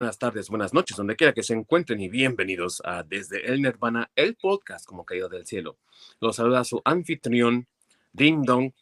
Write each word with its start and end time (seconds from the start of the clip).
buenas 0.00 0.18
tardes, 0.18 0.48
buenas 0.48 0.72
noches, 0.72 0.96
donde 0.96 1.14
quiera 1.14 1.34
que 1.34 1.42
se 1.42 1.52
encuentren 1.52 2.00
y 2.00 2.08
bienvenidos 2.08 2.80
a 2.86 3.02
Desde 3.02 3.52
el 3.52 3.60
Nirvana, 3.60 4.10
el 4.16 4.34
podcast 4.34 4.86
como 4.86 5.04
caído 5.04 5.28
del 5.28 5.44
cielo. 5.44 5.76
Los 6.20 6.36
saluda 6.36 6.64
su 6.64 6.80
anfitrión, 6.86 7.68
Ding 8.10 8.42
Dong. 8.46 8.72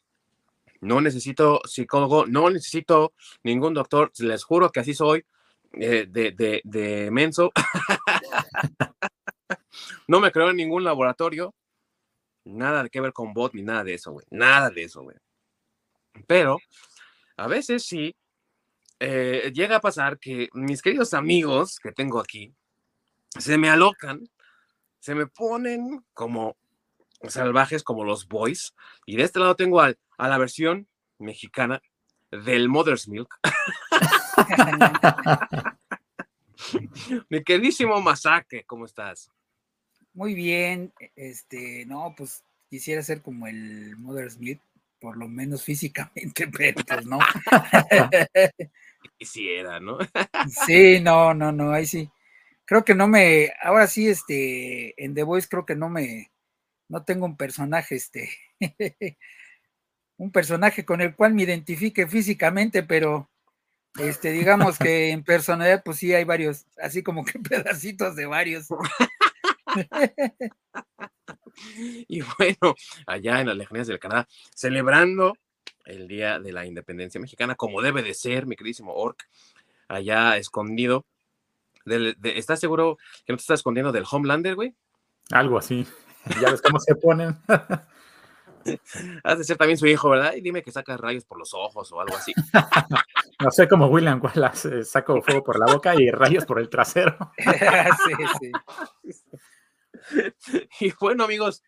No 0.81 1.01
necesito 1.01 1.61
psicólogo, 1.65 2.25
no 2.27 2.49
necesito 2.51 3.15
ningún 3.43 3.75
doctor, 3.75 4.12
les 4.21 4.45
juro 4.45 4.71
que 4.71 4.79
así 4.79 4.95
soy, 4.95 5.25
eh, 5.73 6.07
de, 6.09 6.31
de, 6.31 6.61
de 6.62 7.11
menso. 7.11 7.50
no 10.07 10.21
me 10.21 10.30
creo 10.30 10.50
en 10.50 10.57
ningún 10.57 10.85
laboratorio, 10.85 11.53
nada 12.45 12.89
que 12.89 13.00
ver 13.00 13.12
con 13.12 13.35
bot 13.35 13.55
ni 13.55 13.62
nada 13.62 13.82
de 13.82 13.95
eso, 13.95 14.12
güey, 14.12 14.27
nada 14.30 14.71
de 14.71 14.85
eso, 14.85 15.03
güey. 15.03 15.16
Pero 16.29 16.61
a 17.37 17.48
veces 17.48 17.82
sí 17.82 18.14
eh, 19.01 19.53
llega 19.55 19.77
a 19.77 19.80
pasar 19.80 20.19
que 20.19 20.49
mis 20.53 20.83
queridos 20.83 21.14
amigos 21.14 21.79
que 21.81 21.93
tengo 21.93 22.21
aquí 22.21 22.55
se 23.39 23.59
me 23.59 23.68
alocan, 23.68 24.29
se 24.99 25.14
me 25.14 25.27
ponen 25.27 26.05
como 26.14 26.57
salvajes 27.29 27.82
como 27.82 28.05
los 28.05 28.27
boys. 28.27 28.75
Y 29.07 29.17
de 29.17 29.25
este 29.25 29.39
lado 29.39 29.57
tengo 29.57 29.81
a 29.81 29.95
la 30.19 30.39
versión 30.39 30.89
mexicana 31.19 31.82
del 32.31 32.69
Mother's 32.69 33.08
Milk. 33.08 33.39
Mi 37.28 37.42
queridísimo 37.44 38.00
Masake, 38.00 38.64
¿cómo 38.64 38.84
estás? 38.84 39.30
Muy 40.12 40.34
bien, 40.34 40.92
este, 41.17 41.86
no, 41.86 42.14
pues 42.17 42.42
quisiera 42.69 43.03
ser 43.03 43.22
como 43.22 43.47
el 43.47 43.97
Mother's 43.97 44.39
Milk, 44.39 44.61
por 45.00 45.17
lo 45.17 45.28
menos 45.28 45.62
físicamente, 45.62 46.48
pero 46.56 46.83
pues 46.84 47.06
no. 47.06 47.19
quisiera, 49.19 49.81
¿no? 49.81 49.98
sí, 50.67 51.00
no, 51.00 51.34
no, 51.34 51.53
no, 51.53 51.72
ahí 51.72 51.86
sí. 51.86 52.11
Creo 52.64 52.84
que 52.84 52.95
no 52.95 53.08
me, 53.08 53.53
ahora 53.62 53.86
sí, 53.86 54.08
este, 54.08 55.03
en 55.03 55.14
The 55.14 55.22
Voice 55.22 55.48
creo 55.48 55.64
que 55.64 55.74
no 55.74 55.88
me, 55.88 56.30
no 56.88 57.05
tengo 57.05 57.27
un 57.27 57.36
personaje, 57.36 57.96
este, 57.96 58.30
un 60.19 60.30
personaje 60.30 60.84
con 60.84 61.00
el 61.00 61.14
cual 61.14 61.34
me 61.34 61.42
identifique 61.42 62.06
físicamente, 62.06 62.83
pero, 62.83 63.30
este, 63.98 64.33
digamos 64.33 64.78
que 64.78 65.11
en 65.11 65.24
personalidad, 65.24 65.83
pues 65.84 65.98
sí 65.98 66.14
hay 66.14 66.24
varios, 66.24 66.66
así 66.80 67.02
como 67.02 67.24
que 67.24 67.39
pedacitos 67.39 68.16
de 68.16 68.27
varios. 68.27 68.69
y 72.08 72.20
bueno, 72.20 72.74
allá 73.06 73.41
en 73.41 73.46
las 73.48 73.56
lejanías 73.56 73.86
del 73.86 73.98
Canadá, 73.98 74.28
celebrando 74.55 75.34
el 75.89 76.06
Día 76.06 76.39
de 76.39 76.53
la 76.53 76.67
Independencia 76.67 77.20
Mexicana, 77.20 77.55
como 77.55 77.83
debe 77.83 78.03
de 78.03 78.14
ser, 78.14 78.47
mi 78.47 78.56
queridísimo 78.56 78.94
Orc, 78.94 79.27
allá 79.89 80.36
escondido. 80.36 81.06
¿Estás 82.22 82.61
seguro 82.61 82.98
que 83.25 83.33
no 83.33 83.39
te 83.39 83.42
estás 83.42 83.61
escondiendo 83.61 83.91
del 83.91 84.05
Homelander, 84.08 84.55
güey? 84.55 84.75
Algo 85.30 85.58
así. 85.58 85.86
Ya 86.42 86.50
ves 86.50 86.61
cómo 86.61 86.78
se 86.78 86.95
ponen. 86.95 87.39
Has 89.25 89.39
de 89.39 89.45
ser 89.45 89.56
también 89.56 89.78
su 89.78 89.86
hijo, 89.86 90.11
¿verdad? 90.11 90.34
Y 90.34 90.42
dime 90.42 90.62
que 90.62 90.70
sacas 90.70 91.00
rayos 91.00 91.25
por 91.25 91.39
los 91.39 91.55
ojos 91.55 91.91
o 91.91 92.02
algo 92.02 92.14
así. 92.17 92.34
no 93.42 93.50
sé 93.50 93.67
cómo 93.67 93.86
William 93.86 94.20
Wallace, 94.23 94.84
saco 94.84 95.23
fuego 95.23 95.42
por 95.42 95.58
la 95.58 95.73
boca 95.73 95.95
y 95.95 96.11
rayos 96.11 96.45
por 96.45 96.58
el 96.58 96.69
trasero. 96.69 97.17
sí, 97.39 98.12
sí. 98.41 98.52
Y 100.80 100.92
bueno, 101.00 101.25
amigos, 101.25 101.62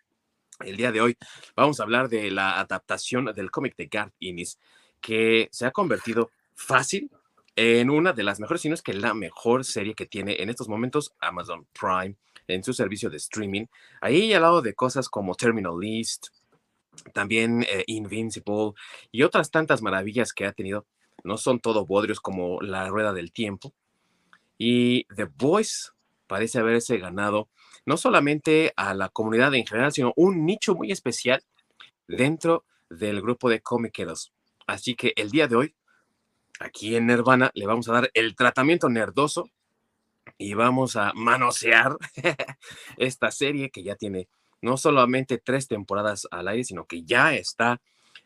el 0.64 0.77
día 0.77 0.92
de 0.92 1.00
hoy 1.00 1.16
vamos 1.56 1.80
a 1.80 1.84
hablar 1.84 2.08
de 2.08 2.30
la 2.30 2.58
adaptación 2.61 3.27
del 3.27 3.50
cómic 3.50 3.77
de 3.77 3.86
Garth 3.86 4.14
Innis, 4.19 4.58
que 5.00 5.48
se 5.53 5.66
ha 5.66 5.70
convertido 5.70 6.30
fácil 6.55 7.11
en 7.56 7.91
una 7.91 8.12
de 8.12 8.22
las 8.22 8.41
mejores, 8.41 8.62
si 8.62 8.69
no 8.69 8.75
es 8.75 8.83
que 8.83 8.94
la 8.94 9.14
mejor 9.14 9.64
serie 9.64 9.94
que 9.94 10.06
tiene 10.06 10.42
en 10.42 10.50
estos 10.50 10.69
momentos 10.69 11.14
Amazon 11.20 11.66
Prime 11.78 12.16
en 12.47 12.64
su 12.64 12.72
servicio 12.72 13.11
de 13.11 13.16
streaming. 13.16 13.66
Ahí 14.00 14.33
al 14.33 14.42
lado 14.42 14.62
de 14.62 14.75
cosas 14.75 15.08
como 15.08 15.34
Terminal 15.34 15.78
List, 15.78 16.28
también 17.12 17.62
eh, 17.62 17.84
Invincible 17.87 18.72
y 19.10 19.22
otras 19.22 19.50
tantas 19.50 19.82
maravillas 19.82 20.32
que 20.32 20.47
ha 20.47 20.53
tenido. 20.53 20.87
No 21.22 21.37
son 21.37 21.60
todo 21.60 21.87
bodrios 21.87 22.20
como 22.20 22.60
La 22.60 22.88
Rueda 22.88 23.12
del 23.12 23.32
Tiempo. 23.32 23.75
Y 24.56 25.04
The 25.15 25.25
Voice 25.25 25.91
parece 26.31 26.61
haberse 26.61 26.97
ganado 26.99 27.49
no 27.85 27.97
solamente 27.97 28.73
a 28.77 28.95
la 28.95 29.09
comunidad 29.09 29.53
en 29.53 29.67
general, 29.67 29.91
sino 29.91 30.13
un 30.15 30.47
nicho 30.47 30.77
muy 30.77 30.93
especial 30.93 31.43
dentro 32.07 32.65
del 32.89 33.21
grupo 33.21 33.51
de 33.51 33.61
comiqueros. 33.61 34.33
Así 34.65 34.95
que 34.95 35.13
el 35.17 35.33
día 35.33 35.49
de 35.49 35.57
hoy, 35.57 35.75
aquí 36.61 36.95
en 36.95 37.09
Nirvana, 37.09 37.51
le 37.55 37.67
vamos 37.67 37.89
a 37.89 37.95
dar 37.95 38.11
el 38.15 38.37
tratamiento 38.37 38.89
nerdoso 38.89 39.51
y 40.39 40.55
vamos 40.55 40.95
a 40.95 41.13
manosear 41.17 41.97
esta 42.97 43.33
serie 43.33 43.71
que 43.71 43.83
ya 43.83 43.97
tiene 43.97 44.29
no 44.62 44.77
solamente 44.77 45.39
tres 45.39 45.67
temporadas 45.67 46.29
al 46.31 46.47
aire, 46.47 46.62
sino 46.62 46.87
que 46.87 47.03
ya 47.03 47.35
está 47.35 47.81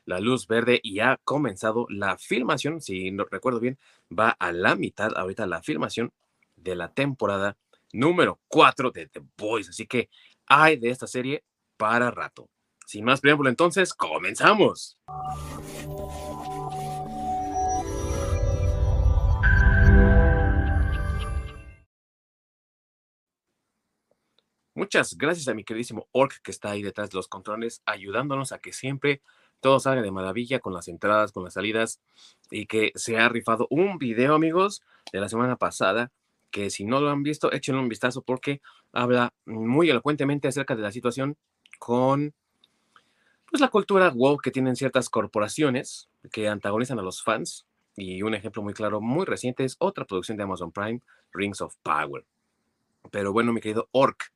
la 0.05 0.21
luz 0.21 0.47
verde 0.47 0.79
y 0.83 1.01
ha 1.01 1.19
comenzado 1.25 1.87
la 1.89 2.19
filmación, 2.19 2.83
si 2.83 3.11
no 3.13 3.25
recuerdo 3.25 3.61
bien, 3.61 3.79
va 4.13 4.29
a 4.29 4.53
la 4.53 4.75
mitad 4.75 5.17
ahorita 5.17 5.47
la 5.47 5.63
filmación 5.63 6.13
de 6.57 6.77
la 6.77 6.93
temporada 6.93 7.57
número 7.94 8.41
4 8.49 8.91
de 8.91 9.06
The 9.06 9.22
Boys. 9.38 9.69
Así 9.69 9.87
que 9.87 10.10
hay 10.47 10.77
de 10.77 10.91
esta 10.91 11.06
serie 11.06 11.44
para 11.77 12.10
rato. 12.10 12.50
Sin 12.87 13.05
más 13.05 13.21
preámbulo, 13.21 13.49
entonces, 13.49 13.94
comenzamos. 13.94 14.99
Muchas 24.76 25.16
gracias 25.16 25.47
a 25.47 25.55
mi 25.55 25.65
queridísimo 25.65 26.09
Orc 26.11 26.43
que 26.43 26.50
está 26.50 26.72
ahí 26.72 26.82
detrás 26.82 27.11
de 27.11 27.16
los 27.16 27.28
controles, 27.28 27.81
ayudándonos 27.87 28.50
a 28.50 28.59
que 28.59 28.72
siempre 28.72 29.22
todo 29.61 29.78
salga 29.78 30.03
de 30.03 30.11
maravilla 30.11 30.59
con 30.59 30.75
las 30.75 30.88
entradas, 30.88 31.31
con 31.31 31.44
las 31.44 31.55
salidas 31.55 32.00
y 32.50 32.66
que 32.66 32.91
se 32.97 33.16
ha 33.19 33.28
rifado 33.28 33.69
un 33.71 33.99
video, 33.99 34.34
amigos, 34.34 34.82
de 35.12 35.21
la 35.21 35.28
semana 35.28 35.56
pasada 35.56 36.11
que 36.55 36.71
si 36.71 36.85
no 36.85 37.01
lo 37.01 37.11
han 37.11 37.25
visto, 37.25 37.51
échenle 37.51 37.81
un 37.81 37.89
vistazo 37.89 38.23
porque 38.23 38.63
habla 38.93 39.35
muy 39.45 39.91
elocuentemente 39.91 40.47
acerca 40.47 40.77
de 40.77 40.83
la 40.83 40.93
situación 40.93 41.37
con 41.81 42.33
pues, 43.51 43.61
la 43.61 43.67
cultura 43.67 44.09
wow 44.11 44.39
que 44.39 44.53
tienen 44.53 44.77
ciertas 44.77 45.11
corporaciones 45.11 46.09
que 46.31 46.47
antagonizan 46.47 47.01
a 47.01 47.03
los 47.03 47.25
fans. 47.25 47.67
Y 47.97 48.23
un 48.23 48.37
ejemplo 48.37 48.63
muy 48.63 48.73
claro, 48.73 49.01
muy 49.01 49.25
reciente, 49.25 49.65
es 49.65 49.75
otra 49.81 50.05
producción 50.05 50.37
de 50.37 50.45
Amazon 50.45 50.71
Prime, 50.71 51.01
Rings 51.33 51.61
of 51.61 51.75
Power. 51.83 52.25
Pero 53.11 53.33
bueno, 53.33 53.53
mi 53.53 53.61
querido 53.61 53.89
Orc, 53.91 54.33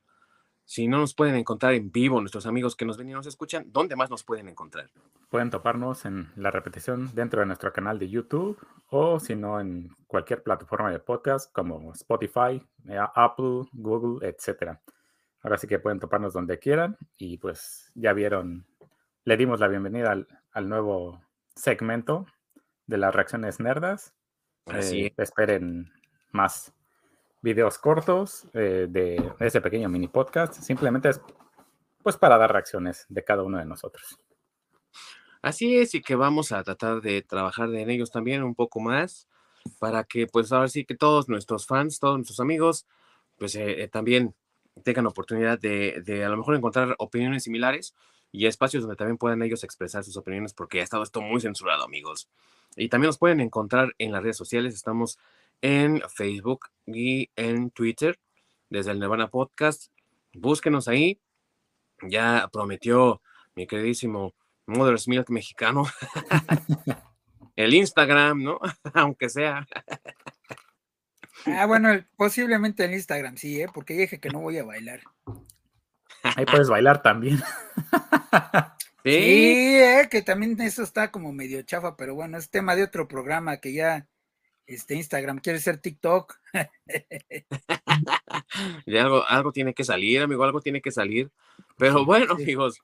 si 0.69 0.87
no 0.87 0.99
nos 0.99 1.15
pueden 1.15 1.33
encontrar 1.33 1.73
en 1.73 1.91
vivo 1.91 2.21
nuestros 2.21 2.45
amigos 2.45 2.75
que 2.75 2.85
nos 2.85 2.95
ven 2.95 3.09
y 3.09 3.13
nos 3.13 3.25
escuchan, 3.25 3.65
¿dónde 3.71 3.95
más 3.95 4.11
nos 4.11 4.23
pueden 4.23 4.47
encontrar? 4.47 4.91
Pueden 5.31 5.49
toparnos 5.49 6.05
en 6.05 6.31
la 6.35 6.51
repetición 6.51 7.09
dentro 7.15 7.39
de 7.39 7.47
nuestro 7.47 7.73
canal 7.73 7.97
de 7.97 8.07
YouTube 8.07 8.55
o 8.91 9.19
si 9.19 9.35
no 9.35 9.59
en 9.59 9.89
cualquier 10.05 10.43
plataforma 10.43 10.91
de 10.91 10.99
podcast 10.99 11.51
como 11.51 11.91
Spotify, 11.93 12.63
eh, 12.87 12.99
Apple, 13.15 13.63
Google, 13.73 14.29
etc. 14.29 14.77
Ahora 15.41 15.57
sí 15.57 15.65
que 15.65 15.79
pueden 15.79 15.99
toparnos 15.99 16.33
donde 16.33 16.59
quieran 16.59 16.95
y 17.17 17.39
pues 17.39 17.91
ya 17.95 18.13
vieron, 18.13 18.67
le 19.23 19.37
dimos 19.37 19.59
la 19.59 19.69
bienvenida 19.69 20.23
al, 20.51 20.69
nuevo 20.69 21.19
segmento 21.55 22.27
de 22.85 22.99
las 22.99 23.15
reacciones 23.15 23.59
nerdas. 23.59 24.13
Así 24.67 25.05
eh, 25.05 25.13
esperen 25.17 25.91
más 26.31 26.75
videos 27.41 27.77
cortos 27.77 28.47
eh, 28.53 28.87
de 28.89 29.33
ese 29.39 29.61
pequeño 29.61 29.89
mini 29.89 30.07
podcast. 30.07 30.53
Simplemente 30.55 31.09
es 31.09 31.21
pues 32.01 32.17
para 32.17 32.37
dar 32.37 32.51
reacciones 32.51 33.05
de 33.09 33.23
cada 33.23 33.43
uno 33.43 33.57
de 33.57 33.65
nosotros. 33.65 34.17
Así 35.41 35.77
es, 35.77 35.95
y 35.95 36.01
que 36.01 36.15
vamos 36.15 36.51
a 36.51 36.63
tratar 36.63 37.01
de 37.01 37.21
trabajar 37.21 37.73
en 37.73 37.89
ellos 37.89 38.11
también 38.11 38.43
un 38.43 38.55
poco 38.55 38.79
más 38.79 39.27
para 39.79 40.03
que 40.03 40.27
pues 40.27 40.51
ahora 40.51 40.67
sí 40.67 40.85
que 40.85 40.95
todos 40.95 41.29
nuestros 41.29 41.65
fans, 41.65 41.99
todos 41.99 42.15
nuestros 42.15 42.39
amigos, 42.39 42.85
pues 43.37 43.55
eh, 43.55 43.83
eh, 43.83 43.87
también 43.87 44.35
tengan 44.83 45.07
oportunidad 45.07 45.59
de, 45.59 46.01
de, 46.05 46.25
a 46.25 46.29
lo 46.29 46.37
mejor 46.37 46.55
encontrar 46.55 46.95
opiniones 46.97 47.43
similares 47.43 47.93
y 48.31 48.45
espacios 48.45 48.83
donde 48.83 48.95
también 48.95 49.17
puedan 49.17 49.41
ellos 49.41 49.63
expresar 49.63 50.03
sus 50.03 50.17
opiniones 50.17 50.53
porque 50.53 50.81
ha 50.81 50.83
estado 50.83 51.03
esto 51.03 51.21
muy 51.21 51.41
censurado, 51.41 51.83
amigos. 51.83 52.29
Y 52.75 52.89
también 52.89 53.09
nos 53.09 53.17
pueden 53.17 53.39
encontrar 53.39 53.93
en 53.97 54.11
las 54.11 54.21
redes 54.21 54.37
sociales, 54.37 54.73
estamos 54.73 55.17
en 55.61 56.01
Facebook 56.09 56.67
y 56.85 57.29
en 57.35 57.71
Twitter 57.71 58.19
desde 58.69 58.91
el 58.91 58.99
Nirvana 58.99 59.29
Podcast. 59.29 59.91
Búsquenos 60.33 60.87
ahí. 60.87 61.19
Ya 62.07 62.49
prometió 62.51 63.21
mi 63.55 63.67
queridísimo 63.67 64.33
Mother's 64.65 65.07
Milk 65.07 65.29
mexicano. 65.29 65.85
el 67.55 67.73
Instagram, 67.73 68.43
¿no? 68.43 68.59
Aunque 68.93 69.29
sea. 69.29 69.67
ah, 71.45 71.65
bueno, 71.65 71.89
posiblemente 72.15 72.85
el 72.85 72.93
Instagram, 72.93 73.37
sí, 73.37 73.61
¿eh? 73.61 73.67
porque 73.73 73.95
dije 73.95 74.19
que 74.19 74.29
no 74.29 74.39
voy 74.39 74.57
a 74.57 74.63
bailar. 74.63 75.01
Ahí 76.23 76.45
puedes 76.45 76.69
bailar 76.69 77.01
también. 77.01 77.39
Sí, 79.01 79.79
¿eh? 79.79 80.09
que 80.11 80.21
también 80.21 80.59
eso 80.59 80.83
está 80.83 81.09
como 81.09 81.31
medio 81.31 81.61
chafa, 81.61 81.95
pero 81.95 82.15
bueno, 82.15 82.37
es 82.37 82.49
tema 82.49 82.75
de 82.75 82.83
otro 82.83 83.07
programa 83.07 83.57
que 83.57 83.71
ya 83.71 84.07
este 84.75 84.95
Instagram, 84.95 85.39
quiere 85.39 85.59
ser 85.59 85.79
TikTok. 85.79 86.39
algo, 88.87 89.25
algo 89.27 89.51
tiene 89.51 89.73
que 89.73 89.83
salir, 89.83 90.21
amigo, 90.21 90.43
algo 90.43 90.61
tiene 90.61 90.81
que 90.81 90.91
salir. 90.91 91.31
Pero 91.77 92.05
bueno, 92.05 92.33
amigos, 92.33 92.79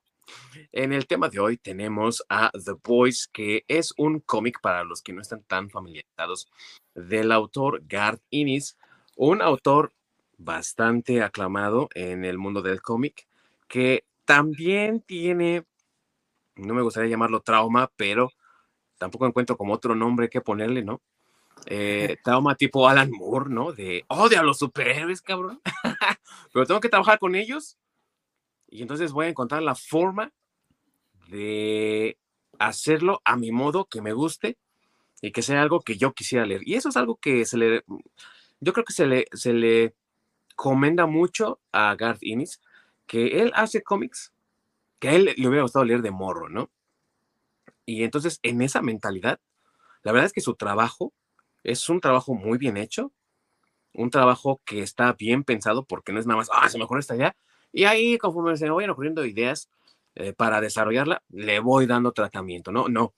en 0.72 0.94
el 0.94 1.08
tema 1.08 1.30
de 1.30 1.40
hoy 1.40 1.58
tenemos 1.58 2.24
a 2.30 2.52
The 2.52 2.74
Boys, 2.84 3.30
que 3.32 3.64
es 3.68 3.94
un 3.98 4.20
cómic 4.20 4.60
para 4.62 4.84
los 4.84 5.02
que 5.02 5.14
no 5.14 5.22
están 5.22 5.44
tan 5.44 5.70
familiarizados 5.70 6.48
del 6.96 7.32
autor 7.32 7.84
Garth 7.88 8.22
Innis, 8.30 8.78
un 9.16 9.42
autor 9.42 9.94
bastante 10.38 11.22
aclamado 11.22 11.90
en 11.94 12.26
el 12.26 12.38
mundo 12.38 12.62
del 12.62 12.82
cómic, 12.82 13.28
que 13.68 14.06
también 14.26 15.02
tiene, 15.02 15.66
no 16.56 16.74
me 16.74 16.82
gustaría 16.82 17.10
llamarlo 17.10 17.42
trauma, 17.42 17.92
pero 17.96 18.32
tampoco 18.98 19.28
encuentro 19.28 19.56
como 19.56 19.74
otro 19.74 19.96
nombre 19.96 20.30
que 20.30 20.42
ponerle, 20.42 20.84
¿no? 20.84 21.02
Eh, 21.68 22.18
tipo 22.58 22.88
Alan 22.88 23.10
Moore, 23.12 23.50
¿no? 23.50 23.72
De 23.72 24.06
odio 24.08 24.40
a 24.40 24.44
los 24.44 24.60
superhéroes, 24.60 25.22
cabrón. 25.22 25.62
pero 26.54 26.66
tengo 26.66 26.80
que 26.80 26.90
trabajar 26.90 27.20
con 27.20 27.36
ellos 27.36 27.78
y 28.68 28.82
entonces 28.82 29.12
voy 29.12 29.28
a 29.28 29.30
encontrar 29.30 29.64
la 29.64 29.76
forma 29.76 30.32
de 31.30 32.18
hacerlo 32.60 33.22
a 33.26 33.36
mi 33.36 33.52
modo, 33.52 33.86
que 33.86 34.02
me 34.02 34.14
guste 34.14 34.58
y 35.22 35.32
que 35.32 35.42
sea 35.42 35.62
algo 35.62 35.82
que 35.82 35.98
yo 35.98 36.14
quisiera 36.14 36.46
leer. 36.46 36.62
Y 36.66 36.76
eso 36.76 36.90
es 36.90 36.98
algo 36.98 37.18
que 37.18 37.46
se 37.46 37.58
le, 37.58 37.84
yo 38.60 38.74
creo 38.74 38.86
que 38.86 38.94
se 38.94 39.08
le, 39.08 39.28
se 39.34 39.54
le 39.54 39.96
comenda 40.56 41.06
mucho 41.06 41.60
a 41.72 41.96
Garth 41.96 42.22
Innis, 42.22 42.62
que 43.08 43.42
él 43.42 43.52
hace 43.56 43.84
cómics 43.84 44.34
que 45.00 45.10
a 45.10 45.14
él 45.14 45.34
le 45.38 45.48
hubiera 45.48 45.64
gustado 45.64 45.86
leer 45.86 46.02
de 46.02 46.12
morro, 46.12 46.50
¿no? 46.50 46.70
Y 47.86 48.04
entonces 48.04 48.40
en 48.44 48.62
esa 48.62 48.82
mentalidad, 48.82 49.40
la 50.04 50.12
verdad 50.12 50.28
es 50.28 50.34
que 50.34 50.42
su 50.42 50.56
trabajo 50.56 51.14
es 51.66 51.90
un 51.90 52.00
trabajo 52.00 52.36
muy 52.36 52.58
bien 52.58 52.78
hecho, 52.78 53.12
un 53.94 54.12
trabajo 54.12 54.62
que 54.66 54.82
está 54.82 55.14
bien 55.14 55.44
pensado 55.44 55.84
porque 55.84 56.14
no 56.14 56.20
es 56.20 56.28
nada 56.28 56.38
más, 56.38 56.50
ah, 56.54 56.70
se 56.70 56.78
me 56.78 56.86
esta 57.00 57.16
idea. 57.16 57.36
Y 57.74 57.86
ahí, 57.86 58.18
conforme 58.18 58.56
se 58.56 58.66
me 58.66 58.72
vayan 58.72 58.92
ocurriendo 58.92 59.26
ideas 59.26 59.70
eh, 60.14 60.34
para 60.34 60.62
desarrollarla, 60.62 61.24
le 61.30 61.60
voy 61.60 61.88
dando 61.88 62.12
tratamiento, 62.12 62.72
¿no? 62.72 62.88
No. 62.88 63.14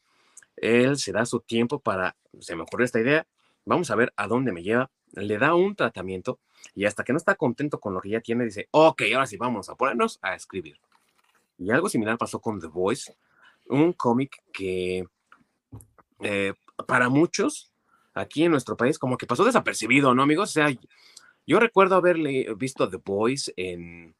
Él 0.55 0.97
se 0.97 1.11
da 1.11 1.25
su 1.25 1.41
tiempo 1.41 1.79
para, 1.79 2.15
se 2.39 2.55
me 2.55 2.63
ocurre 2.63 2.85
esta 2.85 2.99
idea, 2.99 3.27
vamos 3.65 3.91
a 3.91 3.95
ver 3.95 4.13
a 4.15 4.27
dónde 4.27 4.51
me 4.51 4.63
lleva, 4.63 4.89
le 5.11 5.37
da 5.37 5.53
un 5.53 5.75
tratamiento 5.75 6.39
y 6.73 6.85
hasta 6.85 7.03
que 7.03 7.13
no 7.13 7.17
está 7.17 7.35
contento 7.35 7.79
con 7.79 7.93
lo 7.93 8.01
que 8.01 8.09
ya 8.09 8.21
tiene, 8.21 8.45
dice, 8.45 8.67
ok, 8.71 9.03
ahora 9.13 9.27
sí, 9.27 9.37
vamos 9.37 9.69
a 9.69 9.75
ponernos 9.75 10.19
a 10.21 10.35
escribir. 10.35 10.79
Y 11.57 11.71
algo 11.71 11.89
similar 11.89 12.17
pasó 12.17 12.39
con 12.39 12.59
The 12.59 12.67
Voice, 12.67 13.17
un 13.65 13.93
cómic 13.93 14.41
que 14.53 15.05
eh, 16.21 16.53
para 16.87 17.09
muchos 17.09 17.71
aquí 18.19 18.43
en 18.43 18.51
nuestro 18.51 18.77
país 18.77 18.99
como 18.99 19.17
que 19.17 19.27
pasó 19.27 19.45
desapercibido, 19.45 20.13
¿no, 20.13 20.23
amigos? 20.23 20.49
O 20.49 20.53
sea, 20.53 20.69
yo 21.45 21.59
recuerdo 21.59 21.95
haberle 21.95 22.47
visto 22.57 22.89
The 22.89 22.97
Voice 23.03 23.53
en, 23.55 24.15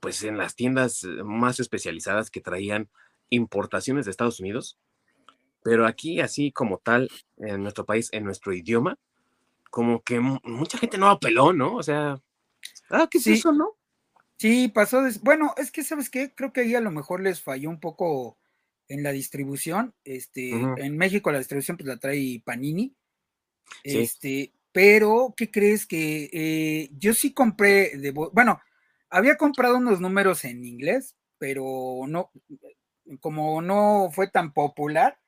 pues, 0.00 0.22
en 0.22 0.38
las 0.38 0.54
tiendas 0.54 1.04
más 1.24 1.60
especializadas 1.60 2.30
que 2.30 2.40
traían 2.40 2.88
importaciones 3.30 4.04
de 4.04 4.10
Estados 4.10 4.40
Unidos, 4.40 4.78
pero 5.62 5.86
aquí 5.86 6.20
así 6.20 6.52
como 6.52 6.78
tal, 6.78 7.10
en 7.38 7.62
nuestro 7.62 7.84
país, 7.84 8.08
en 8.12 8.24
nuestro 8.24 8.52
idioma, 8.52 8.98
como 9.70 10.02
que 10.02 10.20
mucha 10.20 10.78
gente 10.78 10.98
no 10.98 11.08
apeló, 11.08 11.52
¿no? 11.52 11.76
O 11.76 11.82
sea, 11.82 12.20
ah, 12.90 13.08
¿qué 13.10 13.18
es 13.18 13.26
eso, 13.26 13.52
no? 13.52 13.76
Sí, 14.36 14.68
pasó. 14.68 15.02
Bueno, 15.22 15.54
es 15.58 15.70
que, 15.70 15.84
¿sabes 15.84 16.08
qué? 16.08 16.34
Creo 16.34 16.52
que 16.52 16.62
ahí 16.62 16.74
a 16.74 16.80
lo 16.80 16.90
mejor 16.90 17.20
les 17.20 17.42
falló 17.42 17.68
un 17.68 17.78
poco 17.78 18.38
en 18.88 19.02
la 19.02 19.12
distribución. 19.12 19.94
Este, 20.04 20.50
en 20.50 20.96
México 20.96 21.30
la 21.30 21.38
distribución 21.38 21.76
pues 21.76 21.86
la 21.86 21.98
trae 21.98 22.42
Panini. 22.44 22.94
Este, 23.84 24.52
pero, 24.72 25.34
¿qué 25.36 25.50
crees 25.50 25.86
que 25.86 26.30
eh, 26.32 26.90
yo 26.98 27.14
sí 27.14 27.32
compré 27.32 27.96
de 27.96 28.10
bueno, 28.10 28.60
había 29.08 29.36
comprado 29.36 29.76
unos 29.76 30.00
números 30.00 30.44
en 30.44 30.64
inglés, 30.64 31.16
pero 31.38 32.02
no, 32.06 32.30
como 33.20 33.62
no 33.62 34.10
fue 34.12 34.28
tan 34.28 34.52
popular, 34.52 35.18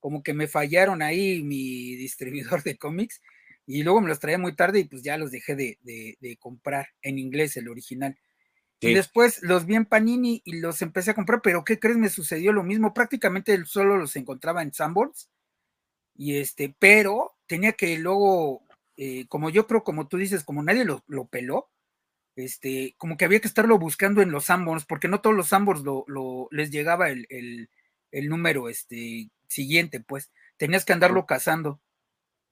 como 0.00 0.22
que 0.22 0.34
me 0.34 0.48
fallaron 0.48 1.02
ahí 1.02 1.42
mi 1.42 1.96
distribuidor 1.96 2.62
de 2.62 2.76
cómics 2.76 3.22
y 3.66 3.82
luego 3.82 4.00
me 4.00 4.08
los 4.08 4.20
traía 4.20 4.38
muy 4.38 4.56
tarde 4.56 4.80
y 4.80 4.84
pues 4.84 5.02
ya 5.02 5.16
los 5.16 5.30
dejé 5.30 5.54
de, 5.54 5.78
de 5.82 6.36
comprar 6.38 6.88
en 7.02 7.18
inglés, 7.18 7.56
el 7.56 7.68
original. 7.68 8.18
Y 8.88 8.94
después 8.94 9.40
los 9.42 9.64
vi 9.64 9.76
en 9.76 9.86
Panini 9.86 10.42
y 10.44 10.58
los 10.58 10.82
empecé 10.82 11.12
a 11.12 11.14
comprar, 11.14 11.40
pero 11.40 11.64
¿qué 11.64 11.78
crees? 11.78 11.96
Me 11.96 12.08
sucedió 12.08 12.52
lo 12.52 12.64
mismo. 12.64 12.92
Prácticamente 12.92 13.64
solo 13.64 13.96
los 13.96 14.16
encontraba 14.16 14.60
en 14.60 14.74
Sanborns. 14.74 15.30
Y 16.22 16.36
este, 16.36 16.72
pero 16.78 17.34
tenía 17.48 17.72
que 17.72 17.98
luego, 17.98 18.62
eh, 18.96 19.26
como 19.26 19.50
yo 19.50 19.66
creo, 19.66 19.82
como 19.82 20.06
tú 20.06 20.18
dices, 20.18 20.44
como 20.44 20.62
nadie 20.62 20.84
lo, 20.84 21.26
peló, 21.26 21.68
este, 22.36 22.94
como 22.96 23.16
que 23.16 23.24
había 23.24 23.40
que 23.40 23.48
estarlo 23.48 23.76
buscando 23.76 24.22
en 24.22 24.30
los 24.30 24.44
Sanborns, 24.44 24.84
porque 24.84 25.08
no 25.08 25.20
todos 25.20 25.34
los 25.34 25.48
Sanborns 25.48 25.82
lo, 25.82 26.48
les 26.52 26.70
llegaba 26.70 27.10
el, 27.10 27.26
el, 27.28 28.28
número 28.28 28.68
este, 28.68 29.30
siguiente, 29.48 29.98
pues 29.98 30.30
tenías 30.58 30.84
que 30.84 30.92
andarlo 30.92 31.26
cazando. 31.26 31.80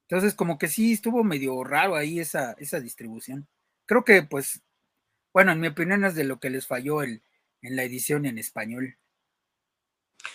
Entonces, 0.08 0.34
como 0.34 0.58
que 0.58 0.66
sí 0.66 0.92
estuvo 0.92 1.22
medio 1.22 1.62
raro 1.62 1.94
ahí 1.94 2.18
esa, 2.18 2.54
esa 2.54 2.80
distribución. 2.80 3.46
Creo 3.86 4.02
que 4.02 4.24
pues 4.24 4.62
bueno, 5.32 5.52
en 5.52 5.60
mi 5.60 5.68
opinión 5.68 6.04
es 6.04 6.16
de 6.16 6.24
lo 6.24 6.40
que 6.40 6.50
les 6.50 6.66
falló 6.66 7.04
el, 7.04 7.22
en 7.62 7.76
la 7.76 7.84
edición 7.84 8.26
en 8.26 8.36
español. 8.36 8.98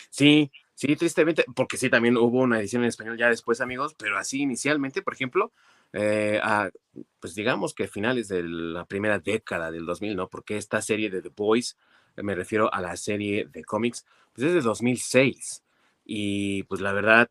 Sí, 0.09 0.53
sí, 0.75 0.95
tristemente, 0.95 1.45
porque 1.55 1.77
sí, 1.77 1.89
también 1.89 2.17
hubo 2.17 2.41
una 2.41 2.59
edición 2.59 2.83
en 2.83 2.89
español 2.89 3.17
ya 3.17 3.29
después, 3.29 3.61
amigos, 3.61 3.95
pero 3.97 4.17
así 4.17 4.41
inicialmente, 4.41 5.01
por 5.01 5.13
ejemplo, 5.13 5.51
eh, 5.93 6.41
pues 7.19 7.35
digamos 7.35 7.73
que 7.73 7.87
finales 7.87 8.27
de 8.27 8.43
la 8.43 8.85
primera 8.85 9.19
década 9.19 9.71
del 9.71 9.85
2000, 9.85 10.15
¿no? 10.15 10.29
Porque 10.29 10.57
esta 10.57 10.81
serie 10.81 11.09
de 11.09 11.21
The 11.21 11.31
Boys, 11.35 11.77
me 12.17 12.35
refiero 12.35 12.73
a 12.73 12.81
la 12.81 12.95
serie 12.97 13.45
de 13.51 13.63
cómics, 13.63 14.05
pues 14.33 14.47
es 14.47 14.53
de 14.53 14.61
2006. 14.61 15.63
Y 16.05 16.63
pues 16.63 16.81
la 16.81 16.93
verdad, 16.93 17.29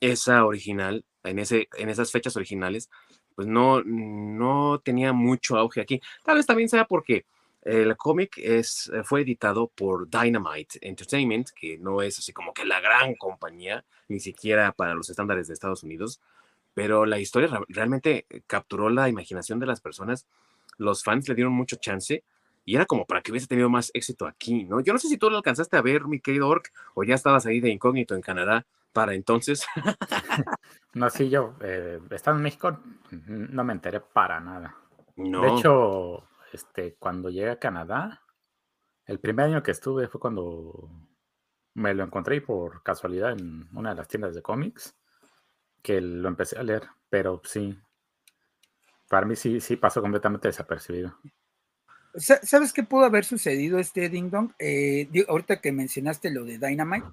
esa 0.00 0.44
original, 0.44 1.04
en, 1.22 1.38
ese, 1.38 1.68
en 1.78 1.88
esas 1.88 2.12
fechas 2.12 2.36
originales, 2.36 2.90
pues 3.34 3.48
no, 3.48 3.82
no 3.84 4.80
tenía 4.84 5.12
mucho 5.12 5.56
auge 5.56 5.80
aquí. 5.80 6.00
Tal 6.24 6.36
vez 6.36 6.46
también 6.46 6.68
sea 6.68 6.84
porque 6.84 7.26
el 7.64 7.96
cómic 7.96 8.36
es, 8.36 8.90
eh, 8.94 9.02
fue 9.04 9.22
editado 9.22 9.68
por 9.68 10.08
Dynamite 10.08 10.78
Entertainment, 10.82 11.50
que 11.50 11.78
no 11.78 12.02
es 12.02 12.18
así 12.18 12.32
como 12.32 12.52
que 12.52 12.64
la 12.64 12.80
gran 12.80 13.14
compañía, 13.14 13.84
ni 14.08 14.20
siquiera 14.20 14.72
para 14.72 14.94
los 14.94 15.08
estándares 15.08 15.48
de 15.48 15.54
Estados 15.54 15.82
Unidos, 15.82 16.20
pero 16.74 17.06
la 17.06 17.18
historia 17.18 17.48
realmente 17.68 18.26
capturó 18.46 18.90
la 18.90 19.08
imaginación 19.08 19.58
de 19.60 19.66
las 19.66 19.80
personas. 19.80 20.26
Los 20.76 21.02
fans 21.04 21.28
le 21.28 21.34
dieron 21.34 21.52
mucho 21.52 21.76
chance 21.76 22.22
y 22.64 22.76
era 22.76 22.86
como 22.86 23.06
para 23.06 23.22
que 23.22 23.30
hubiese 23.30 23.46
tenido 23.46 23.70
más 23.70 23.90
éxito 23.94 24.26
aquí, 24.26 24.64
¿no? 24.64 24.80
Yo 24.80 24.92
no 24.92 24.98
sé 24.98 25.08
si 25.08 25.16
tú 25.16 25.30
lo 25.30 25.36
alcanzaste 25.36 25.76
a 25.76 25.82
ver, 25.82 26.06
mi 26.06 26.20
querido 26.20 26.48
Orc, 26.48 26.72
o 26.94 27.04
ya 27.04 27.14
estabas 27.14 27.46
ahí 27.46 27.60
de 27.60 27.70
incógnito 27.70 28.14
en 28.14 28.22
Canadá 28.22 28.66
para 28.92 29.14
entonces. 29.14 29.66
no, 30.94 31.08
sí, 31.10 31.30
yo 31.30 31.54
eh, 31.60 32.00
estando 32.10 32.38
en 32.38 32.44
México 32.44 32.78
no 33.10 33.64
me 33.64 33.72
enteré 33.72 34.00
para 34.00 34.40
nada. 34.40 34.76
De 35.16 35.48
hecho, 35.48 36.24
este, 36.54 36.94
cuando 36.96 37.30
llegué 37.30 37.50
a 37.50 37.58
Canadá, 37.58 38.22
el 39.06 39.20
primer 39.20 39.46
año 39.46 39.62
que 39.62 39.72
estuve 39.72 40.08
fue 40.08 40.20
cuando 40.20 40.90
me 41.74 41.92
lo 41.94 42.04
encontré 42.04 42.40
por 42.40 42.82
casualidad 42.82 43.32
en 43.32 43.68
una 43.76 43.90
de 43.90 43.96
las 43.96 44.08
tiendas 44.08 44.34
de 44.34 44.42
cómics, 44.42 44.94
que 45.82 46.00
lo 46.00 46.28
empecé 46.28 46.58
a 46.58 46.62
leer, 46.62 46.84
pero 47.10 47.42
sí, 47.44 47.78
para 49.08 49.26
mí 49.26 49.36
sí, 49.36 49.60
sí 49.60 49.76
pasó 49.76 50.00
completamente 50.00 50.48
desapercibido. 50.48 51.18
¿Sabes 52.16 52.72
qué 52.72 52.84
pudo 52.84 53.04
haber 53.04 53.24
sucedido 53.24 53.78
este 53.78 54.08
Ding 54.08 54.30
Dong? 54.30 54.52
Eh, 54.58 55.08
ahorita 55.28 55.60
que 55.60 55.72
mencionaste 55.72 56.30
lo 56.30 56.44
de 56.44 56.58
Dynamite, 56.58 57.06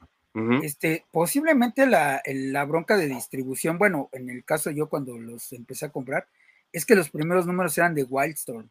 este, 0.64 1.06
posiblemente 1.12 1.86
la, 1.88 2.22
la, 2.26 2.64
bronca 2.66 2.96
de 2.96 3.08
distribución, 3.08 3.78
bueno, 3.78 4.10
en 4.14 4.30
el 4.30 4.46
caso 4.46 4.72
yo 4.72 4.88
cuando 4.88 5.18
los 5.18 5.52
empecé 5.52 5.88
a 5.88 5.92
comprar, 5.92 6.28
es 6.72 6.86
que 6.86 6.96
los 6.96 7.10
primeros 7.10 7.46
números 7.46 7.78
eran 7.78 7.94
de 7.96 8.04
Wildstorm. 8.04 8.70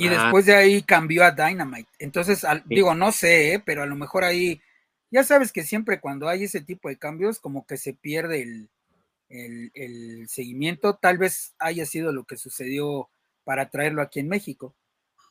Y 0.00 0.08
después 0.08 0.46
de 0.46 0.54
ahí 0.54 0.82
cambió 0.82 1.24
a 1.24 1.32
Dynamite. 1.32 1.90
Entonces, 1.98 2.44
digo, 2.66 2.94
no 2.94 3.12
sé, 3.12 3.54
¿eh? 3.54 3.62
pero 3.64 3.82
a 3.82 3.86
lo 3.86 3.96
mejor 3.96 4.24
ahí, 4.24 4.60
ya 5.10 5.24
sabes 5.24 5.52
que 5.52 5.62
siempre 5.62 6.00
cuando 6.00 6.28
hay 6.28 6.44
ese 6.44 6.60
tipo 6.60 6.88
de 6.88 6.96
cambios, 6.96 7.38
como 7.38 7.66
que 7.66 7.76
se 7.76 7.94
pierde 7.94 8.42
el, 8.42 8.70
el, 9.28 9.70
el 9.74 10.28
seguimiento. 10.28 10.96
Tal 10.96 11.18
vez 11.18 11.54
haya 11.58 11.86
sido 11.86 12.12
lo 12.12 12.24
que 12.24 12.36
sucedió 12.36 13.08
para 13.44 13.70
traerlo 13.70 14.02
aquí 14.02 14.20
en 14.20 14.28
México. 14.28 14.74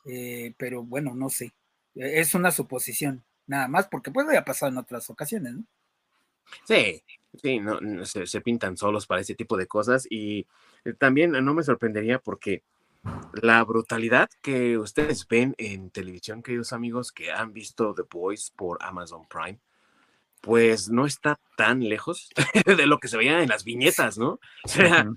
Eh, 0.06 0.54
pero 0.58 0.84
bueno, 0.84 1.14
no 1.16 1.30
sé. 1.30 1.54
Es 1.96 2.34
una 2.34 2.52
suposición 2.52 3.24
nada 3.48 3.68
más, 3.68 3.88
porque 3.88 4.12
pues 4.12 4.28
había 4.28 4.46
pasado 4.46 4.72
en 4.72 4.78
otras 4.78 5.10
ocasiones, 5.10 5.54
¿no? 5.54 5.64
Sí, 6.66 7.04
sí, 7.42 7.60
no, 7.60 7.80
se, 8.06 8.42
pintan 8.42 8.78
solos 8.78 9.06
para 9.06 9.22
ese 9.22 9.36
tipo 9.36 9.58
de 9.58 9.68
cosas 9.68 10.08
y 10.10 10.48
eh, 10.84 10.94
también 10.98 11.32
no 11.32 11.54
me 11.54 11.64
sorprendería 11.64 12.20
porque 12.20 12.64
la 13.34 13.63
brutalidad 13.63 14.29
que 14.41 14.77
ustedes 14.77 15.27
ven 15.27 15.56
en 15.58 15.89
televisión, 15.89 16.44
queridos 16.44 16.74
amigos, 16.74 17.12
que 17.12 17.32
han 17.32 17.53
visto 17.53 17.94
The 17.94 18.03
Boys 18.10 18.51
por 18.56 18.77
Amazon 18.82 19.27
Prime, 19.27 19.60
pues 20.41 20.89
no 20.89 21.06
está 21.06 21.39
tan 21.58 21.88
lejos 21.88 22.29
de 22.65 22.86
lo 22.86 23.00
que 23.00 23.08
se 23.08 23.18
veía 23.18 23.41
en 23.41 23.50
las 23.50 23.63
viñetas, 23.63 24.18
¿no? 24.18 24.39
O 24.63 24.68
sea, 24.68 25.10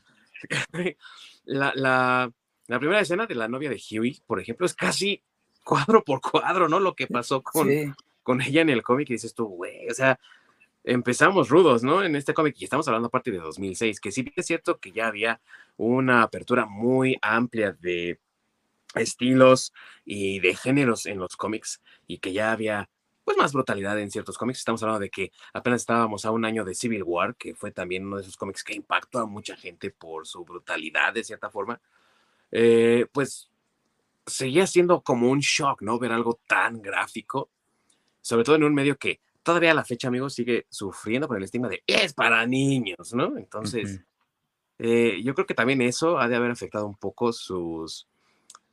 la, 1.44 1.72
la, 1.74 2.32
la, 2.66 2.78
primera 2.78 3.00
escena 3.00 3.26
de 3.26 3.34
la 3.34 3.48
novia 3.48 3.70
de 3.70 3.80
Huey, 3.90 4.22
por 4.26 4.40
ejemplo, 4.40 4.66
es 4.66 4.74
casi 4.74 5.22
cuadro 5.64 6.02
por 6.04 6.20
cuadro, 6.20 6.68
¿no? 6.68 6.80
Lo 6.80 6.94
que 6.94 7.06
pasó 7.06 7.42
con, 7.42 7.68
con 8.22 8.40
ella 8.40 8.62
en 8.62 8.70
el 8.70 8.82
cómic 8.82 9.10
y 9.10 9.14
dices 9.14 9.34
tú, 9.34 9.46
güey, 9.46 9.88
o 9.88 9.94
sea, 9.94 10.18
empezamos 10.84 11.48
rudos, 11.48 11.82
¿no? 11.82 12.02
En 12.02 12.16
este 12.16 12.34
cómic, 12.34 12.56
y 12.58 12.64
estamos 12.64 12.86
hablando 12.88 13.08
aparte 13.08 13.30
de 13.30 13.38
2006, 13.38 14.00
que 14.00 14.12
sí 14.12 14.24
es 14.34 14.46
cierto 14.46 14.78
que 14.78 14.92
ya 14.92 15.06
había 15.06 15.40
una 15.76 16.22
apertura 16.22 16.66
muy 16.66 17.16
amplia 17.22 17.72
de 17.72 18.18
estilos 18.94 19.72
y 20.04 20.40
de 20.40 20.54
géneros 20.54 21.06
en 21.06 21.18
los 21.18 21.36
cómics 21.36 21.80
y 22.06 22.18
que 22.18 22.32
ya 22.32 22.52
había 22.52 22.90
pues 23.24 23.36
más 23.36 23.52
brutalidad 23.52 23.98
en 24.00 24.10
ciertos 24.10 24.36
cómics. 24.36 24.58
Estamos 24.58 24.82
hablando 24.82 25.00
de 25.00 25.10
que 25.10 25.32
apenas 25.52 25.82
estábamos 25.82 26.24
a 26.24 26.32
un 26.32 26.44
año 26.44 26.64
de 26.64 26.74
Civil 26.74 27.04
War, 27.04 27.36
que 27.36 27.54
fue 27.54 27.70
también 27.70 28.06
uno 28.06 28.16
de 28.16 28.22
esos 28.22 28.36
cómics 28.36 28.64
que 28.64 28.74
impactó 28.74 29.20
a 29.20 29.26
mucha 29.26 29.56
gente 29.56 29.90
por 29.90 30.26
su 30.26 30.44
brutalidad 30.44 31.12
de 31.14 31.24
cierta 31.24 31.48
forma. 31.50 31.80
Eh, 32.50 33.06
pues 33.12 33.48
seguía 34.26 34.66
siendo 34.66 35.02
como 35.02 35.30
un 35.30 35.40
shock, 35.40 35.82
¿no? 35.82 35.98
Ver 35.98 36.12
algo 36.12 36.40
tan 36.46 36.82
gráfico, 36.82 37.48
sobre 38.20 38.44
todo 38.44 38.56
en 38.56 38.64
un 38.64 38.74
medio 38.74 38.96
que 38.98 39.20
todavía 39.42 39.72
a 39.72 39.74
la 39.74 39.84
fecha, 39.84 40.08
amigos, 40.08 40.34
sigue 40.34 40.66
sufriendo 40.68 41.28
con 41.28 41.36
el 41.36 41.44
estigma 41.44 41.68
de 41.68 41.82
es 41.86 42.14
para 42.14 42.46
niños, 42.46 43.12
¿no? 43.14 43.36
Entonces, 43.36 44.00
eh, 44.78 45.20
yo 45.22 45.34
creo 45.34 45.46
que 45.46 45.54
también 45.54 45.80
eso 45.82 46.18
ha 46.18 46.28
de 46.28 46.36
haber 46.36 46.50
afectado 46.50 46.86
un 46.86 46.96
poco 46.96 47.32
sus, 47.32 48.08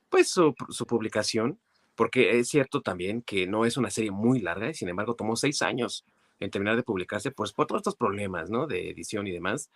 pues 0.10 0.30
su, 0.30 0.54
publicación, 0.88 1.60
porque 1.96 2.40
es 2.40 2.50
cierto 2.50 2.82
también 2.82 3.22
que 3.22 3.48
no 3.48 3.66
es 3.66 3.78
una 3.78 3.90
serie 3.90 4.12
muy 4.12 4.40
larga 4.40 4.70
y 4.70 4.74
sin 4.74 4.90
embargo 4.90 5.16
tomó 5.16 5.36
seis 5.36 5.62
años 5.62 6.06
en 6.40 6.52
terminar 6.52 6.76
de 6.78 6.84
publicarse, 6.84 7.32
pues 7.32 7.52
por 7.52 7.68
todos 7.68 7.82
estos 7.82 7.96
problemas, 7.96 8.50
¿no? 8.50 8.66
De 8.66 8.90
edición 8.90 9.28
y 9.28 9.32
demás. 9.32 9.70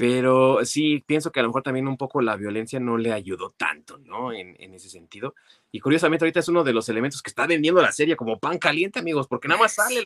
Pero 0.00 0.64
sí, 0.64 1.04
pienso 1.06 1.30
que 1.30 1.40
a 1.40 1.42
lo 1.42 1.50
mejor 1.50 1.62
también 1.62 1.86
un 1.86 1.98
poco 1.98 2.22
la 2.22 2.34
violencia 2.34 2.80
no 2.80 2.96
le 2.96 3.12
ayudó 3.12 3.50
tanto, 3.50 3.98
¿no? 3.98 4.32
En, 4.32 4.56
ese 4.72 4.88
sentido. 4.88 5.34
Y 5.70 5.80
curiosamente 5.80 6.24
ahorita 6.24 6.40
es 6.40 6.48
uno 6.48 6.64
de 6.64 6.72
los 6.72 6.88
elementos 6.88 7.20
que 7.20 7.28
está 7.28 7.46
vendiendo 7.46 7.82
la 7.82 7.92
serie 7.92 8.16
como 8.16 8.38
pan 8.38 8.56
caliente, 8.56 8.98
amigos, 8.98 9.28
porque 9.28 9.46
nada 9.46 9.60
más 9.60 9.74
sale 9.74 10.02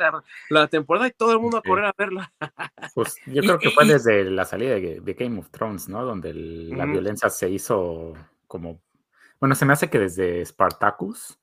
la, 0.51 0.67
temporada 0.67 1.07
y 1.07 1.13
todo 1.13 1.31
el 1.31 1.39
mundo 1.39 1.59
a 1.59 1.63
correr 1.63 1.85
a 1.85 1.95
verla. 1.97 2.33
Pues 2.93 3.15
yo 3.27 3.41
creo 3.43 3.59
que 3.61 3.71
fue 3.71 3.87
desde 3.87 4.25
la 4.25 4.45
salida 4.45 4.75
de, 4.75 5.15
Game 5.17 5.39
of 5.39 5.51
Thrones, 5.51 5.89
¿no? 5.89 6.05
Donde 6.05 6.35
la 6.35 6.87
violencia 6.87 7.31
se 7.31 7.49
hizo 7.49 8.15
como... 8.49 8.81
Bueno, 9.39 9.55
se 9.55 9.65
me 9.65 9.75
hace 9.75 9.89
que 9.89 10.01
desde 10.01 10.45
Spartacus. 10.45 11.39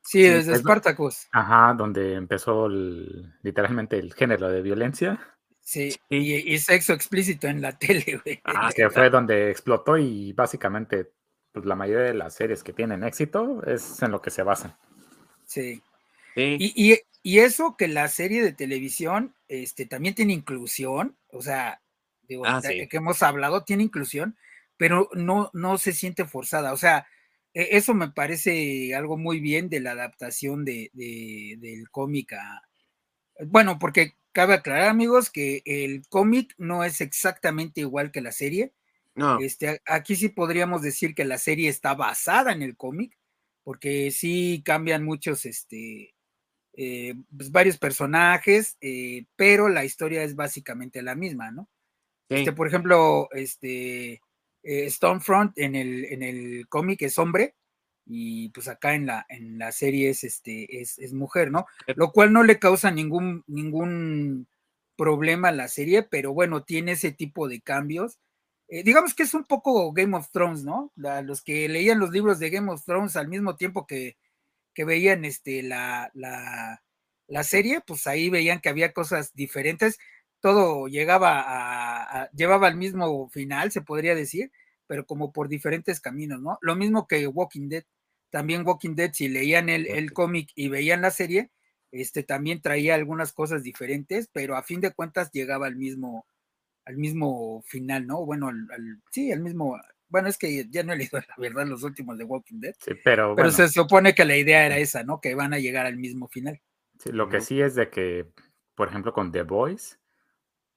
Sí, 0.00 0.22
desde 0.22 0.56
Spartacus. 0.56 1.28
Ajá, 1.30 1.72
donde 1.74 2.14
empezó 2.14 2.68
literalmente 2.68 3.96
el 3.96 4.12
género 4.12 4.48
de 4.48 4.60
violencia. 4.60 5.20
Sí, 5.62 5.94
y, 6.08 6.58
sexo 6.58 6.92
explícito 6.92 7.46
en 7.46 7.62
la 7.62 7.72
tele, 7.78 8.20
güey. 8.22 8.40
Ah, 8.44 8.70
que 8.76 8.90
fue 8.90 9.10
donde 9.10 9.50
explotó 9.50 9.96
y 9.96 10.32
básicamente 10.32 11.12
pues, 11.52 11.64
la 11.64 11.76
mayoría 11.76 12.06
de 12.06 12.14
las 12.14 12.34
series 12.34 12.62
que 12.62 12.72
tienen 12.72 13.04
éxito 13.04 13.62
es 13.64 14.02
en 14.02 14.10
lo 14.10 14.20
que 14.20 14.30
se 14.30 14.42
basan. 14.42 14.76
Sí. 15.46 15.82
Y, 16.34 16.98
eso 17.24 17.76
que 17.76 17.86
la 17.86 18.08
serie 18.08 18.42
de 18.42 18.52
televisión 18.52 19.34
este, 19.46 19.86
también 19.86 20.14
tiene 20.16 20.32
inclusión, 20.32 21.16
o 21.28 21.40
sea, 21.40 21.80
digo, 22.22 22.44
ah, 22.44 22.60
que 22.62 22.96
hemos 22.96 23.22
hablado, 23.22 23.62
tiene 23.62 23.84
inclusión, 23.84 24.36
pero 24.76 25.08
no, 25.12 25.50
no 25.52 25.78
se 25.78 25.92
siente 25.92 26.24
forzada. 26.24 26.72
O 26.72 26.76
sea, 26.76 27.06
e, 27.54 27.76
eso 27.76 27.94
me 27.94 28.10
parece 28.10 28.94
algo 28.94 29.16
muy 29.16 29.38
bien 29.38 29.68
de 29.68 29.80
la 29.80 29.92
adaptación 29.92 30.64
de, 30.64 30.90
del 30.92 31.88
cómic 31.90 32.32
a. 32.32 32.62
Bueno, 33.46 33.78
porque 33.78 34.14
cabe 34.32 34.54
aclarar, 34.54 34.88
amigos, 34.88 35.30
que 35.30 35.62
el 35.64 36.02
cómic 36.08 36.54
no 36.58 36.84
es 36.84 37.00
exactamente 37.00 37.80
igual 37.80 38.10
que 38.10 38.20
la 38.20 38.32
serie. 38.32 38.72
No. 39.14 39.38
Este, 39.40 39.80
aquí 39.86 40.16
sí 40.16 40.30
podríamos 40.30 40.82
decir 40.82 41.14
que 41.14 41.24
la 41.24 41.38
serie 41.38 41.68
está 41.68 41.94
basada 41.94 42.52
en 42.52 42.62
el 42.62 42.76
cómic, 42.76 43.16
porque 43.62 44.10
sí 44.10 44.62
cambian 44.64 45.04
muchos, 45.04 45.44
este, 45.44 46.14
eh, 46.74 47.14
pues 47.36 47.52
varios 47.52 47.78
personajes, 47.78 48.78
eh, 48.80 49.26
pero 49.36 49.68
la 49.68 49.84
historia 49.84 50.22
es 50.22 50.34
básicamente 50.34 51.02
la 51.02 51.14
misma, 51.14 51.50
¿no? 51.50 51.68
Este, 52.28 52.52
por 52.52 52.66
ejemplo, 52.66 53.28
este, 53.32 54.22
eh, 54.62 54.90
Stonefront 54.90 55.58
en 55.58 55.76
el, 55.76 56.06
en 56.06 56.22
el 56.22 56.66
cómic 56.68 57.02
es 57.02 57.18
hombre, 57.18 57.56
y 58.04 58.50
pues 58.50 58.68
acá 58.68 58.94
en 58.94 59.06
la, 59.06 59.26
en 59.28 59.58
la 59.58 59.72
serie 59.72 60.10
es, 60.10 60.24
este, 60.24 60.80
es, 60.80 60.98
es, 60.98 61.12
mujer, 61.12 61.50
¿no? 61.50 61.66
Lo 61.96 62.12
cual 62.12 62.32
no 62.32 62.42
le 62.42 62.58
causa 62.58 62.90
ningún, 62.90 63.44
ningún 63.46 64.48
problema 64.96 65.48
a 65.48 65.52
la 65.52 65.68
serie, 65.68 66.02
pero 66.02 66.32
bueno, 66.32 66.64
tiene 66.64 66.92
ese 66.92 67.12
tipo 67.12 67.48
de 67.48 67.60
cambios. 67.60 68.18
Eh, 68.68 68.82
digamos 68.82 69.14
que 69.14 69.24
es 69.24 69.34
un 69.34 69.44
poco 69.44 69.92
Game 69.92 70.16
of 70.16 70.30
Thrones, 70.30 70.64
¿no? 70.64 70.92
los 70.96 71.42
que 71.42 71.68
leían 71.68 71.98
los 71.98 72.10
libros 72.10 72.38
de 72.38 72.50
Game 72.50 72.70
of 72.70 72.84
Thrones 72.84 73.16
al 73.16 73.28
mismo 73.28 73.56
tiempo 73.56 73.86
que, 73.86 74.16
que 74.74 74.84
veían 74.84 75.24
este, 75.24 75.62
la, 75.62 76.10
la, 76.14 76.82
la, 77.26 77.44
serie, 77.44 77.82
pues 77.86 78.06
ahí 78.06 78.30
veían 78.30 78.60
que 78.60 78.68
había 78.68 78.92
cosas 78.92 79.34
diferentes. 79.34 79.98
Todo 80.40 80.88
llegaba 80.88 81.42
a, 81.46 82.30
llevaba 82.32 82.68
al 82.68 82.76
mismo 82.76 83.28
final, 83.28 83.70
se 83.72 83.82
podría 83.82 84.14
decir, 84.14 84.50
pero 84.86 85.06
como 85.06 85.32
por 85.32 85.48
diferentes 85.48 86.00
caminos, 86.00 86.40
¿no? 86.40 86.58
Lo 86.60 86.76
mismo 86.76 87.06
que 87.06 87.26
Walking 87.26 87.68
Dead. 87.68 87.84
También 88.30 88.66
Walking 88.66 88.94
Dead, 88.94 89.12
si 89.12 89.28
leían 89.28 89.68
el, 89.68 89.86
el 89.86 90.12
cómic 90.12 90.50
y 90.54 90.68
veían 90.68 91.02
la 91.02 91.10
serie, 91.10 91.50
este 91.92 92.22
también 92.22 92.62
traía 92.62 92.94
algunas 92.94 93.32
cosas 93.32 93.62
diferentes, 93.62 94.28
pero 94.32 94.56
a 94.56 94.62
fin 94.62 94.80
de 94.80 94.92
cuentas 94.92 95.30
llegaba 95.30 95.66
al 95.66 95.76
mismo, 95.76 96.26
al 96.86 96.96
mismo 96.96 97.62
final, 97.66 98.06
¿no? 98.06 98.24
Bueno, 98.24 98.48
al, 98.48 99.02
sí, 99.10 99.30
al 99.30 99.40
mismo, 99.40 99.78
bueno, 100.08 100.28
es 100.28 100.38
que 100.38 100.66
ya 100.70 100.82
no 100.82 100.94
he 100.94 100.96
leído 100.96 101.18
la 101.20 101.34
verdad 101.36 101.66
los 101.66 101.82
últimos 101.82 102.16
de 102.16 102.24
Walking 102.24 102.60
Dead. 102.60 102.74
Sí, 102.78 102.92
pero, 103.04 103.36
pero 103.36 103.50
se 103.50 103.68
supone 103.68 104.14
que 104.14 104.24
la 104.24 104.36
idea 104.36 104.64
era 104.64 104.78
esa, 104.78 105.04
¿no? 105.04 105.20
Que 105.20 105.34
van 105.34 105.52
a 105.52 105.58
llegar 105.58 105.84
al 105.84 105.98
mismo 105.98 106.28
final. 106.28 106.60
Sí, 106.98 107.12
lo 107.12 107.28
que 107.28 107.40
sí 107.40 107.60
es 107.60 107.74
de 107.74 107.90
que, 107.90 108.26
por 108.74 108.88
ejemplo, 108.88 109.12
con 109.12 109.30
The 109.30 109.42
Voice, 109.42 109.96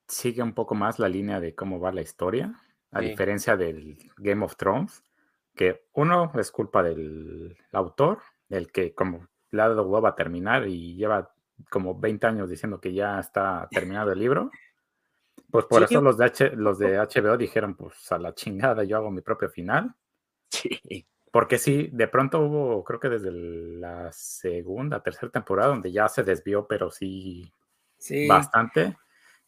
sigue 0.08 0.44
un 0.44 0.54
poco 0.54 0.76
más 0.76 1.00
la 1.00 1.08
línea 1.08 1.40
de 1.40 1.56
cómo 1.56 1.80
va 1.80 1.92
la 1.92 2.02
historia 2.02 2.62
a 2.96 3.02
diferencia 3.02 3.58
del 3.58 3.98
Game 4.16 4.46
of 4.46 4.56
Thrones, 4.56 5.04
que 5.54 5.84
uno 5.92 6.32
es 6.36 6.50
culpa 6.50 6.82
del 6.82 7.58
autor, 7.74 8.20
el 8.50 8.72
que 8.72 8.96
como 8.96 9.28
le 9.52 9.62
ha 9.62 9.68
dado 9.68 9.86
huevo 9.86 10.08
a 10.08 10.16
terminar 10.16 10.66
y 10.66 10.96
lleva 10.96 11.34
como 11.70 12.00
20 12.00 12.26
años 12.26 12.50
diciendo 12.50 12.80
que 12.80 12.94
ya 12.94 13.20
está 13.20 13.68
terminado 13.70 14.14
el 14.14 14.20
libro. 14.20 14.50
Pues 15.52 15.66
por 15.66 15.84
eso 15.84 16.02
los 16.02 16.18
de, 16.18 16.52
los 16.56 16.80
de 16.80 16.98
HBO 16.98 17.36
dijeron, 17.36 17.76
pues 17.76 18.10
a 18.14 18.18
la 18.18 18.34
chingada, 18.34 18.86
yo 18.86 18.96
hago 18.96 19.12
mi 19.12 19.22
propio 19.22 19.50
final. 19.50 19.94
Sí. 20.52 21.06
Porque 21.32 21.58
sí, 21.58 21.90
de 21.92 22.08
pronto 22.08 22.40
hubo, 22.40 22.82
creo 22.86 22.98
que 22.98 23.10
desde 23.10 23.30
la 23.30 24.10
segunda, 24.14 25.04
tercera 25.04 25.30
temporada, 25.30 25.68
donde 25.68 25.92
ya 25.92 26.08
se 26.08 26.24
desvió, 26.24 26.66
pero 26.66 26.90
sí, 26.90 27.52
bastante, 28.30 28.96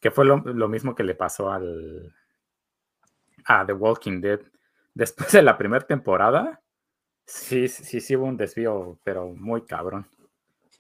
que 0.01 0.12
fue 0.12 0.25
lo 0.25 0.68
mismo 0.68 0.96
que 0.96 1.06
le 1.06 1.16
pasó 1.16 1.50
al, 1.50 2.13
a 3.48 3.66
The 3.66 3.74
Walking 3.74 4.22
Dead. 4.22 4.42
Después 4.94 5.32
de 5.32 5.42
la 5.42 5.58
primera 5.58 5.86
temporada, 5.86 6.62
sí, 7.25 7.68
sí, 7.68 8.01
sí 8.01 8.16
hubo 8.16 8.25
un 8.25 8.38
desvío, 8.38 9.00
pero 9.04 9.34
muy 9.34 9.63
cabrón. 9.63 10.08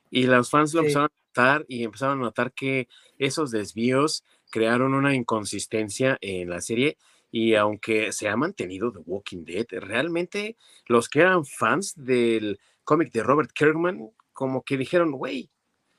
Y 0.09 0.23
los 0.23 0.49
fans 0.49 0.73
lo 0.73 0.81
empezaron 0.81 1.09
a 1.09 1.27
notar 1.27 1.65
y 1.67 1.83
empezaron 1.83 2.19
a 2.19 2.23
notar 2.23 2.51
que 2.51 2.87
esos 3.17 3.51
desvíos 3.51 4.23
crearon 4.49 4.93
una 4.93 5.13
inconsistencia 5.15 6.17
en 6.21 6.49
la 6.49 6.61
serie 6.61 6.97
y 7.31 7.55
aunque 7.55 8.11
se 8.13 8.29
ha 8.29 8.37
mantenido 8.37 8.91
The 8.91 8.99
Walking 9.05 9.43
Dead, 9.43 9.65
realmente 9.69 10.55
los 10.87 11.09
que 11.09 11.21
eran 11.21 11.45
fans 11.45 11.93
del 11.95 12.59
cómic 12.83 13.11
de 13.11 13.23
Robert 13.23 13.51
Kirkman 13.51 14.09
como 14.31 14.63
que 14.63 14.77
dijeron, 14.77 15.11
güey, 15.11 15.49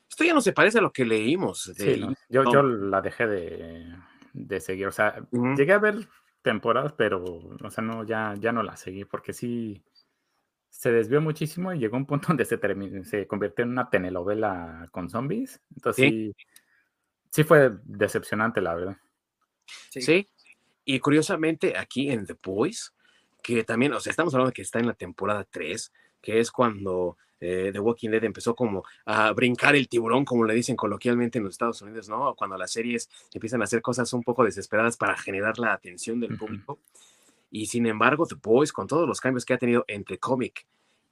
esto 0.09 0.25
ya 0.25 0.33
no 0.33 0.41
se 0.41 0.53
parece 0.53 0.79
a 0.79 0.83
lo 0.83 0.93
que 0.93 1.05
leímos. 1.05 1.73
yo, 2.29 2.45
yo 2.51 2.63
la 2.63 3.03
dejé 3.03 3.27
de, 3.27 4.61
seguir, 4.61 4.87
o 4.87 4.93
sea, 4.93 5.23
llegué 5.57 5.73
a 5.73 5.79
ver 5.79 6.09
temporadas, 6.49 6.95
pero, 6.97 7.23
o 7.23 7.71
sea, 7.71 7.85
no, 7.85 8.05
ya, 8.05 8.35
ya 8.41 8.53
no 8.53 8.63
la 8.63 8.75
seguí 8.75 9.05
porque 9.05 9.35
sí 9.35 9.85
se 10.71 10.91
desvió 10.91 11.21
muchísimo 11.21 11.75
y 11.75 11.79
llegó 11.79 11.99
un 11.99 12.07
punto 12.07 12.29
donde 12.29 12.47
se, 12.47 12.59
se 13.05 13.27
convirtió 13.27 13.67
en 13.67 13.73
una 13.73 13.91
telenovela 13.91 14.89
con 14.91 15.11
zombies. 15.11 15.61
Entonces 15.77 16.09
¿Sí? 16.09 16.37
sí, 17.31 17.45
fue 17.45 17.73
decepcionante, 17.85 18.63
la 18.63 18.75
verdad. 18.75 18.97
Sí. 19.91 20.27
Y 20.87 21.01
curiosamente 21.01 21.77
aquí 21.77 22.11
en 22.11 22.25
The 22.25 22.37
Boys, 22.43 22.95
que 23.43 23.63
también, 23.63 23.93
o 23.93 24.01
sea, 24.01 24.11
estamos 24.11 24.33
hablando 24.33 24.49
de 24.49 24.55
que 24.55 24.63
está 24.63 24.79
en 24.79 24.87
la 24.87 24.95
temporada 24.95 25.45
3, 25.51 25.93
que 26.23 26.41
es 26.41 26.51
cuando 26.51 27.19
eh, 27.41 27.71
The 27.73 27.79
Walking 27.79 28.11
Dead 28.11 28.25
empezó 28.25 28.55
como 28.55 28.85
a 29.07 29.33
brincar 29.33 29.77
el 29.77 29.89
tiburón, 29.89 30.25
como 30.25 30.45
le 30.45 30.55
dicen 30.55 30.77
coloquialmente 30.77 31.39
en 31.39 31.45
los 31.45 31.55
Estados 31.55 31.81
Unidos, 31.83 32.09
¿no? 32.09 32.35
Cuando 32.35 32.57
las 32.57 32.73
series 32.73 33.09
empiezan 33.33 33.61
a 33.61 33.65
hacer 33.65 33.83
cosas 33.83 34.13
un 34.13 34.23
poco 34.23 34.45
desesperadas 34.45 34.97
para 34.97 35.17
generar 35.17 35.59
la 35.59 35.73
atención 35.73 36.21
del 36.21 36.37
público. 36.37 36.79
Y 37.51 37.67
sin 37.67 37.87
embargo, 37.87 38.27
The 38.27 38.37
Boys, 38.43 38.73
con 38.73 38.87
todos 38.87 39.09
los 39.09 39.21
cambios 39.21 39.45
que 39.45 39.55
ha 39.55 39.59
tenido 39.59 39.85
entre 39.89 40.19
cómic 40.19 40.67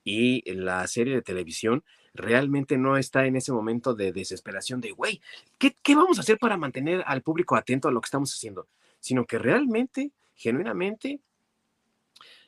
y 0.05 0.43
la 0.53 0.87
serie 0.87 1.15
de 1.15 1.23
televisión, 1.23 1.83
realmente 2.15 2.79
no 2.79 2.97
está 2.97 3.27
en 3.27 3.37
ese 3.37 3.53
momento 3.53 3.95
de 3.95 4.13
desesperación 4.13 4.81
de, 4.81 4.93
güey, 4.93 5.21
¿qué, 5.59 5.75
¿qué 5.83 5.95
vamos 5.95 6.19
a 6.19 6.23
hacer 6.23 6.39
para 6.39 6.57
mantener 6.57 7.03
al 7.07 7.23
público 7.23 7.57
atento 7.57 7.89
a 7.89 7.93
lo 7.93 8.01
que 8.01 8.07
estamos 8.07 8.33
haciendo? 8.33 8.69
Sino 9.01 9.27
que 9.27 9.39
realmente 9.39 10.13
genuinamente 10.35 11.21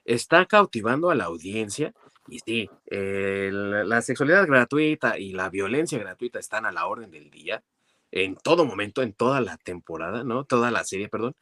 está 0.04 0.46
cautivando 0.46 1.10
a 1.10 1.14
la 1.14 1.24
audiencia. 1.24 1.92
Y 2.30 2.40
sí, 2.40 2.70
la 2.90 4.02
sexualidad 4.02 4.46
gratuita 4.46 5.18
y 5.18 5.32
la 5.32 5.48
violencia 5.50 5.98
gratuita 5.98 6.38
están 6.38 6.66
a 6.66 6.72
la 6.72 6.86
orden 6.86 7.10
del 7.10 7.30
día, 7.30 7.62
en 8.10 8.36
todo 8.36 8.64
momento, 8.64 9.02
en 9.02 9.12
toda 9.12 9.40
la 9.40 9.56
temporada, 9.56 10.24
¿no? 10.24 10.44
Toda 10.44 10.70
la 10.70 10.84
serie, 10.84 11.08
perdón. 11.08 11.34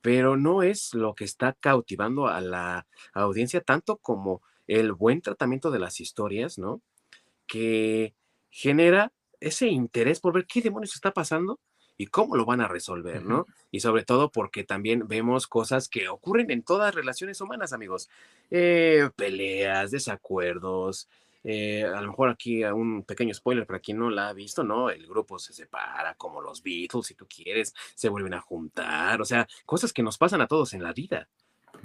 Pero 0.00 0.36
no 0.36 0.62
es 0.62 0.94
lo 0.94 1.14
que 1.14 1.24
está 1.24 1.52
cautivando 1.52 2.26
a 2.28 2.40
la 2.40 2.86
audiencia 3.14 3.60
tanto 3.60 3.96
como 3.96 4.42
el 4.66 4.92
buen 4.92 5.22
tratamiento 5.22 5.70
de 5.70 5.78
las 5.78 6.00
historias, 6.00 6.58
¿no? 6.58 6.82
Que 7.46 8.14
genera 8.50 9.12
ese 9.40 9.68
interés 9.68 10.20
por 10.20 10.34
ver 10.34 10.46
qué 10.46 10.60
demonios 10.60 10.94
está 10.94 11.12
pasando 11.12 11.58
y 11.96 12.06
cómo 12.06 12.36
lo 12.36 12.44
van 12.44 12.60
a 12.60 12.68
resolver, 12.68 13.24
¿no? 13.24 13.46
Y 13.70 13.80
sobre 13.80 14.04
todo 14.04 14.30
porque 14.30 14.64
también 14.64 15.06
vemos 15.08 15.46
cosas 15.46 15.88
que 15.88 16.08
ocurren 16.08 16.50
en 16.50 16.62
todas 16.62 16.94
relaciones 16.94 17.40
humanas, 17.40 17.72
amigos. 17.72 18.08
Eh, 18.50 19.08
peleas, 19.16 19.90
desacuerdos. 19.90 21.08
Eh, 21.44 21.84
a 21.84 22.00
lo 22.00 22.08
mejor 22.08 22.28
aquí 22.28 22.64
un 22.64 23.02
pequeño 23.02 23.34
spoiler 23.34 23.66
para 23.66 23.80
quien 23.80 23.98
no 23.98 24.10
la 24.10 24.28
ha 24.28 24.32
visto, 24.32 24.62
¿no? 24.62 24.90
El 24.90 25.06
grupo 25.06 25.38
se 25.38 25.52
separa 25.52 26.14
como 26.14 26.40
los 26.40 26.62
Beatles, 26.62 27.06
si 27.06 27.14
tú 27.14 27.26
quieres, 27.26 27.74
se 27.94 28.08
vuelven 28.08 28.34
a 28.34 28.40
juntar, 28.40 29.20
o 29.20 29.24
sea, 29.24 29.48
cosas 29.66 29.92
que 29.92 30.02
nos 30.02 30.18
pasan 30.18 30.40
a 30.40 30.46
todos 30.46 30.72
en 30.74 30.82
la 30.82 30.92
vida. 30.92 31.28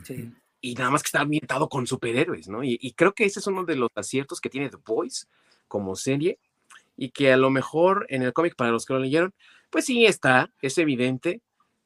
Sí. 0.04 0.32
Y 0.62 0.76
nada 0.76 0.92
más 0.92 1.02
que 1.02 1.08
está 1.08 1.22
ambientado 1.22 1.70
con 1.70 1.88
superhéroes, 1.88 2.48
¿no? 2.48 2.64
Y, 2.64 2.78
y 2.82 2.94
creo 2.94 3.14
que 3.14 3.26
ese 3.26 3.40
es 3.40 3.48
uno 3.48 3.64
de 3.64 3.76
los 3.76 3.90
aciertos 3.96 4.40
que 4.42 4.50
tiene 4.50 4.70
The 4.70 4.78
Voice 4.86 5.28
como 5.68 5.96
serie 5.96 6.40
y 6.98 7.12
que 7.12 7.32
a 7.32 7.38
lo 7.38 7.50
mejor 7.50 8.06
en 8.10 8.24
el 8.24 8.34
cómic, 8.34 8.56
para 8.56 8.72
los 8.72 8.86
que 8.86 8.94
lo 8.94 9.00
leyeron, 9.00 9.34
pues 9.70 9.86
sí 9.86 10.06
está, 10.06 10.52
es 10.62 10.78
evidente, 10.78 11.42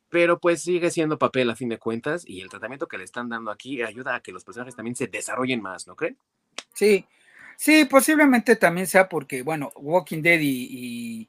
pero 0.10 0.40
pues 0.40 0.62
sigue 0.62 0.90
siendo 0.90 1.20
papel 1.20 1.50
a 1.50 1.56
fin 1.56 1.70
de 1.70 1.78
cuentas 1.78 2.24
y 2.26 2.42
el 2.42 2.50
tratamiento 2.50 2.88
que 2.88 2.98
le 2.98 3.04
están 3.04 3.30
dando 3.30 3.52
aquí 3.52 3.82
ayuda 3.82 4.16
a 4.16 4.22
que 4.22 4.32
los 4.32 4.44
personajes 4.44 4.76
también 4.76 4.96
se 4.96 5.08
desarrollen 5.08 5.62
más, 5.62 5.88
¿no 5.88 5.96
creen? 5.96 6.18
Sí, 6.74 7.06
sí, 7.58 7.86
posiblemente 7.86 8.56
también 8.56 8.88
sea 8.88 9.08
porque, 9.10 9.42
bueno, 9.44 9.72
Walking 9.76 10.22
Dead 10.22 10.40
y, 10.42 11.28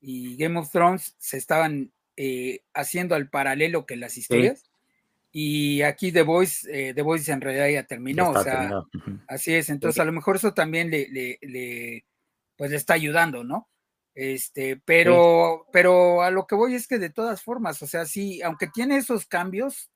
Game 0.00 0.58
of 0.58 0.70
Thrones 0.70 1.14
se 1.18 1.36
estaban 1.36 1.92
eh, 2.16 2.60
haciendo 2.74 3.14
al 3.14 3.28
paralelo 3.28 3.86
que 3.86 3.96
las 3.96 4.16
historias. 4.16 4.64
Y 5.30 5.80
aquí 5.82 6.12
The 6.12 6.22
Voice, 6.22 6.68
eh, 6.70 6.92
The 6.92 7.00
Voice 7.00 7.32
en 7.32 7.40
realidad 7.40 7.68
ya 7.68 7.86
terminó, 7.86 8.30
o 8.30 8.42
sea, 8.42 8.82
así 9.28 9.54
es. 9.54 9.70
Entonces, 9.70 9.98
a 9.98 10.04
lo 10.04 10.12
mejor 10.12 10.36
eso 10.36 10.52
también 10.52 10.90
le, 10.90 11.08
le, 11.08 11.38
le, 11.40 12.04
pues 12.56 12.70
le 12.70 12.76
está 12.76 12.94
ayudando, 12.94 13.44
¿no? 13.44 13.68
Este, 14.14 14.76
pero, 14.84 15.66
pero 15.72 16.22
a 16.22 16.30
lo 16.30 16.46
que 16.46 16.54
voy 16.54 16.74
es 16.74 16.86
que 16.86 16.98
de 16.98 17.10
todas 17.10 17.42
formas, 17.42 17.82
o 17.82 17.86
sea, 17.86 18.04
sí, 18.04 18.42
aunque 18.42 18.66
tiene 18.66 18.96
esos 18.96 19.26
cambios, 19.26 19.90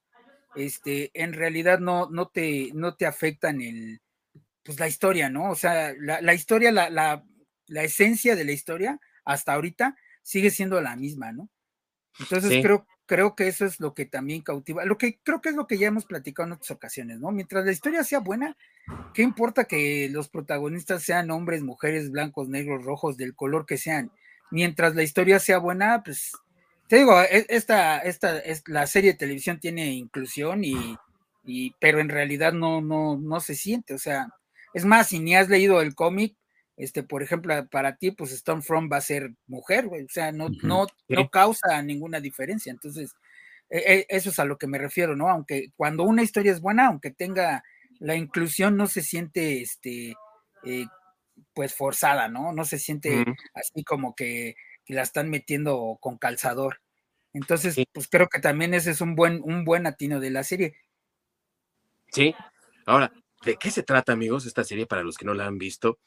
este, 0.55 1.11
en 1.13 1.35
realidad 1.35 1.81
no, 1.81 2.09
no 2.11 2.29
te, 2.29 2.71
no 2.73 2.97
te 2.97 3.05
afectan 3.05 3.61
el, 3.61 4.01
pues 4.63 4.81
la 4.81 4.89
historia, 4.89 5.29
¿no? 5.29 5.51
O 5.51 5.55
sea, 5.55 5.95
la, 5.99 6.35
historia, 6.35 6.73
la, 6.73 6.89
la, 6.89 7.25
la, 7.67 7.83
esencia 7.83 8.35
de 8.35 8.45
la 8.45 8.53
historia 8.53 8.99
hasta 9.25 9.53
ahorita 9.53 9.97
sigue 10.23 10.51
siendo 10.51 10.81
la 10.81 10.97
misma, 10.97 11.33
¿no? 11.33 11.51
Entonces 12.19 12.63
creo, 12.63 12.87
creo 13.07 13.35
que 13.35 13.49
eso 13.49 13.65
es 13.65 13.81
lo 13.81 13.95
que 13.95 14.05
también 14.07 14.43
cautiva, 14.43 14.85
lo 14.85 14.99
que 14.99 15.19
creo 15.23 15.41
que 15.41 15.51
es 15.51 15.55
lo 15.55 15.67
que 15.67 15.79
ya 15.79 15.89
hemos 15.89 16.05
platicado 16.05 16.47
en 16.47 16.53
otras 16.55 16.71
ocasiones, 16.73 17.21
¿no? 17.21 17.31
Mientras 17.31 17.65
la 17.65 17.73
historia 17.73 18.05
sea 18.05 18.19
buena, 18.21 18.57
¿Qué 19.15 19.23
importa 19.23 19.65
que 19.65 20.09
los 20.11 20.29
protagonistas 20.29 21.03
sean 21.03 21.31
hombres, 21.31 21.63
mujeres, 21.63 22.11
blancos, 22.11 22.49
negros, 22.49 22.85
rojos, 22.85 23.17
del 23.17 23.35
color 23.35 23.67
que 23.67 23.79
sean? 23.79 24.13
Mientras 24.51 24.95
la 24.95 25.03
historia 25.03 25.41
sea 25.41 25.59
buena, 25.59 26.03
pues 26.05 26.33
te 26.89 26.97
digo, 26.97 27.21
e, 27.21 27.47
esta, 27.49 27.99
esta, 27.99 28.39
es, 28.39 28.63
la 28.69 28.87
serie 28.87 29.13
de 29.13 29.19
televisión 29.19 29.59
tiene 29.59 29.93
inclusión 29.93 30.63
y, 30.63 30.97
y, 31.45 31.75
pero 31.81 31.99
en 31.99 32.09
realidad 32.09 32.53
no, 32.53 32.81
no, 32.81 33.17
no 33.17 33.41
se 33.41 33.57
siente, 33.57 33.95
o 33.95 33.99
sea, 33.99 34.29
es 34.73 34.85
más, 34.85 35.09
si 35.09 35.19
ni 35.19 35.35
has 35.35 35.49
leído 35.49 35.81
el 35.81 35.95
cómic, 35.95 36.37
este, 36.77 37.03
por 37.03 37.23
ejemplo, 37.23 37.67
para 37.69 37.97
ti, 37.97 38.11
pues 38.11 38.31
Stormfront 38.31 38.93
va 38.93 38.99
a 38.99 39.03
ser 39.03 39.33
mujer, 39.47 39.87
o 39.87 40.09
sea, 40.09 40.33
no, 40.33 40.49
no, 40.63 40.87
no 41.09 41.29
causa 41.31 41.83
ninguna 41.83 42.21
diferencia, 42.21 42.71
entonces, 42.71 43.15
e, 43.71 43.79
e, 43.79 44.07
eso 44.09 44.31
es 44.31 44.39
a 44.39 44.45
lo 44.45 44.59
que 44.59 44.67
me 44.67 44.79
refiero, 44.79 45.17
¿no? 45.17 45.29
Aunque 45.29 45.73
cuando 45.77 46.05
una 46.05 46.23
historia 46.23 46.53
es 46.53 46.61
buena, 46.61 46.87
aunque 46.89 47.11
tenga 47.11 47.65
la 47.99 48.15
inclusión 48.15 48.77
no 48.77 48.87
se 48.87 49.03
siente, 49.03 49.63
este, 49.63 50.15
eh, 50.65 50.87
pues 51.55 51.75
forzada, 51.75 52.29
¿no? 52.29 52.53
No 52.53 52.65
se 52.65 52.79
siente 52.79 53.25
así 53.55 53.85
como 53.85 54.15
que, 54.15 54.55
la 54.89 55.03
están 55.03 55.31
metiendo 55.31 55.99
con 56.01 56.17
calzador. 56.17 56.81
Entonces, 57.33 57.77
pues 57.93 58.07
creo 58.07 58.29
que 58.29 58.39
también 58.39 58.73
ese 58.73 58.93
es 58.93 59.01
un 59.01 59.17
buen, 59.17 59.41
un 59.43 59.65
buen 59.65 59.85
atino 59.85 60.21
de 60.21 60.31
la 60.31 60.45
serie. 60.45 60.77
Sí. 62.13 62.37
Ahora, 62.87 63.13
¿de 63.45 63.57
qué 63.57 63.73
se 63.73 63.83
trata, 63.83 64.13
amigos, 64.13 64.47
esta 64.47 64.63
serie 64.63 64.87
para 64.87 65.03
los 65.03 65.19
que 65.19 65.25
no 65.25 65.35
la 65.35 65.47
han 65.47 65.59
visto? 65.59 65.99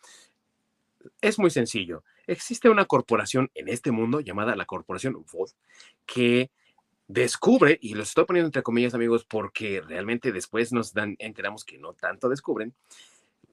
Es 1.22 1.40
muy 1.40 1.50
sencillo. 1.50 2.04
Existe 2.28 2.70
una 2.70 2.86
corporación 2.86 3.50
en 3.56 3.70
este 3.70 3.92
mundo 3.92 4.20
llamada 4.20 4.56
la 4.56 4.66
Corporación 4.66 5.14
VOD 5.14 5.52
que 6.06 6.52
descubre, 7.08 7.78
y 7.82 7.96
lo 7.96 8.04
estoy 8.04 8.26
poniendo 8.26 8.48
entre 8.48 8.64
comillas, 8.64 8.94
amigos, 8.94 9.26
porque 9.26 9.82
realmente 9.82 10.32
después 10.32 10.72
nos 10.72 10.94
dan, 10.94 11.16
enteramos 11.20 11.66
que 11.66 11.80
no 11.80 11.94
tanto 11.94 12.30
descubren, 12.30 12.74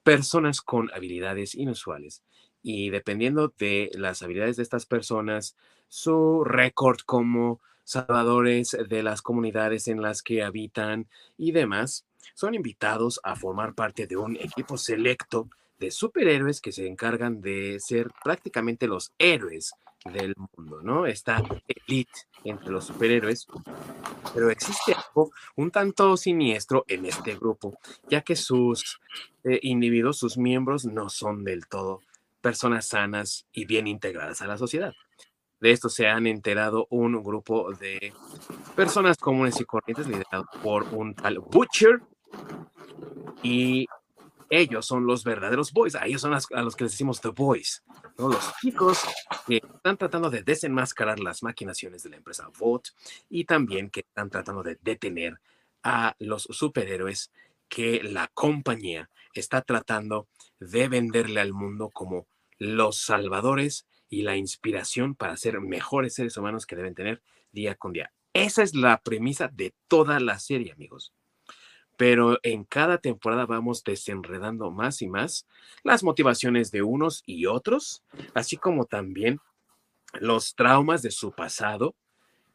personas 0.02 0.60
con 0.60 0.90
habilidades 0.92 1.54
inusuales. 1.54 2.22
Y 2.62 2.90
dependiendo 2.90 3.52
de 3.58 3.90
las 3.94 4.22
habilidades 4.22 4.56
de 4.56 4.62
estas 4.62 4.86
personas, 4.86 5.56
su 5.88 6.44
récord 6.44 6.98
como 7.06 7.60
salvadores 7.84 8.76
de 8.88 9.02
las 9.02 9.22
comunidades 9.22 9.88
en 9.88 10.02
las 10.02 10.22
que 10.22 10.42
habitan 10.42 11.08
y 11.38 11.52
demás, 11.52 12.04
son 12.34 12.54
invitados 12.54 13.20
a 13.22 13.36
formar 13.36 13.74
parte 13.74 14.06
de 14.06 14.16
un 14.16 14.36
equipo 14.36 14.76
selecto 14.76 15.48
de 15.78 15.90
superhéroes 15.90 16.60
que 16.60 16.72
se 16.72 16.86
encargan 16.86 17.40
de 17.40 17.78
ser 17.80 18.08
prácticamente 18.22 18.86
los 18.86 19.12
héroes 19.18 19.72
del 20.04 20.34
mundo, 20.36 20.80
¿no? 20.82 21.06
Está 21.06 21.42
elite 21.66 22.12
entre 22.44 22.70
los 22.70 22.86
superhéroes, 22.86 23.46
pero 24.32 24.50
existe 24.50 24.94
algo 24.94 25.32
un 25.56 25.70
tanto 25.70 26.16
siniestro 26.16 26.84
en 26.86 27.06
este 27.06 27.34
grupo, 27.34 27.78
ya 28.08 28.22
que 28.22 28.36
sus 28.36 29.00
eh, 29.44 29.58
individuos, 29.62 30.18
sus 30.18 30.38
miembros, 30.38 30.84
no 30.84 31.08
son 31.08 31.44
del 31.44 31.66
todo 31.66 32.00
personas 32.40 32.86
sanas 32.86 33.46
y 33.52 33.64
bien 33.64 33.86
integradas 33.88 34.40
a 34.42 34.46
la 34.46 34.56
sociedad. 34.56 34.94
De 35.58 35.72
esto 35.72 35.88
se 35.88 36.06
han 36.06 36.26
enterado 36.26 36.86
un 36.90 37.22
grupo 37.22 37.72
de 37.72 38.12
personas 38.76 39.16
comunes 39.16 39.60
y 39.60 39.64
corrientes 39.64 40.06
liderados 40.06 40.46
por 40.62 40.84
un 40.94 41.14
tal 41.14 41.38
Butcher 41.38 42.02
y 43.42 43.86
ellos 44.50 44.86
son 44.86 45.06
los 45.06 45.24
verdaderos 45.24 45.72
boys, 45.72 45.94
a 45.94 46.06
ellos 46.06 46.20
son 46.20 46.34
a 46.34 46.62
los 46.62 46.76
que 46.76 46.84
les 46.84 46.92
decimos 46.92 47.20
the 47.20 47.28
boys, 47.28 47.82
¿no? 48.18 48.28
los 48.28 48.52
chicos 48.60 49.00
que 49.46 49.56
están 49.56 49.96
tratando 49.96 50.30
de 50.30 50.42
desenmascarar 50.42 51.18
las 51.20 51.42
maquinaciones 51.42 52.02
de 52.02 52.10
la 52.10 52.16
empresa 52.16 52.48
VOT 52.58 52.88
y 53.28 53.44
también 53.44 53.90
que 53.90 54.00
están 54.00 54.30
tratando 54.30 54.62
de 54.62 54.78
detener 54.80 55.40
a 55.82 56.14
los 56.18 56.44
superhéroes 56.44 57.32
que 57.68 58.02
la 58.02 58.28
compañía 58.28 59.10
está 59.34 59.62
tratando 59.62 60.28
de 60.60 60.88
venderle 60.88 61.40
al 61.40 61.52
mundo 61.52 61.90
como 61.90 62.26
los 62.58 62.98
salvadores 63.00 63.86
y 64.08 64.22
la 64.22 64.36
inspiración 64.36 65.14
para 65.14 65.36
ser 65.36 65.60
mejores 65.60 66.14
seres 66.14 66.36
humanos 66.36 66.66
que 66.66 66.76
deben 66.76 66.94
tener 66.94 67.22
día 67.52 67.74
con 67.74 67.92
día. 67.92 68.12
Esa 68.32 68.62
es 68.62 68.74
la 68.74 68.98
premisa 68.98 69.48
de 69.48 69.74
toda 69.88 70.20
la 70.20 70.38
serie, 70.38 70.72
amigos 70.72 71.12
pero 71.96 72.38
en 72.42 72.64
cada 72.64 72.98
temporada 72.98 73.46
vamos 73.46 73.82
desenredando 73.84 74.70
más 74.70 75.02
y 75.02 75.08
más 75.08 75.46
las 75.82 76.02
motivaciones 76.02 76.70
de 76.70 76.82
unos 76.82 77.22
y 77.26 77.46
otros, 77.46 78.02
así 78.34 78.56
como 78.56 78.84
también 78.84 79.40
los 80.14 80.54
traumas 80.54 81.02
de 81.02 81.10
su 81.10 81.32
pasado 81.32 81.94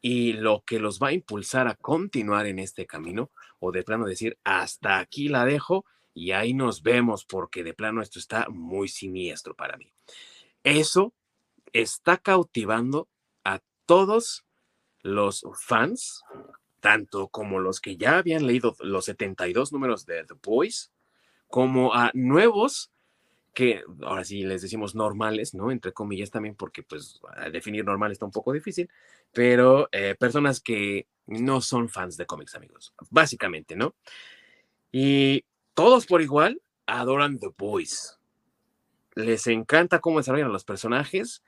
y 0.01 0.33
lo 0.33 0.63
que 0.65 0.79
los 0.79 0.99
va 0.99 1.09
a 1.09 1.13
impulsar 1.13 1.67
a 1.67 1.75
continuar 1.75 2.47
en 2.47 2.59
este 2.59 2.85
camino 2.85 3.29
o 3.59 3.71
de 3.71 3.83
plano 3.83 4.05
decir, 4.05 4.37
hasta 4.43 4.99
aquí 4.99 5.27
la 5.27 5.45
dejo 5.45 5.85
y 6.13 6.31
ahí 6.31 6.53
nos 6.53 6.81
vemos 6.81 7.25
porque 7.25 7.63
de 7.63 7.73
plano 7.73 8.01
esto 8.01 8.19
está 8.19 8.47
muy 8.49 8.87
siniestro 8.87 9.55
para 9.55 9.77
mí. 9.77 9.91
Eso 10.63 11.13
está 11.73 12.17
cautivando 12.17 13.07
a 13.43 13.61
todos 13.85 14.45
los 15.03 15.43
fans 15.55 16.23
tanto 16.81 17.29
como 17.29 17.59
los 17.59 17.79
que 17.79 17.95
ya 17.95 18.17
habían 18.17 18.45
leído 18.45 18.75
los 18.81 19.05
72 19.05 19.71
números 19.71 20.05
de 20.05 20.25
The 20.25 20.35
Boys, 20.43 20.91
como 21.47 21.93
a 21.93 22.11
nuevos 22.13 22.91
que 23.53 23.83
ahora 24.03 24.23
sí 24.23 24.43
les 24.43 24.61
decimos 24.61 24.95
normales, 24.95 25.53
¿no? 25.53 25.71
Entre 25.71 25.91
comillas 25.91 26.31
también, 26.31 26.55
porque 26.55 26.83
pues 26.83 27.19
definir 27.51 27.83
normal 27.83 28.11
está 28.11 28.25
un 28.25 28.31
poco 28.31 28.53
difícil, 28.53 28.89
pero 29.33 29.89
eh, 29.91 30.15
personas 30.17 30.61
que 30.61 31.07
no 31.27 31.61
son 31.61 31.89
fans 31.89 32.17
de 32.17 32.25
cómics, 32.25 32.55
amigos, 32.55 32.93
básicamente, 33.09 33.75
¿no? 33.75 33.95
Y 34.91 35.45
todos 35.73 36.05
por 36.05 36.21
igual 36.21 36.61
adoran 36.85 37.39
The 37.39 37.49
Boys. 37.57 38.17
Les 39.15 39.45
encanta 39.47 39.99
cómo 39.99 40.19
desarrollan 40.19 40.53
los 40.53 40.63
personajes 40.63 41.43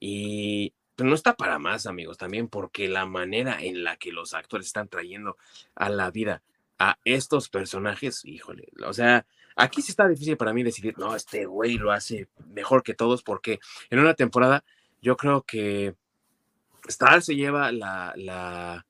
y 0.00 0.74
pero 0.96 1.08
no 1.08 1.14
está 1.14 1.34
para 1.34 1.58
más, 1.58 1.86
amigos, 1.86 2.18
también 2.18 2.48
porque 2.48 2.88
la 2.88 3.06
manera 3.06 3.58
en 3.60 3.84
la 3.84 3.96
que 3.96 4.12
los 4.12 4.34
actores 4.34 4.66
están 4.66 4.88
trayendo 4.88 5.36
a 5.74 5.88
la 5.88 6.10
vida 6.10 6.42
a 6.78 6.98
estos 7.04 7.48
personajes, 7.48 8.24
híjole, 8.24 8.68
o 8.84 8.92
sea, 8.92 9.26
aquí 9.56 9.82
sí 9.82 9.92
está 9.92 10.08
difícil 10.08 10.36
para 10.36 10.52
mí 10.52 10.62
decidir, 10.62 10.98
no, 10.98 11.14
este 11.14 11.46
güey 11.46 11.78
lo 11.78 11.92
hace 11.92 12.28
mejor 12.52 12.82
que 12.82 12.94
todos, 12.94 13.22
porque 13.22 13.60
en 13.90 13.98
una 13.98 14.14
temporada 14.14 14.64
yo 15.00 15.16
creo 15.16 15.42
que 15.42 15.94
Star 16.88 17.22
se 17.22 17.36
lleva 17.36 17.72
la, 17.72 18.12
la, 18.16 18.84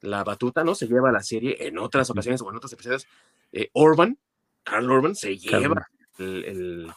la 0.00 0.24
batuta, 0.24 0.64
¿no? 0.64 0.74
Se 0.74 0.86
lleva 0.86 1.12
la 1.12 1.22
serie 1.22 1.56
en 1.60 1.78
otras 1.78 2.08
ocasiones 2.10 2.40
o 2.42 2.50
en 2.50 2.56
otros 2.56 2.72
episodios. 2.72 3.06
Eh, 3.52 3.70
Orban, 3.72 4.18
Carl 4.62 4.90
Orban, 4.90 5.14
se 5.14 5.36
lleva 5.36 5.88
el, 6.18 6.90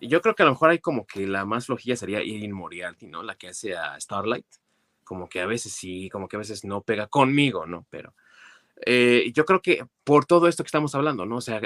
Yo 0.00 0.20
creo 0.20 0.34
que 0.34 0.42
a 0.42 0.46
lo 0.46 0.52
mejor 0.52 0.70
hay 0.70 0.78
como 0.78 1.06
que 1.06 1.26
la 1.26 1.44
más 1.44 1.66
flojilla 1.66 1.96
sería 1.96 2.22
Irin 2.22 2.52
Moriarty, 2.52 3.06
¿no? 3.06 3.22
La 3.22 3.36
que 3.36 3.48
hace 3.48 3.76
a 3.76 3.98
Starlight. 4.00 4.46
Como 5.04 5.28
que 5.28 5.40
a 5.40 5.46
veces 5.46 5.72
sí, 5.72 6.08
como 6.10 6.28
que 6.28 6.36
a 6.36 6.40
veces 6.40 6.64
no 6.64 6.82
pega 6.82 7.06
conmigo, 7.06 7.66
¿no? 7.66 7.86
Pero 7.90 8.14
eh, 8.84 9.30
yo 9.34 9.44
creo 9.44 9.62
que 9.62 9.86
por 10.04 10.26
todo 10.26 10.48
esto 10.48 10.62
que 10.62 10.68
estamos 10.68 10.94
hablando, 10.94 11.24
¿no? 11.26 11.36
O 11.36 11.40
sea, 11.40 11.60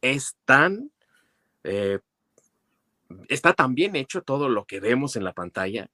es 0.00 0.36
tan... 0.44 0.90
Eh, 1.64 1.98
está 3.28 3.54
tan 3.54 3.74
bien 3.74 3.96
hecho 3.96 4.22
todo 4.22 4.48
lo 4.48 4.64
que 4.64 4.80
vemos 4.80 5.16
en 5.16 5.24
la 5.24 5.32
pantalla 5.32 5.90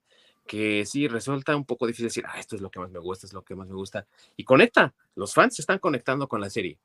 que 0.47 0.85
sí 0.85 1.09
resulta 1.09 1.57
un 1.57 1.64
poco 1.64 1.87
difícil 1.87 2.07
decir, 2.07 2.25
ah, 2.29 2.38
esto 2.38 2.55
es 2.57 2.62
lo 2.62 2.70
que 2.70 2.79
más 2.79 2.90
me 2.90 2.99
gusta, 2.99 3.27
es 3.27 3.33
lo 3.33 3.42
que 3.42 3.55
más 3.55 3.66
me 3.66 3.75
gusta. 3.75 4.07
Y 4.37 4.44
conecta, 4.44 4.92
los 5.14 5.33
fans 5.33 5.57
se 5.57 5.62
están 5.62 5.79
conectando 5.79 6.29
con 6.29 6.40
la 6.40 6.51
serie. 6.51 6.79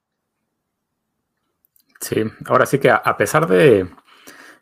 Sí, 1.99 2.23
ahora 2.45 2.65
sí 2.65 2.79
que 2.79 2.89
a 2.89 3.17
pesar 3.17 3.45
de 3.47 3.89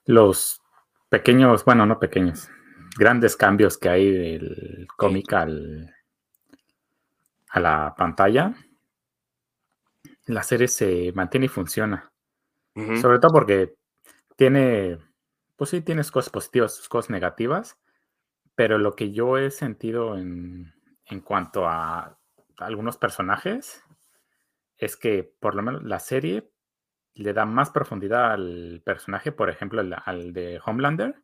los 0.07 0.61
pequeños, 1.09 1.63
bueno, 1.65 1.85
no 1.85 1.99
pequeños, 1.99 2.49
grandes 2.97 3.35
cambios 3.35 3.77
que 3.77 3.89
hay 3.89 4.11
del 4.11 4.87
cómic 4.95 5.31
al, 5.33 5.93
a 7.49 7.59
la 7.59 7.93
pantalla, 7.95 8.55
la 10.25 10.43
serie 10.43 10.67
se 10.67 11.11
mantiene 11.13 11.45
y 11.45 11.49
funciona. 11.49 12.11
Sobre 13.01 13.17
todo 13.17 13.31
porque 13.33 13.73
tiene, 14.35 14.99
pues 15.55 15.71
sí, 15.71 15.81
tienes 15.81 16.11
cosas 16.11 16.29
positivas, 16.29 16.87
cosas 16.87 17.09
negativas, 17.09 17.79
pero 18.53 18.77
lo 18.77 18.95
que 18.95 19.11
yo 19.11 19.39
he 19.39 19.49
sentido 19.49 20.15
en, 20.15 20.75
en 21.07 21.21
cuanto 21.21 21.67
a 21.67 22.19
algunos 22.57 22.97
personajes 22.97 23.83
es 24.77 24.95
que 24.95 25.33
por 25.39 25.55
lo 25.55 25.63
menos 25.63 25.83
la 25.83 25.99
serie 25.99 26.51
le 27.17 27.33
da 27.33 27.45
más 27.45 27.71
profundidad 27.71 28.31
al 28.31 28.81
personaje, 28.85 29.31
por 29.31 29.49
ejemplo, 29.49 29.81
al, 29.81 30.33
de 30.33 30.61
Homelander. 30.63 31.15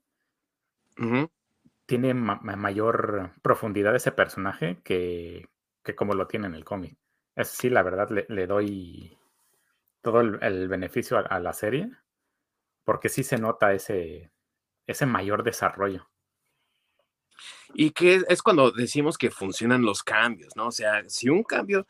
Tiene 1.85 2.13
mayor 2.13 3.31
profundidad 3.41 3.95
ese 3.95 4.11
personaje 4.11 4.81
que, 4.83 5.49
que 5.83 5.95
como 5.95 6.13
lo 6.13 6.27
tiene 6.27 6.47
en 6.47 6.55
el 6.55 6.65
cómic. 6.65 6.97
Es 7.35 7.49
sí, 7.49 7.69
la 7.69 7.83
verdad, 7.83 8.09
le, 8.09 8.47
doy 8.47 9.17
todo 10.01 10.21
el, 10.21 10.67
beneficio 10.67 11.17
a, 11.17 11.39
la 11.39 11.53
serie, 11.53 11.91
porque 12.83 13.09
sí 13.09 13.23
se 13.23 13.37
nota 13.37 13.73
ese, 13.73 14.31
ese 14.87 15.05
mayor 15.05 15.43
desarrollo. 15.43 16.09
Y 17.73 17.91
que 17.91 18.23
es 18.27 18.41
cuando 18.41 18.71
decimos 18.71 19.17
que 19.17 19.31
funcionan 19.31 19.83
los 19.83 20.03
cambios, 20.03 20.55
¿no? 20.55 20.67
O 20.67 20.71
sea, 20.71 21.03
si 21.07 21.29
un 21.29 21.43
cambio, 21.43 21.87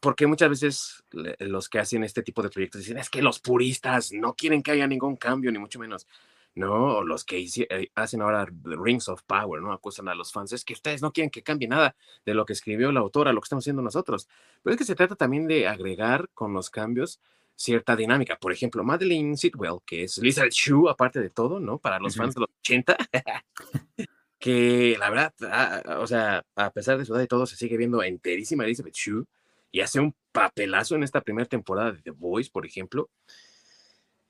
porque 0.00 0.26
muchas 0.26 0.48
veces 0.48 1.04
los 1.38 1.68
que 1.68 1.78
hacen 1.78 2.04
este 2.04 2.22
tipo 2.22 2.42
de 2.42 2.50
proyectos 2.50 2.80
dicen, 2.80 2.98
es 2.98 3.10
que 3.10 3.22
los 3.22 3.40
puristas 3.40 4.12
no 4.12 4.34
quieren 4.34 4.62
que 4.62 4.72
haya 4.72 4.86
ningún 4.86 5.16
cambio, 5.16 5.52
ni 5.52 5.58
mucho 5.58 5.78
menos. 5.78 6.06
¿no? 6.54 7.02
Los 7.04 7.24
que 7.24 7.46
eh, 7.70 7.90
hacen 7.94 8.20
ahora 8.20 8.46
Rings 8.64 9.08
of 9.08 9.22
Power, 9.22 9.62
¿no? 9.62 9.72
Acusan 9.72 10.08
a 10.08 10.14
los 10.14 10.32
fans, 10.32 10.52
es 10.52 10.64
que 10.64 10.72
ustedes 10.72 11.02
no 11.02 11.12
quieren 11.12 11.30
que 11.30 11.42
cambie 11.42 11.68
nada 11.68 11.94
de 12.26 12.34
lo 12.34 12.44
que 12.44 12.52
escribió 12.52 12.90
la 12.90 13.00
autora, 13.00 13.32
lo 13.32 13.40
que 13.40 13.44
estamos 13.44 13.62
haciendo 13.62 13.82
nosotros. 13.82 14.28
Pero 14.62 14.74
es 14.74 14.78
que 14.78 14.84
se 14.84 14.96
trata 14.96 15.14
también 15.14 15.46
de 15.46 15.68
agregar 15.68 16.28
con 16.34 16.52
los 16.52 16.68
cambios 16.68 17.20
cierta 17.54 17.96
dinámica. 17.96 18.38
Por 18.38 18.52
ejemplo, 18.52 18.82
Madeline 18.84 19.36
Sitwell, 19.36 19.78
que 19.84 20.04
es 20.04 20.18
Lisa 20.18 20.48
Chu, 20.48 20.88
aparte 20.88 21.20
de 21.20 21.30
todo, 21.30 21.60
¿no? 21.60 21.78
Para 21.78 21.98
los 21.98 22.16
fans 22.16 22.34
de 22.34 22.40
los 22.40 22.50
80, 22.60 22.96
que 24.38 24.96
la 24.98 25.10
verdad, 25.10 25.34
ah, 25.42 25.98
o 26.00 26.06
sea, 26.06 26.44
a 26.56 26.72
pesar 26.72 26.98
de 26.98 27.04
su 27.04 27.14
edad 27.14 27.22
y 27.22 27.28
todo, 27.28 27.46
se 27.46 27.56
sigue 27.56 27.76
viendo 27.76 28.02
enterísima 28.02 28.64
Elizabeth 28.64 28.94
Chu 28.94 29.26
y 29.70 29.80
hace 29.80 30.00
un 30.00 30.14
papelazo 30.32 30.94
en 30.94 31.02
esta 31.02 31.20
primera 31.20 31.46
temporada 31.46 31.92
de 31.92 32.02
The 32.02 32.10
Voice, 32.10 32.50
por 32.50 32.66
ejemplo. 32.66 33.10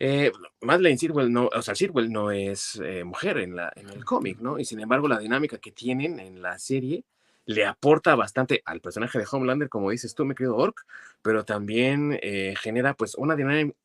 Eh, 0.01 0.31
Madeleine 0.61 0.99
Sitwell 0.99 1.33
no, 1.33 1.49
o 1.53 1.63
sea, 1.63 1.75
Sitwell 1.75 2.13
no 2.13 2.31
es 2.31 2.81
eh, 2.85 3.03
mujer 3.05 3.39
en, 3.39 3.57
la, 3.57 3.73
en 3.75 3.89
el 3.89 4.05
cómic, 4.05 4.39
¿no? 4.39 4.59
Y 4.59 4.65
sin 4.65 4.81
embargo, 4.81 5.09
la 5.09 5.19
dinámica 5.19 5.59
que 5.59 5.73
tienen 5.73 6.21
en 6.21 6.41
la 6.41 6.59
serie 6.59 7.05
le 7.47 7.65
aporta 7.65 8.15
bastante 8.15 8.63
al 8.67 8.81
personaje 8.81 9.19
de 9.19 9.27
Homelander, 9.31 9.69
como 9.69 9.91
dices 9.91 10.15
tú, 10.15 10.25
me 10.25 10.35
querido 10.35 10.57
Orc, 10.57 10.85
pero 11.23 11.45
también 11.45 12.19
eh, 12.23 12.55
genera 12.61 12.95
pues 12.95 13.15
una, 13.15 13.35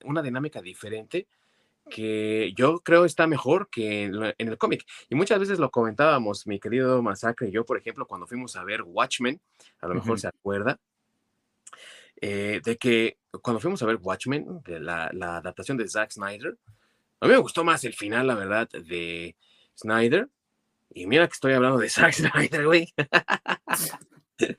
una 0.03 0.21
dinámica 0.21 0.61
diferente 0.61 1.27
que 1.89 2.53
yo 2.55 2.79
creo 2.79 3.05
está 3.05 3.25
mejor 3.25 3.69
que 3.69 4.03
en, 4.03 4.33
el 4.37 4.57
cómic. 4.57 4.85
Y 5.09 5.15
muchas 5.15 5.39
veces 5.39 5.59
lo 5.59 5.71
comentábamos, 5.71 6.45
mi 6.45 6.59
querido 6.59 7.01
Masacre 7.01 7.47
y 7.47 7.51
yo, 7.51 7.65
por 7.65 7.77
ejemplo, 7.77 8.05
cuando 8.05 8.27
fuimos 8.27 8.55
a 8.55 8.63
ver 8.63 8.83
Watchmen, 8.83 9.39
a 9.81 9.87
lo 9.87 9.95
mejor 9.95 10.19
se 10.19 10.27
acuerda, 10.27 10.77
eh, 12.25 12.61
de 12.63 12.77
que 12.77 13.17
cuando 13.41 13.59
fuimos 13.59 13.83
a 13.83 13.85
ver 13.85 13.99
Watchmen, 14.01 14.61
de 14.63 14.79
la, 14.79 15.07
adaptación 15.07 15.75
de 15.75 15.89
Zack 15.89 16.11
Snyder, 16.11 16.57
a 17.19 17.25
mí 17.25 17.33
me 17.33 17.37
gustó 17.37 17.65
más 17.65 17.83
el 17.83 17.93
final, 17.93 18.27
la 18.27 18.35
verdad, 18.35 18.69
de 18.69 19.35
Snyder. 19.77 20.29
Y 20.93 21.05
mira 21.05 21.27
que 21.27 21.33
estoy 21.33 21.51
hablando 21.51 21.79
de 21.79 21.89
Zack 21.89 22.13
Snyder, 22.13 22.65
güey. 22.65 22.93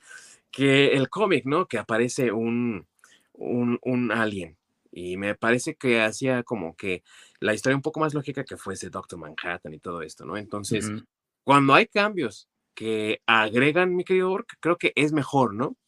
que 0.50 0.88
el 0.88 1.08
cómic, 1.08 1.46
¿no? 1.46 1.66
Que 1.66 1.78
aparece 1.78 2.32
un, 2.32 2.86
un, 3.32 4.12
alien. 4.12 4.58
Y 4.92 5.16
me 5.16 5.34
parece 5.34 5.74
que 5.74 6.02
hacía 6.02 6.42
como 6.42 6.76
que 6.76 7.02
la 7.40 7.54
historia 7.54 7.76
un 7.76 7.82
poco 7.82 7.98
más 7.98 8.12
lógica 8.12 8.44
que 8.44 8.58
fuese 8.58 8.90
Doctor 8.90 9.18
Manhattan 9.18 9.72
y 9.72 9.78
todo 9.78 10.02
esto, 10.02 10.26
¿no? 10.26 10.36
Entonces, 10.36 10.90
cuando 11.44 11.72
hay 11.72 11.86
cambios 11.86 12.46
que 12.74 13.22
agregan, 13.24 13.96
mi 13.96 14.04
querido 14.04 14.30
Ork, 14.32 14.58
creo 14.60 14.76
que 14.76 14.92
es 14.96 15.14
mejor, 15.14 15.54
¿no? 15.54 15.78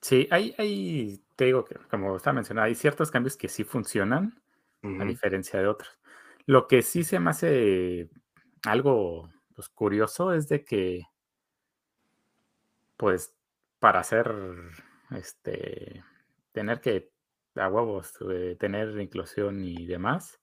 Sí, 0.00 0.26
hay, 0.30 0.54
hay, 0.58 1.22
te 1.36 1.46
digo 1.46 1.64
que, 1.64 1.76
como 1.90 2.16
estaba 2.16 2.34
mencionando, 2.34 2.66
hay 2.66 2.74
ciertos 2.74 3.10
cambios 3.10 3.36
que 3.36 3.48
sí 3.48 3.64
funcionan, 3.64 4.40
a 4.82 5.04
diferencia 5.04 5.60
de 5.60 5.66
otros. 5.66 5.98
Lo 6.46 6.66
que 6.66 6.80
sí 6.80 7.04
se 7.04 7.20
me 7.20 7.30
hace 7.30 8.08
algo 8.64 9.30
pues, 9.54 9.68
curioso 9.68 10.32
es 10.32 10.48
de 10.48 10.64
que, 10.64 11.02
pues, 12.96 13.34
para 13.78 14.00
hacer, 14.00 14.34
este, 15.10 16.02
tener 16.52 16.80
que, 16.80 17.10
a 17.56 17.68
huevos, 17.68 18.14
eh, 18.30 18.56
tener 18.58 18.98
inclusión 19.00 19.62
y 19.64 19.86
demás, 19.86 20.40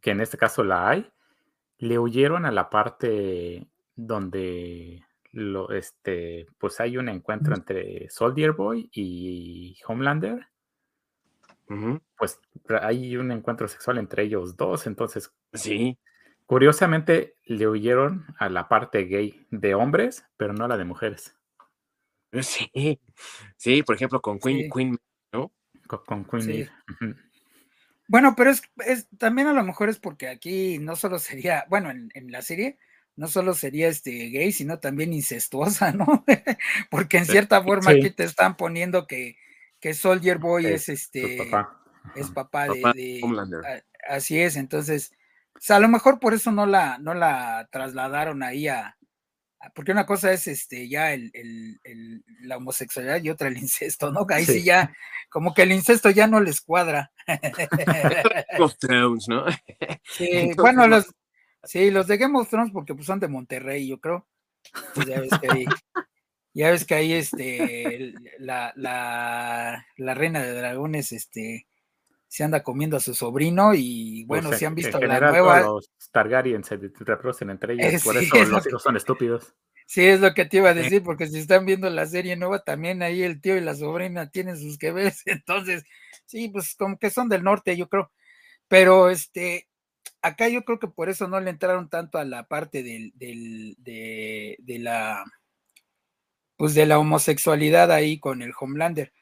que 0.00 0.12
en 0.12 0.20
este 0.20 0.38
caso 0.38 0.64
la 0.64 0.88
hay, 0.88 1.12
le 1.78 1.98
huyeron 1.98 2.46
a 2.46 2.52
la 2.52 2.70
parte 2.70 3.68
donde 3.94 5.04
lo, 5.32 5.70
este, 5.72 6.46
pues 6.58 6.80
hay 6.80 6.96
un 6.96 7.08
encuentro 7.08 7.54
entre 7.54 8.08
Soldier 8.10 8.52
Boy 8.52 8.88
y 8.92 9.78
Homelander. 9.86 10.46
Pues 12.18 12.40
hay 12.82 13.16
un 13.16 13.30
encuentro 13.30 13.68
sexual 13.68 13.98
entre 13.98 14.24
ellos 14.24 14.56
dos, 14.56 14.86
entonces. 14.86 15.32
Sí. 15.52 15.98
Curiosamente 16.46 17.36
le 17.44 17.68
huyeron 17.68 18.26
a 18.36 18.48
la 18.48 18.68
parte 18.68 19.04
gay 19.04 19.46
de 19.50 19.74
hombres, 19.76 20.24
pero 20.36 20.52
no 20.52 20.64
a 20.64 20.68
la 20.68 20.76
de 20.76 20.84
mujeres. 20.84 21.36
Sí, 22.40 23.00
sí, 23.56 23.82
por 23.82 23.94
ejemplo, 23.94 24.20
con 24.20 24.38
Queen, 24.38 24.70
Queen 24.70 24.98
¿no? 25.32 25.52
Con, 25.86 26.24
Queen. 26.24 26.68
Bueno, 28.08 28.34
pero 28.36 28.50
es, 28.50 28.62
también 29.18 29.46
a 29.46 29.52
lo 29.52 29.62
mejor 29.62 29.88
es 29.88 29.98
porque 30.00 30.28
aquí 30.28 30.78
no 30.78 30.96
solo 30.96 31.18
sería, 31.18 31.66
bueno, 31.68 31.90
en, 31.90 32.10
en 32.14 32.32
la 32.32 32.42
serie 32.42 32.78
no 33.20 33.28
solo 33.28 33.52
sería 33.52 33.88
este 33.88 34.30
gay, 34.30 34.50
sino 34.50 34.78
también 34.78 35.12
incestuosa, 35.12 35.92
¿no? 35.92 36.24
Porque 36.90 37.18
en 37.18 37.26
cierta 37.26 37.62
forma 37.62 37.90
aquí 37.90 38.08
te 38.08 38.24
están 38.24 38.56
poniendo 38.56 39.06
que, 39.06 39.36
que 39.78 39.92
Soldier 39.92 40.38
Boy 40.38 40.64
es 40.64 40.88
este 40.88 41.36
papá. 41.36 41.82
es 42.16 42.30
papá, 42.30 42.66
de, 42.94 43.20
así 44.08 44.40
es, 44.40 44.56
entonces, 44.56 45.12
a 45.68 45.78
lo 45.80 45.88
mejor 45.88 46.18
por 46.18 46.32
eso 46.32 46.50
no 46.50 46.64
la, 46.64 46.96
no 46.96 47.12
la 47.12 47.68
trasladaron 47.70 48.42
ahí 48.42 48.68
a, 48.68 48.96
porque 49.74 49.92
una 49.92 50.06
cosa 50.06 50.32
es 50.32 50.46
este 50.46 50.88
ya 50.88 51.12
el, 51.12 51.30
el, 51.34 52.24
la 52.40 52.56
homosexualidad 52.56 53.22
y 53.22 53.28
otra 53.28 53.48
el 53.48 53.58
incesto, 53.58 54.10
¿no? 54.10 54.26
Ahí 54.30 54.46
sí. 54.46 54.62
ya, 54.62 54.94
como 55.28 55.52
que 55.52 55.64
el 55.64 55.72
incesto 55.72 56.08
ya 56.08 56.26
no 56.26 56.40
les 56.40 56.62
cuadra. 56.62 57.12
Los 58.58 58.78
¿no? 59.28 59.44
Sí, 60.04 60.52
bueno, 60.56 60.86
los, 60.88 61.14
Sí, 61.64 61.90
los 61.90 62.06
de 62.06 62.16
Game 62.16 62.38
of 62.38 62.48
Thrones 62.48 62.72
porque 62.72 62.94
pues, 62.94 63.06
son 63.06 63.20
de 63.20 63.28
Monterrey, 63.28 63.86
yo 63.88 63.98
creo. 64.00 64.26
Pues, 64.94 65.06
ya 65.06 65.20
ves 65.20 65.36
que 65.38 65.48
ahí, 65.48 65.66
ya 66.54 66.70
ves 66.70 66.84
que 66.86 66.94
ahí 66.94 67.12
este, 67.14 68.14
la, 68.38 68.72
la, 68.76 69.86
la 69.96 70.14
reina 70.14 70.42
de 70.42 70.54
dragones, 70.54 71.12
este, 71.12 71.68
se 72.28 72.44
anda 72.44 72.62
comiendo 72.64 72.96
a 72.98 73.00
su 73.00 73.14
sobrino 73.14 73.74
y 73.74 74.24
Pues, 74.26 74.42
bueno, 74.42 74.52
si 74.54 74.64
han 74.66 74.74
en 74.76 74.76
visto 74.76 74.98
la 75.00 75.20
nueva, 75.20 75.60
los 75.60 75.90
Targaryen 76.12 76.64
se 76.64 76.76
reproducen 76.76 77.50
entre 77.50 77.74
ellos, 77.74 77.86
Eh, 77.86 77.98
por 77.98 78.16
sí, 78.16 78.26
eso 78.26 78.36
es 78.42 78.48
lo 78.50 78.62
los 78.62 78.64
que- 78.64 78.70
son 78.82 78.96
estúpidos. 78.96 79.54
sí 79.86 80.04
es 80.06 80.20
lo 80.20 80.34
que 80.34 80.44
te 80.44 80.58
iba 80.58 80.70
a 80.70 80.74
decir, 80.74 81.02
porque 81.02 81.26
si 81.28 81.38
están 81.38 81.66
viendo 81.66 81.90
la 81.90 82.06
serie 82.06 82.36
nueva, 82.36 82.60
también 82.62 83.02
ahí 83.02 83.22
el 83.22 83.40
tío 83.40 83.56
y 83.56 83.60
la 83.60 83.74
sobrina 83.74 84.30
tienen 84.30 84.56
sus 84.58 84.78
que 84.78 84.92
ver, 84.92 85.12
entonces, 85.26 85.84
sí, 86.26 86.48
pues 86.48 86.74
como 86.76 86.98
que 86.98 87.10
son 87.10 87.28
del 87.28 87.42
norte, 87.44 87.76
yo 87.76 87.88
creo, 87.88 88.12
pero 88.68 89.10
este, 89.10 89.68
acá 90.22 90.48
yo 90.48 90.64
creo 90.64 90.78
que 90.78 90.88
por 90.88 91.08
eso 91.08 91.28
no 91.28 91.40
le 91.40 91.50
entraron 91.50 91.88
tanto 91.88 92.18
a 92.18 92.24
la 92.24 92.48
parte 92.48 92.82
del, 92.82 93.12
del, 93.16 93.76
de, 93.78 94.56
de 94.60 94.78
la, 94.78 95.24
pues 96.56 96.74
de 96.74 96.86
la 96.86 96.98
homosexualidad 96.98 97.90
ahí 97.90 98.18
con 98.18 98.42
el 98.42 98.52
Homelander. 98.58 99.12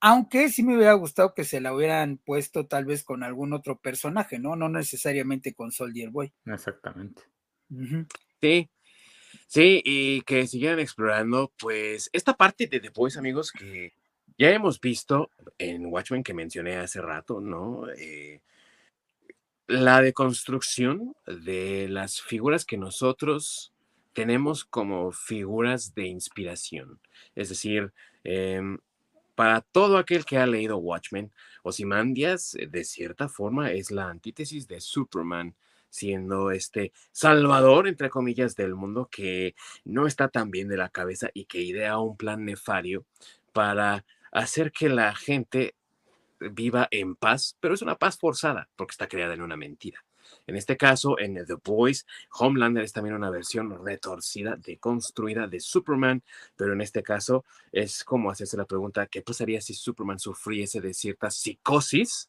Aunque 0.00 0.48
sí 0.48 0.62
me 0.62 0.76
hubiera 0.76 0.94
gustado 0.94 1.34
que 1.34 1.44
se 1.44 1.60
la 1.60 1.74
hubieran 1.74 2.16
puesto 2.16 2.66
tal 2.66 2.86
vez 2.86 3.04
con 3.04 3.22
algún 3.22 3.52
otro 3.52 3.78
personaje, 3.78 4.38
¿no? 4.38 4.56
No 4.56 4.68
necesariamente 4.70 5.52
con 5.52 5.72
Soldier 5.72 6.08
Boy. 6.08 6.32
Exactamente. 6.46 7.22
Sí, 8.40 8.70
sí, 9.46 9.82
y 9.84 10.22
que 10.22 10.46
siguieran 10.46 10.80
explorando, 10.80 11.52
pues, 11.58 12.08
esta 12.14 12.34
parte 12.34 12.66
de 12.66 12.80
The 12.80 12.88
Boys, 12.88 13.18
amigos, 13.18 13.52
que 13.52 13.92
ya 14.38 14.50
hemos 14.50 14.80
visto 14.80 15.30
en 15.58 15.84
Watchmen 15.84 16.22
que 16.22 16.32
mencioné 16.32 16.78
hace 16.78 17.02
rato, 17.02 17.42
¿no? 17.42 17.86
Eh, 17.90 18.40
la 19.70 20.02
deconstrucción 20.02 21.14
de 21.26 21.88
las 21.88 22.20
figuras 22.20 22.64
que 22.64 22.76
nosotros 22.76 23.72
tenemos 24.12 24.64
como 24.64 25.12
figuras 25.12 25.94
de 25.94 26.06
inspiración. 26.06 27.00
Es 27.36 27.48
decir, 27.50 27.92
em, 28.24 28.78
para 29.36 29.60
todo 29.60 29.96
aquel 29.96 30.24
que 30.24 30.38
ha 30.38 30.46
leído 30.46 30.78
Watchmen, 30.78 31.32
Ozymandias, 31.62 32.54
eh, 32.56 32.66
de 32.66 32.84
cierta 32.84 33.28
forma, 33.28 33.70
es 33.72 33.90
la 33.90 34.08
antítesis 34.08 34.66
de 34.66 34.80
Superman, 34.80 35.54
siendo 35.88 36.50
este 36.50 36.92
salvador, 37.12 37.88
entre 37.88 38.10
comillas, 38.10 38.56
del 38.56 38.74
mundo 38.74 39.08
que 39.10 39.54
no 39.84 40.06
está 40.06 40.28
tan 40.28 40.50
bien 40.50 40.68
de 40.68 40.76
la 40.76 40.88
cabeza 40.88 41.30
y 41.32 41.44
que 41.46 41.62
idea 41.62 41.98
un 41.98 42.16
plan 42.16 42.44
nefario 42.44 43.04
para 43.52 44.04
hacer 44.32 44.72
que 44.72 44.88
la 44.88 45.14
gente 45.14 45.74
viva 46.40 46.88
en 46.90 47.16
paz, 47.16 47.56
pero 47.60 47.74
es 47.74 47.82
una 47.82 47.96
paz 47.96 48.18
forzada 48.18 48.68
porque 48.76 48.92
está 48.92 49.08
creada 49.08 49.34
en 49.34 49.42
una 49.42 49.56
mentira. 49.56 50.04
En 50.46 50.56
este 50.56 50.76
caso, 50.76 51.18
en 51.18 51.34
The 51.34 51.54
Boys, 51.64 52.06
Homelander 52.38 52.84
es 52.84 52.92
también 52.92 53.14
una 53.14 53.30
versión 53.30 53.84
retorcida, 53.84 54.56
deconstruida 54.56 55.46
de 55.46 55.60
Superman, 55.60 56.22
pero 56.56 56.72
en 56.72 56.80
este 56.80 57.02
caso 57.02 57.44
es 57.72 58.04
como 58.04 58.30
hacerse 58.30 58.56
la 58.56 58.64
pregunta, 58.64 59.06
¿qué 59.06 59.22
pasaría 59.22 59.60
si 59.60 59.74
Superman 59.74 60.18
sufriese 60.18 60.80
de 60.80 60.94
cierta 60.94 61.30
psicosis 61.30 62.28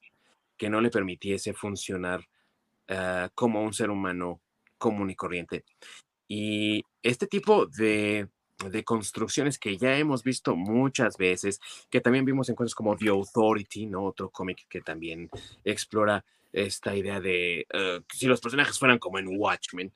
que 0.57 0.69
no 0.69 0.81
le 0.81 0.89
permitiese 0.89 1.53
funcionar 1.53 2.27
ah, 2.89 3.29
como 3.35 3.63
un 3.63 3.73
ser 3.73 3.89
humano 3.89 4.41
común 4.77 5.09
y 5.09 5.15
corriente? 5.15 5.63
Y 6.27 6.83
este 7.03 7.27
tipo 7.27 7.65
de, 7.65 8.29
de 8.69 8.83
construcciones 8.83 9.57
que 9.57 9.77
ya 9.77 9.97
hemos 9.97 10.23
visto 10.23 10.55
muchas 10.55 11.17
veces, 11.17 11.59
que 11.89 12.01
también 12.01 12.25
vimos 12.25 12.49
en 12.49 12.55
cosas 12.55 12.75
como 12.75 12.95
The 12.95 13.09
Authority, 13.09 13.85
¿no? 13.87 14.03
Otro 14.03 14.29
cómic 14.29 14.65
que 14.69 14.81
también 14.81 15.29
explora 15.63 16.23
esta 16.53 16.95
idea 16.95 17.19
de 17.19 17.65
eh, 17.71 18.01
si 18.13 18.27
los 18.27 18.41
personajes 18.41 18.77
fueran 18.77 18.99
como 18.99 19.19
en 19.19 19.27
Watchmen, 19.29 19.93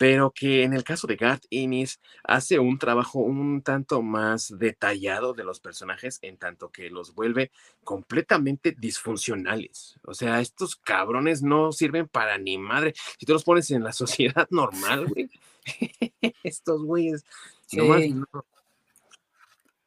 pero 0.00 0.30
que 0.30 0.62
en 0.62 0.72
el 0.72 0.82
caso 0.82 1.06
de 1.06 1.16
Garth 1.16 1.44
Ennis 1.50 2.00
hace 2.24 2.58
un 2.58 2.78
trabajo 2.78 3.18
un 3.18 3.60
tanto 3.60 4.00
más 4.00 4.50
detallado 4.58 5.34
de 5.34 5.44
los 5.44 5.60
personajes, 5.60 6.18
en 6.22 6.38
tanto 6.38 6.70
que 6.70 6.88
los 6.88 7.14
vuelve 7.14 7.50
completamente 7.84 8.74
disfuncionales. 8.78 10.00
O 10.04 10.14
sea, 10.14 10.40
estos 10.40 10.74
cabrones 10.76 11.42
no 11.42 11.70
sirven 11.72 12.08
para 12.08 12.38
ni 12.38 12.56
madre. 12.56 12.94
Si 13.18 13.26
tú 13.26 13.34
los 13.34 13.44
pones 13.44 13.70
en 13.72 13.84
la 13.84 13.92
sociedad 13.92 14.48
normal, 14.50 15.06
güey, 15.06 15.28
estos 16.44 16.82
güeyes 16.82 17.26
nomás 17.76 18.02
Sí. 18.02 18.10
no. 18.14 18.26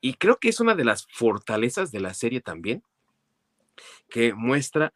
Y 0.01 0.15
creo 0.15 0.37
que 0.37 0.49
es 0.49 0.59
una 0.59 0.75
de 0.75 0.83
las 0.85 1.07
fortalezas 1.11 1.91
de 1.91 2.01
la 2.01 2.13
serie 2.13 2.41
también, 2.41 2.83
que 4.09 4.33
muestra 4.33 4.93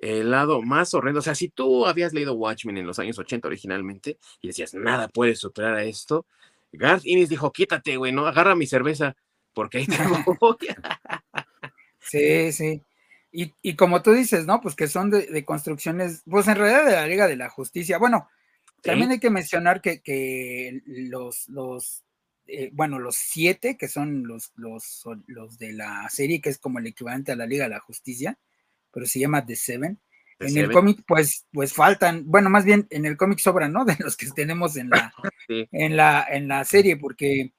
el 0.00 0.30
lado 0.30 0.62
más 0.62 0.94
horrendo. 0.94 1.20
O 1.20 1.22
sea, 1.22 1.34
si 1.34 1.48
tú 1.48 1.86
habías 1.86 2.12
leído 2.14 2.34
Watchmen 2.34 2.78
en 2.78 2.86
los 2.86 2.98
años 2.98 3.18
80 3.18 3.48
originalmente 3.48 4.18
y 4.40 4.48
decías, 4.48 4.74
nada 4.74 5.08
puede 5.08 5.34
superar 5.36 5.74
a 5.74 5.84
esto, 5.84 6.26
Garth 6.72 7.02
Ennis 7.04 7.28
dijo, 7.28 7.52
quítate, 7.52 7.96
güey, 7.96 8.12
no, 8.12 8.26
agarra 8.26 8.54
mi 8.56 8.66
cerveza, 8.66 9.14
porque 9.52 9.78
ahí 9.78 9.86
te 9.86 9.96
voy. 10.06 10.56
Sí, 12.00 12.52
sí. 12.52 12.82
Y, 13.32 13.52
y 13.62 13.74
como 13.74 14.00
tú 14.00 14.12
dices, 14.12 14.46
¿no? 14.46 14.60
Pues 14.60 14.74
que 14.76 14.86
son 14.86 15.10
de, 15.10 15.26
de 15.26 15.44
construcciones, 15.44 16.22
pues 16.30 16.46
en 16.48 16.56
realidad 16.56 16.86
de 16.86 16.92
la 16.92 17.06
Liga 17.06 17.26
de 17.26 17.36
la 17.36 17.50
Justicia. 17.50 17.98
Bueno, 17.98 18.28
también 18.82 19.08
Sí. 19.08 19.14
hay 19.14 19.20
que 19.20 19.30
mencionar 19.30 19.80
que, 19.80 20.00
que 20.00 20.82
los, 20.86 21.48
los 21.48 22.04
eh, 22.48 22.70
bueno, 22.72 22.98
los 22.98 23.16
siete, 23.16 23.76
que 23.76 23.88
son 23.88 24.26
los, 24.26 24.52
los, 24.56 25.04
los 25.26 25.58
de 25.58 25.72
la 25.72 26.08
serie, 26.10 26.40
que 26.40 26.50
es 26.50 26.58
como 26.58 26.78
el 26.78 26.86
equivalente 26.86 27.32
a 27.32 27.36
la 27.36 27.46
Liga 27.46 27.64
de 27.64 27.70
la 27.70 27.80
Justicia, 27.80 28.38
pero 28.92 29.06
se 29.06 29.20
llama 29.20 29.44
The 29.46 29.56
Seven. 29.56 30.00
The 30.38 30.46
en 30.46 30.52
Seven. 30.52 30.64
el 30.70 30.72
cómic, 30.72 31.02
pues, 31.06 31.46
pues 31.52 31.72
faltan, 31.72 32.24
bueno, 32.26 32.50
más 32.50 32.64
bien 32.64 32.86
en 32.90 33.06
el 33.06 33.16
cómic 33.16 33.38
sobran, 33.40 33.72
¿no? 33.72 33.84
De 33.86 33.96
los 34.00 34.16
que 34.16 34.26
tenemos 34.30 34.76
en 34.76 34.90
la, 34.90 35.12
Sí. 35.48 35.68
en 35.72 35.96
la, 35.96 36.26
en 36.30 36.48
la 36.48 36.64
serie, 36.64 36.96
porque 36.96 37.52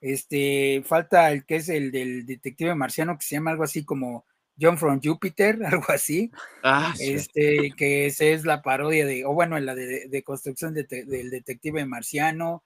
este 0.00 0.82
falta 0.84 1.30
el 1.32 1.44
que 1.46 1.56
es 1.56 1.68
el 1.68 1.90
del 1.92 2.26
detective 2.26 2.74
marciano, 2.74 3.16
que 3.18 3.24
se 3.26 3.36
llama 3.36 3.50
algo 3.52 3.64
así 3.64 3.84
como 3.84 4.26
John 4.60 4.78
from 4.78 5.00
Jupiter, 5.02 5.58
algo 5.66 5.86
así, 5.88 6.30
Ah, 6.62 6.94
sí. 6.96 7.12
este, 7.14 7.72
que 7.76 8.06
esa 8.06 8.24
es 8.26 8.44
la 8.44 8.62
parodia 8.62 9.06
de, 9.06 9.24
o 9.24 9.32
bueno, 9.34 9.56
en 9.56 9.66
la 9.66 9.74
de, 9.74 10.08
de 10.08 10.22
construcción 10.22 10.74
de 10.74 10.84
del 10.84 11.30
detective 11.30 11.84
marciano, 11.86 12.64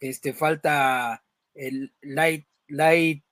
este, 0.00 0.32
falta 0.32 1.24
el 1.54 1.94
light, 2.02 2.46
light, 2.68 3.24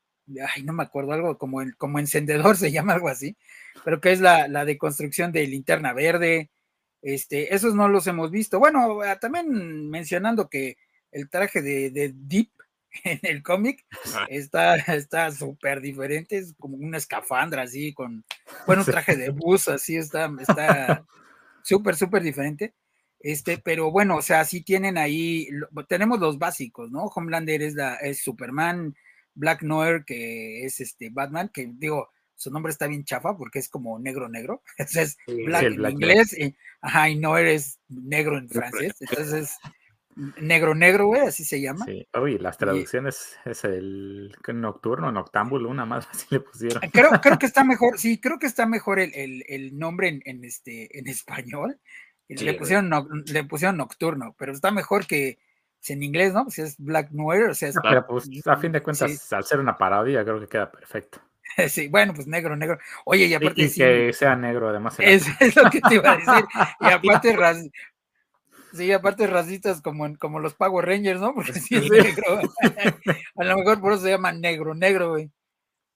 ay, 0.54 0.62
no 0.62 0.72
me 0.72 0.82
acuerdo, 0.82 1.12
algo 1.12 1.38
como, 1.38 1.60
el, 1.60 1.76
como 1.76 1.98
encendedor 1.98 2.56
se 2.56 2.72
llama 2.72 2.94
algo 2.94 3.08
así, 3.08 3.36
pero 3.84 4.00
que 4.00 4.12
es 4.12 4.20
la, 4.20 4.48
la 4.48 4.64
de 4.64 4.78
construcción 4.78 5.32
de 5.32 5.46
linterna 5.46 5.92
verde, 5.92 6.50
este, 7.02 7.54
esos 7.54 7.74
no 7.74 7.88
los 7.88 8.06
hemos 8.06 8.30
visto. 8.30 8.58
Bueno, 8.58 9.02
ah, 9.02 9.18
también 9.18 9.90
mencionando 9.90 10.48
que 10.48 10.78
el 11.12 11.28
traje 11.28 11.60
de, 11.60 11.90
de 11.90 12.12
Deep 12.14 12.50
en 13.04 13.20
el 13.22 13.42
cómic 13.42 13.84
está 14.28 14.76
está 14.76 15.30
súper 15.30 15.80
diferente, 15.80 16.38
es 16.38 16.54
como 16.58 16.76
una 16.76 16.96
escafandra 16.96 17.62
así 17.62 17.92
con, 17.92 18.24
bueno, 18.66 18.82
un 18.82 18.90
traje 18.90 19.16
de 19.16 19.30
bus 19.30 19.68
así 19.68 19.96
está, 19.96 20.30
está 20.40 21.04
súper, 21.62 21.96
súper 21.96 22.22
diferente. 22.22 22.74
Este, 23.24 23.56
pero 23.56 23.90
bueno, 23.90 24.16
o 24.16 24.22
sea, 24.22 24.44
sí 24.44 24.60
tienen 24.60 24.98
ahí, 24.98 25.48
tenemos 25.88 26.20
los 26.20 26.38
básicos, 26.38 26.90
¿no? 26.90 27.04
Homelander 27.06 27.62
es 27.62 27.74
la, 27.74 27.94
es 27.96 28.22
Superman, 28.22 28.94
Black 29.34 29.62
Noir, 29.62 30.04
que 30.04 30.66
es 30.66 30.78
este 30.78 31.08
Batman, 31.08 31.48
que 31.48 31.72
digo, 31.74 32.10
su 32.36 32.50
nombre 32.50 32.70
está 32.70 32.86
bien 32.86 33.02
chafa 33.04 33.34
porque 33.34 33.60
es 33.60 33.70
como 33.70 33.98
negro 33.98 34.28
negro. 34.28 34.62
Entonces, 34.78 35.16
Sí, 35.26 35.42
Black 35.44 35.62
en 35.62 35.76
Black 35.76 35.92
inglés, 35.92 36.38
y, 36.38 36.54
ajá, 36.82 37.08
y 37.08 37.16
Noir 37.16 37.46
es 37.46 37.78
negro 37.88 38.36
en 38.36 38.50
francés. 38.50 38.94
Entonces, 39.00 39.56
negro 40.40 40.74
negro, 40.74 41.06
güey, 41.06 41.22
así 41.22 41.44
se 41.44 41.62
llama. 41.62 41.86
Sí. 41.86 42.06
Uy, 42.20 42.38
las 42.38 42.58
traducciones 42.58 43.36
es 43.46 43.64
el 43.64 44.36
nocturno, 44.52 45.10
noctámbulo, 45.10 45.70
una 45.70 45.86
más 45.86 46.06
así 46.12 46.26
le 46.28 46.40
pusieron. 46.40 46.82
Creo, 46.92 47.10
creo 47.22 47.38
que 47.38 47.46
está 47.46 47.64
mejor, 47.64 47.98
sí, 47.98 48.20
creo 48.20 48.38
que 48.38 48.46
está 48.46 48.66
mejor 48.66 49.00
el, 49.00 49.14
el- 49.14 49.44
el 49.48 49.78
nombre 49.78 50.08
en, 50.08 50.20
en 50.26 50.44
este, 50.44 50.98
en 50.98 51.08
español. 51.08 51.80
Sí, 52.28 52.44
le, 52.44 52.54
pusieron 52.54 52.90
noc- 52.90 53.26
le 53.30 53.44
pusieron 53.44 53.76
nocturno, 53.76 54.34
pero 54.38 54.52
está 54.52 54.70
mejor 54.70 55.06
que 55.06 55.38
si 55.80 55.92
en 55.92 56.02
inglés, 56.02 56.32
¿no? 56.32 56.44
Pues 56.44 56.58
es 56.58 56.76
Black 56.78 57.10
Noir, 57.10 57.44
o 57.50 57.54
sea, 57.54 57.68
es- 57.68 57.74
No, 57.76 57.82
pero 57.82 58.06
pues 58.06 58.28
a 58.46 58.56
fin 58.56 58.72
de 58.72 58.80
cuentas, 58.82 59.12
Sí. 59.12 59.34
al 59.34 59.44
ser 59.44 59.60
una 59.60 59.76
parodia, 59.76 60.24
creo 60.24 60.40
que 60.40 60.48
queda 60.48 60.70
perfecto. 60.70 61.20
sí, 61.68 61.88
bueno, 61.88 62.14
pues 62.14 62.26
negro, 62.26 62.56
negro. 62.56 62.78
Oye, 63.04 63.26
y 63.26 63.34
aparte 63.34 63.60
y 63.62 63.68
sí, 63.68 63.80
que 63.80 64.12
sea 64.14 64.34
negro, 64.36 64.68
además. 64.70 64.96
es, 64.98 65.26
es 65.40 65.54
lo 65.56 65.68
que 65.70 65.80
te 65.82 65.94
iba 65.96 66.12
a 66.12 66.16
decir. 66.16 66.44
Y 66.80 66.86
aparte, 67.30 67.70
sí, 68.72 68.92
aparte 68.92 69.26
racistas 69.26 69.82
como, 69.82 70.06
en- 70.06 70.16
como 70.16 70.40
los 70.40 70.54
Power 70.54 70.86
Rangers, 70.86 71.20
¿no? 71.20 71.34
Porque 71.34 71.52
sí 71.52 71.76
es 71.76 71.84
Sí. 71.84 71.90
negro. 71.90 72.40
a 73.36 73.44
lo 73.44 73.56
mejor 73.58 73.80
por 73.80 73.92
eso 73.92 74.02
se 74.02 74.10
llama 74.10 74.32
negro, 74.32 74.74
negro, 74.74 75.10
güey. 75.10 75.30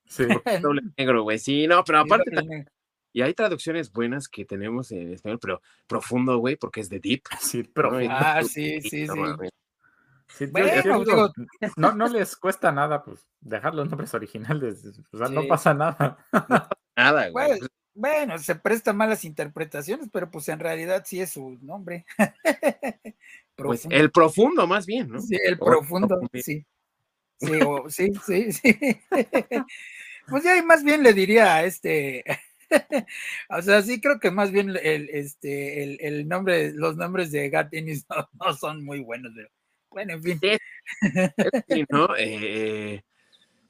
Sí, 0.06 0.24
Doble 0.62 0.82
negro, 0.96 1.22
güey. 1.22 1.38
Sí, 1.38 1.66
no, 1.66 1.82
pero 1.84 2.00
Sí, 2.02 2.06
aparte, 2.06 2.30
negro. 2.30 2.70
Y 3.12 3.22
hay 3.22 3.34
traducciones 3.34 3.92
buenas 3.92 4.28
que 4.28 4.44
tenemos 4.44 4.90
en 4.92 5.12
español, 5.12 5.38
pero 5.40 5.62
profundo, 5.86 6.38
güey, 6.38 6.56
porque 6.56 6.80
es 6.80 6.88
de 6.88 7.00
deep. 7.00 7.22
sí, 7.40 7.62
pero 7.62 7.90
¿no? 7.92 8.02
Y- 8.02 8.06
Ah, 8.10 8.40
sí, 8.42 8.80
sí, 8.82 9.04
no 9.06 9.14
sí. 9.14 10.46
Bueno, 10.52 10.68
yo 10.74 10.82
digo, 10.82 11.04
digo- 11.04 11.32
no, 11.76 11.92
no 11.94 12.06
les 12.08 12.36
cuesta 12.36 12.70
nada 12.70 13.02
pues 13.02 13.26
dejar 13.40 13.74
los 13.74 13.88
nombres 13.88 14.12
originales, 14.14 14.84
o 15.10 15.18
sea, 15.18 15.28
no 15.28 15.46
pasa 15.46 15.72
nada. 15.74 16.18
Nada, 16.96 17.28
güey. 17.30 17.48
Bueno, 17.48 17.66
bueno, 17.94 18.38
se 18.38 18.54
presta 18.56 18.92
malas 18.92 19.24
interpretaciones, 19.24 20.08
pero 20.12 20.30
pues 20.30 20.48
en 20.48 20.58
realidad 20.58 21.04
sí 21.06 21.20
es 21.20 21.30
su 21.32 21.58
nombre. 21.62 22.04
Pues 23.56 23.80
Profundo. 23.80 23.96
el 23.96 24.10
profundo, 24.12 24.66
más 24.68 24.86
bien, 24.86 25.08
¿no? 25.08 25.20
Sí, 25.20 25.36
el 25.44 25.54
O- 25.54 25.64
profundo, 25.64 26.20
o- 26.22 26.28
sí. 26.40 26.64
Sí, 27.40 27.52
o- 27.66 27.90
sí, 27.90 28.12
sí, 28.24 28.52
sí. 28.52 28.78
Pues 30.28 30.44
ya 30.44 30.62
más 30.62 30.84
bien 30.84 31.02
le 31.02 31.12
diría 31.12 31.54
a 31.56 31.64
este, 31.64 32.22
o 33.50 33.62
sea, 33.62 33.82
sí 33.82 34.00
creo 34.00 34.20
que 34.20 34.30
más 34.30 34.50
bien 34.50 34.70
el, 34.82 35.08
este, 35.10 36.06
el, 36.06 36.28
nombre, 36.28 36.72
los 36.72 36.96
nombres 36.96 37.30
de 37.32 37.48
Gat 37.48 37.72
no, 38.32 38.54
son 38.54 38.84
muy 38.84 39.00
buenos, 39.00 39.32
pero 39.34 39.48
bueno, 39.90 40.14
en 40.14 40.22
fin. 40.22 40.40
¿no? 41.90 42.08
Eh, 42.16 43.02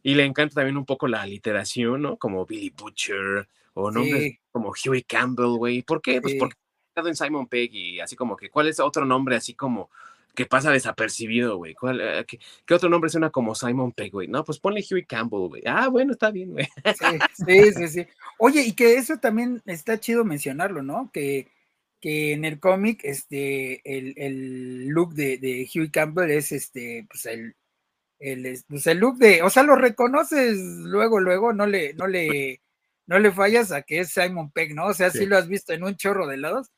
y 0.02 0.14
le 0.14 0.24
encanta 0.24 0.56
también 0.56 0.76
un 0.76 0.86
poco 0.86 1.06
la 1.08 1.26
literación, 1.26 2.02
¿no? 2.02 2.16
Como 2.16 2.46
Billy 2.46 2.70
Butcher 2.70 3.48
o 3.74 3.90
nombres 3.90 4.38
como 4.50 4.72
Huey 4.72 5.02
Campbell, 5.02 5.56
güey. 5.56 5.82
¿Por 5.82 6.00
qué? 6.02 6.20
Pues 6.20 6.34
porque 6.38 6.56
en 6.96 7.14
Simon 7.14 7.46
Pegg 7.46 7.74
y 7.74 8.00
así 8.00 8.16
como 8.16 8.36
que, 8.36 8.50
¿cuál 8.50 8.68
es 8.68 8.80
otro 8.80 9.04
nombre 9.04 9.36
así 9.36 9.54
como 9.54 9.90
que 10.38 10.46
pasa 10.46 10.70
desapercibido, 10.70 11.56
güey. 11.56 11.74
Eh, 12.00 12.24
qué, 12.64 12.72
otro 12.72 12.88
nombre 12.88 13.10
suena 13.10 13.28
como 13.28 13.56
Simon 13.56 13.90
Pegg, 13.90 14.12
güey? 14.12 14.28
No, 14.28 14.44
pues 14.44 14.60
ponle 14.60 14.84
Huey 14.88 15.04
Campbell, 15.04 15.48
güey. 15.48 15.62
Ah, 15.66 15.88
bueno, 15.88 16.12
está 16.12 16.30
bien, 16.30 16.52
güey. 16.52 16.68
Sí, 17.34 17.72
sí, 17.72 17.88
sí, 17.88 18.06
Oye, 18.38 18.62
y 18.62 18.72
que 18.72 18.94
eso 18.94 19.16
también 19.18 19.60
está 19.66 19.98
chido 19.98 20.24
mencionarlo, 20.24 20.80
¿no? 20.80 21.10
Que, 21.12 21.50
que 22.00 22.34
en 22.34 22.44
el 22.44 22.60
cómic, 22.60 23.00
este, 23.02 23.80
el, 23.84 24.86
look 24.86 25.14
de, 25.14 25.38
de, 25.38 25.68
Huey 25.74 25.90
Campbell 25.90 26.30
es 26.30 26.52
este, 26.52 27.04
pues 27.10 27.26
el, 27.26 27.56
el, 28.20 28.62
pues 28.68 28.86
el 28.86 28.98
look 28.98 29.18
de, 29.18 29.42
o 29.42 29.50
sea, 29.50 29.64
lo 29.64 29.74
reconoces 29.74 30.56
luego, 30.56 31.18
luego, 31.18 31.52
no 31.52 31.66
le, 31.66 31.94
no 31.94 32.06
le, 32.06 32.62
no 33.06 33.18
le 33.18 33.32
fallas 33.32 33.72
a 33.72 33.82
que 33.82 33.98
es 33.98 34.10
Simon 34.10 34.52
Pegg, 34.52 34.72
¿no? 34.72 34.86
O 34.86 34.94
sea, 34.94 35.10
sí, 35.10 35.26
lo 35.26 35.36
has 35.36 35.48
visto 35.48 35.72
en 35.72 35.82
un 35.82 35.96
chorro 35.96 36.28
de 36.28 36.36
lados 36.36 36.70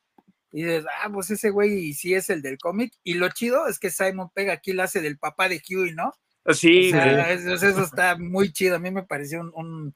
y 0.52 0.64
dices, 0.64 0.84
ah, 1.00 1.10
pues 1.12 1.30
ese 1.30 1.50
güey 1.50 1.92
sí 1.92 2.14
es 2.14 2.28
el 2.28 2.42
del 2.42 2.58
cómic. 2.58 2.92
Y 3.04 3.14
lo 3.14 3.28
chido 3.28 3.68
es 3.68 3.78
que 3.78 3.90
Simon 3.90 4.30
Pegg 4.34 4.50
aquí 4.50 4.72
lo 4.72 4.82
hace 4.82 5.00
del 5.00 5.18
papá 5.18 5.48
de 5.48 5.62
Huey, 5.68 5.94
¿no? 5.94 6.12
Sí, 6.52 6.90
eso, 6.90 7.82
está 7.82 8.16
muy 8.16 8.52
chido. 8.52 8.76
A 8.76 8.80
mí 8.80 8.90
me 8.90 9.04
pareció 9.04 9.40
un, 9.40 9.94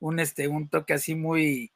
un, 0.00 0.20
este, 0.20 0.48
un 0.48 0.68
toque 0.68 0.94
así 0.94 1.14
muy. 1.14 1.72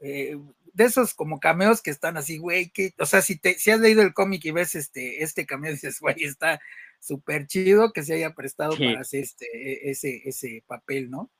Eh, 0.00 0.38
de 0.72 0.84
esos 0.84 1.12
como 1.12 1.38
cameos 1.38 1.82
que 1.82 1.90
están 1.90 2.16
así, 2.16 2.38
güey, 2.38 2.70
que, 2.70 2.94
o 2.98 3.04
sea, 3.04 3.20
si, 3.20 3.38
te, 3.38 3.58
si 3.58 3.70
has 3.70 3.80
leído 3.80 4.00
el 4.00 4.14
cómic 4.14 4.42
y 4.46 4.52
ves 4.52 4.74
este, 4.74 5.22
este 5.22 5.44
cameo, 5.44 5.70
dices, 5.70 5.98
güey, 6.00 6.24
está 6.24 6.60
súper 6.98 7.46
chido 7.46 7.92
que 7.92 8.02
se 8.02 8.14
haya 8.14 8.34
prestado 8.34 8.76
para 8.78 9.00
hacer 9.00 9.24
este, 9.24 9.46
e, 9.52 9.90
ese, 9.90 10.22
ese 10.24 10.64
papel, 10.66 11.10
¿no? 11.10 11.30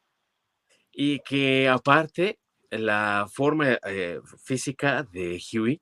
Y 0.92 1.20
que 1.20 1.68
aparte, 1.68 2.38
la 2.68 3.26
forma 3.32 3.78
eh, 3.86 4.20
física 4.44 5.02
de 5.04 5.40
Huey 5.52 5.80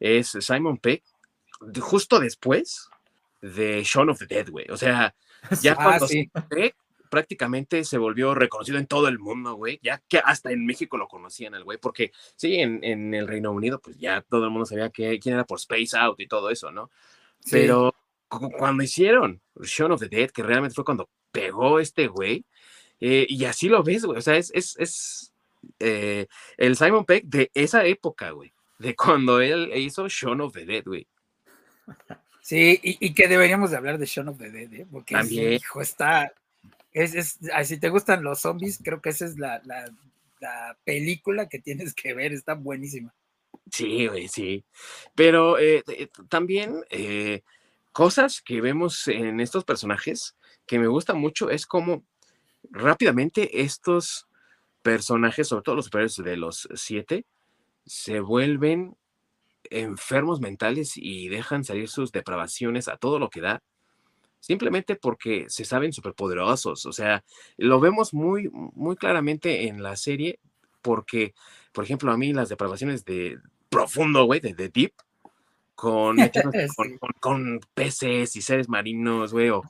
es 0.00 0.36
Simon 0.40 0.78
Peck, 0.78 1.04
justo 1.80 2.18
después 2.18 2.88
de 3.40 3.82
Shaun 3.84 4.10
of 4.10 4.18
the 4.18 4.26
Dead, 4.26 4.48
güey. 4.50 4.66
O 4.70 4.76
sea, 4.76 5.14
ya 5.62 5.72
ah, 5.72 5.84
cuando 5.84 6.06
Peck 6.48 6.74
prácticamente 7.10 7.84
se 7.84 7.98
volvió 7.98 8.34
reconocido 8.34 8.78
en 8.78 8.86
todo 8.86 9.08
el 9.08 9.18
mundo, 9.18 9.54
güey. 9.54 9.78
Ya 9.82 10.02
que 10.08 10.18
hasta 10.18 10.52
en 10.52 10.64
México 10.64 10.96
lo 10.96 11.08
conocían 11.08 11.54
el 11.54 11.64
güey, 11.64 11.78
porque 11.78 12.12
sí, 12.36 12.56
en, 12.56 13.14
el 13.14 13.28
Reino 13.28 13.50
Unido, 13.50 13.80
pues 13.80 13.98
ya 13.98 14.22
todo 14.22 14.44
el 14.44 14.50
mundo 14.50 14.66
sabía 14.66 14.90
que, 14.90 15.18
quién 15.18 15.34
era 15.34 15.44
por 15.44 15.58
Space 15.58 15.96
Out 15.96 16.20
y 16.20 16.26
todo 16.26 16.50
eso, 16.50 16.70
¿no? 16.70 16.90
Pero 17.50 17.94
cuando 18.28 18.82
hicieron 18.82 19.40
Shaun 19.60 19.92
of 19.92 20.00
the 20.00 20.08
Dead, 20.08 20.30
que 20.30 20.42
realmente 20.42 20.74
fue 20.74 20.84
cuando 20.84 21.10
pegó 21.32 21.80
este 21.80 22.06
güey, 22.06 22.44
eh, 23.00 23.26
y 23.28 23.44
así 23.44 23.68
lo 23.68 23.82
ves, 23.82 24.04
güey. 24.04 24.18
O 24.18 24.22
sea, 24.22 24.36
es, 24.36 24.52
es, 24.54 24.76
es 24.78 25.32
eh, 25.78 26.26
el 26.56 26.76
Simon 26.76 27.04
Peck 27.04 27.24
de 27.24 27.50
esa 27.54 27.84
época, 27.84 28.30
güey 28.30 28.52
de 28.80 28.96
cuando 28.96 29.40
él 29.42 29.70
hizo 29.76 30.08
Shaun 30.08 30.40
of 30.40 30.54
the 30.54 30.64
Dead, 30.64 30.82
güey. 30.84 31.06
Sí, 32.40 32.80
y, 32.82 33.12
que 33.12 33.28
deberíamos 33.28 33.70
de 33.70 33.76
hablar 33.76 33.98
de 33.98 34.06
Shaun 34.06 34.28
of 34.28 34.38
the 34.38 34.50
Dead, 34.50 34.72
¿eh? 34.72 34.86
porque 34.90 35.14
También. 35.14 35.52
hijo, 35.52 35.82
está, 35.82 36.32
es, 36.90 37.14
es, 37.14 37.38
si 37.68 37.78
te 37.78 37.90
gustan 37.90 38.24
los 38.24 38.40
zombies, 38.40 38.80
creo 38.82 39.02
que 39.02 39.10
esa 39.10 39.26
es 39.26 39.38
la, 39.38 39.60
la, 39.64 39.92
película 40.84 41.50
que 41.50 41.58
tienes 41.58 41.92
que 41.92 42.14
ver, 42.14 42.32
está 42.32 42.54
buenísima. 42.54 43.14
Sí, 43.70 44.06
güey, 44.06 44.26
sí. 44.26 44.64
Pero 45.14 45.58
eh, 45.58 45.84
eh, 45.86 46.08
también 46.30 46.82
eh, 46.88 47.42
cosas 47.92 48.40
que 48.40 48.62
vemos 48.62 49.06
en 49.08 49.40
estos 49.40 49.64
personajes 49.64 50.34
que 50.66 50.78
me 50.78 50.86
gusta 50.86 51.12
mucho 51.12 51.50
es 51.50 51.66
como 51.66 52.02
rápidamente 52.70 53.60
estos 53.60 54.26
personajes, 54.80 55.48
sobre 55.48 55.62
todo 55.62 55.74
los 55.74 55.84
superhéroes 55.84 56.16
de 56.16 56.36
los 56.38 56.66
siete, 56.74 57.26
se 57.86 58.20
vuelven 58.20 58.96
enfermos 59.64 60.40
mentales 60.40 60.92
y 60.96 61.28
dejan 61.28 61.64
salir 61.64 61.88
sus 61.88 62.12
depravaciones 62.12 62.88
a 62.88 62.96
todo 62.96 63.18
lo 63.18 63.30
que 63.30 63.40
da, 63.40 63.62
simplemente 64.40 64.96
porque 64.96 65.46
se 65.48 65.64
saben 65.64 65.92
superpoderosos. 65.92 66.86
O 66.86 66.92
sea, 66.92 67.24
lo 67.56 67.80
vemos 67.80 68.14
muy, 68.14 68.50
muy 68.52 68.96
claramente 68.96 69.68
en 69.68 69.82
la 69.82 69.96
serie, 69.96 70.40
porque, 70.82 71.34
por 71.72 71.84
ejemplo, 71.84 72.10
a 72.10 72.16
mí 72.16 72.32
las 72.32 72.48
depravaciones 72.48 73.04
de 73.04 73.38
profundo, 73.68 74.24
güey, 74.24 74.40
de, 74.40 74.54
Deep, 74.68 74.94
con, 75.74 76.16
con, 76.76 77.12
con, 77.20 77.60
peces 77.74 78.34
y 78.36 78.42
seres 78.42 78.68
marinos, 78.68 79.32
güey, 79.32 79.50
o 79.50 79.62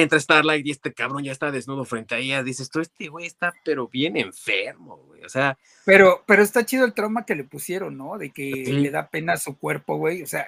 entra 0.00 0.20
Starlight 0.20 0.66
y 0.66 0.70
este 0.70 0.92
cabrón 0.92 1.24
ya 1.24 1.32
está 1.32 1.50
desnudo 1.50 1.84
frente 1.84 2.14
a 2.14 2.18
ella, 2.18 2.42
dices, 2.42 2.70
tú 2.70 2.80
este 2.80 3.08
güey 3.08 3.26
está 3.26 3.52
pero 3.64 3.88
bien 3.88 4.16
enfermo, 4.16 4.96
güey, 5.06 5.24
o 5.24 5.28
sea. 5.28 5.58
Pero, 5.84 6.24
pero 6.26 6.42
está 6.42 6.64
chido 6.64 6.84
el 6.84 6.94
trauma 6.94 7.24
que 7.26 7.34
le 7.34 7.44
pusieron, 7.44 7.96
¿no? 7.96 8.18
De 8.18 8.30
que 8.30 8.50
le 8.50 8.90
da 8.90 9.08
pena 9.08 9.34
a 9.34 9.38
su 9.38 9.58
cuerpo, 9.58 9.96
güey, 9.96 10.22
o 10.22 10.26
sea, 10.26 10.46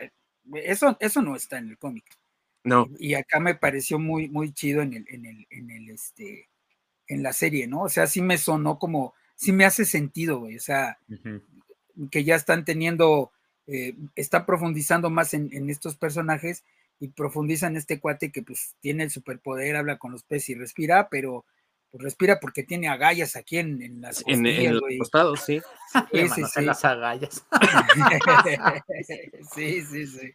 eso, 0.55 0.97
eso 1.01 1.23
no 1.23 1.37
está 1.37 1.59
en 1.59 1.71
el 1.71 1.79
cómic. 1.79 2.05
No. 2.65 2.89
Y 2.99 3.15
acá 3.15 3.41
me 3.41 3.55
pareció 3.55 3.99
muy, 3.99 4.29
muy 4.29 4.53
chido 4.53 4.83
en 4.83 4.93
el, 4.95 5.07
en 5.09 5.25
el, 5.25 5.47
en 5.51 5.71
el, 5.71 5.91
este, 5.91 6.49
en 7.07 7.23
la 7.23 7.33
serie, 7.33 7.67
¿no? 7.67 7.83
O 7.83 7.89
sea, 7.89 8.07
sí 8.07 8.21
me 8.21 8.39
sonó 8.39 8.79
como, 8.79 9.15
sí 9.37 9.53
me 9.53 9.65
hace 9.65 9.85
sentido, 9.85 10.41
güey, 10.41 10.57
o 10.57 10.61
sea, 10.61 10.99
que 12.11 12.25
ya 12.25 12.35
están 12.35 12.65
teniendo, 12.65 13.33
eh, 13.67 13.95
está 14.15 14.47
profundizando 14.47 15.11
más 15.11 15.35
en, 15.35 15.49
en 15.53 15.71
estos 15.71 15.97
personajes 15.97 16.65
y 17.01 17.09
profundiza 17.09 17.67
en 17.67 17.77
este 17.77 17.99
cuate 17.99 18.31
que 18.31 18.43
pues 18.43 18.77
tiene 18.81 19.05
el 19.05 19.11
superpoder, 19.11 19.75
habla 19.75 19.99
con 19.99 20.13
los 20.13 20.23
peces 20.23 20.51
y 20.51 20.55
respira, 20.55 21.09
pero 21.11 21.47
pues 21.91 22.05
respira 22.05 22.39
porque 22.39 22.63
tiene 22.63 22.89
agallas 22.89 23.37
aquí 23.37 23.59
en, 23.59 23.83
en 23.83 24.01
las 24.03 24.23
en, 24.27 24.47
en 24.47 24.75
los 24.75 24.83
costados, 24.99 25.41
sí. 25.41 25.61
Sí, 26.13 26.29
sí, 26.29 26.43
sí. 26.45 26.63
las 26.63 26.85
agallas. 26.85 27.45
sí, 29.55 29.83
sí, 29.83 30.07
sí. 30.07 30.35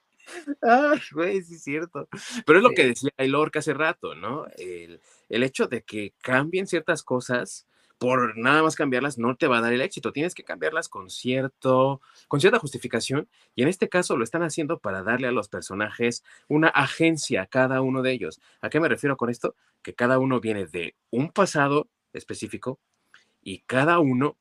Ay, 0.61 0.99
güey, 1.13 1.41
sí 1.43 1.55
es 1.55 1.63
cierto. 1.63 2.09
Pero 2.45 2.59
es 2.59 2.63
lo 2.63 2.71
que 2.71 2.87
decía 2.87 3.11
Lorca 3.19 3.59
hace 3.59 3.73
rato, 3.73 4.15
¿no? 4.15 4.45
El, 4.57 4.99
el 5.29 5.43
hecho 5.43 5.67
de 5.67 5.83
que 5.83 6.13
cambien 6.21 6.67
ciertas 6.67 7.03
cosas 7.03 7.67
por 7.97 8.37
nada 8.37 8.61
más 8.61 8.75
cambiarlas 8.75 9.17
no 9.17 9.35
te 9.35 9.47
va 9.47 9.59
a 9.59 9.61
dar 9.61 9.73
el 9.73 9.81
éxito. 9.81 10.11
Tienes 10.11 10.35
que 10.35 10.43
cambiarlas 10.43 10.89
con 10.89 11.09
cierto, 11.09 12.01
con 12.27 12.39
cierta 12.39 12.59
justificación. 12.59 13.27
Y 13.55 13.63
en 13.63 13.67
este 13.67 13.89
caso 13.89 14.17
lo 14.17 14.23
están 14.23 14.43
haciendo 14.43 14.79
para 14.79 15.03
darle 15.03 15.27
a 15.27 15.31
los 15.31 15.49
personajes 15.49 16.23
una 16.47 16.67
agencia 16.69 17.43
a 17.43 17.47
cada 17.47 17.81
uno 17.81 18.01
de 18.01 18.11
ellos. 18.11 18.41
¿A 18.61 18.69
qué 18.69 18.79
me 18.79 18.89
refiero 18.89 19.17
con 19.17 19.29
esto? 19.29 19.55
Que 19.81 19.93
cada 19.93 20.19
uno 20.19 20.39
viene 20.39 20.65
de 20.65 20.95
un 21.11 21.31
pasado 21.31 21.87
específico 22.13 22.79
y 23.41 23.59
cada 23.59 23.99
uno 23.99 24.37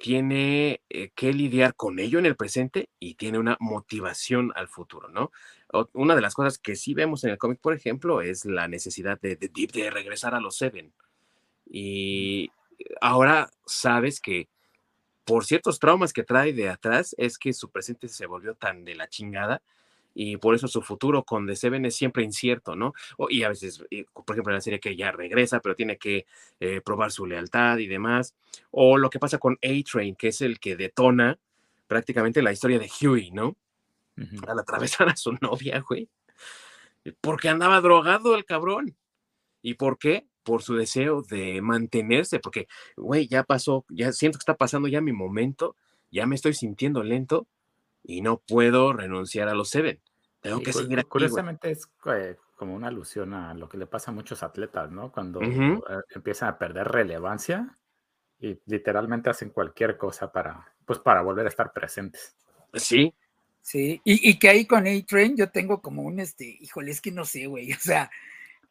tiene 0.00 0.80
eh, 0.88 1.10
que 1.14 1.34
lidiar 1.34 1.74
con 1.74 1.98
ello 1.98 2.18
en 2.18 2.24
el 2.24 2.34
presente 2.34 2.88
y 2.98 3.16
tiene 3.16 3.38
una 3.38 3.58
motivación 3.60 4.50
al 4.56 4.66
futuro, 4.66 5.10
¿no? 5.10 5.30
una 5.92 6.16
de 6.16 6.20
las 6.22 6.34
cosas 6.34 6.58
que 6.58 6.74
sí 6.74 6.94
vemos 6.94 7.22
en 7.22 7.30
el 7.30 7.38
cómic, 7.38 7.60
por 7.60 7.74
ejemplo, 7.74 8.22
es 8.22 8.44
la 8.44 8.66
necesidad 8.66 9.20
de, 9.20 9.36
de, 9.36 9.48
de 9.48 9.90
regresar 9.90 10.34
a 10.34 10.40
los 10.40 10.56
Seven. 10.56 10.92
Y 11.64 12.50
ahora 13.00 13.50
sabes 13.66 14.20
que 14.20 14.48
por 15.24 15.44
ciertos 15.44 15.78
traumas 15.78 16.12
que 16.12 16.24
trae 16.24 16.52
de 16.52 16.68
atrás 16.68 17.14
es 17.18 17.38
que 17.38 17.52
su 17.52 17.70
presente 17.70 18.08
se 18.08 18.26
volvió 18.26 18.54
tan 18.54 18.84
de 18.84 18.94
la 18.94 19.08
chingada 19.08 19.62
y 20.14 20.36
por 20.36 20.54
eso 20.54 20.66
su 20.66 20.82
futuro 20.82 21.22
con 21.22 21.46
The 21.46 21.56
Seven 21.56 21.84
es 21.86 21.94
siempre 21.94 22.24
incierto, 22.24 22.74
¿no? 22.74 22.92
y 23.28 23.44
a 23.44 23.48
veces, 23.48 23.78
por 23.78 24.34
ejemplo, 24.34 24.52
en 24.52 24.56
la 24.56 24.60
serie 24.60 24.80
que 24.80 24.96
ya 24.96 25.12
regresa, 25.12 25.60
pero 25.60 25.76
tiene 25.76 25.98
que 25.98 26.26
eh, 26.58 26.80
probar 26.80 27.12
su 27.12 27.26
lealtad 27.26 27.78
y 27.78 27.86
demás. 27.86 28.34
O 28.70 28.98
lo 28.98 29.08
que 29.08 29.20
pasa 29.20 29.38
con 29.38 29.58
A-Train, 29.62 30.16
que 30.16 30.28
es 30.28 30.40
el 30.40 30.58
que 30.58 30.76
detona 30.76 31.38
prácticamente 31.86 32.42
la 32.42 32.52
historia 32.52 32.78
de 32.78 32.90
Huey, 33.00 33.30
¿no? 33.30 33.56
Al 34.46 34.58
atravesar 34.58 35.08
a 35.08 35.16
su 35.16 35.32
novia, 35.40 35.82
güey. 35.88 36.08
Porque 37.20 37.48
andaba 37.48 37.80
drogado 37.80 38.34
el 38.34 38.44
cabrón. 38.44 38.96
¿Y 39.62 39.74
por 39.74 39.98
qué? 39.98 40.26
Por 40.42 40.62
su 40.62 40.74
deseo 40.74 41.22
de 41.22 41.60
mantenerse, 41.62 42.38
porque, 42.40 42.66
güey, 42.96 43.28
ya 43.28 43.44
pasó, 43.44 43.84
ya 43.88 44.12
siento 44.12 44.38
que 44.38 44.42
está 44.42 44.56
pasando 44.56 44.88
ya 44.88 45.00
mi 45.00 45.12
momento, 45.12 45.76
ya 46.10 46.26
me 46.26 46.34
estoy 46.34 46.54
sintiendo 46.54 47.02
lento 47.02 47.46
y 48.02 48.22
no 48.22 48.38
puedo 48.38 48.92
renunciar 48.92 49.48
a 49.48 49.54
los 49.54 49.70
Seven. 49.70 50.00
Tengo 50.40 50.60
que 50.60 50.72
seguir 50.72 51.04
Curiosamente 51.06 51.70
es 51.70 51.88
eh, 52.06 52.36
como 52.56 52.74
una 52.74 52.88
alusión 52.88 53.34
a 53.34 53.54
lo 53.54 53.68
que 53.68 53.76
le 53.76 53.86
pasa 53.86 54.10
a 54.10 54.14
muchos 54.14 54.42
atletas, 54.42 54.90
¿no? 54.90 55.12
Cuando 55.12 55.40
eh, 55.42 55.78
empiezan 56.14 56.48
a 56.48 56.58
perder 56.58 56.88
relevancia 56.88 57.78
y 58.38 58.58
literalmente 58.66 59.28
hacen 59.28 59.50
cualquier 59.50 59.98
cosa 59.98 60.32
para, 60.32 60.74
pues, 60.86 60.98
para 60.98 61.20
volver 61.20 61.46
a 61.46 61.50
estar 61.50 61.72
presentes. 61.72 62.36
Sí. 62.74 63.14
Sí, 63.62 64.00
y, 64.04 64.38
que 64.38 64.48
ahí 64.48 64.64
con 64.64 64.86
A-Train 64.86 65.36
yo 65.36 65.50
tengo 65.50 65.82
como 65.82 66.02
un, 66.02 66.18
este, 66.18 66.56
híjole, 66.60 66.90
es 66.92 67.02
que 67.02 67.12
no 67.12 67.26
sé, 67.26 67.46
güey, 67.46 67.70
o 67.72 67.78
sea, 67.78 68.10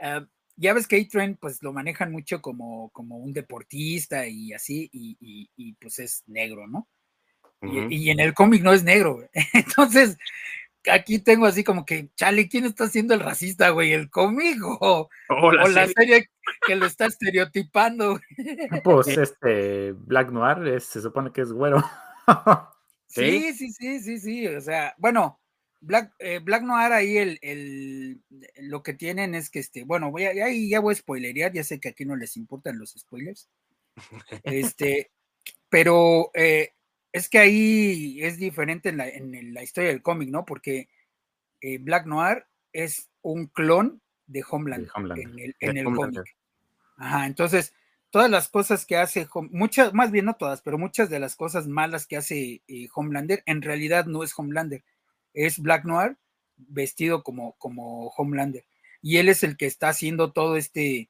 ah, 0.02 0.26
ya 0.60 0.74
ves 0.74 0.88
que 0.88 0.98
A-Train 0.98 1.38
pues 1.38 1.64
lo 1.64 1.74
manejan 1.74 2.12
mucho 2.12 2.42
como, 2.42 2.90
como 2.90 3.18
un 3.18 3.34
deportista 3.34 4.28
y 4.28 4.54
así, 4.54 4.90
y, 4.92 5.74
pues 5.76 6.00
es 6.00 6.24
negro, 6.28 6.68
¿no? 6.68 6.88
y, 7.62 8.10
en 8.10 8.20
el 8.20 8.34
cómic 8.34 8.62
no 8.62 8.74
es 8.74 8.84
negro, 8.84 9.20
Entonces, 9.54 10.18
aquí 10.92 11.20
tengo 11.20 11.46
así 11.46 11.64
como 11.64 11.86
que, 11.86 12.10
chale, 12.16 12.50
¿quién 12.50 12.66
está 12.66 12.88
siendo 12.88 13.14
el 13.14 13.22
racista, 13.22 13.70
güey? 13.70 13.94
¿El 13.94 14.10
cómic 14.10 14.58
o, 14.64 15.10
la, 15.52 15.88
serie. 15.88 16.30
que 16.66 16.76
lo 16.76 16.86
está 16.86 17.06
estereotipando? 17.06 18.20
Pues 18.84 19.08
este, 19.08 19.94
Black 19.94 20.32
Noir 20.32 20.82
se 20.82 21.02
supone 21.02 21.32
que 21.32 21.42
es 21.42 21.52
güero. 21.52 21.84
sí, 23.08 23.54
sí, 23.54 23.72
sí, 23.72 24.00
sí, 24.00 24.20
sí, 24.20 24.48
o 24.48 24.62
sea, 24.62 24.94
bueno, 24.98 25.39
Black, 25.82 26.14
eh, 26.20 26.40
Black 26.40 26.64
Noir 26.64 26.92
ahí 26.92 27.18
el, 27.18 28.22
lo 28.58 28.84
que 28.84 28.94
tienen 28.94 29.34
es 29.34 29.50
que 29.50 29.60
este, 29.60 29.84
bueno, 29.86 30.12
voy 30.12 30.26
a, 30.26 30.46
ahí 30.46 30.70
ya 30.70 30.80
voy 30.80 30.94
a 30.94 30.98
spoilerear, 30.98 31.54
ya 31.54 31.64
sé 31.64 31.80
que 31.80 31.90
aquí 31.90 32.06
no 32.06 32.16
les 32.16 32.36
importan 32.38 32.78
los 32.78 32.92
spoilers. 32.92 33.50
Este, 34.44 35.12
pero 35.70 36.32
eh, 36.34 36.74
es 37.12 37.30
que 37.30 37.40
ahí 37.40 38.20
es 38.22 38.38
diferente 38.38 38.90
en 38.90 38.98
la, 38.98 39.08
en 39.08 39.54
la 39.54 39.64
historia 39.64 39.90
del 39.90 40.02
cómic, 40.02 40.30
¿no? 40.30 40.46
Porque 40.46 40.90
eh, 41.62 41.78
Black 41.78 42.06
Noir 42.06 42.46
es 42.74 43.10
un 43.22 43.48
clon 43.48 44.02
de 44.28 44.44
Homeland, 44.50 44.90
en 44.96 45.40
el, 45.40 45.56
en 45.60 45.78
el 45.78 45.86
cómic. 45.86 46.36
Ajá, 46.98 47.26
entonces, 47.26 47.74
todas 48.10 48.30
las 48.30 48.50
cosas 48.50 48.86
que 48.86 48.98
hace, 48.98 49.28
muchas, 49.52 49.94
más 49.94 50.12
bien 50.12 50.26
no 50.26 50.36
todas, 50.36 50.62
pero 50.62 50.78
muchas 50.78 51.10
de 51.10 51.20
las 51.20 51.36
cosas 51.36 51.68
malas 51.68 52.06
que 52.06 52.18
hace 52.18 52.62
Homelander, 52.94 53.44
en 53.46 53.62
realidad 53.62 54.06
no 54.06 54.24
es 54.24 54.38
Homelander 54.38 54.84
es 55.34 55.60
Black 55.60 55.86
Noir 55.86 56.18
vestido 56.58 57.24
como, 57.24 57.54
como 57.58 58.08
Homelander. 58.10 58.66
Y 59.02 59.18
él 59.18 59.30
es 59.30 59.44
el 59.44 59.58
que 59.58 59.66
está 59.66 59.90
haciendo 59.90 60.32
todo 60.34 60.58
este, 60.58 61.10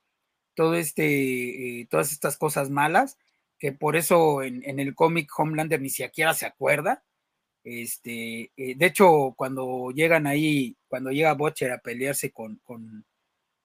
todo 0.54 0.76
este, 0.76 1.82
eh, 1.82 1.88
todas 1.90 2.12
estas 2.12 2.38
cosas 2.38 2.70
malas, 2.70 3.18
que 3.58 3.72
por 3.72 3.96
eso 3.96 4.44
en, 4.44 4.80
el 4.80 4.96
cómic 4.96 5.30
Homelander 5.38 5.82
ni 5.82 5.90
siquiera 5.90 6.34
se 6.34 6.46
acuerda. 6.46 7.04
Este, 7.64 8.52
eh, 8.56 8.76
de 8.76 8.86
hecho, 8.86 9.34
cuando 9.36 9.92
llegan 9.92 10.28
ahí, 10.28 10.78
cuando 10.88 11.12
llega 11.12 11.34
Butcher 11.34 11.72
a 11.72 11.80
pelearse 11.80 12.32
con, 12.32 12.58
con, 12.64 13.06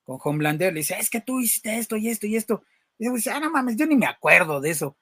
con 0.04 0.18
Homelander, 0.22 0.72
le 0.72 0.80
dice, 0.80 0.96
es 0.98 1.10
que 1.10 1.20
tú 1.20 1.40
hiciste 1.40 1.78
esto 1.78 1.96
y 1.96 2.08
esto 2.08 2.26
y 2.26 2.36
esto. 2.36 2.64
Y 2.98 3.08
dice, 3.10 3.30
ah, 3.30 3.40
no 3.40 3.50
mames, 3.50 3.76
yo 3.76 3.86
ni 3.86 3.96
me 3.96 4.06
acuerdo 4.06 4.60
de 4.60 4.70
eso. 4.70 4.96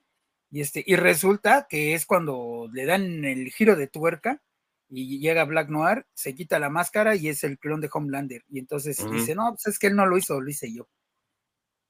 Y, 0.50 0.60
este, 0.60 0.84
y 0.86 0.96
resulta 0.96 1.66
que 1.68 1.94
es 1.94 2.04
cuando 2.06 2.68
le 2.72 2.84
dan 2.84 3.24
el 3.24 3.50
giro 3.50 3.76
de 3.76 3.86
tuerca 3.86 4.42
y 4.94 5.20
llega 5.20 5.44
Black 5.44 5.70
Noir, 5.70 6.04
se 6.12 6.34
quita 6.34 6.58
la 6.58 6.68
máscara 6.68 7.16
y 7.16 7.28
es 7.28 7.44
el 7.44 7.58
clon 7.58 7.80
de 7.80 7.88
Homelander. 7.90 8.44
Y 8.50 8.58
entonces 8.58 9.02
dice, 9.10 9.34
no, 9.34 9.48
pues 9.50 9.66
es 9.66 9.78
que 9.78 9.86
él 9.86 9.96
no 9.96 10.04
lo 10.04 10.18
hizo, 10.18 10.38
lo 10.38 10.50
hice 10.50 10.72
yo. 10.72 10.86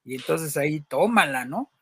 Y 0.05 0.15
entonces 0.15 0.57
ahí 0.57 0.83
tómala, 0.83 1.45
¿no? 1.45 1.73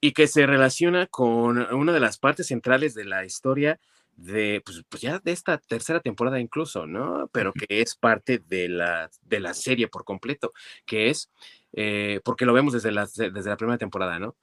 Y 0.00 0.12
que 0.12 0.26
se 0.26 0.46
relaciona 0.46 1.08
con 1.08 1.58
una 1.74 1.92
de 1.92 2.00
las 2.00 2.16
partes 2.16 2.46
centrales 2.46 2.94
de 2.94 3.04
la 3.04 3.26
historia 3.26 3.78
de, 4.16 4.62
pues, 4.64 4.82
pues 4.88 5.02
ya 5.02 5.18
de 5.18 5.32
esta 5.32 5.58
tercera 5.58 6.00
temporada 6.00 6.40
incluso, 6.40 6.86
¿no? 6.86 7.28
Pero 7.30 7.52
que 7.52 7.82
es 7.82 7.94
parte 7.94 8.38
de 8.38 8.70
la, 8.70 9.10
de 9.20 9.40
la 9.40 9.52
serie 9.52 9.88
por 9.88 10.04
completo, 10.04 10.54
que 10.86 11.10
es, 11.10 11.30
eh, 11.74 12.20
porque 12.24 12.46
lo 12.46 12.54
vemos 12.54 12.72
desde 12.72 12.92
la, 12.92 13.06
desde 13.06 13.50
la 13.50 13.58
primera 13.58 13.76
temporada, 13.76 14.18
¿no? 14.18 14.36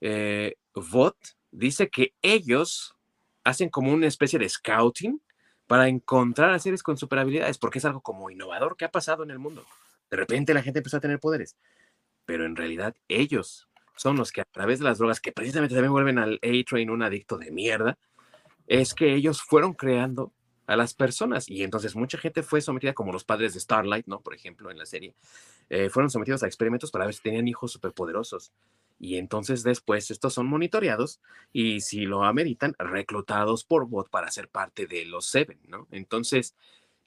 Eh, 0.00 0.56
Vought 0.74 1.16
dice 1.52 1.88
que 1.88 2.14
ellos 2.20 2.93
hacen 3.44 3.68
como 3.68 3.92
una 3.92 4.06
especie 4.06 4.38
de 4.38 4.48
scouting 4.48 5.20
para 5.66 5.88
encontrar 5.88 6.50
a 6.50 6.58
seres 6.58 6.82
con 6.82 6.96
superhabilidades, 6.96 7.58
porque 7.58 7.78
es 7.78 7.84
algo 7.84 8.00
como 8.00 8.30
innovador 8.30 8.76
que 8.76 8.84
ha 8.84 8.90
pasado 8.90 9.22
en 9.22 9.30
el 9.30 9.38
mundo. 9.38 9.64
De 10.10 10.16
repente 10.16 10.54
la 10.54 10.62
gente 10.62 10.80
empezó 10.80 10.96
a 10.96 11.00
tener 11.00 11.20
poderes, 11.20 11.56
pero 12.24 12.44
en 12.44 12.56
realidad 12.56 12.94
ellos 13.08 13.68
son 13.96 14.16
los 14.16 14.32
que 14.32 14.40
a 14.40 14.44
través 14.44 14.78
de 14.78 14.84
las 14.84 14.98
drogas, 14.98 15.20
que 15.20 15.32
precisamente 15.32 15.74
también 15.74 15.92
vuelven 15.92 16.18
al 16.18 16.40
A-Train 16.42 16.90
un 16.90 17.02
adicto 17.02 17.38
de 17.38 17.50
mierda, 17.50 17.98
es 18.66 18.94
que 18.94 19.14
ellos 19.14 19.42
fueron 19.42 19.74
creando 19.74 20.32
a 20.66 20.76
las 20.76 20.94
personas 20.94 21.48
y 21.48 21.62
entonces 21.62 21.94
mucha 21.94 22.18
gente 22.18 22.42
fue 22.42 22.60
sometida, 22.60 22.94
como 22.94 23.12
los 23.12 23.24
padres 23.24 23.54
de 23.54 23.60
Starlight, 23.60 24.06
¿no? 24.06 24.20
Por 24.20 24.34
ejemplo, 24.34 24.70
en 24.70 24.78
la 24.78 24.86
serie, 24.86 25.14
eh, 25.68 25.90
fueron 25.90 26.10
sometidos 26.10 26.42
a 26.42 26.46
experimentos 26.46 26.90
para 26.90 27.04
ver 27.04 27.14
si 27.14 27.22
tenían 27.22 27.46
hijos 27.46 27.72
superpoderosos 27.72 28.52
y 28.98 29.16
entonces 29.16 29.62
después 29.62 30.10
estos 30.10 30.34
son 30.34 30.46
monitoreados 30.46 31.20
y 31.52 31.80
si 31.80 32.06
lo 32.06 32.24
ameritan, 32.24 32.74
reclutados 32.78 33.64
por 33.64 33.86
bot 33.88 34.08
para 34.08 34.30
ser 34.30 34.48
parte 34.48 34.86
de 34.86 35.04
los 35.04 35.26
Seven, 35.26 35.58
¿no? 35.68 35.88
Entonces, 35.90 36.54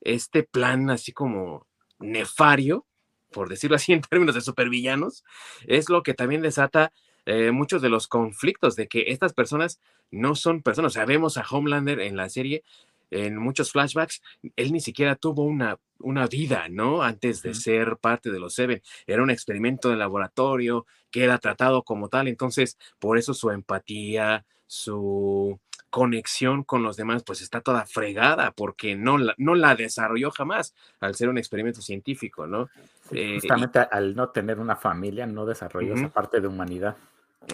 este 0.01 0.43
plan 0.43 0.89
así 0.89 1.11
como 1.11 1.65
nefario, 1.99 2.85
por 3.31 3.49
decirlo 3.49 3.75
así 3.75 3.93
en 3.93 4.01
términos 4.01 4.35
de 4.35 4.41
supervillanos, 4.41 5.23
es 5.65 5.89
lo 5.89 6.03
que 6.03 6.13
también 6.13 6.41
desata 6.41 6.91
eh, 7.25 7.51
muchos 7.51 7.81
de 7.81 7.89
los 7.89 8.07
conflictos 8.07 8.75
de 8.75 8.87
que 8.87 9.05
estas 9.07 9.33
personas 9.33 9.79
no 10.11 10.35
son 10.35 10.61
personas. 10.61 10.91
O 10.91 10.93
sea, 10.93 11.05
vemos 11.05 11.37
a 11.37 11.45
Homelander 11.49 11.99
en 11.99 12.15
la 12.15 12.29
serie 12.29 12.63
en 13.11 13.37
muchos 13.37 13.71
flashbacks, 13.71 14.21
él 14.55 14.71
ni 14.71 14.81
siquiera 14.81 15.15
tuvo 15.15 15.43
una, 15.43 15.79
una 15.99 16.27
vida, 16.27 16.67
¿no? 16.69 17.03
Antes 17.03 17.41
de 17.41 17.53
ser 17.53 17.97
parte 17.97 18.31
de 18.31 18.39
los 18.39 18.53
Seven. 18.53 18.81
Era 19.05 19.23
un 19.23 19.29
experimento 19.29 19.89
de 19.89 19.95
laboratorio 19.95 20.85
que 21.11 21.23
era 21.23 21.37
tratado 21.37 21.83
como 21.83 22.09
tal. 22.09 22.27
Entonces, 22.27 22.77
por 22.99 23.17
eso 23.17 23.33
su 23.33 23.49
empatía, 23.51 24.45
su 24.65 25.59
conexión 25.89 26.63
con 26.63 26.83
los 26.83 26.97
demás, 26.97 27.23
pues 27.23 27.41
está 27.41 27.61
toda 27.61 27.85
fregada 27.85 28.51
porque 28.51 28.95
no 28.95 29.17
la, 29.17 29.33
no 29.37 29.55
la 29.55 29.75
desarrolló 29.75 30.31
jamás 30.31 30.75
al 30.99 31.15
ser 31.15 31.29
un 31.29 31.37
experimento 31.37 31.81
científico, 31.81 32.45
¿no? 32.45 32.69
Eh, 33.11 33.35
justamente 33.35 33.79
al 33.79 34.15
no 34.15 34.29
tener 34.29 34.59
una 34.59 34.75
familia, 34.75 35.25
no 35.25 35.45
desarrolló 35.45 35.93
esa 35.93 36.09
parte 36.09 36.41
de 36.41 36.47
humanidad. 36.47 36.97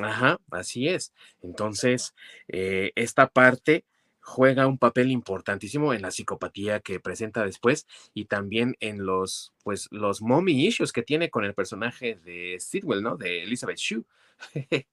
Ajá, 0.02 0.38
así 0.52 0.88
es. 0.88 1.14
Entonces, 1.42 2.16
eh, 2.48 2.92
esta 2.96 3.28
parte 3.28 3.86
juega 4.24 4.68
un 4.68 4.78
papel 4.78 5.12
importantísimo 5.12 5.94
en 5.94 6.02
la 6.02 6.10
psicopatía 6.10 6.80
que 6.80 7.02
presenta 7.02 7.46
después 7.46 7.86
y 8.14 8.26
también 8.26 8.78
en 8.80 9.06
los, 9.06 9.54
pues, 9.64 9.90
los 9.92 10.22
mommy 10.22 10.66
issues 10.66 10.94
que 10.94 11.04
tiene 11.04 11.30
con 11.30 11.44
el 11.44 11.54
personaje 11.54 12.16
de 12.16 12.58
Sidwell, 12.60 13.04
¿no? 13.04 13.18
De 13.18 13.44
Elizabeth 13.44 13.78
Shue. 13.78 14.06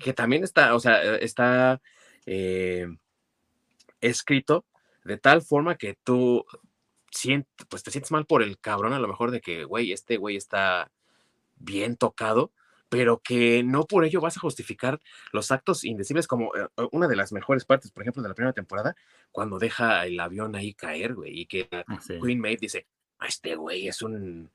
que 0.00 0.12
también 0.12 0.44
está, 0.44 0.74
o 0.74 0.80
sea, 0.80 1.02
eh, 1.02 1.18
está 1.22 1.80
eh, 2.26 2.86
escrito 4.00 4.64
de 5.04 5.18
tal 5.18 5.42
forma 5.42 5.76
que 5.76 5.98
tú 6.04 6.44
sientes, 7.10 7.66
pues 7.68 7.82
te 7.82 7.90
sientes 7.90 8.12
mal 8.12 8.24
por 8.24 8.42
el 8.42 8.58
cabrón 8.58 8.92
a 8.92 9.00
lo 9.00 9.08
mejor 9.08 9.32
de 9.32 9.40
que, 9.40 9.64
güey, 9.64 9.90
este 9.90 10.16
güey 10.16 10.36
está 10.36 10.92
bien 11.56 11.96
tocado 11.96 12.52
pero 12.96 13.20
que 13.20 13.62
no 13.62 13.84
por 13.84 14.06
ello 14.06 14.22
vas 14.22 14.38
a 14.38 14.40
justificar 14.40 14.98
los 15.30 15.50
actos 15.50 15.84
indecibles 15.84 16.26
como 16.26 16.56
eh, 16.56 16.66
eh, 16.78 16.88
una 16.92 17.06
de 17.06 17.14
las 17.14 17.30
mejores 17.30 17.66
partes, 17.66 17.90
por 17.90 18.02
ejemplo, 18.02 18.22
de 18.22 18.30
la 18.30 18.34
primera 18.34 18.54
temporada, 18.54 18.96
cuando 19.30 19.58
deja 19.58 20.06
el 20.06 20.18
avión 20.18 20.56
ahí 20.56 20.72
caer, 20.72 21.14
güey, 21.14 21.40
y 21.40 21.44
que 21.44 21.68
ah, 21.72 21.84
Queen 22.06 22.40
Maeve 22.40 22.56
dice, 22.62 22.86
ah, 23.18 23.26
este 23.26 23.54
güey 23.54 23.86
es 23.86 24.00
un, 24.00 24.50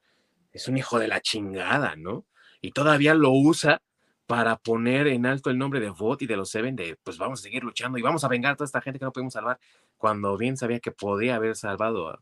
es 0.51 0.67
un 0.67 0.75
hijo 0.75 0.97
de 0.97 1.07
la 1.07 1.21
chingada, 1.21 1.95
¿no? 1.95 2.25
Y 2.61 2.71
todavía 2.71 3.13
lo 3.13 3.29
usa 3.29 3.83
para 4.25 4.57
poner 4.57 5.05
en 5.05 5.27
alto 5.27 5.51
el 5.51 5.59
nombre 5.59 5.79
de 5.79 5.91
Vought 5.91 6.23
y 6.23 6.25
de 6.25 6.37
los 6.37 6.49
Seven, 6.49 6.75
de 6.75 6.97
pues 7.03 7.19
vamos 7.19 7.41
a 7.41 7.43
seguir 7.43 7.63
luchando 7.63 7.99
y 7.99 8.01
vamos 8.01 8.23
a 8.23 8.27
vengar 8.27 8.53
a 8.53 8.55
toda 8.55 8.65
esta 8.65 8.81
gente 8.81 8.97
que 8.97 9.05
no 9.05 9.11
podemos 9.11 9.33
salvar, 9.33 9.59
cuando 9.97 10.35
bien 10.35 10.57
sabía 10.57 10.79
que 10.79 10.91
podía 10.91 11.35
haber 11.35 11.55
salvado 11.55 12.09
a 12.09 12.19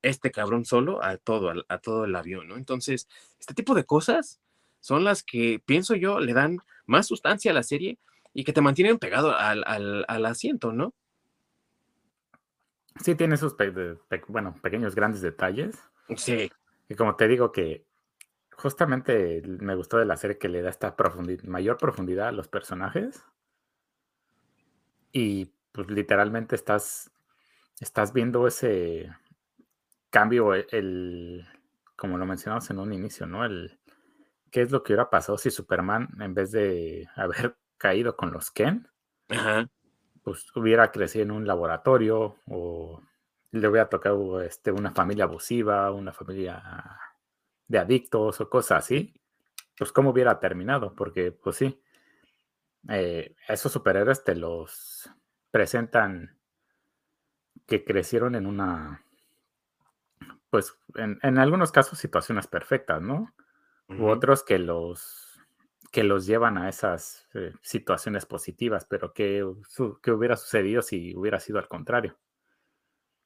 este 0.00 0.30
cabrón 0.30 0.64
solo 0.64 1.04
a 1.04 1.18
todo, 1.18 1.52
a 1.68 1.78
todo 1.78 2.06
el 2.06 2.16
avión, 2.16 2.48
¿no? 2.48 2.56
Entonces, 2.56 3.06
este 3.38 3.52
tipo 3.52 3.74
de 3.74 3.84
cosas 3.84 4.40
son 4.86 5.02
las 5.02 5.24
que, 5.24 5.60
pienso 5.66 5.96
yo, 5.96 6.20
le 6.20 6.32
dan 6.32 6.58
más 6.86 7.08
sustancia 7.08 7.50
a 7.50 7.54
la 7.54 7.64
serie 7.64 7.98
y 8.32 8.44
que 8.44 8.52
te 8.52 8.60
mantienen 8.60 9.00
pegado 9.00 9.34
al, 9.36 10.24
asiento, 10.24 10.70
¿no? 10.70 10.94
Sí, 13.02 13.16
tiene 13.16 13.34
esos 13.34 13.56
bueno, 14.28 14.54
pequeños, 14.62 14.94
grandes 14.94 15.22
detalles. 15.22 15.76
Sí. 16.16 16.52
Y 16.88 16.94
como 16.94 17.16
te 17.16 17.26
digo 17.26 17.50
que 17.50 17.84
justamente 18.52 19.42
me 19.44 19.74
gustó 19.74 19.98
de 19.98 20.04
la 20.04 20.16
serie 20.16 20.38
que 20.38 20.48
le 20.48 20.62
da 20.62 20.70
esta 20.70 20.94
mayor 21.42 21.78
profundidad 21.78 22.28
a 22.28 22.32
los 22.32 22.46
personajes. 22.46 23.24
Y 25.10 25.50
pues 25.72 25.90
literalmente 25.90 26.54
estás, 26.54 27.10
estás 27.80 28.12
viendo 28.12 28.46
ese 28.46 29.10
cambio, 30.10 30.54
e, 30.54 30.68
el, 30.70 31.44
como 31.96 32.18
lo 32.18 32.24
mencionamos 32.24 32.70
en 32.70 32.78
un 32.78 32.92
inicio, 32.92 33.26
¿no? 33.26 33.44
El, 33.44 33.80
qué 34.50 34.62
es 34.62 34.70
lo 34.70 34.82
que 34.82 34.92
hubiera 34.92 35.10
pasado 35.10 35.38
si 35.38 35.50
Superman, 35.50 36.08
en 36.20 36.34
vez 36.34 36.52
de 36.52 37.08
haber 37.16 37.56
caído 37.78 38.16
con 38.16 38.32
los 38.32 38.50
Ken, 38.50 38.88
pues 40.22 40.46
hubiera 40.54 40.90
crecido 40.90 41.24
en 41.24 41.30
un 41.30 41.46
laboratorio 41.46 42.36
o 42.46 43.02
le 43.50 43.68
hubiera 43.68 43.88
tocado 43.88 44.40
este, 44.40 44.72
una 44.72 44.92
familia 44.92 45.24
abusiva, 45.24 45.90
una 45.92 46.12
familia 46.12 46.98
de 47.68 47.78
adictos 47.78 48.40
o 48.40 48.48
cosas 48.48 48.84
así, 48.84 49.14
pues 49.76 49.92
cómo 49.92 50.10
hubiera 50.10 50.38
terminado, 50.40 50.94
porque 50.94 51.32
pues 51.32 51.56
sí, 51.56 51.80
eh, 52.88 53.34
esos 53.48 53.72
superhéroes 53.72 54.24
te 54.24 54.34
los 54.34 55.10
presentan 55.50 56.38
que 57.66 57.84
crecieron 57.84 58.34
en 58.36 58.46
una 58.46 59.06
pues, 60.50 60.74
en, 60.94 61.38
algunos 61.38 61.70
casos 61.70 61.98
situaciones 61.98 62.46
perfectas, 62.46 63.02
¿no? 63.02 63.34
U 63.88 64.08
otros 64.08 64.42
que 64.42 64.58
los, 64.58 65.40
que 65.92 66.02
los 66.02 66.26
llevan 66.26 66.58
a 66.58 66.68
esas 66.68 67.28
eh, 67.34 67.52
situaciones 67.62 68.26
positivas, 68.26 68.84
pero 68.84 69.12
que, 69.12 69.44
que 70.02 70.10
hubiera 70.10 70.36
sucedido 70.36 70.82
si 70.82 71.14
hubiera 71.16 71.40
sido 71.40 71.58
al 71.58 71.68
contrario. 71.68 72.18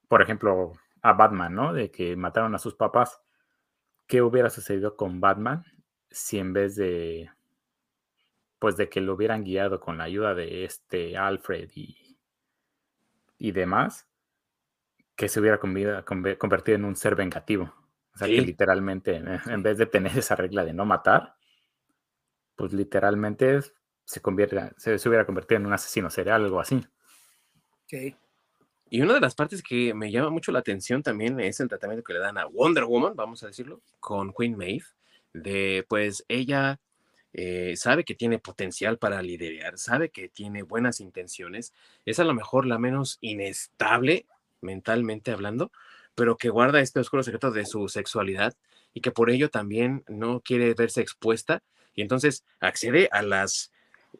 Por 0.08 0.22
ejemplo, 0.22 0.72
a 1.02 1.12
Batman, 1.14 1.54
¿no? 1.54 1.72
De 1.72 1.90
que 1.90 2.16
mataron 2.16 2.54
a 2.54 2.58
sus 2.58 2.74
papás. 2.74 3.22
¿Qué 4.06 4.22
hubiera 4.22 4.50
sucedido 4.50 4.96
con 4.96 5.20
Batman 5.20 5.64
si 6.10 6.38
en 6.38 6.52
vez 6.52 6.76
de, 6.76 7.30
pues 8.58 8.76
de 8.76 8.88
que 8.88 9.00
lo 9.00 9.14
hubieran 9.14 9.44
guiado 9.44 9.80
con 9.80 9.98
la 9.98 10.04
ayuda 10.04 10.34
de 10.34 10.64
este 10.64 11.16
Alfred 11.16 11.70
y, 11.74 12.18
y 13.38 13.52
demás, 13.52 14.08
que 15.16 15.28
se 15.28 15.40
hubiera 15.40 15.58
convertido 15.58 16.76
en 16.76 16.84
un 16.84 16.96
ser 16.96 17.14
vengativo? 17.14 17.72
O 18.14 18.18
sea, 18.18 18.28
que 18.28 18.40
literalmente, 18.40 19.16
en 19.46 19.62
vez 19.62 19.78
de 19.78 19.86
tener 19.86 20.16
esa 20.18 20.36
regla 20.36 20.64
de 20.64 20.72
no 20.72 20.84
matar, 20.84 21.34
pues 22.56 22.72
literalmente 22.72 23.60
se, 24.04 24.20
convierte, 24.20 24.72
se, 24.76 24.98
se 24.98 25.08
hubiera 25.08 25.24
convertido 25.24 25.60
en 25.60 25.66
un 25.66 25.72
asesino 25.72 26.10
serial, 26.10 26.44
algo 26.44 26.60
así. 26.60 26.84
Sí. 27.86 28.16
Y 28.90 29.02
una 29.02 29.14
de 29.14 29.20
las 29.20 29.36
partes 29.36 29.62
que 29.62 29.94
me 29.94 30.10
llama 30.10 30.30
mucho 30.30 30.50
la 30.50 30.58
atención 30.58 31.02
también 31.02 31.38
es 31.38 31.60
el 31.60 31.68
tratamiento 31.68 32.02
que 32.02 32.12
le 32.12 32.18
dan 32.18 32.38
a 32.38 32.46
Wonder 32.46 32.84
Woman, 32.84 33.14
vamos 33.14 33.42
a 33.42 33.46
decirlo, 33.46 33.80
con 34.00 34.32
Queen 34.32 34.56
Maeve, 34.56 34.84
de 35.32 35.86
pues 35.88 36.24
ella 36.26 36.80
eh, 37.32 37.74
sabe 37.76 38.04
que 38.04 38.16
tiene 38.16 38.40
potencial 38.40 38.98
para 38.98 39.22
liderar, 39.22 39.78
sabe 39.78 40.10
que 40.10 40.28
tiene 40.28 40.64
buenas 40.64 41.00
intenciones, 41.00 41.72
es 42.04 42.18
a 42.18 42.24
lo 42.24 42.34
mejor 42.34 42.66
la 42.66 42.80
menos 42.80 43.18
inestable 43.20 44.26
mentalmente 44.60 45.30
hablando, 45.30 45.70
pero 46.14 46.36
que 46.36 46.50
guarda 46.50 46.80
este 46.80 47.00
oscuro 47.00 47.22
secreto 47.22 47.50
de 47.50 47.66
su 47.66 47.88
sexualidad 47.88 48.54
y 48.92 49.00
que 49.00 49.10
por 49.10 49.30
ello 49.30 49.50
también 49.50 50.04
no 50.08 50.40
quiere 50.40 50.74
verse 50.74 51.00
expuesta 51.00 51.62
y 51.94 52.02
entonces 52.02 52.44
accede 52.60 53.08
a 53.12 53.22
las 53.22 53.72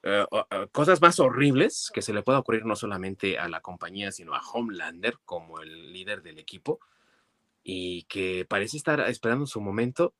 eh, 0.02 0.24
eh, 0.50 0.66
cosas 0.72 1.00
más 1.00 1.18
horribles 1.20 1.90
que 1.92 2.02
se 2.02 2.12
le 2.12 2.22
pueda 2.22 2.38
ocurrir 2.38 2.64
no 2.64 2.76
solamente 2.76 3.38
a 3.38 3.48
la 3.48 3.60
compañía, 3.60 4.12
sino 4.12 4.34
a 4.34 4.40
Homelander 4.40 5.18
como 5.24 5.60
el 5.60 5.92
líder 5.92 6.22
del 6.22 6.38
equipo, 6.38 6.80
y 7.62 8.04
que 8.04 8.46
parece 8.48 8.76
estar 8.76 9.00
esperando 9.08 9.46
su 9.46 9.60
momento, 9.60 10.14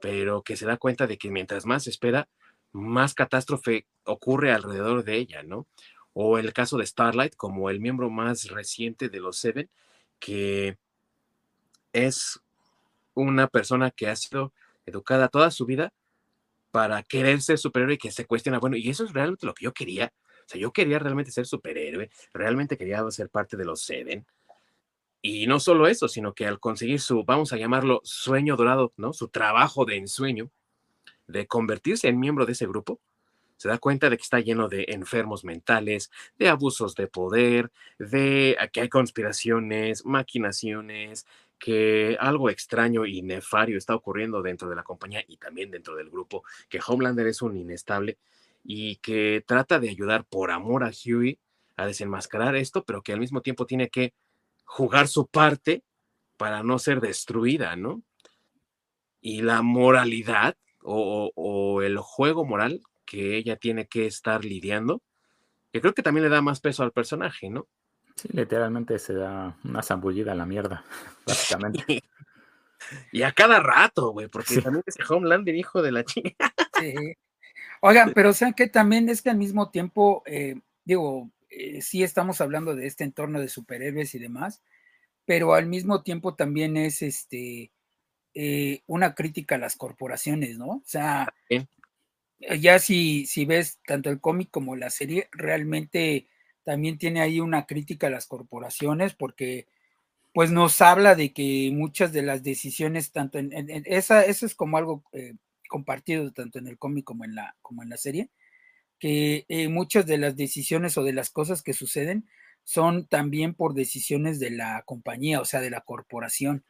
pero 0.00 0.42
que 0.42 0.56
se 0.56 0.66
da 0.66 0.76
cuenta 0.76 1.06
de 1.06 1.18
que 1.18 1.30
mientras 1.30 1.66
más 1.66 1.86
espera, 1.86 2.28
más 2.72 3.14
catástrofe 3.14 3.86
ocurre 4.04 4.52
alrededor 4.52 5.04
de 5.04 5.16
ella, 5.16 5.42
¿no? 5.42 5.66
O 6.12 6.38
el 6.38 6.52
caso 6.52 6.76
de 6.76 6.86
Starlight 6.86 7.34
como 7.36 7.70
el 7.70 7.80
miembro 7.80 8.10
más 8.10 8.48
reciente 8.48 9.08
de 9.08 9.20
los 9.20 9.38
Seven, 9.38 9.70
que 10.18 10.76
es 12.06 12.40
una 13.14 13.48
persona 13.48 13.90
que 13.90 14.08
ha 14.08 14.16
sido 14.16 14.52
educada 14.86 15.28
toda 15.28 15.50
su 15.50 15.66
vida 15.66 15.92
para 16.70 17.02
querer 17.02 17.40
ser 17.40 17.58
superhéroe 17.58 17.94
y 17.94 17.98
que 17.98 18.10
se 18.10 18.26
cuestiona, 18.26 18.58
bueno, 18.58 18.76
y 18.76 18.88
eso 18.88 19.04
es 19.04 19.12
realmente 19.12 19.46
lo 19.46 19.54
que 19.54 19.64
yo 19.64 19.72
quería. 19.72 20.12
O 20.46 20.48
sea, 20.48 20.60
yo 20.60 20.72
quería 20.72 20.98
realmente 20.98 21.30
ser 21.30 21.46
superhéroe, 21.46 22.10
realmente 22.32 22.76
quería 22.76 23.08
ser 23.10 23.28
parte 23.28 23.56
de 23.56 23.64
los 23.64 23.82
Seven. 23.82 24.26
Y 25.20 25.46
no 25.46 25.58
solo 25.60 25.88
eso, 25.88 26.08
sino 26.08 26.32
que 26.32 26.46
al 26.46 26.60
conseguir 26.60 27.00
su, 27.00 27.24
vamos 27.24 27.52
a 27.52 27.56
llamarlo, 27.56 28.00
sueño 28.04 28.56
dorado, 28.56 28.92
¿no? 28.96 29.12
Su 29.12 29.28
trabajo 29.28 29.84
de 29.84 29.96
ensueño, 29.96 30.50
de 31.26 31.46
convertirse 31.46 32.08
en 32.08 32.20
miembro 32.20 32.46
de 32.46 32.52
ese 32.52 32.66
grupo, 32.66 33.00
se 33.58 33.68
da 33.68 33.78
cuenta 33.78 34.08
de 34.08 34.16
que 34.16 34.22
está 34.22 34.40
lleno 34.40 34.68
de 34.68 34.86
enfermos 34.88 35.44
mentales, 35.44 36.10
de 36.38 36.48
abusos 36.48 36.94
de 36.94 37.08
poder, 37.08 37.70
de 37.98 38.56
que 38.72 38.80
hay 38.80 38.88
conspiraciones, 38.88 40.06
maquinaciones, 40.06 41.26
que 41.58 42.16
algo 42.20 42.50
extraño 42.50 43.04
y 43.04 43.20
nefario 43.22 43.76
está 43.76 43.94
ocurriendo 43.94 44.42
dentro 44.42 44.68
de 44.70 44.76
la 44.76 44.84
compañía 44.84 45.24
y 45.26 45.36
también 45.36 45.70
dentro 45.70 45.96
del 45.96 46.08
grupo, 46.08 46.44
que 46.68 46.80
Homelander 46.84 47.26
es 47.26 47.42
un 47.42 47.56
inestable 47.56 48.16
y 48.64 48.96
que 48.96 49.42
trata 49.46 49.80
de 49.80 49.90
ayudar 49.90 50.24
por 50.24 50.50
amor 50.52 50.84
a 50.84 50.90
Huey 50.90 51.38
a 51.76 51.86
desenmascarar 51.86 52.54
esto, 52.56 52.84
pero 52.84 53.02
que 53.02 53.12
al 53.12 53.20
mismo 53.20 53.40
tiempo 53.40 53.66
tiene 53.66 53.88
que 53.88 54.14
jugar 54.64 55.08
su 55.08 55.26
parte 55.26 55.82
para 56.36 56.62
no 56.62 56.78
ser 56.78 57.00
destruida, 57.00 57.74
¿no? 57.74 58.02
Y 59.20 59.42
la 59.42 59.62
moralidad 59.62 60.56
o, 60.82 61.32
o 61.34 61.82
el 61.82 61.98
juego 61.98 62.44
moral 62.44 62.82
que 63.08 63.36
ella 63.36 63.56
tiene 63.56 63.86
que 63.86 64.06
estar 64.06 64.44
lidiando, 64.44 65.02
que 65.72 65.80
creo 65.80 65.94
que 65.94 66.02
también 66.02 66.24
le 66.24 66.30
da 66.30 66.42
más 66.42 66.60
peso 66.60 66.82
al 66.82 66.92
personaje, 66.92 67.48
¿no? 67.48 67.66
Sí, 68.16 68.28
literalmente 68.32 68.98
se 68.98 69.14
da 69.14 69.56
una 69.64 69.82
zambullida 69.82 70.32
a 70.32 70.34
la 70.34 70.44
mierda, 70.44 70.84
básicamente. 71.26 71.84
y 73.12 73.22
a 73.22 73.32
cada 73.32 73.60
rato, 73.60 74.10
güey, 74.10 74.28
porque 74.28 74.60
también 74.60 74.84
ese 74.86 75.02
Homelander, 75.08 75.54
hijo 75.54 75.82
de 75.82 75.92
la 75.92 76.04
chica. 76.04 76.52
sí. 76.78 76.94
Oigan, 77.80 78.12
pero 78.12 78.30
o 78.30 78.32
sea 78.32 78.52
que 78.52 78.66
también 78.66 79.08
es 79.08 79.22
que 79.22 79.30
al 79.30 79.36
mismo 79.36 79.70
tiempo, 79.70 80.24
eh, 80.26 80.60
digo, 80.84 81.30
eh, 81.48 81.80
sí 81.80 82.02
estamos 82.02 82.40
hablando 82.40 82.74
de 82.74 82.88
este 82.88 83.04
entorno 83.04 83.40
de 83.40 83.48
superhéroes 83.48 84.16
y 84.16 84.18
demás, 84.18 84.62
pero 85.24 85.54
al 85.54 85.66
mismo 85.66 86.02
tiempo 86.02 86.34
también 86.34 86.76
es 86.76 87.02
este 87.02 87.70
eh, 88.34 88.82
una 88.86 89.14
crítica 89.14 89.54
a 89.54 89.58
las 89.58 89.76
corporaciones, 89.76 90.58
¿no? 90.58 90.66
O 90.66 90.82
sea, 90.84 91.32
ya 92.58 92.78
si, 92.78 93.26
si 93.26 93.44
ves 93.44 93.78
tanto 93.86 94.10
el 94.10 94.20
cómic 94.20 94.50
como 94.50 94.76
la 94.76 94.90
serie, 94.90 95.28
realmente 95.32 96.28
también 96.64 96.98
tiene 96.98 97.20
ahí 97.20 97.40
una 97.40 97.66
crítica 97.66 98.08
a 98.08 98.10
las 98.10 98.26
corporaciones 98.26 99.14
porque 99.14 99.66
pues 100.34 100.50
nos 100.50 100.80
habla 100.80 101.14
de 101.14 101.32
que 101.32 101.70
muchas 101.72 102.12
de 102.12 102.22
las 102.22 102.42
decisiones, 102.42 103.10
tanto 103.10 103.38
en, 103.38 103.52
esa, 103.86 104.22
eso 104.22 104.46
es 104.46 104.54
como 104.54 104.76
algo 104.76 105.02
eh, 105.12 105.34
compartido 105.68 106.30
tanto 106.32 106.58
en 106.58 106.68
el 106.68 106.78
cómic 106.78 107.04
como 107.04 107.24
en 107.24 107.34
la, 107.34 107.56
como 107.62 107.82
en 107.82 107.88
la 107.88 107.96
serie, 107.96 108.30
que 108.98 109.46
eh, 109.48 109.68
muchas 109.68 110.06
de 110.06 110.18
las 110.18 110.36
decisiones 110.36 110.96
o 110.98 111.04
de 111.04 111.12
las 111.12 111.30
cosas 111.30 111.62
que 111.62 111.72
suceden 111.72 112.28
son 112.64 113.06
también 113.06 113.54
por 113.54 113.74
decisiones 113.74 114.38
de 114.38 114.50
la 114.50 114.82
compañía, 114.84 115.40
o 115.40 115.44
sea, 115.44 115.60
de 115.60 115.70
la 115.70 115.80
corporación. 115.80 116.64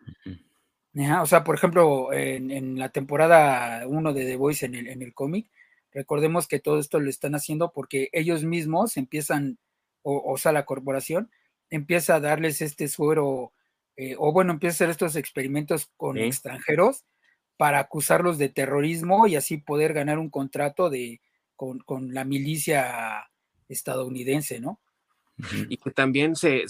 o 1.20 1.26
sea, 1.26 1.42
por 1.42 1.56
ejemplo, 1.56 2.12
en, 2.12 2.78
la 2.78 2.90
temporada 2.90 3.86
1 3.86 4.12
de 4.12 4.24
The 4.24 4.36
Voice 4.36 4.64
en 4.64 4.76
el, 4.76 4.86
en 4.86 5.02
el 5.02 5.12
cómic, 5.12 5.50
recordemos 5.92 6.46
que 6.48 6.58
todo 6.58 6.78
esto 6.78 7.00
lo 7.00 7.10
están 7.10 7.34
haciendo 7.34 7.72
porque 7.72 8.08
ellos 8.12 8.44
mismos 8.44 8.96
empiezan 8.96 9.58
o, 10.02 10.38
sea, 10.38 10.52
la 10.52 10.64
corporación, 10.64 11.30
empieza 11.70 12.14
a 12.14 12.20
darles 12.20 12.62
este 12.62 12.88
suero, 12.88 13.52
eh, 13.96 14.14
o 14.18 14.32
bueno, 14.32 14.52
empieza 14.52 14.72
a 14.72 14.76
hacer 14.76 14.90
estos 14.90 15.16
experimentos 15.16 15.90
con 15.96 16.16
extranjeros 16.16 17.04
para 17.58 17.80
acusarlos 17.80 18.38
de 18.38 18.48
terrorismo 18.48 19.26
y 19.26 19.36
así 19.36 19.58
poder 19.58 19.92
ganar 19.92 20.18
un 20.18 20.30
contrato 20.30 20.88
de, 20.88 21.20
con, 21.56 22.14
la 22.14 22.24
milicia 22.24 23.28
estadounidense, 23.68 24.60
¿no? 24.60 24.80
Y 25.68 25.76
que 25.76 25.90
también 25.90 26.34
se, 26.34 26.64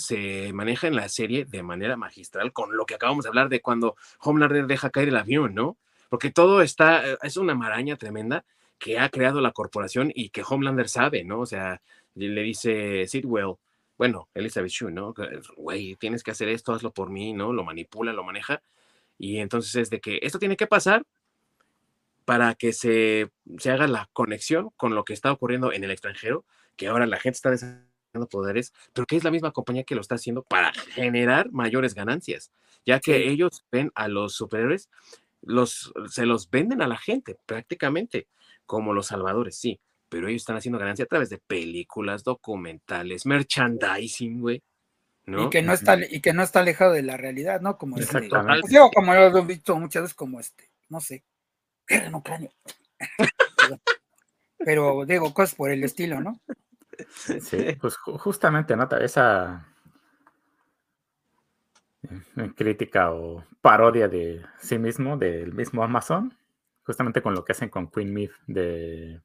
maneja 0.53 0.89
en 0.89 0.97
la 0.97 1.09
serie 1.09 1.45
de 1.45 1.63
manera 1.63 1.97
magistral 1.97 2.53
con 2.53 2.77
lo 2.77 2.85
que 2.87 2.95
acabamos 2.95 3.25
de 3.25 3.29
hablar 3.29 3.49
de 3.49 3.61
cuando 3.61 3.97
Homelander 4.21 4.67
deja 4.67 4.91
caer 4.91 5.09
el 5.09 5.17
avión, 5.17 5.55
¿no? 5.55 5.79
Porque 6.11 6.31
todo 6.31 6.61
está, 6.63 7.07
eh, 7.07 7.19
es 7.23 7.37
una 7.37 7.55
maraña 7.55 7.97
tremenda 7.97 8.45
que 8.79 8.99
ha 8.99 9.09
creado 9.09 9.41
la 9.41 9.53
corporación 9.53 10.13
y 10.15 10.31
que 10.31 10.45
Homelander 10.49 10.89
sabe, 10.89 11.25
¿no? 11.25 11.41
O 11.41 11.47
sea, 11.47 11.83
le 12.15 12.43
dice 12.43 13.07
Sidwell, 13.07 13.57
bueno, 13.97 14.29
Elizabeth 14.35 14.71
Shue, 14.71 14.93
¿no? 14.93 15.15
Güey, 15.57 15.97
tienes 15.97 16.23
que 16.23 16.31
hacer 16.31 16.49
esto, 16.49 16.73
hazlo 16.73 16.93
por 16.93 17.11
mí, 17.11 17.33
¿no? 17.33 17.53
Lo 17.53 17.65
manipula, 17.65 18.13
lo 18.13 18.25
maneja. 18.25 18.63
Y 19.19 19.39
entonces 19.39 19.75
es 19.75 19.91
de 19.91 20.01
que 20.01 20.21
esto 20.23 20.39
tiene 20.39 20.57
que 20.57 20.69
pasar 20.69 21.05
para 22.25 22.55
que 22.55 22.73
se, 22.73 23.31
se 23.59 23.71
haga 23.71 23.89
la 23.89 24.09
conexión 24.13 24.71
con 24.77 24.95
lo 24.95 25.05
que 25.05 25.15
está 25.15 25.33
ocurriendo 25.33 25.73
en 25.73 25.83
el 25.83 25.91
extranjero, 25.91 26.45
que 26.77 26.87
ahora 26.87 27.07
la 27.07 27.19
gente 27.19 27.37
está 27.37 27.51
desarrollando 27.51 28.29
poderes, 28.31 28.73
pero 28.93 29.07
que 29.07 29.17
es 29.17 29.25
la 29.25 29.31
misma 29.31 29.51
compañía 29.51 29.85
que 29.85 29.95
lo 29.95 30.01
está 30.01 30.15
haciendo 30.15 30.43
para 30.43 30.73
generar 30.73 31.51
mayores 31.51 31.95
ganancias, 31.95 32.53
ya 32.87 33.01
que 33.01 33.29
ellos 33.29 33.65
ven 33.73 33.91
a 33.95 34.09
los 34.09 34.35
superhéroes, 34.35 34.89
los, 35.43 35.93
se 36.11 36.27
los 36.27 36.51
venden 36.51 36.83
a 36.83 36.89
la 36.89 36.99
gente 36.99 37.37
prácticamente 37.47 38.29
como 38.69 38.93
los 38.93 39.07
salvadores, 39.07 39.57
sí, 39.57 39.81
pero 40.11 40.29
ellos 40.29 40.43
están 40.43 40.59
haciendo 40.59 40.79
ganancia 40.79 41.07
a 41.07 41.09
través 41.09 41.31
de 41.31 41.39
películas, 41.39 42.23
documentales, 42.23 43.25
merchandising, 43.25 44.41
güey. 44.41 44.63
¿no? 45.25 45.47
Y 45.47 45.51
que 45.51 45.63
no 45.63 45.73
está, 45.73 45.97
y 45.99 46.21
que 46.21 46.35
no 46.35 46.43
está 46.43 46.61
alejado 46.61 46.93
de 46.93 47.03
la 47.03 47.17
realidad, 47.17 47.63
¿no? 47.63 47.79
Como 47.79 47.97
este, 47.97 48.19
Exactamente. 48.19 48.79
como 48.95 49.15
lo 49.15 49.39
he 49.39 49.45
visto 49.45 49.75
muchas 49.79 50.03
veces, 50.03 50.15
como 50.15 50.39
este, 50.39 50.71
no 50.91 51.01
sé, 51.01 51.25
guerra 51.87 52.07
en 52.09 52.15
Ucrania. 52.15 52.51
pero 54.59 55.07
digo, 55.07 55.33
cosas 55.33 55.55
por 55.55 55.71
el 55.71 55.83
estilo, 55.83 56.21
¿no? 56.21 56.39
Sí, 57.41 57.77
pues 57.81 57.97
justamente, 57.97 58.77
¿no? 58.77 58.87
Esa 59.01 59.67
eh, 62.03 62.53
crítica 62.55 63.13
o 63.13 63.45
parodia 63.63 64.09
de 64.09 64.45
sí 64.61 64.79
mismo, 64.79 65.17
del 65.17 65.55
mismo 65.55 65.83
Amazon, 65.83 66.38
justamente 66.89 67.23
con 67.23 67.35
lo 67.37 67.45
que 67.45 67.53
hacen 67.53 67.69
con 67.71 67.91
Queen 67.93 68.13
Myth 68.15 68.33
de 68.49 69.23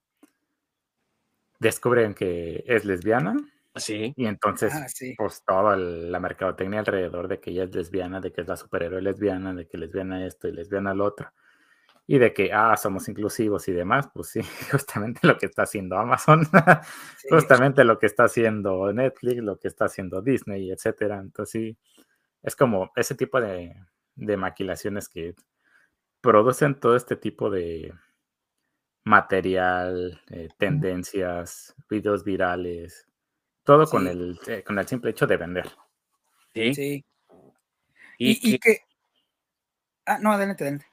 descubren 1.60 2.14
que 2.14 2.64
es 2.68 2.86
lesbiana 2.86 3.36
Sí. 3.76 4.14
Y 4.16 4.28
entonces, 4.28 4.72
Ah, 4.72 4.88
sí. 4.88 5.16
pues 5.18 5.44
toda 5.44 5.76
la 5.76 6.20
mercadotecnia 6.20 6.82
alrededor 6.82 7.28
de 7.28 7.40
que 7.40 7.50
ella 7.50 7.64
es 7.64 7.74
lesbiana, 7.74 8.22
de 8.22 8.32
que 8.32 8.42
es 8.42 8.48
la 8.48 8.56
superhéroe 8.56 9.02
lesbiana, 9.02 9.52
de 9.56 9.68
que 9.68 9.80
lesbiana 9.80 10.28
esto 10.28 10.48
y 10.48 10.52
lesbiana 10.52 10.94
lo 10.94 11.06
otro, 11.06 11.32
y 12.08 12.20
de 12.20 12.34
que, 12.34 12.54
ah, 12.54 12.78
somos 12.78 13.10
inclusivos 13.10 13.68
y 13.70 13.74
demás, 13.74 14.10
pues 14.14 14.28
sí, 14.30 14.42
justamente 14.72 15.28
lo 15.28 15.38
que 15.40 15.48
está 15.48 15.64
haciendo 15.64 15.98
Amazon, 15.98 16.46
sí. 17.18 17.30
justamente 17.30 17.84
lo 17.86 18.00
que 18.00 18.08
está 18.08 18.26
haciendo 18.26 18.94
Netflix, 18.94 19.44
lo 19.44 19.60
que 19.60 19.70
está 19.70 19.86
haciendo 19.86 20.22
Disney, 20.22 20.72
etcétera. 20.72 21.20
Entonces 21.20 21.52
sí, 21.52 21.78
es 22.44 22.56
como 22.56 22.92
ese 22.96 23.16
tipo 23.16 23.42
de, 23.42 23.76
de 24.16 24.38
maquilaciones 24.38 25.10
que 25.10 25.36
producen 26.24 26.80
todo 26.80 26.96
este 26.96 27.18
tipo 27.18 27.50
de 27.50 27.94
material, 29.04 30.22
eh, 30.30 30.48
tendencias, 30.58 31.76
videos 31.90 32.24
virales, 32.24 33.06
todo 33.64 33.86
con, 33.86 34.08
el, 34.08 34.40
eh, 34.48 34.64
con 34.64 34.80
el 34.80 34.88
simple 34.88 35.12
hecho 35.12 35.28
de 35.28 35.38
vender. 35.38 35.70
Sí. 36.54 36.74
Sí. 36.74 37.06
Y, 38.18 38.32
Y, 38.32 38.40
y 38.56 38.60
que- 38.60 38.60
que. 38.60 38.78
Ah, 40.06 40.18
no, 40.22 40.32
adelante, 40.32 40.64
adelante. 40.64 40.86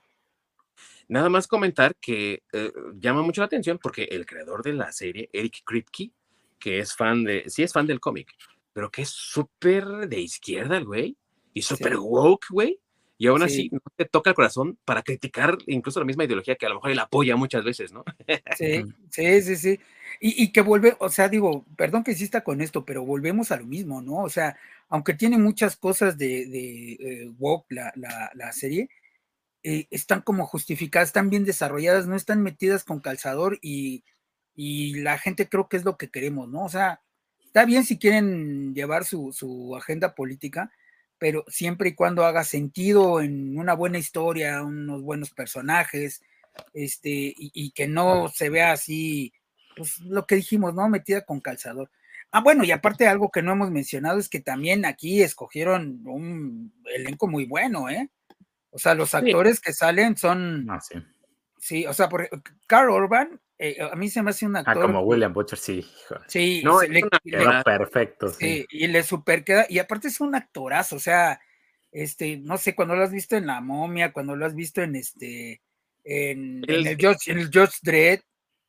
nada 1.08 1.28
más 1.28 1.46
comentar 1.48 1.94
que 1.96 2.42
eh, 2.52 2.72
llama 2.94 3.22
mucho 3.22 3.40
la 3.40 3.46
atención 3.46 3.78
porque 3.78 4.04
el 4.04 4.26
creador 4.26 4.62
de 4.62 4.72
la 4.72 4.92
serie, 4.92 5.28
Eric 5.32 5.62
Kripke, 5.64 6.12
que 6.58 6.78
es 6.80 6.94
fan 6.94 7.24
de, 7.24 7.44
sí 7.48 7.62
es 7.62 7.72
fan 7.72 7.86
del 7.86 8.00
cómic, 8.00 8.32
pero 8.72 8.90
que 8.90 9.02
es 9.02 9.10
súper 9.10 9.84
de 10.08 10.20
izquierda 10.20 10.76
el 10.76 10.84
güey 10.84 11.16
y 11.54 11.62
súper 11.62 11.96
woke, 11.96 12.46
güey. 12.50 12.80
Y 13.20 13.28
aún 13.28 13.44
así 13.44 13.68
Sí. 13.68 13.70
no 13.72 13.80
te 13.96 14.06
toca 14.06 14.30
el 14.30 14.36
corazón 14.36 14.78
para 14.86 15.02
criticar 15.04 15.58
incluso 15.68 16.00
la 16.00 16.06
misma 16.06 16.24
ideología 16.24 16.56
que 16.56 16.66
a 16.66 16.70
lo 16.70 16.76
mejor 16.76 16.92
él 16.92 17.00
apoya 17.00 17.36
muchas 17.36 17.64
veces, 17.64 17.92
¿no? 17.92 18.04
Sí, 18.50 18.84
sí, 19.10 19.42
sí, 19.42 19.56
sí. 19.56 19.80
Y, 20.20 20.42
y 20.44 20.52
que 20.52 20.60
vuelve, 20.62 20.96
o 21.00 21.08
sea, 21.08 21.28
digo, 21.28 21.66
perdón 21.76 22.04
que 22.04 22.12
insista 22.12 22.42
con 22.44 22.60
esto, 22.60 22.84
pero 22.84 23.04
volvemos 23.04 23.52
a 23.52 23.56
lo 23.58 23.66
mismo, 23.66 24.02
¿no? 24.02 24.18
O 24.18 24.28
sea, 24.30 24.56
aunque 24.88 25.14
tiene 25.14 25.38
muchas 25.38 25.76
cosas 25.76 26.18
de, 26.18 26.46
de 26.46 26.92
eh, 26.94 27.30
woke 27.38 27.66
la, 27.72 27.92
la, 27.96 28.30
la 28.34 28.52
serie, 28.52 28.90
eh, 29.62 29.86
están 29.90 30.22
como 30.22 30.46
justificadas, 30.46 31.10
están 31.10 31.30
bien 31.30 31.44
desarrolladas, 31.44 32.06
no 32.06 32.16
están 32.16 32.42
metidas 32.42 32.84
con 32.84 33.00
calzador 33.00 33.58
y, 33.62 34.04
y 34.54 35.00
la 35.00 35.18
gente 35.18 35.48
creo 35.48 35.68
que 35.68 35.76
es 35.78 35.84
lo 35.84 35.98
que 35.98 36.10
queremos, 36.10 36.48
¿no? 36.48 36.64
O 36.64 36.68
sea, 36.70 37.02
está 37.46 37.64
bien 37.66 37.84
si 37.84 37.98
quieren 37.98 38.74
llevar 38.74 39.04
su, 39.04 39.32
su 39.32 39.76
agenda 39.76 40.14
política, 40.14 40.72
pero 41.20 41.44
siempre 41.46 41.90
y 41.90 41.94
cuando 41.94 42.24
haga 42.24 42.42
sentido 42.42 43.20
en 43.20 43.56
una 43.56 43.74
buena 43.74 43.98
historia, 43.98 44.62
unos 44.62 45.02
buenos 45.02 45.30
personajes, 45.30 46.22
este, 46.74 47.10
y, 47.10 47.52
y 47.54 47.70
que 47.72 47.86
no 47.86 48.28
se 48.28 48.48
vea 48.48 48.72
así, 48.72 49.32
pues 49.76 50.00
lo 50.00 50.26
que 50.26 50.36
dijimos, 50.36 50.74
¿no? 50.74 50.88
Metida 50.88 51.20
con 51.20 51.40
calzador. 51.40 51.90
Ah, 52.32 52.40
bueno, 52.40 52.64
y 52.64 52.70
aparte 52.70 53.06
algo 53.06 53.30
que 53.30 53.42
no 53.42 53.52
hemos 53.52 53.70
mencionado 53.70 54.18
es 54.18 54.28
que 54.28 54.40
también 54.40 54.84
aquí 54.84 55.22
escogieron 55.22 56.00
un 56.06 56.72
elenco 56.94 57.28
muy 57.28 57.44
bueno, 57.44 57.90
¿eh? 57.90 58.08
O 58.70 58.78
sea, 58.78 58.94
los 58.94 59.14
actores 59.14 59.60
que 59.60 59.72
salen 59.72 60.16
son, 60.16 60.66
Ah, 60.70 60.80
sí. 60.80 60.94
sí, 61.58 61.86
o 61.86 61.92
sea, 61.92 62.08
por 62.08 62.30
Carl 62.66 62.88
Urban, 62.90 63.40
eh, 63.62 63.76
a 63.80 63.94
mí 63.94 64.08
se 64.08 64.22
me 64.22 64.30
hace 64.30 64.46
un 64.46 64.56
Ah, 64.56 64.60
actor. 64.60 64.82
como 64.86 65.00
William 65.02 65.32
Butcher, 65.34 65.58
sí. 65.58 65.86
Sí, 66.26 66.62
No, 66.64 66.80
le- 66.80 67.02
una 67.40 67.58
le- 67.58 67.62
perfecto, 67.64 68.28
sí. 68.30 68.36
Sí, 68.38 68.66
y 68.70 68.86
le 68.86 69.02
super 69.02 69.44
queda, 69.44 69.66
y 69.68 69.78
aparte 69.78 70.08
es 70.08 70.20
un 70.20 70.34
actorazo, 70.34 70.96
o 70.96 71.00
sea, 71.00 71.40
este, 71.92 72.38
no 72.38 72.56
sé, 72.56 72.74
cuando 72.74 72.96
lo 72.96 73.02
has 73.02 73.12
visto 73.12 73.36
en 73.36 73.46
La 73.46 73.60
Momia, 73.60 74.12
cuando 74.12 74.34
lo 74.34 74.46
has 74.46 74.54
visto 74.54 74.80
en 74.82 74.96
este, 74.96 75.60
en, 76.04 76.62
en 76.68 76.86
El- 76.86 76.96
George, 76.96 77.30
en 77.32 77.38
el 77.38 77.50
George 77.50 77.76
Dredd, 77.82 78.20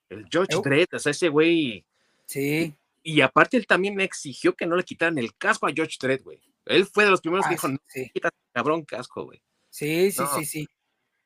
El 0.10 0.26
George 0.30 0.58
Dredd, 0.62 0.88
o 0.94 1.00
sea, 1.00 1.12
ese 1.12 1.30
güey. 1.30 1.86
sí, 2.26 2.76
Y 3.04 3.22
aparte 3.22 3.56
él 3.58 3.66
también 3.66 4.00
exigió 4.02 4.54
que 4.56 4.66
no 4.66 4.76
le 4.76 4.84
quitaran 4.84 5.18
el 5.18 5.36
casco 5.38 5.68
a 5.68 5.72
George 5.74 5.96
Dredd, 6.02 6.22
güey. 6.24 6.39
Él 6.66 6.86
fue 6.86 7.06
de 7.06 7.12
los 7.12 7.22
primeros 7.22 7.46
que 7.46 7.50
ah, 7.54 7.56
dijo, 7.56 7.68
no 7.70 7.78
sí, 7.88 8.10
quitas 8.14 8.32
cabrón 8.54 8.84
casco, 8.86 9.24
güey. 9.24 9.42
sí, 9.70 10.12
sí, 10.12 10.22
No. 10.22 10.28
sí, 10.36 10.46
sí. 10.46 10.68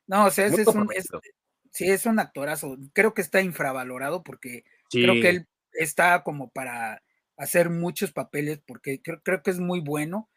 No, 0.06 0.26
o 0.26 0.30
sea, 0.30 0.46
ese 0.46 0.62
es 0.62 0.68
un, 0.68 0.88
es-. 0.94 1.08
Sí, 1.76 1.90
es 1.90 2.06
un 2.06 2.18
actorazo, 2.18 2.76
creo 2.92 3.14
que 3.14 3.22
está 3.22 3.40
infravalorado 3.40 4.22
porque 4.22 4.64
Sí, 4.88 5.02
creo 5.02 5.14
que 5.14 5.28
él 5.28 5.46
está 5.72 6.22
como 6.22 6.48
para 6.50 7.02
hacer 7.36 7.70
muchos 7.70 8.12
papeles 8.12 8.60
porque 8.66 9.00
creo, 9.02 9.20
creo 9.22 9.42
que 9.42 9.50
es 9.50 9.58
muy 9.58 9.80
bueno. 9.80 10.28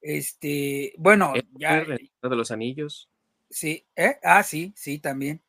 Este, 0.00 0.94
bueno, 0.96 1.32
el 1.34 1.46
ya, 1.58 1.84
poder 1.84 2.00
de 2.22 2.36
los 2.36 2.50
anillos. 2.50 3.08
Sí, 3.50 3.86
¿eh? 3.96 4.18
Ah, 4.22 4.42
sí, 4.42 4.72
sí, 4.76 4.98
también. 4.98 5.42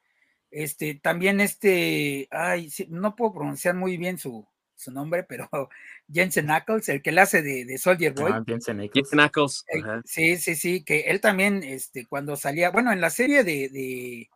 Este, 0.52 0.96
también 0.96 1.42
este, 1.42 2.28
ay, 2.32 2.70
sí, 2.70 2.88
no 2.90 3.16
puedo 3.16 3.34
pronunciar 3.34 3.76
muy 3.76 3.98
bien 3.98 4.18
su, 4.18 4.48
su 4.76 4.92
nombre, 4.92 5.24
pero 5.24 5.48
Jensen 6.12 6.48
Knuckles, 6.48 6.90
el 6.90 7.02
que 7.04 7.12
le 7.12 7.22
hace 7.22 7.44
de, 7.44 7.66
de 7.66 7.78
Soldier 7.78 8.14
Boy. 8.14 8.32
Ah, 8.34 8.44
Jensen. 8.46 8.90
Knuckles. 9.12 9.64
eh, 9.68 9.82
ajá. 9.84 10.02
sí, 10.06 10.38
sí, 10.38 10.56
sí, 10.56 10.84
que 10.84 11.02
él 11.02 11.22
también, 11.22 11.62
este, 11.64 12.08
cuando 12.08 12.36
salía, 12.36 12.72
bueno, 12.72 12.92
en 12.92 13.02
la 13.02 13.12
serie 13.12 13.44
de, 13.44 14.30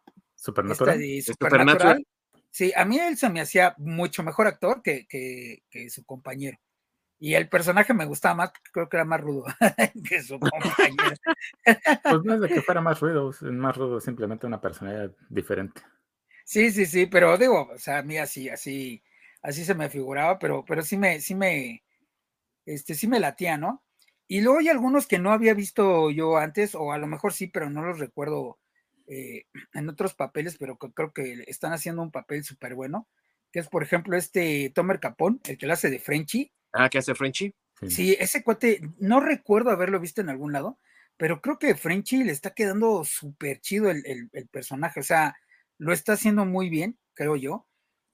Supernatural. 0.44 1.00
de 1.00 1.22
Supernatural. 1.22 1.70
Supernatural, 1.70 2.08
sí, 2.52 2.74
a 2.76 2.84
mí 2.84 3.00
él 3.00 3.16
se 3.16 3.30
me 3.30 3.40
hacía 3.40 3.76
mucho 3.78 4.24
mejor 4.24 4.48
actor 4.48 4.82
que, 4.82 5.08
que, 5.08 5.64
que 5.70 5.90
su 5.90 6.04
compañero. 6.04 6.60
Y 7.18 7.36
el 7.36 7.48
personaje 7.48 7.94
me 7.94 8.04
gustaba 8.04 8.36
más, 8.36 8.52
creo 8.74 8.90
que 8.90 8.98
era 8.98 9.06
más 9.06 9.22
rudo 9.22 9.46
que 10.10 10.22
su 10.22 10.38
compañero. 10.38 11.16
Pues 11.64 12.24
no 12.26 12.34
es 12.34 12.42
de 12.42 12.50
que 12.50 12.62
fuera 12.62 12.82
más 12.82 13.00
ruido, 13.00 13.30
es 13.30 13.42
más 13.44 13.78
rudo, 13.78 14.02
simplemente 14.02 14.46
una 14.46 14.60
personalidad 14.60 15.16
diferente. 15.30 15.82
Sí, 16.44 16.72
sí, 16.72 16.86
sí, 16.86 17.06
pero 17.06 17.38
digo, 17.38 17.70
o 17.74 17.78
sea, 17.78 18.00
a 18.00 18.04
mí 18.04 18.18
así, 18.18 18.50
así, 18.50 19.02
así 19.42 19.64
se 19.64 19.76
me 19.76 19.90
figuraba, 19.90 20.38
pero, 20.40 20.66
pero 20.66 20.82
sí 20.82 20.98
me, 20.98 21.22
sí 21.22 21.36
me, 21.36 21.86
este, 22.66 22.96
sí 22.96 23.08
me 23.08 23.22
latía, 23.22 23.58
¿no? 23.58 23.82
Y 24.28 24.42
luego 24.42 24.60
hay 24.60 24.68
algunos 24.68 25.08
que 25.08 25.20
no 25.20 25.32
había 25.32 25.54
visto 25.54 26.12
yo 26.12 26.36
antes, 26.36 26.76
o 26.76 26.92
a 26.92 26.98
lo 26.98 27.08
mejor 27.08 27.32
sí, 27.32 27.48
pero 27.48 27.70
no 27.70 27.82
los 27.86 28.00
recuerdo 28.00 28.60
eh, 29.14 29.46
en 29.74 29.90
otros 29.90 30.14
papeles, 30.16 30.58
pero 30.58 30.78
que 30.78 30.92
creo 30.92 31.12
que 31.14 31.44
están 31.48 31.74
haciendo 31.74 32.02
un 32.02 32.12
papel 32.12 32.44
súper 32.44 32.76
bueno, 32.76 33.08
que 33.52 33.60
es, 33.60 33.68
por 33.68 33.84
ejemplo, 33.84 34.18
este 34.18 34.72
Tomer 34.74 35.00
Capón, 35.00 35.40
el 35.46 35.58
que 35.58 35.68
lo 35.68 35.74
hace 35.74 35.90
de 35.90 36.00
Frenchy. 36.00 36.52
Ah, 36.74 36.90
¿qué 36.90 36.98
hace 36.98 37.14
Frenchy? 37.16 37.54
Sí. 37.82 37.90
Sí, 37.90 38.18
ese 38.20 38.44
cuate, 38.44 38.82
no 39.00 39.20
recuerdo 39.20 39.70
haberlo 39.72 40.00
visto 40.00 40.22
en 40.22 40.30
algún 40.30 40.52
lado, 40.54 40.80
pero 41.18 41.42
creo 41.42 41.60
que 41.60 41.76
Frenchy 41.76 42.24
le 42.24 42.32
está 42.32 42.54
quedando 42.54 43.04
súper 43.06 43.60
chido 43.62 43.92
el, 43.92 44.02
el- 44.06 44.30
el 44.34 44.48
personaje, 44.48 45.00
o 45.00 45.04
sea, 45.04 45.36
lo 45.78 45.94
está 45.94 46.14
haciendo 46.14 46.46
muy 46.46 46.70
bien, 46.70 46.98
creo 47.14 47.36
yo. 47.36 47.68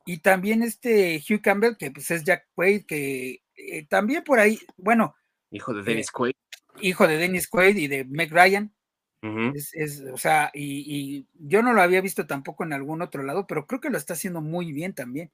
Y 0.05 0.19
también 0.19 0.63
este 0.63 1.21
Hugh 1.29 1.41
Campbell, 1.41 1.75
que 1.77 1.91
pues 1.91 2.09
es 2.11 2.23
Jack 2.23 2.47
Quaid, 2.55 2.85
que 2.85 3.41
eh, 3.55 3.85
también 3.87 4.23
por 4.23 4.39
ahí, 4.39 4.59
bueno, 4.77 5.15
Hijo 5.51 5.73
de 5.73 5.81
Eh, 5.81 5.83
Dennis 5.85 6.11
Quaid. 6.11 6.33
hijo 6.81 7.07
de 7.07 7.17
Dennis 7.17 7.47
Quaid 7.47 7.75
y 7.77 7.87
de 7.87 8.05
Meg 8.05 8.31
Ryan, 8.31 8.73
Es, 9.21 9.73
es, 9.73 10.03
o 10.13 10.17
sea, 10.17 10.49
y, 10.53 10.83
y 10.87 11.27
yo 11.37 11.61
no 11.61 11.73
lo 11.73 11.81
había 11.81 11.99
visto 12.01 12.25
tampoco 12.25 12.63
en 12.63 12.71
algún 12.73 13.01
otro 13.01 13.21
lado, 13.23 13.45
pero 13.47 13.67
creo 13.67 13.81
que 13.81 13.89
lo 13.89 13.97
está 13.97 14.13
haciendo 14.13 14.41
muy 14.41 14.71
bien 14.71 14.93
también. 14.93 15.29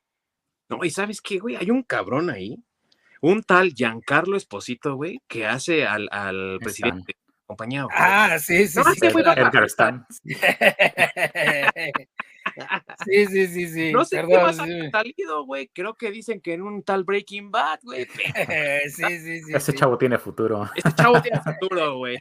No, 0.69 0.83
y 0.83 0.89
¿sabes 0.89 1.21
qué, 1.21 1.37
güey? 1.37 1.55
Hay 1.55 1.69
un 1.69 1.83
cabrón 1.83 2.29
ahí, 2.31 2.57
un 3.21 3.43
tal 3.43 3.73
Giancarlo 3.73 4.35
Esposito, 4.37 4.95
güey, 4.95 5.21
que 5.27 5.45
hace 5.45 5.85
al, 5.85 6.09
al 6.11 6.57
presidente 6.61 7.13
de 7.13 7.19
la 7.27 7.45
compañía. 7.45 7.83
güey. 7.83 7.95
Ah, 7.97 8.37
sí, 8.39 8.67
sí, 8.67 8.79
No, 8.79 8.83
sí. 8.95 9.09
güey 9.11 9.23
Edgar 9.25 9.65
Stan. 9.65 10.05
Sí, 13.05 13.25
sí, 13.25 13.47
sí, 13.47 13.67
sí. 13.67 13.91
no 13.91 14.05
sé 14.05 14.23
qué 14.27 14.37
más 14.37 14.59
ha 14.59 14.65
sí. 14.65 14.89
salido, 14.91 15.45
güey. 15.45 15.67
Creo 15.73 15.95
que 15.95 16.11
dicen 16.11 16.39
que 16.41 16.53
en 16.53 16.61
un 16.61 16.83
tal 16.83 17.03
Breaking 17.03 17.51
Bad, 17.51 17.79
güey. 17.83 18.05
sí, 18.89 19.03
sí, 19.19 19.41
sí. 19.43 19.53
Ese 19.53 19.71
sí. 19.71 19.77
chavo 19.77 19.97
tiene 19.97 20.17
futuro. 20.17 20.69
Este 20.75 20.93
chavo 20.93 21.21
tiene 21.21 21.39
futuro, 21.43 21.97
güey. 21.97 22.17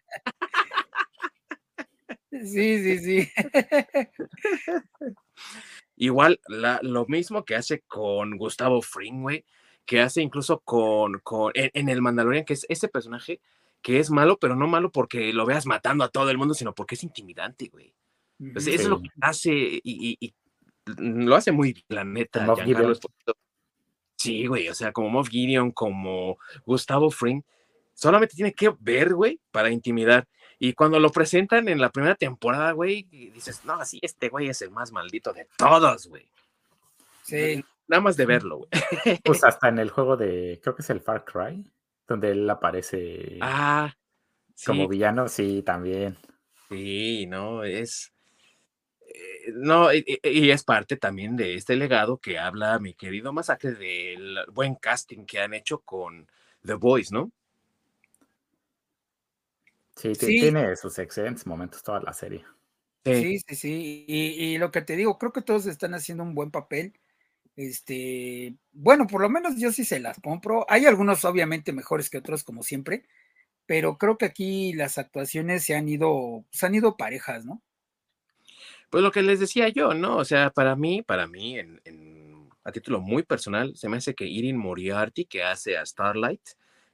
Sí, 2.43 2.83
sí, 2.83 2.99
sí. 2.99 3.29
Igual, 5.97 6.41
la- 6.49 6.81
lo 6.83 7.07
mismo 7.07 7.45
que 7.45 7.55
hace 7.55 7.81
con 7.87 8.37
Gustavo 8.37 8.83
Fring, 8.83 9.23
güey, 9.23 9.45
que 9.85 10.01
hace 10.01 10.23
incluso 10.23 10.61
con, 10.61 11.21
con 11.21 11.53
en, 11.55 11.71
en 11.75 11.89
el 11.89 12.03
Mandalorian, 12.03 12.45
que 12.45 12.55
es 12.55 12.67
ese 12.69 12.89
personaje 12.89 13.41
que 13.83 14.01
es 14.01 14.11
malo, 14.11 14.39
pero 14.39 14.57
no 14.57 14.67
malo 14.67 14.91
porque 14.91 15.33
lo 15.33 15.45
veas 15.47 15.67
matando 15.67 16.05
a 16.05 16.09
todo 16.09 16.31
el 16.31 16.39
mundo, 16.39 16.55
sino 16.55 16.75
porque 16.75 16.95
es 16.95 17.05
intimidante, 17.05 17.69
güey. 17.69 17.95
Pues 18.53 18.67
eso 18.67 18.83
es 18.83 18.89
lo 18.89 19.01
que 19.03 19.09
hace 19.21 19.53
y, 19.53 19.81
y- 19.85 20.17
y 20.21 20.35
lo 20.99 21.37
hace 21.37 21.53
muy 21.53 21.73
bien, 21.73 21.85
la 21.89 22.05
neta. 22.05 22.45
Sí, 24.19 24.47
güey, 24.47 24.69
o 24.69 24.75
sea, 24.75 24.91
como 24.93 25.11
Moff 25.11 25.29
Gideon, 25.29 25.71
como 25.71 26.39
Gustavo 26.65 27.11
Fring, 27.11 27.43
solamente 27.93 28.35
tiene 28.35 28.53
que 28.55 28.73
ver, 28.81 29.15
güey, 29.15 29.39
para 29.51 29.71
intimidar. 29.71 30.27
Y 30.59 30.73
cuando 30.75 30.99
lo 31.01 31.11
presentan 31.11 31.69
en 31.69 31.81
la 31.81 31.91
primera 31.91 32.15
temporada, 32.15 32.73
güey, 32.73 33.03
dices, 33.05 33.65
no, 33.65 33.85
sí, 33.85 33.99
este 34.03 34.29
güey 34.29 34.49
es 34.49 34.63
el 34.63 34.71
más 34.71 34.93
maldito 34.93 35.33
de 35.33 35.49
todos, 35.57 36.07
güey. 36.07 36.27
Sí, 37.23 37.65
Nada 37.87 38.01
más 38.01 38.17
de 38.17 38.27
verlo, 38.27 38.59
güey. 38.59 38.69
Pues 39.23 39.45
hasta 39.45 39.69
en 39.69 39.79
el 39.79 39.91
juego 39.91 40.17
de, 40.17 40.61
creo 40.63 40.75
que 40.75 40.83
es 40.83 40.91
el 40.91 41.01
Far 41.01 41.25
Cry, 41.25 41.65
donde 42.09 42.31
él 42.31 42.49
aparece 42.49 43.39
Ah, 43.41 43.95
sí, 44.55 44.67
como 44.67 44.89
villano, 44.89 45.29
sí, 45.29 45.63
también. 45.63 46.17
sí, 46.69 47.27
no, 47.27 47.63
es... 47.65 48.13
eh, 49.07 49.53
no, 49.55 49.93
y, 49.93 50.05
y, 50.23 50.51
es 50.51 50.65
parte 50.65 50.97
también 50.97 51.37
de 51.37 51.55
este 51.55 51.77
legado 51.77 52.19
que 52.19 52.39
habla 52.39 52.79
mi 52.79 52.95
querido 52.95 53.33
Masacre 53.33 53.73
del 53.73 54.39
buen 54.53 54.77
casting 54.77 55.27
que 55.27 55.41
han 55.41 55.53
hecho 55.53 55.81
con 55.81 56.27
The 56.65 56.75
Boys, 56.75 57.13
¿no? 57.13 57.31
Sí, 59.97 60.15
sí. 60.15 60.41
tiene 60.41 60.75
sus 60.77 60.99
excelentes 60.99 61.47
momentos 61.47 61.83
toda 61.83 62.01
la 62.01 62.13
serie. 62.13 62.45
Sí, 63.05 63.39
sí, 63.39 63.55
sí. 63.55 64.05
Y, 64.09 64.45
y, 64.45 64.59
lo 64.59 64.71
que 64.71 64.81
te 64.81 64.97
digo, 64.97 65.19
creo 65.19 65.33
que 65.33 65.43
todos 65.43 65.67
están 65.67 65.95
haciendo 65.95 66.23
un 66.23 66.35
buen 66.35 66.51
papel. 66.51 66.95
Este, 67.57 68.57
bueno, 68.73 69.07
por 69.07 69.21
lo 69.21 69.29
menos 69.29 69.57
yo 69.57 69.71
sí 69.73 69.85
se 69.85 70.01
las 70.01 70.19
compro. 70.21 70.67
Hay 70.69 70.87
algunos 70.87 71.25
obviamente 71.25 71.73
mejores 71.73 72.11
que 72.11 72.19
otros, 72.19 72.45
como 72.45 72.63
siempre, 72.63 73.05
pero 73.67 73.99
creo 73.99 74.19
que 74.19 74.25
aquí 74.27 74.73
las 74.73 74.99
actuaciones 74.99 75.65
se 75.65 75.75
han 75.75 75.89
ido, 75.89 76.45
se 76.51 76.67
han 76.67 76.75
ido 76.75 76.97
parejas, 76.97 77.45
¿no? 77.45 77.63
Pues 78.91 79.03
lo 79.03 79.13
que 79.13 79.23
les 79.23 79.41
decía 79.41 79.69
yo, 79.69 79.95
¿no? 79.95 80.17
O 80.17 80.25
sea, 80.25 80.51
para 80.51 80.77
mí, 80.77 81.03
para 81.03 81.27
mí, 81.27 81.59
en, 81.59 81.81
a 82.63 82.73
título 82.73 83.01
muy 83.01 83.23
personal, 83.23 83.77
se 83.77 83.89
me 83.89 83.99
hace 83.99 84.15
que 84.15 84.27
Irin 84.27 84.57
Moriarty, 84.57 85.25
que 85.27 85.43
hace 85.43 85.77
a 85.77 85.85
Starlight, 85.85 86.43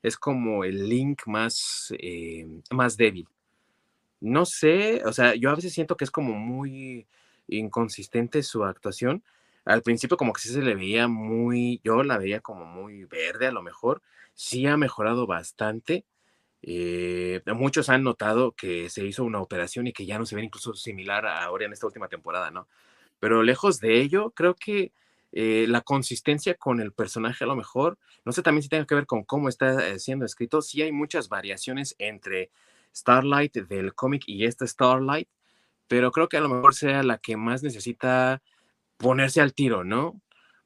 es 0.02 0.16
como 0.16 0.64
el 0.64 0.88
link 0.88 1.22
más, 1.26 1.92
eh, 1.98 2.46
más 2.70 2.96
débil. 2.96 3.28
No 4.20 4.44
sé, 4.44 5.02
o 5.04 5.12
sea, 5.12 5.34
yo 5.34 5.50
a 5.50 5.54
veces 5.54 5.72
siento 5.72 5.96
que 5.96 6.04
es 6.04 6.10
como 6.10 6.34
muy 6.34 7.06
inconsistente 7.48 8.42
su 8.42 8.64
actuación. 8.64 9.22
Al 9.64 9.82
principio 9.82 10.16
como 10.16 10.32
que 10.32 10.42
sí 10.42 10.50
se 10.50 10.62
le 10.62 10.74
veía 10.74 11.08
muy, 11.08 11.80
yo 11.84 12.02
la 12.02 12.18
veía 12.18 12.40
como 12.40 12.64
muy 12.66 13.04
verde 13.04 13.46
a 13.46 13.52
lo 13.52 13.62
mejor, 13.62 14.02
sí 14.34 14.66
ha 14.66 14.76
mejorado 14.76 15.26
bastante, 15.26 16.04
eh, 16.62 17.42
muchos 17.54 17.88
han 17.88 18.02
notado 18.02 18.52
que 18.52 18.90
se 18.90 19.04
hizo 19.04 19.24
una 19.24 19.40
operación 19.40 19.86
y 19.86 19.92
que 19.92 20.06
ya 20.06 20.18
no 20.18 20.26
se 20.26 20.36
ve 20.36 20.42
incluso 20.44 20.74
similar 20.74 21.26
a 21.26 21.44
ahora 21.44 21.66
en 21.66 21.72
esta 21.72 21.86
última 21.86 22.08
temporada, 22.08 22.50
¿no? 22.50 22.68
Pero 23.18 23.42
lejos 23.42 23.80
de 23.80 24.00
ello, 24.00 24.30
creo 24.30 24.54
que 24.54 24.92
eh, 25.32 25.66
la 25.68 25.80
consistencia 25.82 26.54
con 26.54 26.80
el 26.80 26.92
personaje 26.92 27.44
a 27.44 27.46
lo 27.46 27.56
mejor, 27.56 27.98
no 28.24 28.32
sé 28.32 28.42
también 28.42 28.62
si 28.62 28.68
tiene 28.68 28.86
que 28.86 28.94
ver 28.94 29.06
con 29.06 29.24
cómo 29.24 29.48
está 29.48 29.88
eh, 29.88 29.98
siendo 29.98 30.24
escrito, 30.24 30.62
sí 30.62 30.82
hay 30.82 30.92
muchas 30.92 31.28
variaciones 31.28 31.94
entre 31.98 32.50
Starlight 32.94 33.54
del 33.54 33.94
cómic 33.94 34.24
y 34.26 34.44
esta 34.44 34.66
Starlight, 34.66 35.28
pero 35.86 36.10
creo 36.10 36.28
que 36.28 36.36
a 36.36 36.40
lo 36.40 36.48
mejor 36.48 36.74
sea 36.74 37.02
la 37.02 37.18
que 37.18 37.36
más 37.36 37.62
necesita 37.62 38.42
ponerse 38.96 39.40
al 39.40 39.54
tiro, 39.54 39.84
¿no? 39.84 40.20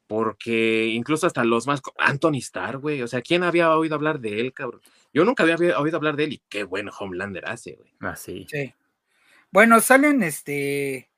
Porque 0.07 0.87
incluso 0.87 1.25
hasta 1.25 1.43
los 1.43 1.65
más... 1.65 1.81
Anthony 1.97 2.37
Starr, 2.37 2.77
güey, 2.77 3.01
o 3.01 3.07
sea, 3.07 3.21
¿quién 3.21 3.43
había 3.43 3.75
oído 3.75 3.95
hablar 3.95 4.19
de 4.19 4.39
él, 4.39 4.53
cabrón? 4.53 4.81
Yo 5.13 5.25
nunca 5.25 5.43
había 5.43 5.55
oído 5.79 5.97
hablar 5.97 6.15
de 6.15 6.25
él 6.25 6.33
y 6.33 6.43
qué 6.49 6.63
buen 6.63 6.89
Homelander 6.89 7.47
hace, 7.47 7.73
güey. 7.73 7.91
Ah, 8.01 8.15
sí. 8.15 8.45
Bueno, 9.51 9.79
salen 9.79 10.21
este. 10.21 11.09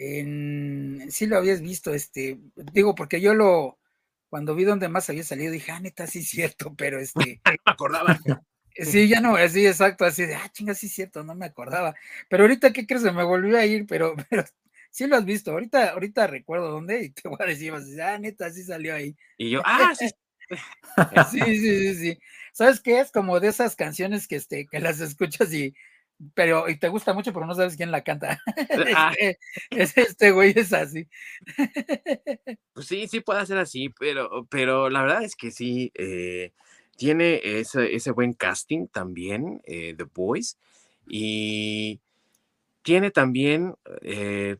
En, 0.00 1.06
sí 1.10 1.26
lo 1.26 1.36
habías 1.36 1.60
visto, 1.60 1.92
este, 1.92 2.38
digo, 2.72 2.94
porque 2.94 3.20
yo 3.20 3.34
lo, 3.34 3.78
cuando 4.28 4.54
vi 4.54 4.64
donde 4.64 4.88
más 4.88 5.10
había 5.10 5.24
salido, 5.24 5.52
dije, 5.52 5.72
ah, 5.72 5.80
neta, 5.80 6.06
sí 6.06 6.20
es 6.20 6.28
cierto, 6.28 6.74
pero 6.76 7.00
este. 7.00 7.40
no 7.44 7.52
me 7.52 7.72
acordaba. 7.72 8.20
Sí, 8.76 9.08
ya 9.08 9.20
no, 9.20 9.36
sí, 9.48 9.66
exacto, 9.66 10.04
así 10.04 10.24
de, 10.24 10.36
ah, 10.36 10.48
chinga, 10.52 10.72
sí 10.74 10.86
es 10.86 10.92
cierto, 10.92 11.24
no 11.24 11.34
me 11.34 11.46
acordaba. 11.46 11.96
Pero 12.28 12.44
ahorita, 12.44 12.72
¿qué 12.72 12.86
crees? 12.86 13.02
Me 13.02 13.24
volvió 13.24 13.58
a 13.58 13.66
ir, 13.66 13.86
pero, 13.86 14.14
pero 14.30 14.44
sí 14.90 15.06
lo 15.06 15.16
has 15.16 15.24
visto. 15.24 15.50
Ahorita, 15.50 15.90
ahorita 15.90 16.26
recuerdo 16.28 16.70
dónde 16.70 17.02
y 17.02 17.10
te 17.10 17.28
voy 17.28 17.38
a 17.40 17.46
decir, 17.46 17.72
ah, 18.00 18.18
neta, 18.18 18.50
sí 18.50 18.62
salió 18.62 18.94
ahí. 18.94 19.16
Y 19.36 19.50
yo, 19.50 19.62
ah, 19.64 19.92
sí. 19.98 20.08
sí, 21.30 21.40
sí, 21.40 21.58
sí, 21.58 21.94
sí. 21.94 22.18
¿Sabes 22.52 22.80
qué? 22.80 23.00
Es 23.00 23.10
como 23.10 23.40
de 23.40 23.48
esas 23.48 23.74
canciones 23.74 24.28
que, 24.28 24.36
este, 24.36 24.66
que 24.66 24.78
las 24.78 25.00
escuchas 25.00 25.52
y, 25.52 25.74
pero, 26.34 26.68
y 26.68 26.76
te 26.78 26.88
gusta 26.88 27.12
mucho, 27.12 27.32
pero 27.32 27.46
no 27.46 27.54
sabes 27.54 27.76
quién 27.76 27.90
la 27.90 28.02
canta. 28.02 28.40
Ah. 28.96 29.12
Este, 29.18 29.38
es 29.70 29.96
este 29.96 30.30
güey, 30.30 30.52
es 30.56 30.72
así. 30.72 31.08
Pues 32.72 32.86
sí, 32.86 33.08
sí 33.08 33.20
puede 33.20 33.44
ser 33.46 33.58
así, 33.58 33.88
pero, 33.88 34.46
pero 34.48 34.88
la 34.88 35.02
verdad 35.02 35.24
es 35.24 35.34
que 35.34 35.50
sí, 35.50 35.90
eh, 35.94 36.52
tiene 36.96 37.40
ese, 37.42 37.94
ese, 37.94 38.12
buen 38.12 38.32
casting 38.32 38.86
también, 38.86 39.60
eh, 39.64 39.94
The 39.96 40.04
Boys, 40.04 40.58
y 41.08 42.00
tiene 42.82 43.10
también 43.10 43.74
eh, 44.02 44.56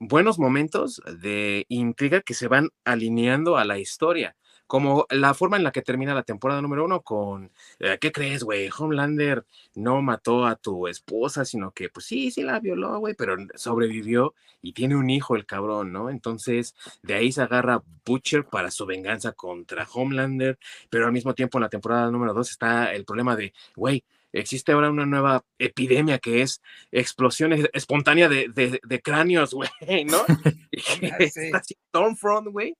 buenos 0.00 0.38
momentos 0.38 1.00
de 1.20 1.64
intriga 1.68 2.22
que 2.22 2.34
se 2.34 2.48
van 2.48 2.70
alineando 2.84 3.56
a 3.56 3.64
la 3.64 3.78
historia 3.78 4.36
como 4.70 5.04
la 5.10 5.34
forma 5.34 5.56
en 5.56 5.64
la 5.64 5.72
que 5.72 5.82
termina 5.82 6.14
la 6.14 6.22
temporada 6.22 6.62
número 6.62 6.84
uno 6.84 7.00
con, 7.02 7.50
eh, 7.80 7.98
¿qué 8.00 8.12
crees, 8.12 8.44
güey? 8.44 8.70
Homelander 8.70 9.44
no 9.74 10.00
mató 10.00 10.46
a 10.46 10.54
tu 10.54 10.86
esposa, 10.86 11.44
sino 11.44 11.72
que, 11.72 11.88
pues 11.88 12.06
sí, 12.06 12.30
sí 12.30 12.44
la 12.44 12.60
violó, 12.60 12.96
güey, 13.00 13.14
pero 13.14 13.36
sobrevivió 13.56 14.32
y 14.62 14.72
tiene 14.72 14.94
un 14.94 15.10
hijo 15.10 15.34
el 15.34 15.44
cabrón, 15.44 15.90
¿no? 15.92 16.08
Entonces, 16.08 16.76
de 17.02 17.14
ahí 17.14 17.32
se 17.32 17.42
agarra 17.42 17.82
Butcher 18.06 18.44
para 18.44 18.70
su 18.70 18.86
venganza 18.86 19.32
contra 19.32 19.88
Homelander, 19.92 20.56
pero 20.88 21.06
al 21.06 21.12
mismo 21.12 21.34
tiempo 21.34 21.58
en 21.58 21.62
la 21.62 21.68
temporada 21.68 22.08
número 22.12 22.32
dos 22.32 22.48
está 22.48 22.94
el 22.94 23.04
problema 23.04 23.34
de, 23.34 23.52
güey, 23.74 24.04
existe 24.32 24.70
ahora 24.70 24.90
una 24.90 25.04
nueva 25.04 25.44
epidemia 25.58 26.20
que 26.20 26.42
es 26.42 26.62
explosión 26.92 27.52
espontánea 27.72 28.28
de, 28.28 28.78
de, 28.80 29.02
cráneos, 29.02 29.52
güey, 29.54 30.04
¿no? 30.04 30.24
Stormfront, 31.88 32.46
güey. 32.52 32.76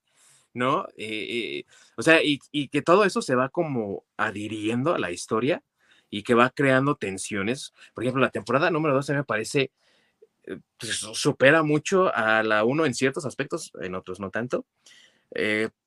¿No? 0.54 0.86
Eh, 0.96 1.60
eh, 1.60 1.64
o 1.96 2.02
sea, 2.02 2.20
y, 2.22 2.38
que 2.68 2.82
todo 2.82 3.04
eso 3.04 3.22
se 3.22 3.34
va 3.34 3.48
como 3.48 4.04
adhiriendo 4.16 4.94
a 4.94 4.98
la 4.98 5.10
historia 5.10 5.62
y 6.10 6.22
que 6.22 6.34
va 6.34 6.50
creando 6.50 6.96
tensiones. 6.96 7.72
Por 7.94 8.04
ejemplo, 8.04 8.22
la 8.22 8.30
temporada 8.30 8.70
número 8.70 8.94
12 8.94 9.14
me 9.14 9.24
parece, 9.24 9.70
eh, 10.44 10.58
pues, 10.78 10.96
supera 10.98 11.62
mucho 11.62 12.14
a 12.14 12.42
la 12.42 12.64
1 12.64 12.86
en 12.86 12.94
ciertos 12.94 13.24
aspectos, 13.26 13.72
en 13.80 13.94
otros 13.94 14.20
no 14.20 14.30
tanto, 14.30 14.66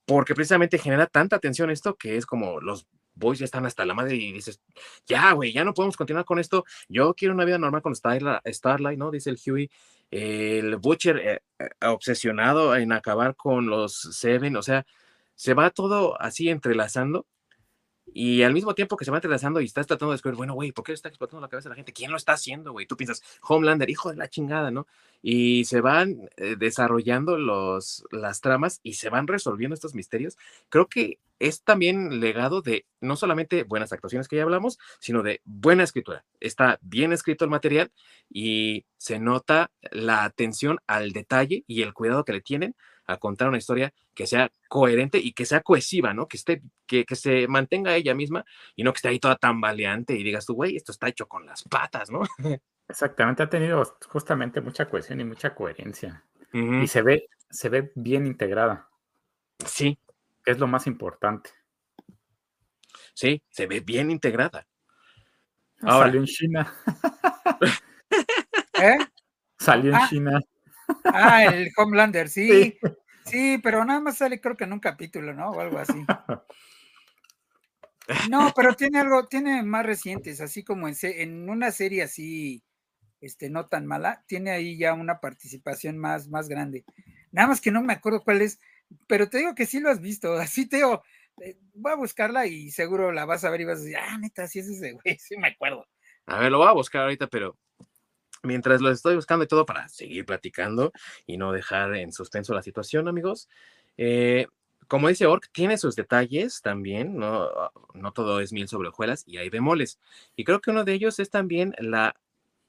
porque 0.05 0.35
precisamente 0.35 0.77
genera 0.77 1.07
tanta 1.07 1.39
tensión 1.39 1.69
esto 1.69 1.95
que 1.95 2.17
es 2.17 2.25
como 2.25 2.61
los 2.61 2.87
boys 3.15 3.39
ya 3.39 3.45
están 3.45 3.65
hasta 3.65 3.85
la 3.85 3.93
madre 3.93 4.15
y 4.15 4.31
dices, 4.31 4.61
ya, 5.05 5.31
güey, 5.33 5.53
ya 5.53 5.63
no 5.63 5.73
podemos 5.73 5.97
continuar 5.97 6.25
con 6.25 6.39
esto. 6.39 6.65
Yo 6.87 7.13
quiero 7.13 7.33
una 7.33 7.45
vida 7.45 7.57
normal 7.57 7.81
con 7.81 7.95
Starlight, 7.95 8.41
Starlight 8.47 8.97
¿no? 8.97 9.11
Dice 9.11 9.29
el 9.29 9.39
Huey 9.45 9.69
el 10.13 10.77
Butcher 10.77 11.17
eh, 11.17 11.39
eh, 11.59 11.69
obsesionado 11.87 12.75
en 12.75 12.91
acabar 12.91 13.35
con 13.35 13.67
los 13.67 13.95
Seven, 13.95 14.55
o 14.55 14.61
sea, 14.61 14.85
se 15.35 15.53
va 15.53 15.71
todo 15.71 16.21
así 16.21 16.49
entrelazando 16.49 17.25
y 18.13 18.43
al 18.43 18.53
mismo 18.53 18.75
tiempo 18.75 18.95
que 18.95 19.05
se 19.05 19.11
va 19.11 19.17
entrelazando 19.17 19.59
y 19.59 19.65
estás 19.65 19.87
tratando 19.87 20.11
de 20.11 20.15
descubrir, 20.15 20.37
bueno, 20.37 20.53
güey, 20.53 20.71
¿por 20.71 20.85
qué 20.85 20.93
está 20.93 21.09
explotando 21.09 21.41
la 21.41 21.49
cabeza 21.49 21.69
de 21.69 21.71
la 21.71 21.75
gente? 21.77 21.93
¿Quién 21.93 22.11
lo 22.11 22.17
está 22.17 22.33
haciendo, 22.33 22.71
güey? 22.71 22.85
Tú 22.85 22.95
piensas, 22.95 23.23
Homelander, 23.41 23.89
hijo 23.89 24.11
de 24.11 24.17
la 24.17 24.29
chingada, 24.29 24.71
¿no? 24.71 24.87
Y 25.21 25.65
se 25.65 25.81
van 25.81 26.29
eh, 26.37 26.55
desarrollando 26.57 27.37
los, 27.37 28.05
las 28.11 28.41
tramas 28.41 28.79
y 28.83 28.93
se 28.93 29.09
van 29.09 29.27
resolviendo 29.27 29.73
estos 29.73 29.95
misterios. 29.95 30.37
Creo 30.69 30.87
que 30.87 31.19
es 31.39 31.63
también 31.63 32.19
legado 32.19 32.61
de 32.61 32.85
no 33.01 33.15
solamente 33.15 33.63
buenas 33.63 33.91
actuaciones 33.91 34.27
que 34.27 34.37
ya 34.37 34.43
hablamos, 34.43 34.79
sino 34.99 35.23
de 35.23 35.41
buena 35.43 35.83
escritura. 35.83 36.23
Está 36.39 36.77
bien 36.81 37.13
escrito 37.13 37.45
el 37.45 37.51
material 37.51 37.91
y 38.29 38.85
se 38.97 39.19
nota 39.19 39.71
la 39.91 40.23
atención 40.23 40.79
al 40.87 41.11
detalle 41.11 41.63
y 41.67 41.81
el 41.81 41.93
cuidado 41.93 42.23
que 42.23 42.33
le 42.33 42.41
tienen 42.41 42.75
a 43.05 43.17
contar 43.17 43.49
una 43.49 43.57
historia 43.57 43.93
que 44.13 44.27
sea 44.27 44.51
coherente 44.69 45.17
y 45.17 45.33
que 45.33 45.45
sea 45.45 45.61
cohesiva, 45.61 46.13
¿no? 46.13 46.27
Que 46.27 46.37
esté, 46.37 46.61
que, 46.85 47.05
que 47.05 47.15
se 47.15 47.47
mantenga 47.47 47.95
ella 47.95 48.13
misma 48.13 48.45
y 48.75 48.83
no 48.83 48.93
que 48.93 48.97
esté 48.97 49.09
ahí 49.09 49.19
toda 49.19 49.35
tambaleante 49.35 50.15
y 50.15 50.23
digas 50.23 50.45
tú, 50.45 50.55
güey, 50.55 50.75
esto 50.75 50.91
está 50.91 51.07
hecho 51.07 51.27
con 51.27 51.45
las 51.45 51.63
patas, 51.63 52.09
¿no? 52.09 52.21
Exactamente, 52.87 53.43
ha 53.43 53.49
tenido 53.49 53.83
justamente 54.07 54.61
mucha 54.61 54.89
cohesión 54.89 55.19
y 55.21 55.23
mucha 55.23 55.55
coherencia. 55.55 56.23
Y 56.51 56.85
se 56.85 57.01
ve, 57.01 57.29
se 57.49 57.69
ve 57.69 57.91
bien 57.95 58.27
integrada. 58.27 58.87
Sí. 59.65 59.97
Es 60.45 60.59
lo 60.59 60.67
más 60.67 60.85
importante. 60.85 61.49
Sí, 63.15 63.41
se 63.49 63.65
ve 63.65 63.79
bien 63.79 64.11
integrada. 64.11 64.67
Ahora, 65.81 66.05
Salió 66.05 66.19
en 66.19 66.25
China. 66.27 66.73
¿Eh? 68.81 68.97
Salió 69.57 69.91
en 69.91 69.95
ah. 69.95 70.07
China. 70.09 70.39
Ah, 71.05 71.45
el 71.45 71.71
Homelander, 71.77 72.29
sí, 72.29 72.77
sí. 73.25 73.59
pero 73.63 73.85
nada 73.85 73.99
más 73.99 74.17
sale 74.17 74.39
creo 74.41 74.57
que 74.57 74.63
en 74.65 74.73
un 74.73 74.79
capítulo, 74.79 75.33
¿no? 75.33 75.49
O 75.51 75.59
algo 75.59 75.77
así. 75.77 75.93
No, 78.29 78.51
pero 78.55 78.73
tiene 78.75 78.99
algo, 78.99 79.27
tiene 79.27 79.63
más 79.63 79.85
recientes, 79.85 80.41
así 80.41 80.63
como 80.63 80.87
en, 80.87 80.95
en 81.01 81.49
una 81.49 81.71
serie 81.71 82.03
así, 82.03 82.63
este, 83.21 83.49
no 83.49 83.67
tan 83.67 83.85
mala, 83.85 84.23
tiene 84.27 84.51
ahí 84.51 84.77
ya 84.77 84.93
una 84.93 85.19
participación 85.19 85.97
más, 85.97 86.27
más 86.27 86.49
grande. 86.49 86.83
Nada 87.31 87.47
más 87.47 87.61
que 87.61 87.71
no 87.71 87.81
me 87.81 87.93
acuerdo 87.93 88.23
cuál 88.23 88.41
es, 88.41 88.59
pero 89.07 89.29
te 89.29 89.37
digo 89.39 89.55
que 89.55 89.65
sí 89.65 89.79
lo 89.79 89.89
has 89.89 90.01
visto, 90.01 90.33
así 90.37 90.67
te 90.67 90.77
digo, 90.77 91.03
eh, 91.41 91.57
voy 91.73 91.93
a 91.93 91.95
buscarla 91.95 92.45
y 92.45 92.71
seguro 92.71 93.11
la 93.11 93.25
vas 93.25 93.43
a 93.45 93.49
ver 93.49 93.61
y 93.61 93.65
vas 93.65 93.79
a 93.79 93.81
decir, 93.83 93.97
ah, 93.97 94.17
neta, 94.17 94.47
sí 94.47 94.59
es 94.59 94.67
ese 94.67 94.91
güey, 94.93 95.17
sí 95.19 95.37
me 95.37 95.47
acuerdo. 95.49 95.87
A 96.25 96.39
ver, 96.39 96.51
lo 96.51 96.59
voy 96.59 96.67
a 96.67 96.73
buscar 96.73 97.03
ahorita, 97.03 97.27
pero 97.27 97.57
mientras 98.43 98.81
lo 98.81 98.91
estoy 98.91 99.15
buscando 99.15 99.45
y 99.45 99.47
todo 99.47 99.65
para 99.65 99.87
seguir 99.89 100.25
platicando 100.25 100.91
y 101.25 101.37
no 101.37 101.51
dejar 101.51 101.95
en 101.95 102.11
suspenso 102.11 102.53
la 102.53 102.61
situación, 102.61 103.07
amigos. 103.07 103.49
Eh, 103.97 104.47
como 104.87 105.07
dice 105.07 105.25
Ork, 105.25 105.49
tiene 105.51 105.77
sus 105.77 105.95
detalles 105.95 106.61
también, 106.61 107.17
no, 107.17 107.49
no 107.93 108.11
todo 108.11 108.39
es 108.41 108.53
miel 108.53 108.67
sobre 108.67 108.89
hojuelas 108.89 109.23
y 109.25 109.37
hay 109.37 109.49
bemoles. 109.49 109.99
Y 110.35 110.43
creo 110.43 110.61
que 110.61 110.71
uno 110.71 110.83
de 110.83 110.93
ellos 110.93 111.19
es 111.19 111.29
también 111.29 111.73
la 111.79 112.15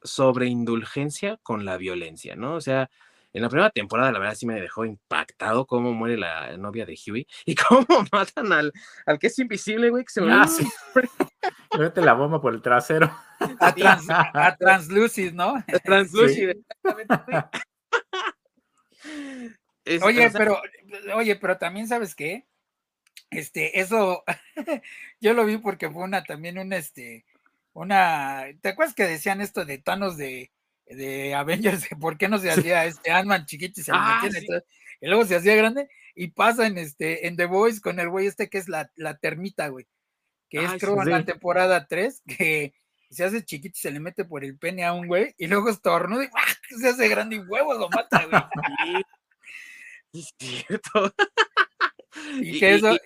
sobreindulgencia 0.03 1.39
con 1.43 1.64
la 1.64 1.77
violencia, 1.77 2.37
¿no? 2.37 2.55
O 2.55 2.61
sea, 2.61 2.91
En 3.35 3.43
la 3.43 3.49
primera 3.49 3.70
temporada, 3.70 4.12
la 4.12 4.20
verdad, 4.20 4.37
sí 4.37 4.47
me 4.47 4.61
dejó 4.61 4.85
impactado 4.85 5.66
cómo 5.66 5.93
muere 5.93 6.16
la 6.16 6.57
novia 6.57 6.87
de 6.87 6.97
Huey 7.05 7.27
y 7.45 7.55
cómo 7.68 7.87
matan 8.12 8.53
al, 8.53 8.72
al 9.07 9.18
que 9.18 9.27
es 9.27 9.39
invisible, 9.41 9.91
güey, 9.91 10.05
que 10.05 10.12
se 10.12 10.20
ah, 10.31 10.47
sí. 10.47 10.64
Mete 11.79 12.01
la 12.01 12.14
bomba 12.14 12.41
por 12.41 12.55
el 12.55 12.62
trasero. 12.62 13.11
A, 13.61 13.75
trans, 13.75 14.07
a 14.09 14.57
Translucid, 14.57 15.33
¿no? 15.33 15.57
A 15.57 15.79
Translucid, 15.83 16.53
oye, 20.03 20.31
pero, 20.31 20.62
oye, 21.14 21.37
pero 21.37 21.59
también, 21.59 21.89
¿sabes 21.89 22.14
qué? 22.14 22.47
Este, 23.31 23.81
eso, 23.81 24.25
yo 25.20 25.35
lo 25.35 25.45
vi 25.45 25.59
porque 25.59 25.91
fue 25.91 26.05
una, 26.05 26.25
también 26.25 26.59
una, 26.59 26.77
este, 26.77 27.25
una, 27.72 28.45
¿te 28.61 28.70
acuerdas 28.70 28.95
que 28.95 29.05
decían 29.05 29.41
esto 29.41 29.64
de 29.64 29.79
Thanos 29.79 30.16
de, 30.16 30.53
de 30.87 31.35
Avengers? 31.35 31.89
¿Por 32.01 32.16
qué 32.16 32.29
no 32.29 32.39
se 32.39 32.51
hacía 32.51 32.87
este 32.87 33.11
Ant-Man 33.11 33.47
chiquito 33.47 33.81
y 33.81 33.85
se 33.85 33.93
ah, 33.93 34.22
y 35.01 35.07
luego 35.07 35.25
se 35.25 35.37
hacía 35.37 35.57
grande? 35.57 35.89
Y 36.14 36.29
pasa 36.29 36.66
en 36.66 36.79
este, 36.79 37.27
en 37.27 37.37
The 37.37 37.47
Voice 37.47 37.81
con 37.81 37.99
el 37.99 38.09
güey 38.09 38.27
este 38.27 38.49
que 38.49 38.59
es 38.59 38.68
la, 38.68 38.91
la 38.95 39.18
termita, 39.18 39.68
güey, 39.68 39.87
que 40.55 40.64
es 40.64 40.72
creo 40.80 41.02
en 41.02 41.11
la 41.11 41.24
temporada 41.24 41.86
3, 41.86 42.22
que 42.38 42.74
se 43.11 43.24
hace 43.24 43.44
chiquito 43.44 43.74
y 43.76 43.80
se 43.80 43.90
le 43.90 43.98
mete 43.98 44.24
por 44.24 44.44
el 44.44 44.57
pene 44.57 44.84
a 44.84 44.92
un 44.92 45.09
güey, 45.09 45.34
y 45.36 45.48
luego 45.48 45.68
estornuda 45.68 46.24
y 46.70 46.74
se 46.76 46.88
hace 46.88 47.09
grande 47.09 47.36
y 47.36 47.38
huevo 47.40 47.74
lo 47.74 47.88
mata, 47.88 48.24
güey. 48.26 49.02
Es 50.12 50.32
cierto. 50.38 51.12
y 52.40 52.61
que 52.61 52.74
eso, 52.74 52.96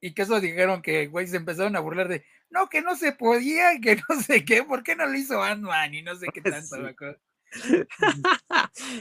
y 0.00 0.14
que 0.14 0.22
eso 0.22 0.40
dijeron 0.40 0.82
que, 0.82 1.06
güey, 1.06 1.28
se 1.28 1.36
empezaron 1.36 1.76
a 1.76 1.80
burlar 1.80 2.08
de, 2.08 2.24
no, 2.48 2.68
que 2.68 2.82
no 2.82 2.96
se 2.96 3.12
podía, 3.12 3.78
que 3.80 4.00
no 4.08 4.20
sé 4.20 4.44
qué, 4.44 4.64
¿por 4.64 4.82
qué 4.82 4.96
no 4.96 5.06
lo 5.06 5.14
hizo 5.14 5.40
Ant-Man? 5.40 5.94
Y 5.94 6.02
no 6.02 6.16
sé 6.16 6.26
qué 6.34 6.40
tanto. 6.42 6.76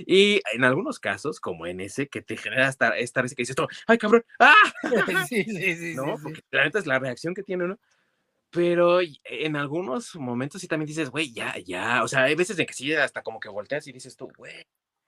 Y 0.05 0.41
en 0.53 0.63
algunos 0.63 0.99
casos, 0.99 1.39
como 1.39 1.65
en 1.67 1.79
ese, 1.79 2.07
que 2.07 2.21
te 2.21 2.37
genera 2.37 2.69
esta, 2.69 2.97
esta 2.97 3.21
risa 3.21 3.35
que 3.35 3.43
dices, 3.43 3.55
¡ay, 3.87 3.97
cabrón! 3.97 4.23
¡Ah! 4.39 4.53
Sí, 5.27 5.43
sí, 5.43 5.75
sí. 5.75 5.95
¿No? 5.95 6.15
Porque 6.21 6.41
la 6.51 6.63
neta 6.63 6.79
es 6.79 6.85
la 6.85 6.99
reacción 6.99 7.33
que 7.33 7.43
tiene 7.43 7.65
uno. 7.65 7.79
Pero 8.51 8.99
en 9.01 9.55
algunos 9.55 10.15
momentos 10.15 10.61
sí 10.61 10.67
también 10.67 10.87
dices, 10.87 11.11
güey, 11.11 11.31
ya, 11.31 11.55
ya. 11.63 12.03
O 12.03 12.07
sea, 12.07 12.23
hay 12.23 12.35
veces 12.35 12.57
en 12.57 12.65
que 12.65 12.73
sí, 12.73 12.91
hasta 12.93 13.21
como 13.21 13.39
que 13.39 13.49
volteas 13.49 13.85
y 13.87 13.91
dices 13.91 14.15
tú, 14.15 14.31
güey. 14.35 14.65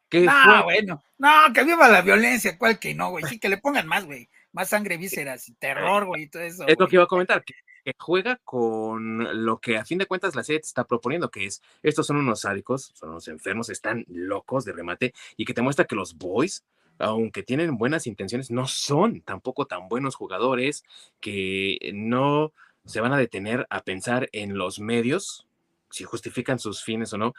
¿qué 0.10 0.22
no, 0.22 0.64
bueno, 0.66 1.02
no, 1.18 1.54
que 1.54 1.64
viva 1.64 1.88
la 1.88 2.02
violencia, 2.02 2.58
cual 2.58 2.78
que 2.78 2.94
no, 2.94 3.12
güey. 3.12 3.24
Sí, 3.26 3.40
que 3.40 3.48
le 3.48 3.58
pongan 3.58 3.88
más, 3.88 4.06
güey 4.06 4.30
más 4.52 4.70
sangre, 4.70 4.98
vísceras 4.98 5.52
terror, 5.60 6.06
güey, 6.06 6.24
y 6.24 6.30
todo 6.30 6.44
eso. 6.44 6.68
Es 6.68 6.78
lo 6.80 6.88
que 6.88 6.96
iba 6.96 7.04
a 7.04 7.08
comentar, 7.08 7.44
que, 7.44 7.54
juega 7.98 8.40
con 8.44 9.46
lo 9.46 9.60
que 9.60 9.78
a 9.78 9.86
fin 9.86 9.98
de 9.98 10.06
cuentas 10.06 10.36
la 10.36 10.44
serie 10.44 10.60
está 10.60 10.86
proponiendo, 10.86 11.30
que 11.30 11.46
es, 11.46 11.62
estos 11.84 12.08
son 12.08 12.18
unos 12.18 12.42
sádicos, 12.42 12.92
son 12.96 13.10
unos 13.10 13.28
enfermos, 13.28 13.70
están 13.70 14.06
locos 14.08 14.66
de 14.66 14.74
remate, 14.74 15.14
y 15.38 15.46
que 15.46 15.54
te 15.54 15.62
muestra 15.62 15.86
que 15.86 15.96
los 15.96 16.18
boys, 16.18 16.64
aunque 17.00 17.44
tienen 17.44 17.78
buenas 17.78 18.08
intenciones, 18.08 18.52
no 18.52 18.68
son 18.68 19.22
tampoco 19.22 19.66
tan 19.66 19.88
buenos 19.88 20.16
jugadores, 20.16 20.84
que 21.20 21.78
no 21.94 22.54
se 22.86 23.02
van 23.02 23.14
a 23.14 23.18
detener 23.18 23.68
a 23.70 23.82
pensar 23.82 24.30
en 24.32 24.58
los 24.58 24.80
medios, 24.80 25.48
si 25.90 26.04
justifican 26.04 26.58
sus 26.58 26.84
fines 26.84 27.14
o 27.14 27.18
no, 27.18 27.34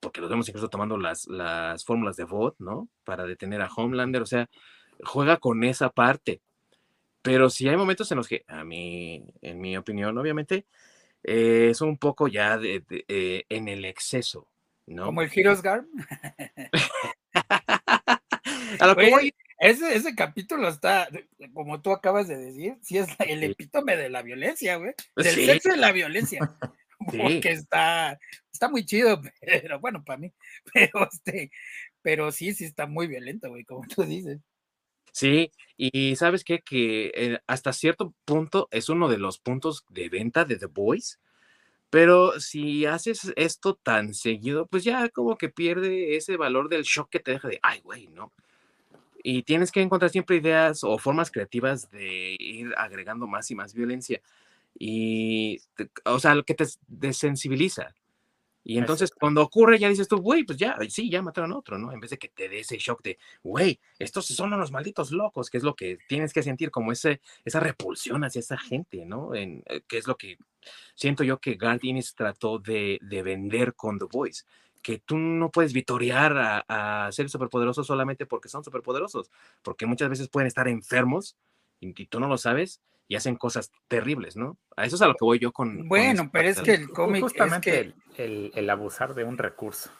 porque 0.00 0.20
los 0.20 0.30
vemos 0.30 0.48
incluso 0.48 0.68
tomando 0.68 0.96
las, 0.96 1.26
las 1.26 1.84
fórmulas 1.84 2.16
de 2.16 2.24
vote, 2.24 2.56
¿no? 2.60 2.88
Para 3.04 3.26
detener 3.26 3.60
a 3.60 3.68
Homelander, 3.74 4.22
o 4.22 4.26
sea, 4.26 4.48
juega 5.04 5.38
con 5.38 5.64
esa 5.64 5.90
parte. 5.90 6.40
Pero 7.22 7.50
sí 7.50 7.68
hay 7.68 7.76
momentos 7.76 8.10
en 8.10 8.18
los 8.18 8.28
que, 8.28 8.44
a 8.46 8.64
mí, 8.64 9.24
en 9.42 9.60
mi 9.60 9.76
opinión, 9.76 10.16
obviamente, 10.18 10.66
eh, 11.22 11.68
es 11.70 11.80
un 11.80 11.98
poco 11.98 12.28
ya 12.28 12.58
de, 12.58 12.84
eh, 13.08 13.44
en 13.48 13.68
el 13.68 13.84
exceso, 13.84 14.48
¿no? 14.86 15.06
Como 15.06 15.22
el 15.22 15.30
Heroes 15.34 15.62
Garm. 15.62 15.86
a 18.80 18.86
lo 18.86 18.96
que 18.96 19.32
ese, 19.60 19.96
ese, 19.96 20.14
capítulo 20.14 20.68
está, 20.68 21.08
como 21.52 21.82
tú 21.82 21.90
acabas 21.90 22.28
de 22.28 22.36
decir, 22.36 22.76
sí 22.80 22.98
es 22.98 23.08
el 23.18 23.42
epítome 23.42 23.96
de 23.96 24.08
la 24.08 24.22
violencia, 24.22 24.76
güey. 24.76 24.94
Del 25.16 25.34
sexo 25.34 25.70
de 25.70 25.78
la 25.78 25.90
violencia. 25.90 26.38
Porque 26.98 27.50
está, 27.50 28.18
está 28.52 28.68
muy 28.68 28.84
chido, 28.84 29.20
pero 29.40 29.80
bueno, 29.80 30.04
para 30.04 30.18
mí. 30.18 30.32
Pero 30.72 31.08
este, 31.10 31.50
pero 32.02 32.32
sí, 32.32 32.54
sí 32.54 32.64
está 32.64 32.86
muy 32.86 33.06
violento, 33.06 33.48
güey, 33.48 33.64
como 33.64 33.86
tú 33.86 34.04
dices. 34.04 34.40
Sí, 35.12 35.50
y 35.76 36.16
sabes 36.16 36.44
qué, 36.44 36.60
que 36.60 37.12
eh, 37.14 37.38
hasta 37.46 37.72
cierto 37.72 38.14
punto 38.24 38.68
es 38.70 38.88
uno 38.88 39.08
de 39.08 39.18
los 39.18 39.38
puntos 39.38 39.84
de 39.90 40.08
venta 40.08 40.44
de 40.44 40.56
The 40.56 40.66
Voice, 40.66 41.18
pero 41.90 42.40
si 42.40 42.86
haces 42.86 43.32
esto 43.36 43.74
tan 43.76 44.14
seguido, 44.14 44.66
pues 44.66 44.84
ya 44.84 45.08
como 45.10 45.38
que 45.38 45.48
pierde 45.50 46.16
ese 46.16 46.36
valor 46.36 46.68
del 46.68 46.82
shock 46.84 47.10
que 47.10 47.20
te 47.20 47.32
deja 47.32 47.48
de, 47.48 47.60
ay, 47.62 47.80
güey, 47.82 48.08
¿no? 48.08 48.32
Y 49.22 49.42
tienes 49.44 49.72
que 49.72 49.82
encontrar 49.82 50.10
siempre 50.10 50.36
ideas 50.36 50.84
o 50.84 50.98
formas 50.98 51.30
creativas 51.30 51.90
de 51.90 52.36
ir 52.38 52.72
agregando 52.76 53.26
más 53.26 53.50
y 53.50 53.54
más 53.56 53.74
violencia. 53.74 54.20
Y, 54.78 55.60
o 56.04 56.20
sea, 56.20 56.34
lo 56.34 56.44
que 56.44 56.54
te 56.54 56.66
desensibiliza. 56.88 57.94
Y 58.68 58.76
entonces 58.76 59.10
cuando 59.10 59.40
ocurre 59.40 59.78
ya 59.78 59.88
dices 59.88 60.08
tú, 60.08 60.18
güey, 60.18 60.44
pues 60.44 60.58
ya, 60.58 60.76
sí, 60.90 61.08
ya 61.08 61.22
mataron 61.22 61.52
a 61.52 61.56
otro, 61.56 61.78
¿no? 61.78 61.90
En 61.90 62.00
vez 62.00 62.10
de 62.10 62.18
que 62.18 62.28
te 62.28 62.50
dé 62.50 62.60
ese 62.60 62.76
shock 62.76 63.02
de, 63.02 63.18
güey, 63.42 63.80
estos 63.98 64.26
son 64.26 64.52
unos 64.52 64.70
malditos 64.70 65.10
locos, 65.10 65.48
que 65.48 65.56
es 65.56 65.62
lo 65.62 65.74
que 65.74 65.96
tienes 66.06 66.34
que 66.34 66.42
sentir, 66.42 66.70
como 66.70 66.92
ese, 66.92 67.22
esa 67.46 67.60
repulsión 67.60 68.24
hacia 68.24 68.40
esa 68.40 68.58
gente, 68.58 69.06
¿no? 69.06 69.34
En, 69.34 69.62
eh, 69.64 69.80
que 69.88 69.96
es 69.96 70.06
lo 70.06 70.18
que 70.18 70.36
siento 70.94 71.24
yo 71.24 71.38
que 71.38 71.54
Gardinis 71.54 72.14
trató 72.14 72.58
de, 72.58 72.98
de, 73.00 73.22
vender 73.22 73.72
con 73.72 73.98
The 73.98 74.04
Voice, 74.04 74.44
que 74.82 74.98
tú 74.98 75.16
no 75.16 75.50
puedes 75.50 75.72
vitorear 75.72 76.36
a, 76.36 77.06
a 77.06 77.10
seres 77.10 77.32
superpoderosos 77.32 77.86
solamente 77.86 78.26
porque 78.26 78.50
son 78.50 78.64
superpoderosos, 78.64 79.30
porque 79.62 79.86
muchas 79.86 80.10
veces 80.10 80.28
pueden 80.28 80.46
estar 80.46 80.68
enfermos 80.68 81.38
y 81.80 82.04
tú 82.04 82.20
no 82.20 82.28
lo 82.28 82.36
sabes 82.36 82.82
y 83.08 83.16
hacen 83.16 83.36
cosas 83.36 83.72
terribles, 83.88 84.36
¿no? 84.36 84.58
A 84.76 84.84
eso 84.84 84.96
es 84.96 85.02
a 85.02 85.06
lo 85.06 85.14
que 85.14 85.24
voy 85.24 85.38
yo 85.38 85.50
con. 85.50 85.88
Bueno, 85.88 86.30
pero 86.30 86.48
es 86.48 86.60
que 86.60 86.74
el 86.74 86.90
cómic. 86.90 87.22
Justamente 87.22 87.94
el, 88.16 88.70
abusar 88.70 89.14
de 89.14 89.24
un 89.24 89.38
recurso. 89.38 89.90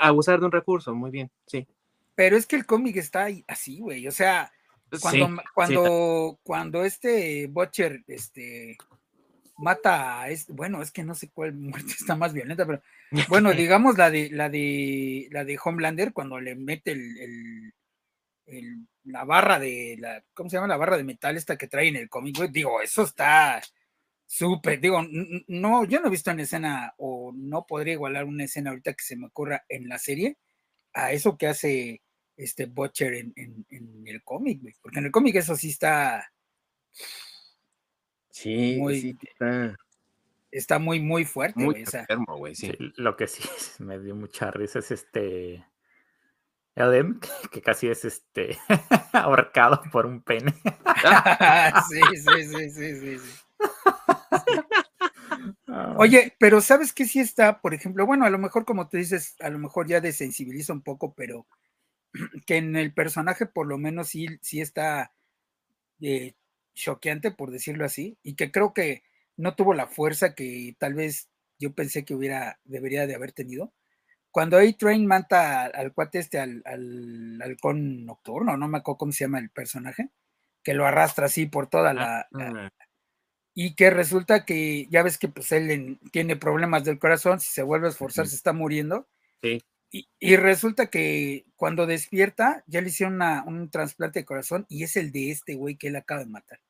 abusar 0.00 0.40
de 0.40 0.46
un 0.46 0.52
recurso, 0.52 0.94
muy 0.94 1.10
bien, 1.10 1.30
sí. 1.46 1.66
Pero 2.16 2.36
es 2.36 2.46
que 2.46 2.56
el 2.56 2.66
cómic 2.66 2.96
está 2.96 3.28
así, 3.46 3.78
güey. 3.78 4.06
O 4.08 4.12
sea, 4.12 4.52
cuando, 5.00 5.42
cuando, 5.54 6.38
cuando 6.42 6.84
este 6.84 7.46
Butcher 7.46 8.02
este, 8.08 8.76
mata 9.56 10.22
a 10.22 10.30
este, 10.30 10.52
bueno, 10.52 10.82
es 10.82 10.90
que 10.90 11.04
no 11.04 11.14
sé 11.14 11.30
cuál 11.30 11.54
muerte 11.54 11.92
está 11.98 12.16
más 12.16 12.32
violenta, 12.32 12.66
pero 12.66 12.82
bueno, 13.28 13.52
digamos 13.54 13.96
la 13.96 14.10
de 14.10 14.28
la 14.30 14.48
de 14.48 15.28
la 15.30 15.44
de 15.44 15.58
Homelander, 15.62 16.12
cuando 16.12 16.40
le 16.40 16.56
mete 16.56 16.92
el 16.92 17.72
la 19.04 19.24
barra 19.24 19.58
de 19.58 19.96
la, 19.98 20.24
¿cómo 20.34 20.50
se 20.50 20.56
llama? 20.56 20.68
La 20.68 20.76
barra 20.76 20.96
de 20.96 21.04
metal 21.04 21.36
esta 21.36 21.56
que 21.56 21.68
trae 21.68 21.88
en 21.88 21.96
el 21.96 22.08
cómic, 22.08 22.36
digo, 22.50 22.80
eso 22.80 23.02
está 23.02 23.60
súper, 24.26 24.80
digo, 24.80 25.00
no, 25.48 25.84
yo 25.84 26.00
no 26.00 26.06
he 26.06 26.10
visto 26.10 26.30
una 26.30 26.42
escena 26.42 26.94
o 26.98 27.32
no 27.34 27.66
podría 27.66 27.94
igualar 27.94 28.24
una 28.24 28.44
escena 28.44 28.70
ahorita 28.70 28.94
que 28.94 29.02
se 29.02 29.16
me 29.16 29.26
ocurra 29.26 29.64
en 29.68 29.88
la 29.88 29.98
serie 29.98 30.38
a 30.92 31.12
eso 31.12 31.36
que 31.36 31.48
hace 31.48 32.02
este 32.36 32.66
Butcher 32.66 33.14
en, 33.14 33.66
el 34.06 34.22
cómic, 34.22 34.60
porque 34.80 34.98
en 35.00 35.06
el 35.06 35.10
cómic 35.10 35.36
eso 35.36 35.56
sí 35.56 35.70
está... 35.70 36.32
Sí, 38.30 38.76
muy, 38.78 39.18
está, 40.50 40.78
muy, 40.78 41.00
muy 41.00 41.24
fuerte. 41.24 41.60
Muy 41.60 41.80
enfermo, 41.80 42.38
güey, 42.38 42.54
sí. 42.54 42.72
Lo 42.96 43.16
que 43.16 43.26
sí 43.26 43.42
me 43.82 43.98
dio 43.98 44.14
mucha 44.14 44.50
risa 44.50 44.78
es 44.78 44.90
este 44.90 45.64
Que 47.50 47.62
casi 47.62 47.88
es 47.88 48.04
este 48.04 48.58
ahorcado 49.12 49.82
por 49.92 50.06
un 50.06 50.22
pene. 50.22 50.52
sí, 51.90 52.00
sí, 52.16 52.44
sí, 52.48 52.70
sí, 52.70 53.18
sí. 53.18 53.18
Ah. 55.68 55.94
Oye, 55.98 56.34
pero 56.38 56.60
¿sabes 56.60 56.92
qué 56.92 57.04
sí 57.06 57.20
está? 57.20 57.60
Por 57.60 57.74
ejemplo, 57.74 58.06
bueno, 58.06 58.24
a 58.24 58.30
lo 58.30 58.38
mejor 58.38 58.64
como 58.64 58.88
tú 58.88 58.96
dices, 58.96 59.36
a 59.40 59.50
lo 59.50 59.58
mejor 59.58 59.86
ya 59.86 60.00
desensibiliza 60.00 60.72
un 60.72 60.82
poco, 60.82 61.14
pero 61.14 61.46
que 62.46 62.56
en 62.56 62.76
el 62.76 62.92
personaje 62.92 63.46
por 63.46 63.66
lo 63.66 63.78
menos 63.78 64.08
sí, 64.08 64.26
sí 64.42 64.60
está 64.60 65.12
eh, 66.00 66.34
choqueante, 66.74 67.30
por 67.30 67.50
decirlo 67.50 67.84
así, 67.84 68.18
y 68.22 68.34
que 68.34 68.50
creo 68.50 68.74
que 68.74 69.02
no 69.36 69.54
tuvo 69.54 69.74
la 69.74 69.86
fuerza 69.86 70.34
que 70.34 70.74
tal 70.78 70.94
vez 70.94 71.28
yo 71.58 71.74
pensé 71.74 72.04
que 72.04 72.14
hubiera, 72.14 72.58
debería 72.64 73.06
de 73.06 73.14
haber 73.14 73.32
tenido 73.32 73.72
cuando 74.30 74.58
A-Train 74.58 75.06
mata 75.06 75.66
al, 75.66 75.92
cuate 75.92 76.20
este, 76.20 76.38
al, 76.38 76.62
halcón 77.42 78.04
nocturno, 78.06 78.56
no 78.56 78.68
me 78.68 78.78
acuerdo 78.78 78.98
cómo 78.98 79.12
se 79.12 79.24
llama 79.24 79.38
el 79.38 79.50
personaje, 79.50 80.10
que 80.62 80.74
lo 80.74 80.86
arrastra 80.86 81.26
así 81.26 81.46
por 81.46 81.68
toda 81.68 81.92
la, 81.94 82.28
ah. 82.34 82.70
y 83.54 83.74
que 83.74 83.90
resulta 83.90 84.44
que 84.44 84.86
ya 84.90 85.02
ves 85.02 85.18
que 85.18 85.28
pues 85.28 85.50
él 85.52 85.98
tiene 86.12 86.36
problemas 86.36 86.84
del 86.84 86.98
corazón, 86.98 87.40
si 87.40 87.50
se 87.50 87.62
vuelve 87.62 87.88
a 87.88 87.90
esforzar 87.90 88.26
se 88.26 88.36
está 88.36 88.52
muriendo. 88.52 89.08
Sí. 89.42 89.62
Y, 89.92 90.36
resulta 90.36 90.86
que 90.86 91.46
cuando 91.56 91.84
despierta 91.84 92.62
ya 92.68 92.80
le 92.80 92.90
hicieron 92.90 93.20
un 93.46 93.70
trasplante 93.70 94.20
de 94.20 94.24
corazón 94.24 94.64
y 94.68 94.84
es 94.84 94.96
el 94.96 95.10
de 95.10 95.32
este 95.32 95.56
güey 95.56 95.76
que 95.76 95.88
él 95.88 95.96
acaba 95.96 96.20
de 96.20 96.30
matar. 96.30 96.60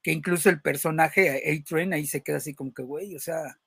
Que 0.00 0.12
incluso 0.12 0.48
el 0.48 0.60
personaje 0.60 1.42
A-Train 1.50 1.92
ahí 1.92 2.06
se 2.06 2.22
queda 2.22 2.36
así 2.36 2.54
como 2.54 2.72
que, 2.72 2.84
güey, 2.84 3.16
o 3.16 3.18
sea, 3.18 3.58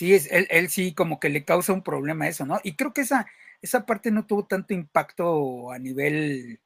Sí, 0.00 0.14
es, 0.14 0.32
él, 0.32 0.46
él, 0.48 0.70
sí 0.70 0.94
como 0.94 1.20
que 1.20 1.28
le 1.28 1.44
causa 1.44 1.74
un 1.74 1.82
problema 1.82 2.26
eso, 2.26 2.46
¿no? 2.46 2.58
Y 2.64 2.74
creo 2.74 2.94
que 2.94 3.02
esa, 3.02 3.26
esa 3.60 3.84
parte 3.84 4.10
no 4.10 4.24
tuvo 4.24 4.46
tanto 4.46 4.72
impacto 4.72 5.70
a 5.70 5.78
nivel 5.78 6.58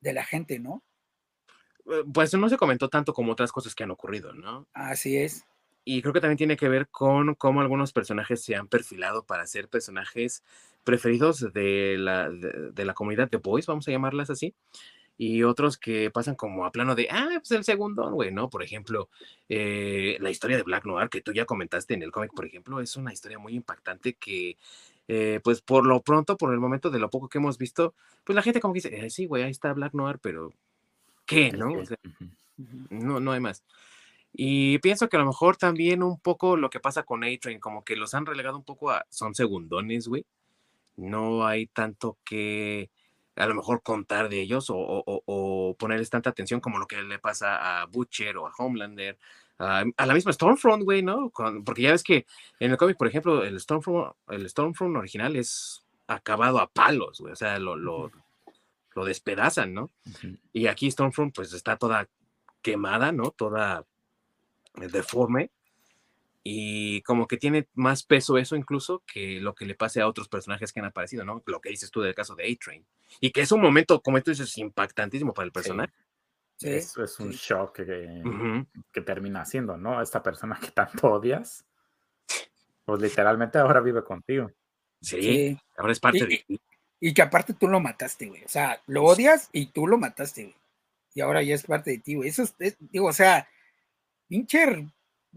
de 0.00 0.12
la 0.12 0.24
gente, 0.24 0.58
¿no? 0.58 0.82
Eh, 1.88 2.02
pues 2.12 2.34
no 2.34 2.48
se 2.48 2.56
comentó 2.56 2.88
tanto 2.88 3.12
como 3.12 3.30
otras 3.30 3.52
cosas 3.52 3.72
que 3.76 3.84
han 3.84 3.92
ocurrido, 3.92 4.32
¿no? 4.32 4.66
Así 4.72 5.16
es. 5.16 5.46
Y 5.84 6.02
creo 6.02 6.12
que 6.12 6.20
también 6.20 6.38
tiene 6.38 6.56
que 6.56 6.68
ver 6.68 6.88
con 6.88 7.36
cómo 7.36 7.60
algunos 7.60 7.92
personajes 7.92 8.42
se 8.42 8.56
han 8.56 8.66
perfilado 8.66 9.24
para 9.24 9.46
ser 9.46 9.68
personajes 9.68 10.42
preferidos 10.82 11.52
de 11.52 11.94
la, 12.00 12.28
de, 12.30 12.84
la 12.84 12.94
comunidad 12.94 13.30
de 13.30 13.36
boys, 13.36 13.66
vamos 13.66 13.86
a 13.86 13.92
llamarlas 13.92 14.28
así 14.28 14.56
y 15.18 15.42
otros 15.42 15.78
que 15.78 16.10
pasan 16.10 16.34
como 16.34 16.66
a 16.66 16.72
plano 16.72 16.94
de, 16.94 17.08
ah, 17.10 17.28
pues 17.36 17.50
el 17.52 17.64
segundo, 17.64 18.10
güey, 18.10 18.32
¿no? 18.32 18.50
Por 18.50 18.62
ejemplo, 18.62 19.08
eh, 19.48 20.16
la 20.20 20.30
historia 20.30 20.56
de 20.56 20.62
Black 20.62 20.84
Noir, 20.84 21.08
que 21.08 21.22
tú 21.22 21.32
ya 21.32 21.46
comentaste 21.46 21.94
en 21.94 22.02
el 22.02 22.12
cómic, 22.12 22.32
por 22.34 22.44
ejemplo, 22.44 22.80
es 22.80 22.96
una 22.96 23.12
historia 23.12 23.38
muy 23.38 23.54
impactante 23.54 24.14
que, 24.14 24.56
eh, 25.08 25.40
pues 25.42 25.62
por 25.62 25.86
lo 25.86 26.02
pronto, 26.02 26.36
por 26.36 26.52
el 26.52 26.60
momento 26.60 26.90
de 26.90 26.98
lo 26.98 27.10
poco 27.10 27.28
que 27.28 27.38
hemos 27.38 27.56
visto, 27.56 27.94
pues 28.24 28.36
la 28.36 28.42
gente 28.42 28.60
como 28.60 28.74
que 28.74 28.78
dice, 28.78 29.06
eh, 29.06 29.10
sí, 29.10 29.26
güey, 29.26 29.42
ahí 29.42 29.50
está 29.50 29.72
Black 29.72 29.94
Noir, 29.94 30.18
pero 30.20 30.52
¿qué, 31.24 31.52
no? 31.52 31.70
no, 32.90 33.20
no 33.20 33.32
hay 33.32 33.40
más. 33.40 33.62
Y 34.38 34.78
pienso 34.80 35.08
que 35.08 35.16
a 35.16 35.20
lo 35.20 35.26
mejor 35.26 35.56
también 35.56 36.02
un 36.02 36.20
poco 36.20 36.58
lo 36.58 36.68
que 36.68 36.78
pasa 36.78 37.04
con 37.04 37.24
A-Train, 37.24 37.58
como 37.58 37.84
que 37.84 37.96
los 37.96 38.12
han 38.12 38.26
relegado 38.26 38.58
un 38.58 38.64
poco 38.64 38.90
a, 38.90 39.06
son 39.08 39.34
segundones, 39.34 40.08
güey. 40.08 40.26
No 40.96 41.46
hay 41.46 41.66
tanto 41.68 42.18
que 42.24 42.90
a 43.36 43.46
lo 43.46 43.54
mejor 43.54 43.82
contar 43.82 44.28
de 44.28 44.40
ellos 44.40 44.66
o, 44.68 45.76
ponerles 45.78 46.10
tanta 46.10 46.30
atención 46.30 46.60
como 46.60 46.78
lo 46.78 46.86
que 46.86 47.02
le 47.02 47.18
pasa 47.18 47.80
a 47.82 47.86
Butcher 47.86 48.36
o 48.38 48.46
a 48.46 48.52
Homelander, 48.56 49.18
a, 49.58 49.84
la 49.98 50.14
misma 50.14 50.32
Stormfront, 50.32 50.84
güey, 50.84 51.02
¿no? 51.02 51.30
porque 51.64 51.82
ya 51.82 51.92
ves 51.92 52.02
que 52.02 52.26
en 52.60 52.70
el 52.70 52.76
cómic, 52.76 52.96
por 52.96 53.08
ejemplo, 53.08 53.44
el 53.44 53.60
Stormfront, 53.60 54.14
el 54.28 54.48
Stormfront 54.48 54.96
original 54.96 55.36
es 55.36 55.84
acabado 56.06 56.60
a 56.60 56.68
palos, 56.68 57.20
güey, 57.20 57.32
o 57.32 57.36
sea, 57.36 57.58
lo, 57.58 57.76
lo, 57.76 58.10
despedazan, 59.04 59.74
¿no? 59.74 59.90
Y 60.54 60.68
aquí 60.68 60.90
Stormfront 60.90 61.34
pues 61.34 61.52
está 61.52 61.76
toda 61.76 62.08
quemada, 62.62 63.12
¿no? 63.12 63.30
Toda 63.30 63.84
deforme 64.74 65.50
y 66.48 67.02
como 67.02 67.26
que 67.26 67.38
tiene 67.38 67.66
más 67.74 68.04
peso 68.04 68.38
eso 68.38 68.54
incluso 68.54 69.02
que 69.04 69.40
lo 69.40 69.56
que 69.56 69.66
le 69.66 69.74
pase 69.74 70.00
a 70.00 70.06
otros 70.06 70.28
personajes 70.28 70.72
que 70.72 70.78
han 70.78 70.86
aparecido, 70.86 71.24
¿no? 71.24 71.42
Lo 71.44 71.60
que 71.60 71.70
dices 71.70 71.90
tú 71.90 72.02
del 72.02 72.14
caso 72.14 72.36
de 72.36 72.44
A-Train. 72.44 72.86
Y 73.20 73.32
que 73.32 73.40
es 73.40 73.50
un 73.50 73.60
momento, 73.60 74.00
como 74.00 74.22
tú 74.22 74.30
dices, 74.30 74.56
impactantísimo 74.56 75.34
para 75.34 75.46
el 75.46 75.50
personaje. 75.50 75.92
Sí. 76.56 76.68
Eso 76.70 77.02
es 77.02 77.18
un 77.18 77.32
shock 77.32 77.74
que, 77.78 78.22
que, 78.92 79.00
termina 79.00 79.40
haciendo, 79.40 79.76
¿no? 79.76 80.00
Esta 80.00 80.22
persona 80.22 80.56
que 80.60 80.70
tanto 80.70 81.08
odias, 81.08 81.66
pues 82.84 83.02
literalmente 83.02 83.58
ahora 83.58 83.80
vive 83.80 84.04
contigo. 84.04 84.52
Sí, 85.00 85.58
ahora 85.76 85.90
es 85.90 85.98
parte 85.98 86.26
de 86.26 86.44
ti. 86.46 86.60
Y 87.00 87.12
que 87.12 87.22
aparte 87.22 87.54
tú 87.54 87.66
lo 87.66 87.80
mataste, 87.80 88.26
güey. 88.26 88.44
O 88.44 88.48
sea, 88.48 88.80
lo 88.86 89.02
odias 89.02 89.48
y 89.50 89.66
tú 89.66 89.88
lo 89.88 89.98
mataste, 89.98 90.44
güey. 90.44 90.56
Y 91.12 91.22
ahora 91.22 91.42
ya 91.42 91.56
es 91.56 91.64
parte 91.64 91.90
de 91.90 91.98
ti, 91.98 92.14
güey. 92.14 92.28
Eso 92.28 92.44
es, 92.60 92.76
digo, 92.78 93.08
o 93.08 93.12
sea, 93.12 93.48
pinche 94.28 94.88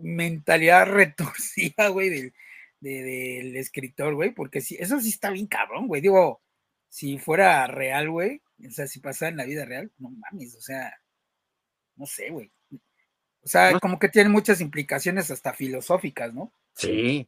mentalidad 0.01 0.85
retorcida, 0.91 1.89
güey, 1.89 2.09
del, 2.09 2.33
del 2.79 3.55
escritor, 3.55 4.15
güey, 4.15 4.31
porque 4.31 4.61
si, 4.61 4.75
eso 4.75 4.99
sí 4.99 5.09
está 5.09 5.29
bien 5.31 5.47
cabrón, 5.47 5.87
güey. 5.87 6.01
Digo, 6.01 6.41
si 6.89 7.17
fuera 7.17 7.67
real, 7.67 8.09
güey, 8.09 8.41
o 8.67 8.71
sea, 8.71 8.87
si 8.87 8.99
pasara 8.99 9.31
en 9.31 9.37
la 9.37 9.45
vida 9.45 9.65
real, 9.65 9.91
no 9.97 10.09
mames, 10.09 10.55
o 10.55 10.61
sea, 10.61 10.93
no 11.95 12.05
sé, 12.05 12.29
güey. 12.29 12.51
O 13.41 13.47
sea, 13.47 13.79
como 13.79 13.99
que 13.99 14.09
tiene 14.09 14.29
muchas 14.29 14.59
implicaciones 14.61 15.31
hasta 15.31 15.53
filosóficas, 15.53 16.33
¿no? 16.33 16.51
Sí, 16.75 17.27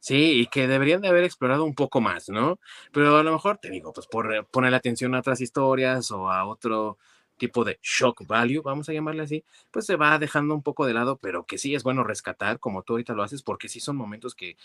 sí, 0.00 0.40
y 0.40 0.46
que 0.46 0.66
deberían 0.66 1.00
de 1.00 1.08
haber 1.08 1.24
explorado 1.24 1.64
un 1.64 1.74
poco 1.74 2.00
más, 2.00 2.28
¿no? 2.28 2.58
Pero 2.92 3.16
a 3.16 3.22
lo 3.22 3.32
mejor, 3.32 3.58
te 3.58 3.70
digo, 3.70 3.92
pues 3.92 4.06
por 4.06 4.46
poner 4.48 4.74
atención 4.74 5.14
a 5.14 5.20
otras 5.20 5.40
historias 5.40 6.10
o 6.10 6.30
a 6.30 6.44
otro 6.44 6.98
tipo 7.38 7.64
de 7.64 7.78
shock 7.82 8.26
value, 8.26 8.62
vamos 8.62 8.88
a 8.88 8.92
llamarle 8.92 9.22
así, 9.22 9.44
pues 9.70 9.86
se 9.86 9.96
va 9.96 10.18
dejando 10.18 10.54
un 10.54 10.62
poco 10.62 10.86
de 10.86 10.94
lado, 10.94 11.16
pero 11.16 11.46
que 11.46 11.56
sí 11.56 11.74
es 11.74 11.82
bueno 11.82 12.04
rescatar, 12.04 12.58
como 12.58 12.82
tú 12.82 12.94
ahorita 12.94 13.14
lo 13.14 13.22
haces, 13.22 13.42
porque 13.42 13.68
sí 13.68 13.80
son 13.80 13.96
momentos 13.96 14.34
que, 14.34 14.56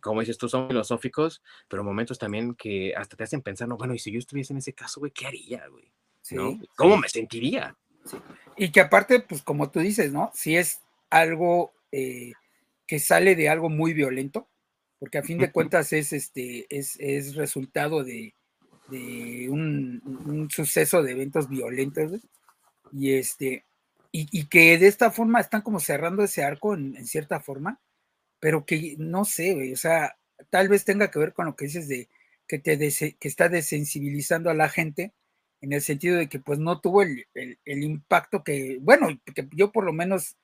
como 0.00 0.20
dices 0.20 0.38
tú, 0.38 0.48
son 0.48 0.68
filosóficos, 0.68 1.42
pero 1.68 1.84
momentos 1.84 2.18
también 2.18 2.54
que 2.54 2.94
hasta 2.96 3.16
te 3.16 3.24
hacen 3.24 3.42
pensar, 3.42 3.68
no, 3.68 3.76
bueno, 3.76 3.94
y 3.94 3.98
si 3.98 4.10
yo 4.10 4.18
estuviese 4.18 4.52
en 4.52 4.58
ese 4.58 4.72
caso, 4.72 5.00
güey, 5.00 5.12
¿qué 5.12 5.26
haría, 5.26 5.66
güey? 5.68 5.84
¿No? 6.32 6.58
¿Cómo 6.74 6.96
me 6.96 7.08
sentiría? 7.08 7.76
Y 8.56 8.70
que 8.70 8.80
aparte, 8.80 9.20
pues 9.20 9.42
como 9.42 9.70
tú 9.70 9.80
dices, 9.80 10.12
¿no? 10.12 10.30
Si 10.34 10.56
es 10.56 10.80
algo 11.10 11.72
eh, 11.92 12.32
que 12.86 12.98
sale 12.98 13.36
de 13.36 13.48
algo 13.48 13.68
muy 13.68 13.92
violento, 13.92 14.48
porque 14.98 15.18
a 15.18 15.22
fin 15.22 15.38
de 15.38 15.52
cuentas 15.52 15.92
es, 15.92 16.12
este, 16.12 16.66
es, 16.70 16.96
es 16.98 17.34
resultado 17.34 18.02
de, 18.02 18.34
de 18.88 19.48
un, 19.50 20.48
suceso 20.50 21.02
de 21.02 21.12
eventos 21.12 21.48
violentos, 21.48 22.20
y 22.92 23.12
este, 23.14 23.64
y, 24.12 24.46
que 24.46 24.78
de 24.78 24.86
esta 24.86 25.10
forma 25.10 25.40
están 25.40 25.62
como 25.62 25.80
cerrando 25.80 26.22
ese 26.22 26.44
arco 26.44 26.74
en, 26.74 27.06
cierta 27.06 27.40
forma, 27.40 27.80
pero 28.40 28.64
que 28.64 28.96
no 28.98 29.24
sé, 29.24 29.72
o 29.72 29.76
sea, 29.76 30.16
tal 30.50 30.68
vez 30.68 30.84
tenga 30.84 31.10
que 31.10 31.18
ver 31.18 31.32
con 31.32 31.46
lo 31.46 31.56
que 31.56 31.66
dices 31.66 31.88
de 31.88 32.08
que 32.48 32.58
te 32.58 32.78
que 32.78 33.28
está 33.28 33.48
desensibilizando 33.48 34.50
a 34.50 34.54
la 34.54 34.68
gente 34.68 35.12
en 35.60 35.72
el 35.72 35.82
sentido 35.82 36.16
de 36.16 36.28
que 36.28 36.38
pues 36.38 36.58
no 36.58 36.80
tuvo 36.80 37.02
el, 37.02 37.26
impacto 37.64 38.44
que, 38.44 38.78
bueno, 38.80 39.08
que 39.34 39.48
yo 39.52 39.72
por 39.72 39.84
lo 39.84 39.92
menos 39.92 40.36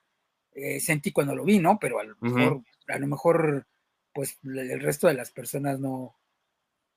eh, 0.53 0.79
sentí 0.79 1.11
cuando 1.11 1.35
lo 1.35 1.45
vi, 1.45 1.59
¿no? 1.59 1.79
Pero 1.79 1.99
a 1.99 2.03
lo 2.03 2.15
mejor, 2.19 2.63
a 2.87 2.99
lo 2.99 3.07
mejor, 3.07 3.67
pues 4.13 4.37
el 4.43 4.81
resto 4.81 5.07
de 5.07 5.13
las 5.13 5.31
personas 5.31 5.79
no, 5.79 6.15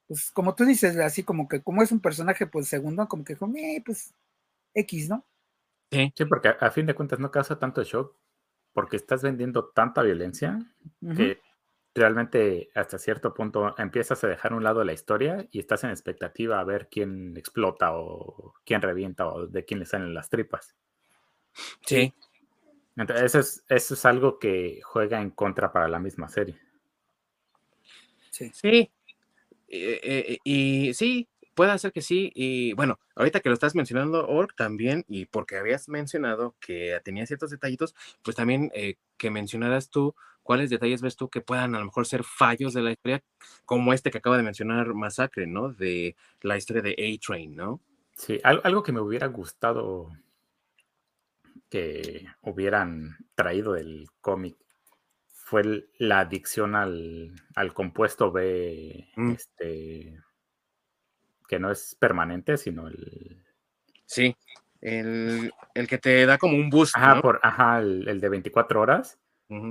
pues 0.06 0.30
como 0.30 0.54
tú 0.54 0.64
dices, 0.64 0.96
así 0.98 1.22
como 1.22 1.48
que 1.48 1.62
como 1.62 1.82
es 1.82 1.92
un 1.92 2.00
personaje, 2.00 2.46
pues 2.46 2.68
segundo, 2.68 3.06
como 3.08 3.24
que 3.24 3.34
dijo, 3.34 3.50
eh, 3.56 3.82
pues 3.84 4.14
X, 4.74 5.08
¿no? 5.08 5.24
Sí. 5.90 6.12
sí, 6.16 6.24
porque 6.24 6.54
a, 6.58 6.70
fin 6.70 6.86
de 6.86 6.94
cuentas 6.94 7.18
no 7.18 7.30
causa 7.30 7.58
tanto 7.58 7.82
shock, 7.82 8.16
porque 8.72 8.96
estás 8.96 9.22
vendiendo 9.22 9.66
tanta 9.66 10.02
violencia 10.02 10.58
que 11.16 11.40
realmente 11.94 12.68
hasta 12.74 12.98
cierto 12.98 13.32
punto 13.32 13.74
empiezas 13.78 14.22
a 14.22 14.28
dejar 14.28 14.52
un 14.52 14.62
lado 14.62 14.84
la 14.84 14.92
historia 14.92 15.46
y 15.50 15.60
estás 15.60 15.82
en 15.84 15.90
expectativa 15.90 16.60
a 16.60 16.64
ver 16.64 16.88
quién 16.90 17.36
explota 17.36 17.96
o 17.96 18.54
quién 18.64 18.82
revienta 18.82 19.26
o 19.26 19.46
de 19.46 19.64
quién 19.64 19.80
le 19.80 19.86
salen 19.86 20.12
las 20.12 20.28
tripas. 20.28 20.74
Sí. 21.86 22.12
Entonces, 22.96 23.24
eso 23.24 23.38
es, 23.38 23.64
eso 23.68 23.94
es 23.94 24.04
algo 24.04 24.38
que 24.38 24.80
juega 24.82 25.20
en 25.20 25.30
contra 25.30 25.72
para 25.72 25.88
la 25.88 25.98
misma 25.98 26.28
serie. 26.28 26.58
Sí. 28.30 28.50
Sí, 28.52 28.92
eh, 29.68 30.00
eh, 30.02 30.38
y 30.44 30.94
sí, 30.94 31.28
puede 31.54 31.76
ser 31.78 31.92
que 31.92 32.02
sí. 32.02 32.30
Y 32.34 32.74
bueno, 32.74 32.98
ahorita 33.16 33.40
que 33.40 33.48
lo 33.48 33.54
estás 33.54 33.74
mencionando, 33.74 34.28
Org, 34.28 34.54
también, 34.54 35.04
y 35.08 35.26
porque 35.26 35.56
habías 35.56 35.88
mencionado 35.88 36.54
que 36.60 37.00
tenía 37.04 37.26
ciertos 37.26 37.50
detallitos, 37.50 37.94
pues 38.22 38.36
también 38.36 38.70
eh, 38.74 38.96
que 39.16 39.30
mencionaras 39.30 39.90
tú 39.90 40.14
cuáles 40.42 40.70
detalles 40.70 41.02
ves 41.02 41.16
tú 41.16 41.28
que 41.28 41.40
puedan 41.40 41.74
a 41.74 41.80
lo 41.80 41.86
mejor 41.86 42.06
ser 42.06 42.22
fallos 42.22 42.72
de 42.72 42.82
la 42.82 42.92
historia, 42.92 43.24
como 43.64 43.92
este 43.92 44.10
que 44.10 44.18
acaba 44.18 44.36
de 44.36 44.44
mencionar 44.44 44.94
Masacre, 44.94 45.46
¿no? 45.46 45.72
De 45.72 46.14
la 46.40 46.56
historia 46.56 46.82
de 46.82 46.92
A-Train, 46.92 47.56
¿no? 47.56 47.80
Sí, 48.16 48.38
algo 48.44 48.82
que 48.82 48.92
me 48.92 49.00
hubiera 49.00 49.26
gustado 49.26 50.12
que 51.68 52.26
hubieran 52.42 53.16
traído 53.34 53.72
del 53.72 54.06
cómic 54.20 54.56
fue 55.46 55.86
la 55.98 56.18
adicción 56.18 56.74
al, 56.74 57.32
compuesto 57.72 58.32
B, 58.32 59.08
mm. 59.14 59.30
este, 59.30 60.20
que 61.46 61.60
no 61.60 61.70
es 61.70 61.94
permanente, 61.94 62.56
sino 62.56 62.88
el... 62.88 63.44
Sí, 64.06 64.36
el, 64.80 65.52
que 65.88 65.98
te 65.98 66.26
da 66.26 66.36
como 66.36 66.56
un 66.56 66.68
boost. 66.68 66.96
Ajá, 66.96 67.22
por, 67.22 67.38
ajá 67.44 67.78
el, 67.78 68.20
de 68.20 68.28
24 68.28 68.80
horas, 68.80 69.20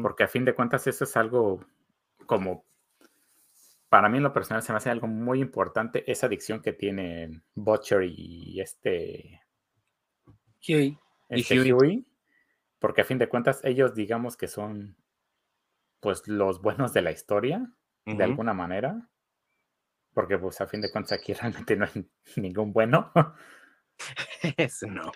porque 0.01 0.23
a 0.23 0.29
fin 0.29 0.45
de 0.45 0.55
cuentas 0.55 0.87
eso 0.87 1.03
es 1.03 1.17
algo 1.17 1.65
como, 2.25 2.63
para 3.89 4.07
mí 4.07 4.15
en 4.15 4.23
lo 4.23 4.31
personal 4.31 4.63
se 4.63 4.71
me 4.71 4.77
hace 4.77 4.89
algo 4.89 5.07
muy 5.07 5.41
importante, 5.41 6.09
esa 6.09 6.27
adicción 6.27 6.61
que 6.61 6.71
tienen 6.71 7.43
Butcher 7.53 8.03
y 8.03 8.61
este... 8.61 9.41
Huey. 10.65 10.97
Este 11.27 11.73
Huey, 11.73 12.05
porque 12.79 13.01
a 13.01 13.05
fin 13.05 13.17
de 13.17 13.27
cuentas 13.27 13.59
ellos 13.65 13.93
digamos 13.93 14.37
que 14.37 14.47
son 14.47 14.95
pues 16.05 16.27
los 16.27 16.61
buenos 16.61 16.93
de 16.93 17.01
la 17.01 17.09
historia, 17.09 17.67
de 18.05 18.23
alguna 18.23 18.53
manera, 18.53 19.09
porque 20.13 20.37
pues 20.37 20.61
a 20.61 20.67
fin 20.67 20.79
de 20.79 20.91
cuentas 20.91 21.13
aquí 21.13 21.33
realmente 21.41 21.75
no 21.75 21.85
hay 21.85 22.07
ningún 22.35 22.71
bueno. 22.71 23.11
Eso 24.55 24.85
no. 24.87 25.11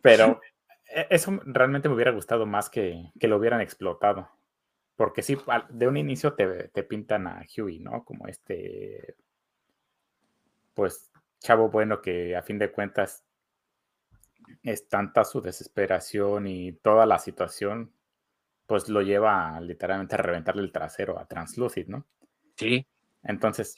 Pero 0.00 0.40
e, 0.86 1.06
eso 1.10 1.38
realmente 1.44 1.90
me 1.90 1.96
hubiera 1.96 2.12
gustado 2.12 2.46
más 2.46 2.70
que, 2.70 3.12
que 3.20 3.28
lo 3.28 3.36
hubieran 3.36 3.60
explotado. 3.60 4.30
Porque 4.96 5.20
sí, 5.20 5.36
de 5.68 5.86
un 5.86 5.98
inicio 5.98 6.32
te, 6.32 6.68
te, 6.68 6.82
pintan 6.82 7.26
a 7.26 7.44
Huey, 7.54 7.80
¿no? 7.80 8.02
Como 8.06 8.26
este, 8.26 9.16
pues, 10.72 11.12
chavo 11.40 11.68
bueno 11.68 12.00
que 12.00 12.36
a 12.36 12.42
fin 12.42 12.58
de 12.58 12.72
cuentas 12.72 13.22
es 14.62 14.88
tanta 14.88 15.24
su 15.24 15.42
desesperación 15.42 16.46
y 16.46 16.72
toda 16.72 17.04
la 17.04 17.18
situación 17.18 17.92
pues 18.66 18.88
lo 18.88 19.02
lleva 19.02 19.60
literalmente 19.60 20.14
a 20.16 20.18
reventarle 20.18 20.62
el 20.62 20.72
trasero 20.72 21.18
a 21.18 21.26
Translucid, 21.26 21.88
¿no? 21.88 22.06
Sí. 22.56 22.86
Entonces, 23.22 23.76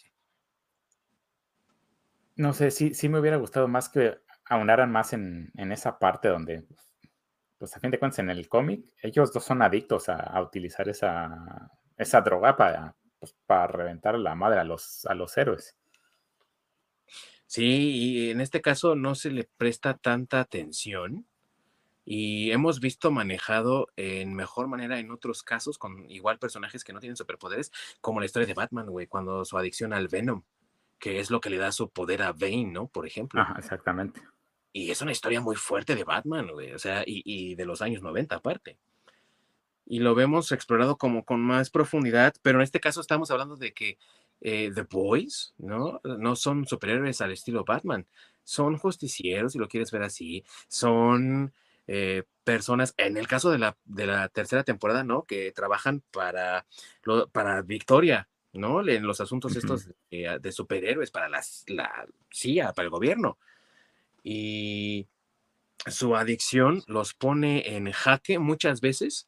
No 2.36 2.52
sé, 2.54 2.70
sí, 2.70 2.94
sí 2.94 3.08
me 3.08 3.18
hubiera 3.18 3.36
gustado 3.36 3.66
más 3.68 3.88
que 3.88 4.20
aunaran 4.46 4.90
más 4.92 5.12
en, 5.12 5.50
en 5.56 5.72
esa 5.72 5.98
parte 5.98 6.28
donde, 6.28 6.64
pues 7.58 7.76
a 7.76 7.80
fin 7.80 7.90
de 7.90 7.98
cuentas, 7.98 8.20
en 8.20 8.30
el 8.30 8.48
cómic, 8.48 8.84
ellos 9.02 9.32
dos 9.32 9.44
son 9.44 9.60
adictos 9.60 10.08
a, 10.08 10.16
a 10.16 10.40
utilizar 10.40 10.88
esa, 10.88 11.70
esa 11.96 12.20
droga 12.20 12.56
para, 12.56 12.96
pues, 13.18 13.34
para 13.44 13.66
reventar 13.66 14.16
la 14.18 14.36
madre 14.36 14.60
a 14.60 14.64
los, 14.64 15.04
a 15.06 15.14
los 15.14 15.36
héroes. 15.36 15.76
Sí, 17.46 17.64
y 17.64 18.30
en 18.30 18.40
este 18.40 18.60
caso 18.60 18.94
no 18.94 19.14
se 19.14 19.30
le 19.30 19.48
presta 19.56 19.94
tanta 19.94 20.40
atención 20.40 21.26
y 22.10 22.52
hemos 22.52 22.80
visto 22.80 23.10
manejado 23.10 23.88
en 23.96 24.32
mejor 24.32 24.66
manera 24.66 24.98
en 24.98 25.10
otros 25.10 25.42
casos 25.42 25.76
con 25.76 26.08
igual 26.10 26.38
personajes 26.38 26.82
que 26.82 26.94
no 26.94 27.00
tienen 27.00 27.16
superpoderes, 27.16 27.70
como 28.00 28.18
la 28.18 28.24
historia 28.24 28.46
de 28.46 28.54
Batman, 28.54 28.86
güey, 28.86 29.06
cuando 29.06 29.44
su 29.44 29.58
adicción 29.58 29.92
al 29.92 30.08
Venom 30.08 30.42
que 30.98 31.20
es 31.20 31.30
lo 31.30 31.40
que 31.40 31.50
le 31.50 31.58
da 31.58 31.70
su 31.70 31.90
poder 31.90 32.22
a 32.22 32.32
Bane, 32.32 32.70
¿no? 32.72 32.88
Por 32.88 33.06
ejemplo. 33.06 33.40
Ajá, 33.40 33.54
exactamente. 33.58 34.22
Y 34.72 34.90
es 34.90 35.02
una 35.02 35.12
historia 35.12 35.40
muy 35.40 35.54
fuerte 35.54 35.94
de 35.94 36.02
Batman, 36.02 36.48
güey, 36.50 36.72
o 36.72 36.78
sea, 36.78 37.02
y, 37.06 37.22
y, 37.24 37.54
de 37.54 37.66
los 37.66 37.82
años 37.82 38.02
90 38.02 38.36
aparte. 38.36 38.78
Y 39.86 40.00
lo 40.00 40.14
vemos 40.14 40.50
explorado 40.50 40.96
como 40.96 41.24
con 41.24 41.40
más 41.40 41.70
profundidad, 41.70 42.34
pero 42.42 42.58
en 42.58 42.64
este 42.64 42.80
caso 42.80 43.00
estamos 43.02 43.30
hablando 43.30 43.56
de 43.56 43.72
que 43.72 43.98
eh, 44.40 44.72
The 44.74 44.82
Boys, 44.82 45.54
¿no? 45.58 46.00
No 46.02 46.36
son 46.36 46.66
superhéroes 46.66 47.20
al 47.20 47.32
estilo 47.32 47.64
Batman, 47.64 48.06
son 48.44 48.78
justicieros, 48.78 49.52
si 49.52 49.58
lo 49.58 49.68
quieres 49.68 49.90
ver 49.90 50.02
así, 50.02 50.42
son 50.68 51.52
eh, 51.88 52.24
personas, 52.44 52.94
en 52.98 53.16
el 53.16 53.26
caso 53.26 53.50
de 53.50 53.58
la, 53.58 53.76
de 53.84 54.06
la 54.06 54.28
tercera 54.28 54.62
temporada, 54.62 55.04
¿no? 55.04 55.24
Que 55.24 55.52
trabajan 55.52 56.02
para, 56.10 56.66
lo, 57.02 57.28
para 57.30 57.62
Victoria, 57.62 58.28
¿no? 58.52 58.86
En 58.86 59.06
los 59.06 59.22
asuntos 59.22 59.56
estos 59.56 59.90
eh, 60.10 60.38
de 60.38 60.52
superhéroes 60.52 61.10
para 61.10 61.30
las, 61.30 61.64
la 61.66 62.06
CIA, 62.30 62.74
para 62.74 62.84
el 62.84 62.90
gobierno. 62.90 63.38
Y 64.22 65.08
su 65.86 66.14
adicción 66.14 66.82
los 66.86 67.14
pone 67.14 67.74
en 67.74 67.90
jaque 67.90 68.38
muchas 68.38 68.82
veces 68.82 69.26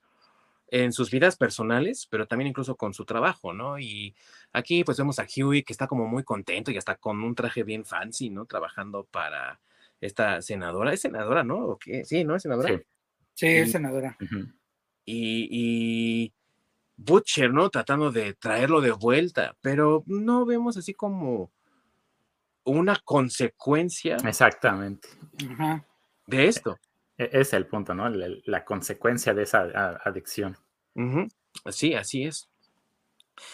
en 0.68 0.92
sus 0.92 1.11
vidas 1.11 1.36
personales, 1.36 2.06
pero 2.11 2.26
también 2.26 2.48
incluso 2.48 2.76
con 2.76 2.92
su 2.92 3.06
trabajo, 3.06 3.54
¿no? 3.54 3.78
Y 3.78 4.14
aquí 4.52 4.84
pues 4.84 4.98
vemos 4.98 5.18
a 5.18 5.26
Huey 5.26 5.62
que 5.62 5.72
está 5.72 5.86
como 5.86 6.06
muy 6.06 6.24
contento 6.24 6.70
y 6.70 6.76
hasta 6.76 6.96
con 6.96 7.22
un 7.22 7.34
traje 7.34 7.64
bien 7.64 7.86
fancy, 7.86 8.28
¿no? 8.28 8.44
Trabajando 8.44 9.04
para 9.04 9.61
esta 10.01 10.40
senadora. 10.42 10.92
¿Es 10.92 11.01
senadora, 11.01 11.44
no? 11.44 11.66
¿O 11.66 11.78
qué? 11.78 12.05
Sí, 12.05 12.24
¿no? 12.24 12.36
¿Es 12.36 12.42
senadora? 12.42 12.68
Sí, 12.68 12.84
sí 13.34 13.46
es 13.46 13.72
senadora. 13.72 14.16
Uh 14.20 14.24
-huh. 14.24 14.53
y, 15.05 15.48
y 15.51 16.32
Butcher, 16.96 17.53
¿no? 17.53 17.70
Tratando 17.70 18.11
de 18.11 18.34
traerlo 18.34 18.80
de 18.80 18.92
vuelta, 18.92 19.57
pero 19.61 20.03
no 20.07 20.44
vemos 20.44 20.76
así 20.76 20.94
como 20.94 21.51
una 22.64 22.96
consecuencia. 23.05 24.16
Exactamente. 24.24 25.09
Ajá. 25.51 25.84
De 26.26 26.46
esto. 26.46 26.76
E-, 27.16 27.30
es 27.32 27.53
el 27.53 27.66
punto, 27.66 27.94
¿no? 27.94 28.09
La, 28.09 28.28
la 28.44 28.64
consecuencia 28.64 29.34
de 29.34 29.42
esa 29.42 29.62
adicción. 30.05 30.57
Uh 30.94 31.03
-huh. 31.03 31.28
Sí, 31.70 31.94
así 31.94 32.24
es. 32.24 32.48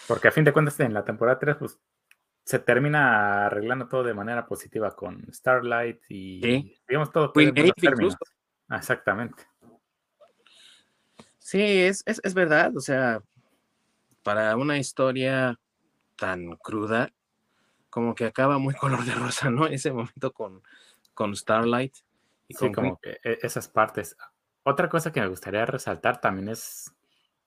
Porque 0.07 0.27
a 0.27 0.31
fin 0.31 0.43
de 0.43 0.53
cuentas, 0.53 0.79
en 0.79 0.93
la 0.93 1.05
temporada 1.05 1.39
3, 1.39 1.55
pues 1.57 1.79
se 2.47 2.59
termina 2.59 3.47
arreglando 3.47 3.89
todo 3.89 4.05
de 4.05 4.13
manera 4.13 4.45
positiva 4.45 4.95
con 4.95 5.21
Starlight 5.33 5.99
y 6.07 6.39
sí. 6.41 6.77
digamos 6.87 7.11
todo. 7.11 7.33
Queen 7.33 7.53
Maeve 7.53 7.73
incluso. 7.75 8.17
Exactamente. 8.69 9.43
Sí, 11.39 11.61
es, 11.61 12.03
es, 12.05 12.21
es 12.23 12.33
verdad. 12.33 12.71
O 12.77 12.79
sea, 12.79 13.21
para 14.23 14.55
una 14.55 14.77
historia 14.77 15.59
tan 16.15 16.55
cruda, 16.55 17.11
como 17.89 18.15
que 18.15 18.23
acaba 18.23 18.59
muy 18.59 18.73
color 18.75 19.03
de 19.03 19.13
rosa, 19.13 19.49
¿no? 19.49 19.67
En 19.67 19.73
ese 19.73 19.91
momento 19.91 20.31
con, 20.31 20.63
con 21.13 21.35
Starlight. 21.35 21.97
Y 22.47 22.53
sí, 22.53 22.59
con 22.67 22.71
como 22.71 22.99
que 23.01 23.19
esas 23.23 23.67
partes. 23.67 24.15
Otra 24.63 24.87
cosa 24.87 25.11
que 25.11 25.19
me 25.19 25.27
gustaría 25.27 25.65
resaltar 25.65 26.21
también 26.21 26.47
es, 26.47 26.95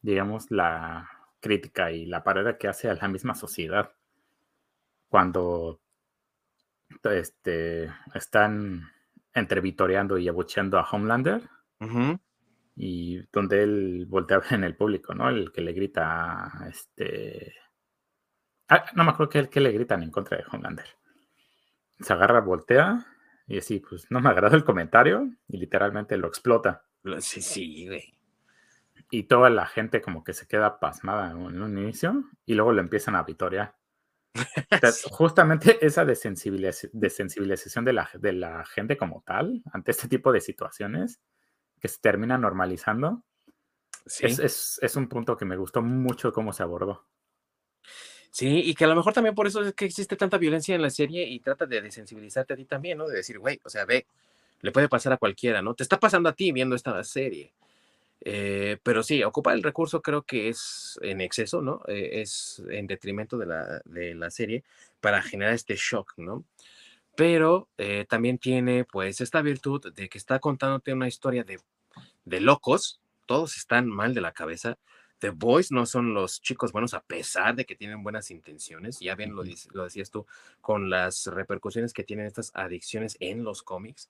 digamos, 0.03 0.51
la 0.51 1.09
crítica 1.41 1.91
y 1.91 2.05
la 2.05 2.23
parodia 2.23 2.59
que 2.59 2.69
hace 2.69 2.91
a 2.91 2.95
la 2.95 3.09
misma 3.09 3.35
sociedad. 3.35 3.95
Cuando 5.11 5.83
este, 7.05 7.93
están 8.15 8.91
entrevitoreando 9.35 10.17
y 10.17 10.27
abucheando 10.27 10.79
a 10.79 10.89
Homelander. 10.91 11.43
Uh 11.81 11.87
-huh 11.87 12.21
y 12.83 13.23
donde 13.31 13.63
él 13.63 14.07
voltea 14.09 14.41
en 14.51 14.65
el 14.65 14.75
público, 14.75 15.15
¿no? 15.15 15.29
El 15.29 15.53
que 15.53 15.61
le 15.61 15.73
grita, 15.73 16.51
este... 16.67 17.55
Ah, 18.69 18.87
no 18.95 19.05
me 19.05 19.11
acuerdo 19.11 19.31
que 19.31 19.39
el 19.39 19.49
que 19.51 19.61
le 19.61 19.73
gritan 19.73 20.03
en 20.03 20.11
contra 20.11 20.39
de 20.39 20.45
Homelander. 20.51 20.87
Se 21.99 22.13
agarra, 22.15 22.41
voltea 22.41 23.07
y 23.47 23.59
así, 23.59 23.81
pues 23.81 24.07
no 24.11 24.21
me 24.21 24.31
agradó 24.31 24.57
el 24.57 24.65
comentario 24.65 25.29
y 25.47 25.59
literalmente 25.59 26.17
lo 26.17 26.29
explota. 26.29 26.85
Sí, 27.19 27.43
sí, 27.43 27.87
güey. 27.87 28.15
Y 29.11 29.25
toda 29.25 29.51
la 29.51 29.67
gente 29.67 30.01
como 30.01 30.25
que 30.25 30.33
se 30.33 30.47
queda 30.47 30.81
pasmada 30.81 31.33
en 31.33 31.61
un 31.61 31.79
inicio 31.79 32.31
y 32.47 32.55
luego 32.55 32.73
lo 32.73 32.81
empiezan 32.81 33.17
a 33.17 33.25
vitorear. 33.25 33.75
Sí. 34.35 35.09
Justamente 35.11 35.85
esa 35.85 36.05
desensibiliz 36.05 36.89
desensibilización 36.93 37.85
de 37.85 37.93
la, 37.93 38.11
de 38.15 38.33
la 38.33 38.65
gente 38.65 38.97
como 38.97 39.23
tal 39.27 39.63
ante 39.73 39.91
este 39.91 40.09
tipo 40.09 40.33
de 40.33 40.41
situaciones 40.41 41.21
que 41.81 41.89
se 41.89 41.99
termina 42.01 42.39
normalizando. 42.39 43.25
Sí. 44.07 44.27
Es, 44.27 44.39
es, 44.39 44.79
es, 44.81 44.97
un 44.97 45.09
punto 45.09 45.37
que 45.37 45.45
me 45.45 45.57
gustó 45.57 45.83
mucho 45.83 46.33
cómo 46.33 46.53
se 46.53 46.63
abordó. 46.63 47.07
Sí, 48.31 48.63
y 48.65 48.75
que 48.75 48.85
a 48.85 48.89
lo 48.89 48.95
mejor 48.95 49.13
también 49.13 49.35
por 49.35 49.47
eso 49.47 49.61
es 49.63 49.75
que 49.75 49.85
existe 49.85 50.17
tanta 50.17 50.39
violencia 50.39 50.75
en 50.75 50.83
la 50.83 50.91
serie 50.91 51.29
y 51.29 51.41
trata 51.41 51.67
de 51.67 51.83
desensibilizarte 51.83 52.55
a 52.55 52.57
ti 52.57 52.65
también, 52.65 52.99
¿no? 52.99 53.09
De 53.09 53.17
decir, 53.17 53.39
güey, 53.39 53.61
o 53.65 53.69
sea, 53.69 53.85
ve, 53.85 54.07
le 54.61 54.73
puede 54.73 54.89
pasar 54.89 55.13
a 55.13 55.17
cualquiera, 55.17 55.63
¿no? 55.63 55.75
Te 55.75 55.83
está 55.83 55.99
pasando 55.99 56.29
a 56.29 56.33
ti 56.33 56.53
viendo 56.53 56.77
esta 56.77 57.03
serie. 57.03 57.53
Eh, 58.23 58.79
pero 58.83 59.03
sí, 59.03 59.23
ocupar 59.23 59.55
el 59.55 59.63
recurso 59.63 60.03
creo 60.03 60.23
que 60.23 60.49
es 60.49 60.99
en 61.03 61.21
exceso, 61.21 61.63
¿no? 61.63 61.83
Eh, 61.89 62.21
es 62.21 62.63
en 62.69 62.87
detrimento 62.87 63.39
de 63.39 63.47
la, 63.47 63.81
de 63.85 64.15
la 64.15 64.31
serie 64.31 64.63
para 65.01 65.23
generar 65.23 65.55
este 65.55 65.75
shock, 65.77 66.15
¿no? 66.19 66.45
pero 67.21 67.69
eh, 67.77 68.07
también 68.09 68.39
tiene 68.39 68.85
pues 68.85 69.21
esta 69.21 69.43
virtud 69.43 69.93
de 69.93 70.09
que 70.09 70.17
está 70.17 70.39
contándote 70.39 70.95
una 70.95 71.07
historia 71.07 71.45
de, 71.45 71.61
de, 72.25 72.41
locos, 72.41 72.99
todos 73.27 73.59
están 73.59 73.89
mal 73.89 74.15
de 74.15 74.23
la 74.23 74.33
cabeza. 74.33 74.79
The 75.19 75.29
Boys 75.29 75.71
no 75.71 75.85
son 75.85 76.15
los 76.15 76.41
chicos 76.41 76.73
buenos 76.73 76.95
a 76.95 77.03
pesar 77.03 77.55
de 77.55 77.67
que 77.67 77.77
tienen 77.77 78.03
buenas 78.03 78.31
intenciones, 78.31 79.01
ya 79.01 79.17
bien 79.17 79.37
lo, 79.37 79.43
lo 79.75 79.85
decías 79.85 80.11
tú, 80.11 80.27
con 80.63 80.89
las 80.89 81.27
repercusiones 81.27 81.93
que 81.93 82.05
tienen 82.05 82.25
estas 82.25 82.53
adicciones 82.55 83.19
en 83.21 83.45
los 83.45 83.63
cómics 83.63 84.09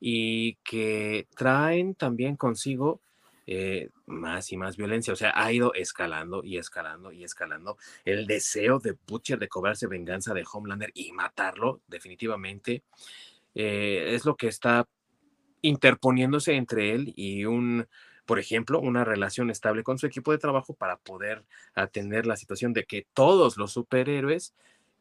y 0.00 0.54
que 0.64 1.26
traen 1.36 1.94
también 1.94 2.36
consigo 2.36 3.00
eh, 3.46 3.90
más 4.06 4.50
y 4.52 4.56
más 4.56 4.76
violencia. 4.76 5.12
O 5.12 5.16
sea, 5.16 5.32
ha 5.34 5.52
ido 5.52 5.72
escalando 5.74 6.42
y 6.44 6.58
escalando 6.58 7.12
y 7.12 7.24
escalando. 7.24 7.78
El 8.04 8.26
deseo 8.26 8.80
de 8.80 8.96
Butcher 9.06 9.38
de 9.38 9.48
cobrarse 9.48 9.86
venganza 9.86 10.34
de 10.34 10.44
Homelander 10.50 10.90
y 10.94 11.12
matarlo, 11.12 11.80
definitivamente, 11.86 12.82
eh, 13.54 14.14
es 14.14 14.24
lo 14.24 14.36
que 14.36 14.48
está 14.48 14.88
interponiéndose 15.62 16.54
entre 16.54 16.92
él 16.92 17.12
y 17.16 17.44
un, 17.44 17.86
por 18.24 18.38
ejemplo, 18.38 18.80
una 18.80 19.04
relación 19.04 19.50
estable 19.50 19.82
con 19.82 19.98
su 19.98 20.06
equipo 20.06 20.32
de 20.32 20.38
trabajo 20.38 20.74
para 20.74 20.96
poder 20.96 21.44
atender 21.74 22.26
la 22.26 22.36
situación 22.36 22.72
de 22.72 22.84
que 22.84 23.06
todos 23.14 23.56
los 23.56 23.72
superhéroes 23.72 24.54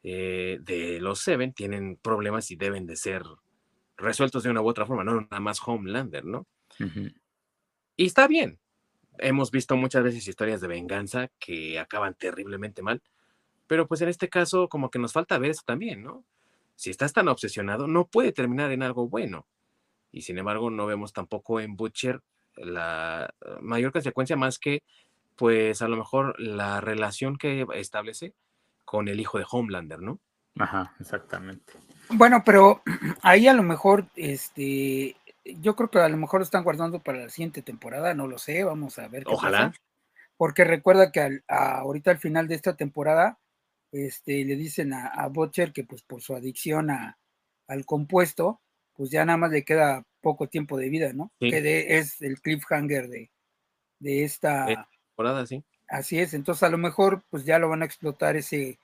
eh, 0.03 0.59
de 0.61 0.99
los 0.99 1.19
Seven 1.19 1.53
tienen 1.53 1.97
problemas 1.97 2.51
y 2.51 2.55
deben 2.55 2.85
de 2.85 2.95
ser 2.95 3.23
resueltos 3.97 4.43
de 4.43 4.51
una 4.51 4.61
u 4.61 4.67
otra 4.67 4.85
forma, 4.85 5.03
no 5.03 5.21
nada 5.21 5.39
más 5.39 5.59
Homelander, 5.65 6.25
¿no? 6.25 6.47
Uh. 6.79 7.09
Y 7.95 8.05
está 8.05 8.27
bien. 8.27 8.59
Hemos 9.17 9.51
visto 9.51 9.77
muchas 9.77 10.03
veces 10.03 10.27
historias 10.27 10.61
de 10.61 10.67
venganza 10.67 11.29
que 11.39 11.79
acaban 11.79 12.15
terriblemente 12.15 12.81
mal, 12.81 13.01
pero 13.67 13.87
pues 13.87 14.01
en 14.01 14.09
este 14.09 14.29
caso 14.29 14.67
como 14.67 14.89
que 14.89 14.99
nos 14.99 15.13
falta 15.13 15.37
ver 15.37 15.51
eso 15.51 15.63
también, 15.65 16.03
¿no? 16.03 16.25
Si 16.75 16.89
estás 16.89 17.13
tan 17.13 17.29
obsesionado, 17.29 17.87
no 17.87 18.07
puede 18.07 18.33
terminar 18.33 18.71
en 18.71 18.83
algo 18.83 19.07
bueno. 19.07 19.47
Y 20.11 20.23
sin 20.23 20.37
embargo, 20.37 20.69
no 20.69 20.85
vemos 20.85 21.13
tampoco 21.13 21.59
en 21.59 21.75
Butcher 21.77 22.21
la 22.57 23.33
mayor 23.61 23.91
consecuencia 23.91 24.35
más 24.35 24.59
que, 24.59 24.83
pues 25.35 25.81
a 25.81 25.87
lo 25.87 25.97
mejor 25.97 26.39
la 26.39 26.81
relación 26.81 27.37
que 27.37 27.65
establece 27.75 28.33
con 28.83 29.07
el 29.07 29.19
hijo 29.19 29.37
de 29.37 29.45
Homelander, 29.49 30.01
¿no? 30.01 30.19
Ajá, 30.57 30.93
exactamente. 30.99 31.73
Bueno, 32.09 32.43
pero 32.45 32.81
ahí 33.21 33.47
a 33.47 33.53
lo 33.53 33.63
mejor, 33.63 34.05
este, 34.15 35.15
yo 35.45 35.75
creo 35.75 35.89
que 35.89 35.99
a 35.99 36.09
lo 36.09 36.17
mejor 36.17 36.39
lo 36.39 36.43
están 36.43 36.63
guardando 36.63 37.01
para 37.01 37.19
la 37.19 37.29
siguiente 37.29 37.61
temporada, 37.61 38.13
no 38.13 38.27
lo 38.27 38.37
sé, 38.37 38.63
vamos 38.63 38.97
a 38.99 39.07
ver. 39.07 39.23
Qué 39.23 39.33
Ojalá. 39.33 39.67
Pasa. 39.69 39.81
Porque 40.37 40.63
recuerda 40.63 41.11
que 41.11 41.21
al, 41.21 41.43
a, 41.47 41.79
ahorita 41.79 42.11
al 42.11 42.17
final 42.17 42.47
de 42.47 42.55
esta 42.55 42.75
temporada, 42.75 43.39
este, 43.91 44.43
le 44.43 44.55
dicen 44.55 44.93
a, 44.93 45.07
a 45.07 45.27
Butcher 45.27 45.71
que 45.71 45.83
pues 45.83 46.03
por 46.03 46.21
su 46.21 46.35
adicción 46.35 46.89
a, 46.89 47.17
al 47.67 47.85
compuesto, 47.85 48.61
pues 48.93 49.11
ya 49.11 49.23
nada 49.25 49.37
más 49.37 49.51
le 49.51 49.63
queda 49.63 50.05
poco 50.21 50.49
tiempo 50.49 50.77
de 50.77 50.89
vida, 50.89 51.13
¿no? 51.13 51.31
Sí. 51.39 51.49
Que 51.49 51.61
de, 51.61 51.97
es 51.97 52.21
el 52.21 52.41
cliffhanger 52.41 53.07
de, 53.07 53.31
de 53.99 54.23
esta 54.23 54.87
temporada, 55.15 55.45
sí. 55.45 55.63
Así 55.87 56.19
es, 56.19 56.33
entonces 56.33 56.63
a 56.63 56.69
lo 56.69 56.79
mejor 56.79 57.23
pues 57.29 57.45
ya 57.45 57.59
lo 57.59 57.69
van 57.69 57.83
a 57.83 57.85
explotar 57.85 58.35
ese, 58.35 58.79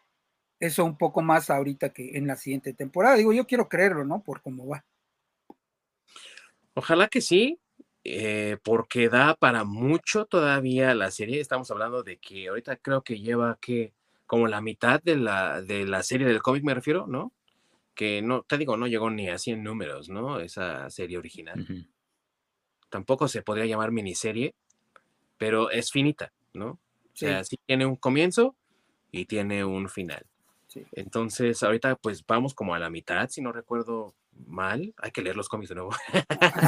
eso 0.60 0.86
un 0.86 0.98
poco 0.98 1.22
más 1.24 1.50
ahorita 1.50 1.90
que 1.90 2.16
en 2.18 2.28
la 2.28 2.36
siguiente 2.36 2.74
temporada. 2.74 3.16
Digo, 3.16 3.34
yo 3.34 3.48
quiero 3.48 3.68
creerlo, 3.68 4.06
¿no? 4.06 4.22
Por 4.22 4.42
cómo 4.42 4.68
va. 4.68 4.86
Ojalá 6.74 7.08
que 7.08 7.22
sí, 7.22 7.60
eh, 8.04 8.58
porque 8.64 9.10
da 9.10 9.36
para 9.36 9.64
mucho 9.64 10.26
todavía 10.26 10.96
la 10.96 11.12
serie. 11.12 11.40
Estamos 11.40 11.70
hablando 11.72 12.04
de 12.04 12.18
que 12.18 12.48
ahorita 12.48 12.78
creo 12.78 13.04
que 13.04 13.20
lleva 13.20 13.58
que 13.62 13.94
como 14.26 14.48
la 14.48 14.62
mitad 14.62 15.02
de 15.04 15.18
la, 15.18 15.62
de 15.62 15.86
la 15.86 16.04
serie 16.04 16.26
del 16.26 16.42
cómic, 16.42 16.64
me 16.64 16.74
refiero, 16.74 17.06
¿no? 17.06 17.34
Que 17.94 18.22
no, 18.22 18.44
te 18.44 18.58
digo, 18.58 18.78
no 18.78 18.88
llegó 18.88 19.10
ni 19.10 19.28
a 19.30 19.38
100 19.38 19.62
números, 19.62 20.10
¿no? 20.10 20.40
Esa 20.40 20.90
serie 20.90 21.18
original. 21.18 21.68
Tampoco 22.90 23.28
se 23.28 23.42
podría 23.42 23.66
llamar 23.66 23.92
miniserie, 23.92 24.56
pero 25.38 25.70
es 25.70 25.92
finita, 25.92 26.32
¿no? 26.54 26.70
O 26.70 27.16
sea, 27.16 27.44
sí 27.44 27.58
tiene 27.66 27.86
un 27.86 27.98
comienzo 27.98 28.56
y 29.12 29.26
tiene 29.26 29.66
un 29.66 29.90
final. 29.90 30.26
Entonces, 30.94 31.62
ahorita 31.62 31.98
pues 31.98 32.26
vamos 32.26 32.54
como 32.54 32.74
a 32.74 32.80
la 32.80 32.90
mitad, 32.90 33.30
si 33.30 33.42
no 33.42 33.52
recuerdo 33.52 34.16
mal. 34.48 34.94
Hay 34.98 35.12
que 35.12 35.22
leer 35.22 35.36
los 35.36 35.50
cómics 35.50 35.70
de 35.70 35.76
nuevo. 35.76 35.92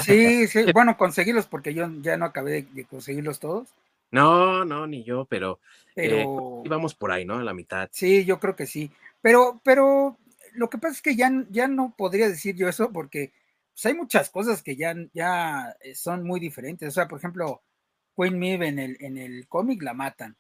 Sí, 0.03 0.47
sí, 0.47 0.65
bueno, 0.73 0.97
conseguirlos 0.97 1.47
porque 1.47 1.73
yo 1.73 1.89
ya 2.01 2.17
no 2.17 2.25
acabé 2.25 2.67
de, 2.73 2.85
conseguirlos 2.85 3.39
todos. 3.39 3.69
No, 4.11 4.63
no, 4.63 4.85
ni 4.85 5.03
yo, 5.03 5.25
pero, 5.25 5.59
eh, 5.95 6.25
vamos 6.69 6.93
por 6.93 7.11
ahí, 7.11 7.25
¿no? 7.25 7.35
A 7.35 7.43
la 7.43 7.53
mitad. 7.53 7.89
Sí, 7.91 8.25
yo 8.25 8.39
creo 8.39 8.55
que 8.55 8.67
sí. 8.67 8.91
Pero, 9.21 9.59
pero 9.63 10.17
lo 10.53 10.69
que 10.69 10.77
pasa 10.77 10.93
es 10.93 11.01
que 11.01 11.15
ya, 11.15 11.31
ya 11.49 11.67
no 11.67 11.95
podría 11.97 12.27
decir 12.27 12.55
yo 12.55 12.69
eso 12.69 12.91
porque 12.91 13.33
pues, 13.73 13.85
hay 13.85 13.95
muchas 13.95 14.29
cosas 14.29 14.61
que 14.61 14.75
ya, 14.75 14.95
ya 15.13 15.75
son 15.95 16.23
muy 16.23 16.39
diferentes. 16.39 16.89
O 16.89 16.91
sea, 16.91 17.07
por 17.07 17.17
ejemplo, 17.17 17.63
Queen 18.15 18.37
Maeve 18.37 18.67
en 18.67 18.79
el, 18.79 18.97
en 18.99 19.17
el 19.17 19.47
cómic 19.47 19.81
la 19.81 19.93
matan. 19.93 20.37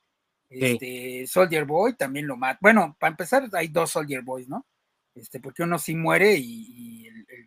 Este, 0.49 1.25
Soldier 1.25 1.65
Boy 1.65 1.95
también 1.95 2.27
lo 2.27 2.37
mata. 2.37 2.59
Bueno, 2.61 2.95
para 2.99 3.11
empezar, 3.11 3.49
hay 3.53 3.69
dos 3.69 3.91
Soldier 3.91 4.21
Boys, 4.21 4.47
¿no? 4.47 4.67
Este, 5.15 5.39
porque 5.39 5.63
uno 5.63 5.79
sí 5.79 5.95
muere 5.95 6.35
y, 6.37 7.02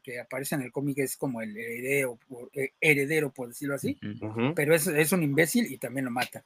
que 0.06 0.20
aparece 0.20 0.54
en 0.54 0.62
el 0.62 0.70
cómic 0.70 0.98
es 0.98 1.16
como 1.16 1.42
el 1.42 1.56
heredero, 1.56 2.16
eh, 2.52 2.70
heredero 2.80 3.32
por 3.32 3.48
decirlo 3.48 3.74
así, 3.74 3.98
pero 4.54 4.72
es, 4.72 4.86
es, 4.86 5.10
un 5.10 5.24
imbécil 5.24 5.66
y 5.66 5.78
también 5.78 6.04
lo 6.04 6.12
mata. 6.12 6.44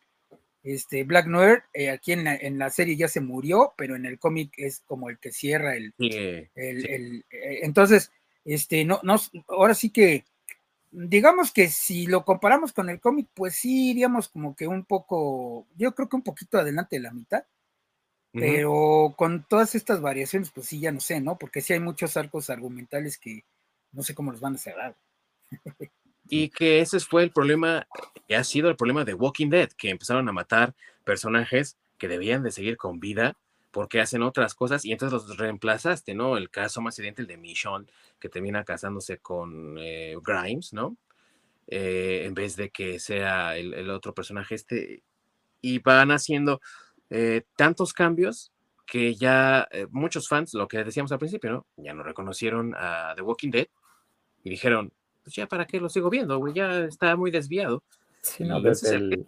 Este, 0.62 1.04
Black 1.04 1.26
Noir, 1.26 1.64
eh, 1.74 1.90
aquí 1.90 2.12
en 2.12 2.24
la, 2.24 2.36
en 2.36 2.58
la, 2.58 2.70
serie 2.70 2.96
ya 2.96 3.06
se 3.06 3.20
murió, 3.20 3.74
pero 3.76 3.96
en 3.96 4.06
el 4.06 4.18
cómic 4.18 4.54
es 4.56 4.80
como 4.86 5.10
el 5.10 5.18
que 5.18 5.30
cierra 5.30 5.76
el. 5.76 5.92
el, 5.98 6.48
el 6.54 7.24
eh, 7.30 7.60
entonces, 7.62 8.10
este, 8.46 8.86
no, 8.86 8.98
no, 9.02 9.16
ahora 9.48 9.74
sí 9.74 9.90
que 9.90 10.24
digamos 10.90 11.52
que 11.52 11.68
si 11.68 12.06
lo 12.06 12.24
comparamos 12.24 12.72
con 12.72 12.88
el 12.88 12.98
cómic, 12.98 13.28
pues 13.34 13.56
sí 13.56 13.90
iríamos 13.90 14.30
como 14.30 14.56
que 14.56 14.66
un 14.66 14.86
poco, 14.86 15.66
yo 15.76 15.94
creo 15.94 16.08
que 16.08 16.16
un 16.16 16.22
poquito 16.22 16.56
adelante 16.56 16.96
de 16.96 17.02
la 17.02 17.12
mitad, 17.12 17.44
pero 18.32 19.14
con 19.16 19.44
todas 19.48 19.74
estas 19.74 20.00
variaciones, 20.00 20.50
pues 20.50 20.66
sí, 20.66 20.80
ya 20.80 20.92
no 20.92 21.00
sé, 21.00 21.20
¿no? 21.20 21.36
Porque 21.36 21.60
sí 21.60 21.72
hay 21.72 21.80
muchos 21.80 22.16
arcos 22.16 22.50
argumentales 22.50 23.18
que 23.18 23.44
no 23.92 24.02
sé 24.02 24.14
cómo 24.14 24.30
los 24.30 24.40
van 24.40 24.54
a 24.54 24.58
cerrar. 24.58 24.96
y 26.28 26.48
que 26.50 26.80
ese 26.80 27.00
fue 27.00 27.24
el 27.24 27.32
problema, 27.32 27.86
que 28.28 28.36
ha 28.36 28.44
sido 28.44 28.68
el 28.68 28.76
problema 28.76 29.04
de 29.04 29.14
Walking 29.14 29.50
Dead, 29.50 29.70
que 29.70 29.90
empezaron 29.90 30.28
a 30.28 30.32
matar 30.32 30.74
personajes 31.04 31.76
que 31.98 32.08
debían 32.08 32.42
de 32.42 32.52
seguir 32.52 32.76
con 32.76 33.00
vida 33.00 33.36
porque 33.70 34.00
hacen 34.00 34.22
otras 34.22 34.54
cosas 34.54 34.84
y 34.84 34.92
entonces 34.92 35.28
los 35.28 35.36
reemplazaste, 35.36 36.14
¿no? 36.14 36.36
El 36.36 36.50
caso 36.50 36.80
más 36.80 36.98
evidente, 36.98 37.22
el 37.22 37.28
de 37.28 37.36
Michonne, 37.36 37.86
que 38.18 38.28
termina 38.28 38.64
casándose 38.64 39.18
con 39.18 39.76
eh, 39.78 40.16
Grimes, 40.22 40.72
¿no? 40.72 40.96
Eh, 41.66 42.24
en 42.24 42.34
vez 42.34 42.56
de 42.56 42.70
que 42.70 42.98
sea 42.98 43.56
el, 43.56 43.90
otro 43.90 44.12
personaje 44.12 44.56
este, 44.56 45.04
y 45.60 45.78
van 45.78 46.10
haciendo 46.10 46.60
eh, 47.10 47.42
tantos 47.56 47.92
cambios 47.92 48.52
que 48.86 49.14
ya 49.14 49.68
muchos 49.90 50.26
fans, 50.26 50.54
lo 50.54 50.66
que 50.66 50.82
decíamos 50.82 51.12
al 51.12 51.18
principio, 51.18 51.50
¿no? 51.50 51.66
Ya 51.76 51.94
no 51.94 52.02
reconocieron 52.02 52.74
a 52.76 53.12
The 53.14 53.22
Walking 53.22 53.50
Dead 53.50 53.68
y 54.42 54.50
dijeron, 54.50 54.92
pues 55.22 55.36
ya 55.36 55.46
para 55.46 55.66
qué 55.66 55.80
lo 55.80 55.88
sigo 55.88 56.10
viendo, 56.10 56.38
güey, 56.38 56.54
ya 56.54 56.80
está 56.80 57.14
muy 57.16 57.30
desviado. 57.30 57.84
Sí, 58.22 58.44
no, 58.44 58.60
desde 58.60 58.96
el, 58.96 59.26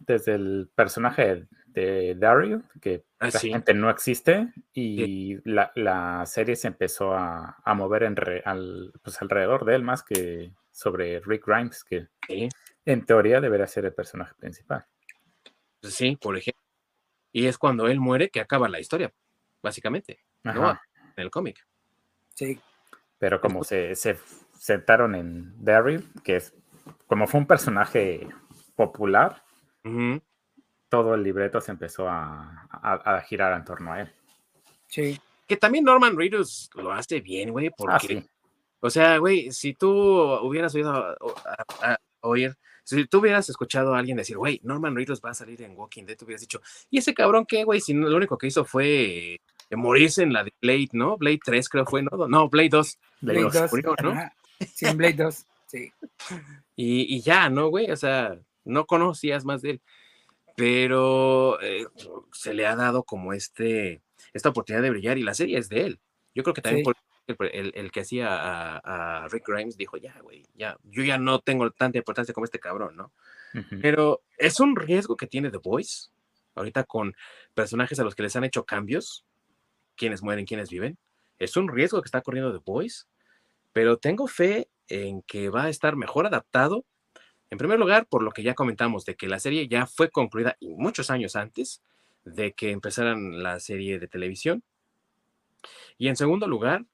desde 0.00 0.34
el 0.34 0.68
personaje 0.74 1.46
de 1.66 2.14
Daryl, 2.14 2.62
que 2.80 3.04
ah, 3.18 3.30
realmente 3.30 3.74
no 3.74 3.90
existe, 3.90 4.52
y 4.72 5.38
la, 5.44 6.24
serie 6.26 6.56
se 6.56 6.68
empezó 6.68 7.14
a, 7.14 7.56
mover 7.74 8.04
en 8.04 8.16
al, 8.44 8.92
pues 9.02 9.20
alrededor 9.20 9.64
de 9.64 9.74
él 9.74 9.82
más 9.82 10.02
que 10.02 10.52
sobre 10.70 11.20
Rick 11.20 11.46
Grimes, 11.46 11.84
que 11.84 12.08
en 12.84 13.06
teoría 13.06 13.40
debería 13.40 13.66
ser 13.66 13.84
el 13.84 13.92
personaje 13.92 14.34
principal. 14.38 14.86
Pues 15.80 15.94
sí, 15.94 16.16
por 16.16 16.36
ejemplo. 16.36 16.63
Y 17.34 17.46
es 17.46 17.58
cuando 17.58 17.88
él 17.88 17.98
muere 17.98 18.30
que 18.30 18.40
acaba 18.40 18.68
la 18.68 18.78
historia, 18.78 19.12
básicamente, 19.60 20.20
¿no? 20.44 20.70
En 20.70 20.78
el 21.16 21.32
cómic. 21.32 21.66
Sí. 22.32 22.60
Pero 23.18 23.40
como 23.40 23.64
se, 23.64 23.96
se 23.96 24.16
sentaron 24.56 25.16
en 25.16 25.52
Daryl, 25.64 26.08
que 26.22 26.36
es 26.36 26.54
como 27.08 27.26
fue 27.26 27.40
un 27.40 27.46
personaje 27.46 28.28
popular, 28.76 29.42
todo 30.88 31.14
el 31.14 31.24
libreto 31.24 31.60
se 31.60 31.72
empezó 31.72 32.08
a, 32.08 32.68
girar 33.26 33.52
en 33.58 33.64
torno 33.64 33.92
a 33.92 34.02
él. 34.02 34.12
Sí. 34.86 35.20
Que 35.48 35.56
también 35.56 35.84
Norman 35.84 36.16
Reedus 36.16 36.70
lo 36.74 36.92
hace 36.92 37.20
bien, 37.20 37.50
güey, 37.50 37.66
ah, 37.66 37.72
porque, 37.76 38.24
o 38.78 38.88
sea, 38.90 39.18
güey, 39.18 39.50
si 39.50 39.74
tú 39.74 39.90
hubieras 39.90 40.72
oído 40.76 41.16
oír, 42.20 42.56
si 42.84 43.06
tú 43.06 43.18
hubieras 43.18 43.48
escuchado 43.48 43.94
a 43.94 43.98
alguien 43.98 44.16
decir, 44.16 44.36
güey, 44.36 44.60
Norman 44.62 44.94
Reedus 44.94 45.20
va 45.24 45.30
a 45.30 45.34
salir 45.34 45.62
en 45.62 45.76
Walking 45.76 46.04
Dead, 46.04 46.16
tú 46.16 46.26
hubieras 46.26 46.42
dicho, 46.42 46.60
¿y 46.90 46.98
ese 46.98 47.14
cabrón 47.14 47.46
qué, 47.46 47.64
güey? 47.64 47.80
Si 47.80 47.94
lo 47.94 48.14
único 48.14 48.38
que 48.38 48.46
hizo 48.46 48.64
fue 48.64 49.40
eh, 49.70 49.76
morirse 49.76 50.22
en 50.22 50.32
la 50.32 50.44
de 50.44 50.52
Blade, 50.60 50.90
¿no? 50.92 51.16
Blade 51.16 51.40
3 51.44 51.68
creo 51.68 51.86
fue, 51.86 52.02
¿no? 52.02 52.28
No, 52.28 52.48
Blade 52.48 52.68
2. 52.68 52.98
Blade, 53.22 53.42
2, 53.42 53.96
¿no? 54.02 54.30
Sí, 54.74 54.86
en 54.86 54.96
Blade 54.96 55.14
2, 55.14 55.46
sí. 55.66 55.92
Y, 56.76 57.16
y 57.16 57.20
ya, 57.22 57.48
¿no, 57.48 57.68
güey? 57.68 57.90
O 57.90 57.96
sea, 57.96 58.38
no 58.64 58.86
conocías 58.86 59.44
más 59.44 59.62
de 59.62 59.70
él, 59.70 59.82
pero 60.56 61.60
eh, 61.60 61.86
se 62.32 62.54
le 62.54 62.66
ha 62.66 62.76
dado 62.76 63.02
como 63.02 63.32
este, 63.32 64.02
esta 64.32 64.50
oportunidad 64.50 64.82
de 64.82 64.90
brillar 64.90 65.18
y 65.18 65.22
la 65.22 65.34
serie 65.34 65.58
es 65.58 65.68
de 65.68 65.86
él. 65.86 66.00
Yo 66.34 66.42
creo 66.42 66.54
que 66.54 66.62
también 66.62 66.84
el, 67.26 67.90
que 67.90 68.00
hacía 68.00 68.28
a, 68.30 69.28
Rick 69.28 69.44
Grimes 69.46 69.76
dijo, 69.76 69.96
ya, 69.96 70.18
güey, 70.20 70.44
ya, 70.54 70.76
yo 70.84 71.02
ya 71.02 71.18
no 71.18 71.40
tengo 71.40 71.70
tanta 71.70 71.98
importancia 71.98 72.34
como 72.34 72.44
este 72.44 72.60
cabrón, 72.60 72.96
¿no? 72.96 73.12
Pero 73.80 74.22
es 74.36 74.58
un 74.58 74.74
riesgo 74.74 75.16
que 75.16 75.28
tiene 75.28 75.50
The 75.50 75.58
Voice, 75.58 76.08
ahorita 76.56 76.84
con 76.84 77.14
personajes 77.54 78.00
a 78.00 78.04
los 78.04 78.14
que 78.14 78.24
les 78.24 78.34
han 78.34 78.44
hecho 78.44 78.64
cambios, 78.64 79.24
quienes 79.96 80.22
mueren, 80.22 80.44
quienes 80.44 80.70
viven. 80.70 80.98
Es 81.38 81.56
un 81.56 81.68
riesgo 81.68 82.02
que 82.02 82.06
está 82.06 82.20
corriendo 82.20 82.52
The 82.52 82.62
Voice, 82.64 83.04
pero 83.72 83.96
tengo 83.96 84.26
fe 84.26 84.68
en 84.88 85.22
que 85.22 85.50
va 85.50 85.64
a 85.64 85.68
estar 85.68 85.94
mejor 85.94 86.26
adaptado 86.26 86.84
en 87.54 87.58
primer 87.58 87.78
lugar, 87.78 88.06
por 88.06 88.24
lo 88.24 88.32
que 88.32 88.42
ya 88.42 88.54
comentamos, 88.54 89.04
de 89.04 89.14
que 89.14 89.28
la 89.28 89.38
serie 89.38 89.68
ya 89.68 89.86
fue 89.86 90.10
concluida 90.10 90.56
y 90.58 90.74
muchos 90.74 91.08
años 91.08 91.36
antes 91.36 91.82
de 92.24 92.52
que 92.52 92.72
empezaran 92.72 93.44
la 93.44 93.60
serie 93.60 94.00
de 94.00 94.08
televisión. 94.08 94.64
Y 95.96 96.08
en 96.08 96.16
segundo 96.16 96.48
lugar, 96.48 96.84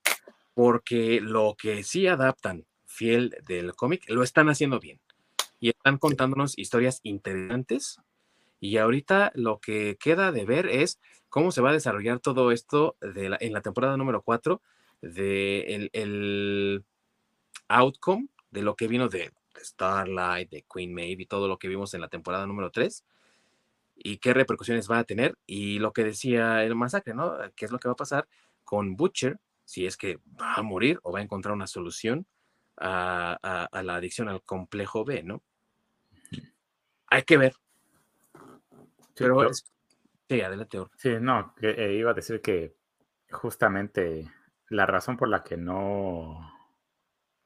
porque 0.54 1.20
lo 1.20 1.56
que 1.56 1.82
sí 1.82 2.06
adaptan 2.06 2.66
fiel 2.86 3.36
del 3.46 3.74
cómic 3.74 4.04
lo 4.08 4.22
están 4.22 4.48
haciendo 4.48 4.80
bien. 4.80 5.00
Y 5.58 5.70
están 5.70 5.98
contándonos 5.98 6.58
historias 6.58 7.00
interesantes. 7.02 7.98
Y 8.60 8.76
ahorita 8.78 9.32
lo 9.34 9.60
que 9.60 9.96
queda 9.98 10.32
de 10.32 10.44
ver 10.44 10.66
es 10.66 11.00
cómo 11.28 11.52
se 11.52 11.60
va 11.60 11.70
a 11.70 11.74
desarrollar 11.74 12.20
todo 12.20 12.52
esto 12.52 12.96
de 13.00 13.36
en 13.40 13.52
la 13.52 13.62
temporada 13.62 13.96
número 13.96 14.22
4 14.22 14.60
de 15.00 15.90
el 15.92 16.84
outcome 17.68 18.28
de 18.50 18.62
lo 18.62 18.74
que 18.74 18.88
vino 18.88 19.08
de 19.08 19.32
Starlight, 19.56 20.50
de 20.50 20.64
Queen 20.72 20.92
Maeve 20.92 21.22
y 21.22 21.26
todo 21.26 21.48
lo 21.48 21.58
que 21.58 21.68
vimos 21.68 21.94
en 21.94 22.00
la 22.00 22.08
temporada 22.08 22.46
número 22.46 22.70
3 22.70 23.04
y 24.02 24.18
qué 24.18 24.34
repercusiones 24.34 24.90
va 24.90 24.98
a 24.98 25.04
tener 25.04 25.36
y 25.46 25.78
lo 25.78 25.92
que 25.92 26.04
decía 26.04 26.64
el 26.64 26.74
masacre, 26.74 27.14
¿no? 27.14 27.34
¿Qué 27.54 27.66
es 27.66 27.70
lo 27.70 27.78
que 27.78 27.88
va 27.88 27.92
a 27.92 27.96
pasar 27.96 28.28
con 28.64 28.96
Butcher? 28.96 29.38
Si 29.70 29.86
es 29.86 29.96
que 29.96 30.18
va 30.40 30.54
a 30.54 30.62
morir 30.62 30.98
o 31.04 31.12
va 31.12 31.20
a 31.20 31.22
encontrar 31.22 31.54
una 31.54 31.68
solución 31.68 32.26
a, 32.76 33.68
la 33.84 33.94
adicción 33.94 34.28
al 34.28 34.42
complejo 34.42 35.04
B, 35.04 35.22
¿no? 35.22 35.44
Hay 37.06 37.22
que 37.22 37.36
ver. 37.36 37.54
Pero, 39.14 39.48
sí, 39.54 40.40
adelante. 40.40 40.82
Sí, 40.96 41.10
no, 41.20 41.54
eh, 41.62 41.94
iba 41.96 42.10
a 42.10 42.14
decir 42.14 42.40
que 42.40 42.74
justamente 43.30 44.28
la 44.70 44.86
razón 44.86 45.16
por 45.16 45.28
la 45.28 45.44
que 45.44 45.56
no, 45.56 46.52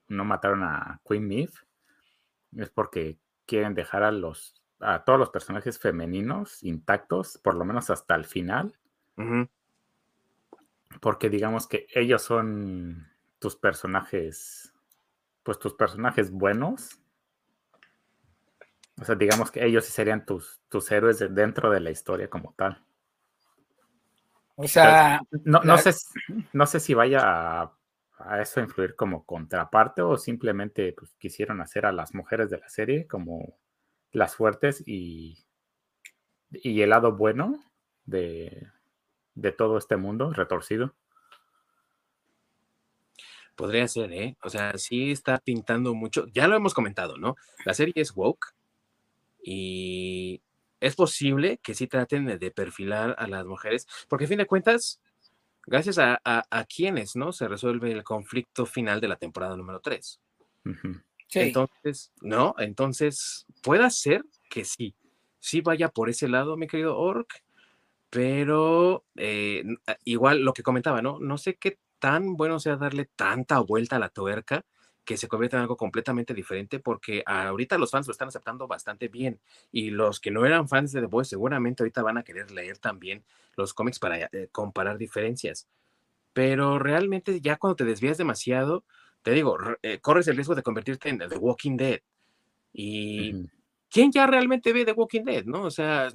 no 0.08 0.24
mataron 0.24 0.62
a 0.62 1.02
Queen 1.06 1.28
Maeve 1.28 1.52
es 2.56 2.70
porque 2.70 3.18
quieren 3.44 3.74
dejar 3.74 4.02
a 4.02 4.10
los 4.10 4.54
a 4.80 5.04
todos 5.04 5.18
los 5.18 5.28
personajes 5.28 5.78
femeninos 5.78 6.62
intactos, 6.62 7.36
por 7.36 7.54
lo 7.54 7.66
menos 7.66 7.90
hasta 7.90 8.14
el 8.14 8.24
final. 8.24 8.78
Porque 11.00 11.30
digamos 11.30 11.66
que 11.66 11.86
ellos 11.94 12.22
son 12.22 13.08
tus 13.38 13.56
personajes, 13.56 14.72
pues 15.42 15.58
tus 15.58 15.74
personajes 15.74 16.30
buenos. 16.30 17.00
O 19.00 19.04
sea, 19.04 19.14
digamos 19.14 19.50
que 19.50 19.64
ellos 19.64 19.84
sí 19.84 19.92
serían 19.92 20.24
tus, 20.24 20.60
tus 20.68 20.90
héroes 20.92 21.18
dentro 21.34 21.70
de 21.70 21.80
la 21.80 21.90
historia 21.90 22.28
como 22.28 22.54
tal. 22.56 22.82
O 24.56 24.68
sea, 24.68 25.20
no, 25.44 25.60
no, 25.64 25.76
sé, 25.78 25.92
no 26.52 26.64
sé 26.66 26.78
si 26.78 26.94
vaya 26.94 27.20
a, 27.22 27.76
a, 28.18 28.40
eso 28.40 28.60
influir 28.60 28.94
como 28.94 29.26
contraparte 29.26 30.00
o 30.00 30.16
simplemente 30.16 30.92
pues, 30.92 31.12
quisieron 31.18 31.60
hacer 31.60 31.86
a 31.86 31.92
las 31.92 32.14
mujeres 32.14 32.50
de 32.50 32.58
la 32.58 32.68
serie 32.68 33.08
como 33.08 33.58
las 34.12 34.36
fuertes 34.36 34.82
y, 34.86 35.44
y 36.50 36.82
el 36.82 36.90
lado 36.90 37.16
bueno 37.16 37.58
de, 38.04 38.68
de 39.34 39.52
todo 39.52 39.78
este 39.78 39.96
mundo 39.96 40.32
retorcido. 40.32 40.94
Podría 43.56 43.86
ser, 43.86 44.12
¿eh? 44.12 44.36
O 44.42 44.50
sea, 44.50 44.76
sí 44.78 45.12
está 45.12 45.38
pintando 45.38 45.94
mucho. 45.94 46.26
Ya 46.32 46.48
lo 46.48 46.56
hemos 46.56 46.74
comentado, 46.74 47.16
¿no? 47.16 47.36
La 47.64 47.74
serie 47.74 47.94
es 47.96 48.12
woke 48.14 48.54
y 49.42 50.40
es 50.80 50.96
posible 50.96 51.58
que 51.62 51.74
sí 51.74 51.86
traten 51.86 52.26
de 52.26 52.50
perfilar 52.50 53.14
a 53.18 53.28
las 53.28 53.46
mujeres, 53.46 53.86
porque 54.08 54.24
a 54.24 54.28
fin 54.28 54.38
de 54.38 54.46
cuentas, 54.46 55.00
gracias 55.66 55.98
a, 55.98 56.20
a, 56.24 56.64
quienes, 56.64 57.14
¿no? 57.14 57.32
Se 57.32 57.46
resuelve 57.46 57.92
el 57.92 58.02
conflicto 58.02 58.66
final 58.66 59.00
de 59.00 59.08
la 59.08 59.16
temporada 59.16 59.56
número 59.56 59.80
3. 59.80 60.20
Entonces, 61.32 62.12
¿no? 62.20 62.54
Entonces, 62.58 63.46
puede 63.62 63.88
ser 63.90 64.24
que 64.50 64.64
sí, 64.64 64.94
sí 65.38 65.60
vaya 65.60 65.88
por 65.88 66.08
ese 66.08 66.28
lado, 66.28 66.56
mi 66.56 66.66
querido 66.66 66.96
Orc, 66.98 67.43
pero 68.14 69.04
eh, 69.16 69.64
igual 70.04 70.42
lo 70.42 70.52
que 70.52 70.62
comentaba, 70.62 71.02
¿no? 71.02 71.18
No 71.18 71.36
sé 71.36 71.56
qué 71.56 71.80
tan 71.98 72.36
bueno 72.36 72.60
sea 72.60 72.76
darle 72.76 73.10
tanta 73.16 73.58
vuelta 73.58 73.96
a 73.96 73.98
la 73.98 74.08
tuerca 74.08 74.64
que 75.04 75.16
se 75.16 75.26
convierta 75.26 75.56
en 75.56 75.62
algo 75.62 75.76
completamente 75.76 76.32
diferente, 76.32 76.78
porque 76.78 77.24
ahorita 77.26 77.76
los 77.76 77.90
fans 77.90 78.06
lo 78.06 78.12
están 78.12 78.28
aceptando 78.28 78.68
bastante 78.68 79.08
bien 79.08 79.40
y 79.72 79.90
los 79.90 80.20
que 80.20 80.30
no 80.30 80.46
eran 80.46 80.68
fans 80.68 80.92
de 80.92 81.00
The 81.00 81.08
Boys 81.08 81.26
seguramente 81.26 81.82
ahorita 81.82 82.04
van 82.04 82.16
a 82.16 82.22
querer 82.22 82.52
leer 82.52 82.78
también 82.78 83.24
los 83.56 83.74
cómics 83.74 83.98
para 83.98 84.28
eh, 84.30 84.48
comparar 84.52 84.96
diferencias. 84.96 85.66
Pero 86.32 86.78
realmente 86.78 87.40
ya 87.40 87.56
cuando 87.56 87.74
te 87.74 87.84
desvías 87.84 88.16
demasiado, 88.16 88.84
te 89.22 89.32
digo, 89.32 89.58
eh, 89.82 89.98
corres 89.98 90.28
el 90.28 90.36
riesgo 90.36 90.54
de 90.54 90.62
convertirte 90.62 91.08
en 91.08 91.18
The 91.18 91.36
Walking 91.36 91.76
Dead. 91.76 91.98
Y 92.72 93.48
¿quién 93.94 94.10
ya 94.10 94.26
realmente 94.26 94.74
ve 94.74 94.84
The 94.84 94.92
Walking 94.92 95.22
Dead? 95.22 95.44
¿No? 95.44 95.62
O 95.62 95.70
sea, 95.70 96.08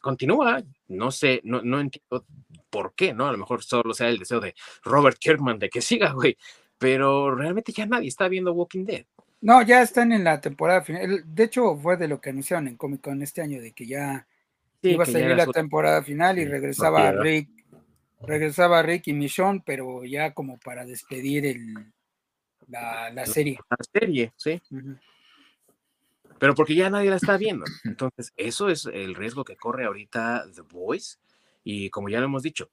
continúa, 0.00 0.62
no 0.88 1.10
sé, 1.12 1.42
no, 1.44 1.60
no 1.62 1.78
entiendo 1.78 2.24
por 2.70 2.94
qué, 2.94 3.12
¿no? 3.12 3.26
A 3.26 3.32
lo 3.32 3.38
mejor 3.38 3.62
solo 3.62 3.92
sea 3.92 4.08
el 4.08 4.18
deseo 4.18 4.40
de 4.40 4.54
Robert 4.82 5.18
Kirkman 5.18 5.58
de 5.58 5.68
que 5.68 5.82
siga, 5.82 6.12
güey 6.12 6.36
pero 6.78 7.34
realmente 7.34 7.72
ya 7.72 7.86
nadie 7.86 8.08
está 8.08 8.28
viendo 8.28 8.52
Walking 8.52 8.84
Dead. 8.84 9.04
No, 9.40 9.62
ya 9.62 9.82
están 9.82 10.12
en 10.12 10.24
la 10.24 10.40
temporada 10.40 10.82
final. 10.82 11.22
De 11.26 11.44
hecho, 11.44 11.76
fue 11.76 11.96
de 11.96 12.08
lo 12.08 12.20
que 12.20 12.30
anunciaron 12.30 12.68
en 12.68 12.76
Comic 12.76 13.02
Con 13.02 13.22
este 13.22 13.42
año, 13.42 13.60
de 13.60 13.72
que 13.72 13.86
ya 13.86 14.26
iba 14.82 15.02
a 15.02 15.06
salir 15.06 15.36
la 15.36 15.46
temporada 15.46 16.02
final 16.02 16.38
y 16.38 16.44
regresaba 16.44 17.12
Rick, 17.12 17.48
regresaba 18.22 18.82
Rick 18.82 19.08
y 19.08 19.12
Michonne, 19.12 19.62
pero 19.64 20.04
ya 20.04 20.32
como 20.32 20.58
para 20.58 20.84
despedir 20.84 21.46
el, 21.46 21.74
la, 22.68 23.26
serie. 23.26 23.58
La 23.70 24.00
serie, 24.00 24.32
sí. 24.36 24.60
Pero 26.38 26.54
porque 26.54 26.74
ya 26.74 26.90
nadie 26.90 27.10
la 27.10 27.16
está 27.16 27.36
viendo. 27.36 27.64
Entonces, 27.84 28.32
eso 28.36 28.68
es 28.68 28.86
el 28.86 29.14
riesgo 29.14 29.44
que 29.44 29.56
corre 29.56 29.84
ahorita 29.84 30.46
The 30.54 30.62
Voice. 30.62 31.18
Y 31.64 31.90
como 31.90 32.08
ya 32.08 32.20
lo 32.20 32.26
hemos 32.26 32.42
dicho, 32.42 32.70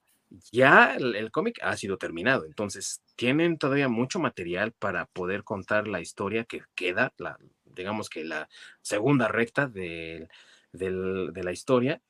ya 0.51 0.95
el, 0.95 1.31
cómic 1.31 1.59
ha 1.61 1.75
sido 1.77 1.97
terminado, 1.97 2.45
entonces 2.45 3.01
tienen 3.15 3.57
todavía 3.57 3.89
mucho 3.89 4.19
material 4.19 4.71
para 4.71 5.05
poder 5.05 5.43
contar 5.43 5.87
la 5.87 6.01
historia 6.01 6.45
que 6.45 6.61
queda, 6.75 7.13
la, 7.17 7.37
digamos 7.65 8.09
que 8.09 8.23
la 8.23 8.49
segunda 8.81 9.27
recta 9.27 9.67
de, 9.67 10.27
de 10.71 11.43
la 11.43 11.51
historia, 11.51 12.01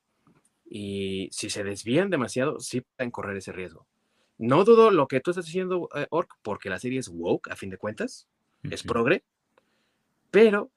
y 0.68 1.30
si 1.32 1.50
se 1.50 1.64
desvían 1.64 2.10
demasiado, 2.10 2.60
sí 2.60 2.82
pueden 2.82 3.12
correr 3.12 3.38
ese 3.38 3.52
riesgo. 3.52 3.86
No 4.38 4.64
dudo 4.66 4.92
lo 4.92 5.08
que 5.08 5.22
tú 5.22 5.32
estás 5.32 5.46
diciendo, 5.46 5.90
eh, 5.96 6.08
Orc, 6.10 6.36
porque 6.42 6.70
la 6.70 6.80
serie 6.80 7.00
es 7.00 7.08
woke, 7.08 7.50
a 7.50 7.56
fin 7.56 7.70
de 7.70 7.78
cuentas, 7.78 8.28
es 8.64 8.84
progre, 8.84 9.24
pero 10.32 10.72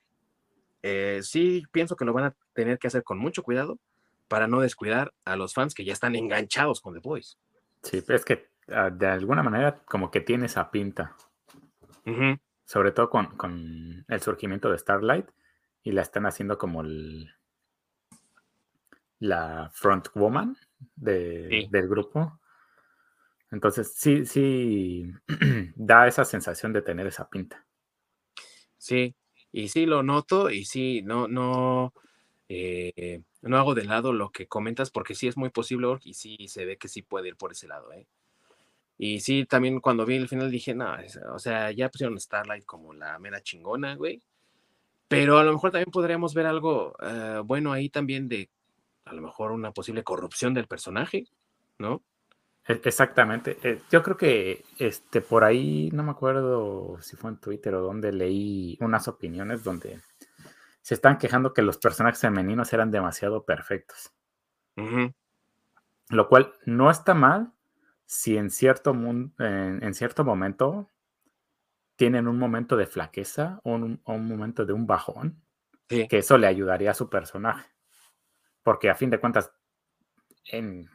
eh, 0.82 1.20
sí 1.22 1.64
pienso 1.72 1.96
que 1.96 2.04
lo 2.04 2.12
van 2.12 2.24
a 2.24 2.34
tener 2.52 2.78
que 2.78 2.86
hacer 2.86 3.02
con 3.02 3.18
mucho 3.18 3.42
cuidado 3.42 3.78
para 4.28 4.46
no 4.46 4.60
descuidar 4.60 5.12
a 5.24 5.36
los 5.36 5.54
fans 5.54 5.74
que 5.74 5.84
ya 5.84 5.92
están 5.92 6.14
enganchados 6.14 6.80
con 6.80 6.94
The 6.94 7.00
Boys. 7.00 7.38
Sí, 7.82 8.04
es 8.06 8.24
que 8.24 8.50
ah, 8.68 8.90
de 8.90 9.06
alguna 9.06 9.42
manera 9.42 9.80
como 9.84 10.10
que 10.10 10.20
tiene 10.20 10.46
esa 10.46 10.70
pinta. 10.70 11.16
Sobre 12.64 12.92
todo 12.92 13.10
con, 13.10 14.04
el 14.08 14.20
surgimiento 14.22 14.70
de 14.70 14.78
Starlight 14.78 15.26
y 15.82 15.92
la 15.92 16.00
están 16.00 16.24
haciendo 16.24 16.56
como 16.56 16.80
el, 16.80 17.30
la 19.18 19.70
front 19.74 20.08
woman 20.14 20.56
del 20.96 21.88
grupo. 21.88 22.40
Entonces 23.50 23.94
sí, 23.94 24.24
sí 24.24 25.10
da 25.76 26.06
esa 26.06 26.24
sensación 26.24 26.72
de 26.72 26.82
tener 26.82 27.06
esa 27.06 27.28
pinta. 27.28 27.66
Sí, 28.78 29.14
y 29.52 29.68
sí 29.68 29.86
lo 29.86 30.02
noto 30.02 30.50
y 30.50 30.64
sí, 30.64 31.02
no, 31.02 31.28
no, 31.28 31.92
eh, 32.48 33.22
no 33.42 33.58
hago 33.58 33.74
de 33.74 33.84
lado 33.84 34.12
lo 34.12 34.30
que 34.30 34.46
comentas 34.46 34.90
porque 34.90 35.14
sí 35.14 35.28
es 35.28 35.36
muy 35.36 35.50
posible 35.50 35.88
y 36.02 36.14
sí 36.14 36.36
se 36.48 36.64
ve 36.64 36.76
que 36.78 36.88
sí 36.88 37.02
puede 37.02 37.28
ir 37.28 37.36
por 37.36 37.52
ese 37.52 37.68
lado, 37.68 37.92
¿eh? 37.92 38.06
Y 39.00 39.20
sí, 39.20 39.46
también 39.46 39.80
cuando 39.80 40.04
vi 40.04 40.16
el 40.16 40.28
final 40.28 40.50
dije, 40.50 40.74
no, 40.74 40.92
o 41.32 41.38
sea, 41.38 41.70
ya 41.70 41.88
pusieron 41.88 42.18
Starlight 42.18 42.64
como 42.64 42.92
la 42.92 43.16
mera 43.20 43.40
chingona, 43.40 43.94
güey. 43.94 44.20
Pero 45.06 45.38
a 45.38 45.44
lo 45.44 45.52
mejor 45.52 45.70
también 45.70 45.92
podríamos 45.92 46.34
ver 46.34 46.46
algo 46.46 46.94
eh, 47.00 47.40
bueno 47.44 47.72
ahí 47.72 47.88
también 47.88 48.28
de, 48.28 48.50
a 49.04 49.14
lo 49.14 49.22
mejor 49.22 49.52
una 49.52 49.72
posible 49.72 50.02
corrupción 50.02 50.52
del 50.52 50.66
personaje, 50.66 51.24
¿no? 51.78 52.02
E, 52.68 52.80
exactamente. 52.84 53.58
Eh, 53.62 53.80
yo 53.90 54.02
creo 54.02 54.16
que 54.16 54.64
este 54.78 55.22
por 55.22 55.42
ahí, 55.42 55.90
no 55.92 56.02
me 56.02 56.10
acuerdo 56.10 56.98
si 57.00 57.16
fue 57.16 57.30
en 57.30 57.38
Twitter 57.38 57.74
o 57.74 57.80
donde 57.80 58.12
leí 58.12 58.76
unas 58.80 59.08
opiniones 59.08 59.64
donde 59.64 60.00
se 60.82 60.94
están 60.94 61.18
quejando 61.18 61.54
que 61.54 61.62
los 61.62 61.78
personajes 61.78 62.20
femeninos 62.20 62.72
eran 62.72 62.90
demasiado 62.90 63.44
perfectos. 63.44 64.12
Lo 66.10 66.28
cual 66.28 66.52
no 66.64 66.90
está 66.90 67.14
mal 67.14 67.52
si 68.06 68.36
en 68.36 68.50
cierto, 68.50 68.92
en, 69.38 69.94
cierto 69.94 70.24
momento 70.24 70.88
tienen 71.96 72.28
un 72.28 72.38
momento 72.38 72.76
de 72.76 72.86
flaqueza 72.86 73.60
o 73.64 73.72
un, 73.72 74.00
momento 74.06 74.64
de 74.64 74.72
un 74.72 74.86
bajón, 74.86 75.42
que 75.88 76.06
eso 76.10 76.38
le 76.38 76.46
ayudaría 76.46 76.92
a 76.92 76.94
su 76.94 77.10
personaje. 77.10 77.68
Porque 78.62 78.88
a 78.88 78.94
fin 78.94 79.10
de 79.10 79.18
cuentas, 79.18 79.52
en, 80.44 80.88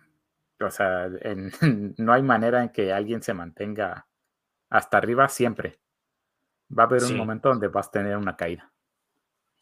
o 0.64 0.72
sea, 0.72 1.10
no 1.98 2.14
hay 2.14 2.22
manera 2.22 2.64
en 2.64 2.70
que 2.70 2.94
alguien 2.94 3.22
se 3.22 3.34
mantenga 3.34 4.08
hasta 4.70 4.98
arriba 4.98 5.28
siempre. 5.30 5.80
Va 6.78 6.84
a 6.84 6.86
haber 6.88 7.04
un 7.04 7.18
momento 7.18 7.50
donde 7.50 7.68
vas 7.68 7.88
a 7.88 7.92
tener 7.92 8.18
una 8.18 8.36
caída. 8.36 8.72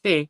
Sí. 0.03 0.29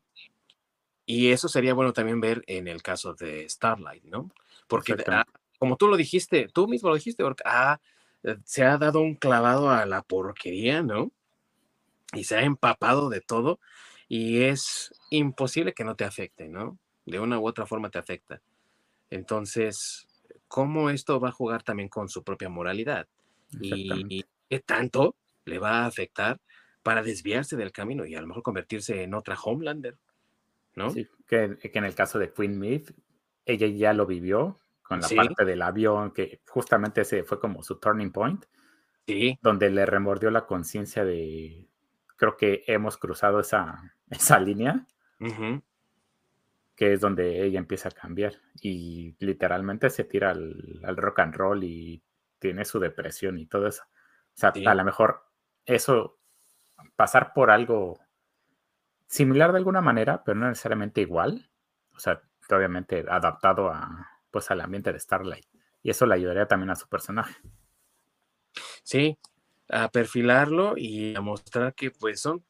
Y 1.06 1.32
eso 1.32 1.48
sería 1.48 1.74
bueno 1.74 1.94
también 1.94 2.22
ver 2.22 2.44
en 2.48 2.68
el 2.68 2.82
caso 2.82 3.14
de 3.14 3.48
Starlight, 3.48 4.04
¿no? 4.06 4.32
Porque 4.68 4.96
ah, 5.08 5.26
como 5.60 5.78
tú 5.78 5.88
lo 5.88 5.98
dijiste, 5.98 6.48
tú 6.54 6.68
mismo 6.68 6.90
lo 6.90 6.96
dijiste, 6.96 7.24
ah, 7.46 7.80
eh, 8.24 8.38
se 8.46 8.64
ha 8.64 8.78
dado 8.78 9.02
un 9.02 9.16
clavado 9.16 9.70
a 9.70 9.86
la 9.86 10.02
porquería, 10.02 10.82
¿no? 10.82 11.12
Y 12.14 12.24
se 12.24 12.38
ha 12.38 12.44
empapado 12.44 13.10
de 13.10 13.22
todo 13.22 13.60
y 14.08 14.44
es 14.44 14.94
imposible 15.10 15.74
que 15.74 15.84
no 15.84 15.96
te 15.96 16.04
afecte, 16.04 16.50
¿no? 16.50 16.78
De 17.06 17.20
una 17.20 17.40
u 17.40 17.48
otra 17.48 17.66
forma 17.66 17.90
te 17.90 18.00
afecta. 18.00 18.42
Entonces, 19.10 20.08
¿cómo 20.52 20.90
esto 20.90 21.18
va 21.22 21.30
a 21.30 21.32
jugar 21.32 21.64
también 21.64 21.88
con 21.88 22.10
su 22.10 22.26
propia 22.26 22.50
moralidad? 22.50 23.08
Y 23.62 24.26
qué 24.50 24.60
tanto 24.60 25.16
le 25.46 25.60
va 25.60 25.84
a 25.84 25.86
afectar 25.86 26.42
para 26.84 27.02
desviarse 27.02 27.56
del 27.56 27.72
camino 27.72 28.06
y 28.06 28.16
a 28.16 28.22
lo 28.22 28.28
mejor 28.28 28.44
convertirse 28.44 29.02
en 29.04 29.14
otra 29.14 29.38
Homelander, 29.42 29.98
¿no? 30.76 30.90
Sí, 30.90 31.08
que, 31.26 31.58
en 31.62 31.86
el 31.86 31.96
caso 31.96 32.20
de 32.20 32.34
Queen 32.34 32.60
Myth, 32.60 32.92
ella 33.46 33.68
ya 33.68 33.94
lo 33.94 34.06
vivió 34.06 34.60
con 34.84 35.00
la 35.00 35.08
parte 35.08 35.46
del 35.46 35.62
avión, 35.62 36.12
que 36.12 36.42
justamente 36.48 37.02
ese 37.02 37.24
fue 37.24 37.40
como 37.40 37.64
su 37.64 37.80
turning 37.80 38.12
point, 38.12 38.44
sí. 39.08 39.40
donde 39.42 39.70
le 39.70 39.86
remordió 39.86 40.32
la 40.32 40.46
conciencia 40.46 41.06
de, 41.06 41.70
creo 42.18 42.36
que 42.36 42.66
hemos 42.68 42.98
cruzado 42.98 43.40
esa, 43.40 43.96
esa 44.10 44.38
línea, 44.38 44.86
que 46.82 46.94
es 46.94 47.00
donde 47.00 47.46
ella 47.46 47.60
empieza 47.60 47.90
a 47.90 47.92
cambiar 47.92 48.34
y 48.60 49.16
literalmente 49.20 49.92
se 49.92 50.04
tira 50.04 50.32
al, 50.32 50.98
rock 50.98 51.20
and 51.20 51.36
roll 51.36 51.64
y 51.64 52.02
tiene 52.40 52.66
su 52.66 52.80
depresión 52.80 53.38
y 53.38 53.46
todo 53.46 53.68
eso. 53.68 53.84
O 53.84 54.34
sea, 54.34 54.52
a 54.66 54.74
lo 54.74 54.84
mejor 54.84 55.24
eso 55.64 56.18
pasar 56.96 57.34
por 57.34 57.52
algo 57.52 58.00
similar 59.06 59.52
de 59.52 59.60
alguna 59.60 59.82
manera, 59.82 60.24
pero 60.24 60.40
no 60.40 60.48
necesariamente 60.48 61.02
igual. 61.02 61.52
O 61.94 62.00
sea, 62.00 62.20
obviamente 62.50 63.06
adaptado 63.08 63.70
a, 63.70 64.10
pues, 64.32 64.50
al 64.50 64.62
ambiente 64.62 64.92
de 64.92 65.00
Starlight. 65.00 65.46
Y 65.84 65.92
eso 65.92 66.08
le 66.08 66.16
ayudaría 66.16 66.48
también 66.48 66.72
a 66.72 66.76
su 66.76 66.90
personaje. 66.90 67.36
Sí, 68.82 69.20
a 69.72 69.90
perfilarlo 69.90 70.78
y 70.78 71.16
a 71.16 71.22
mostrar 71.22 71.74
que 71.74 71.92
pues 71.92 72.20
son, 72.20 72.44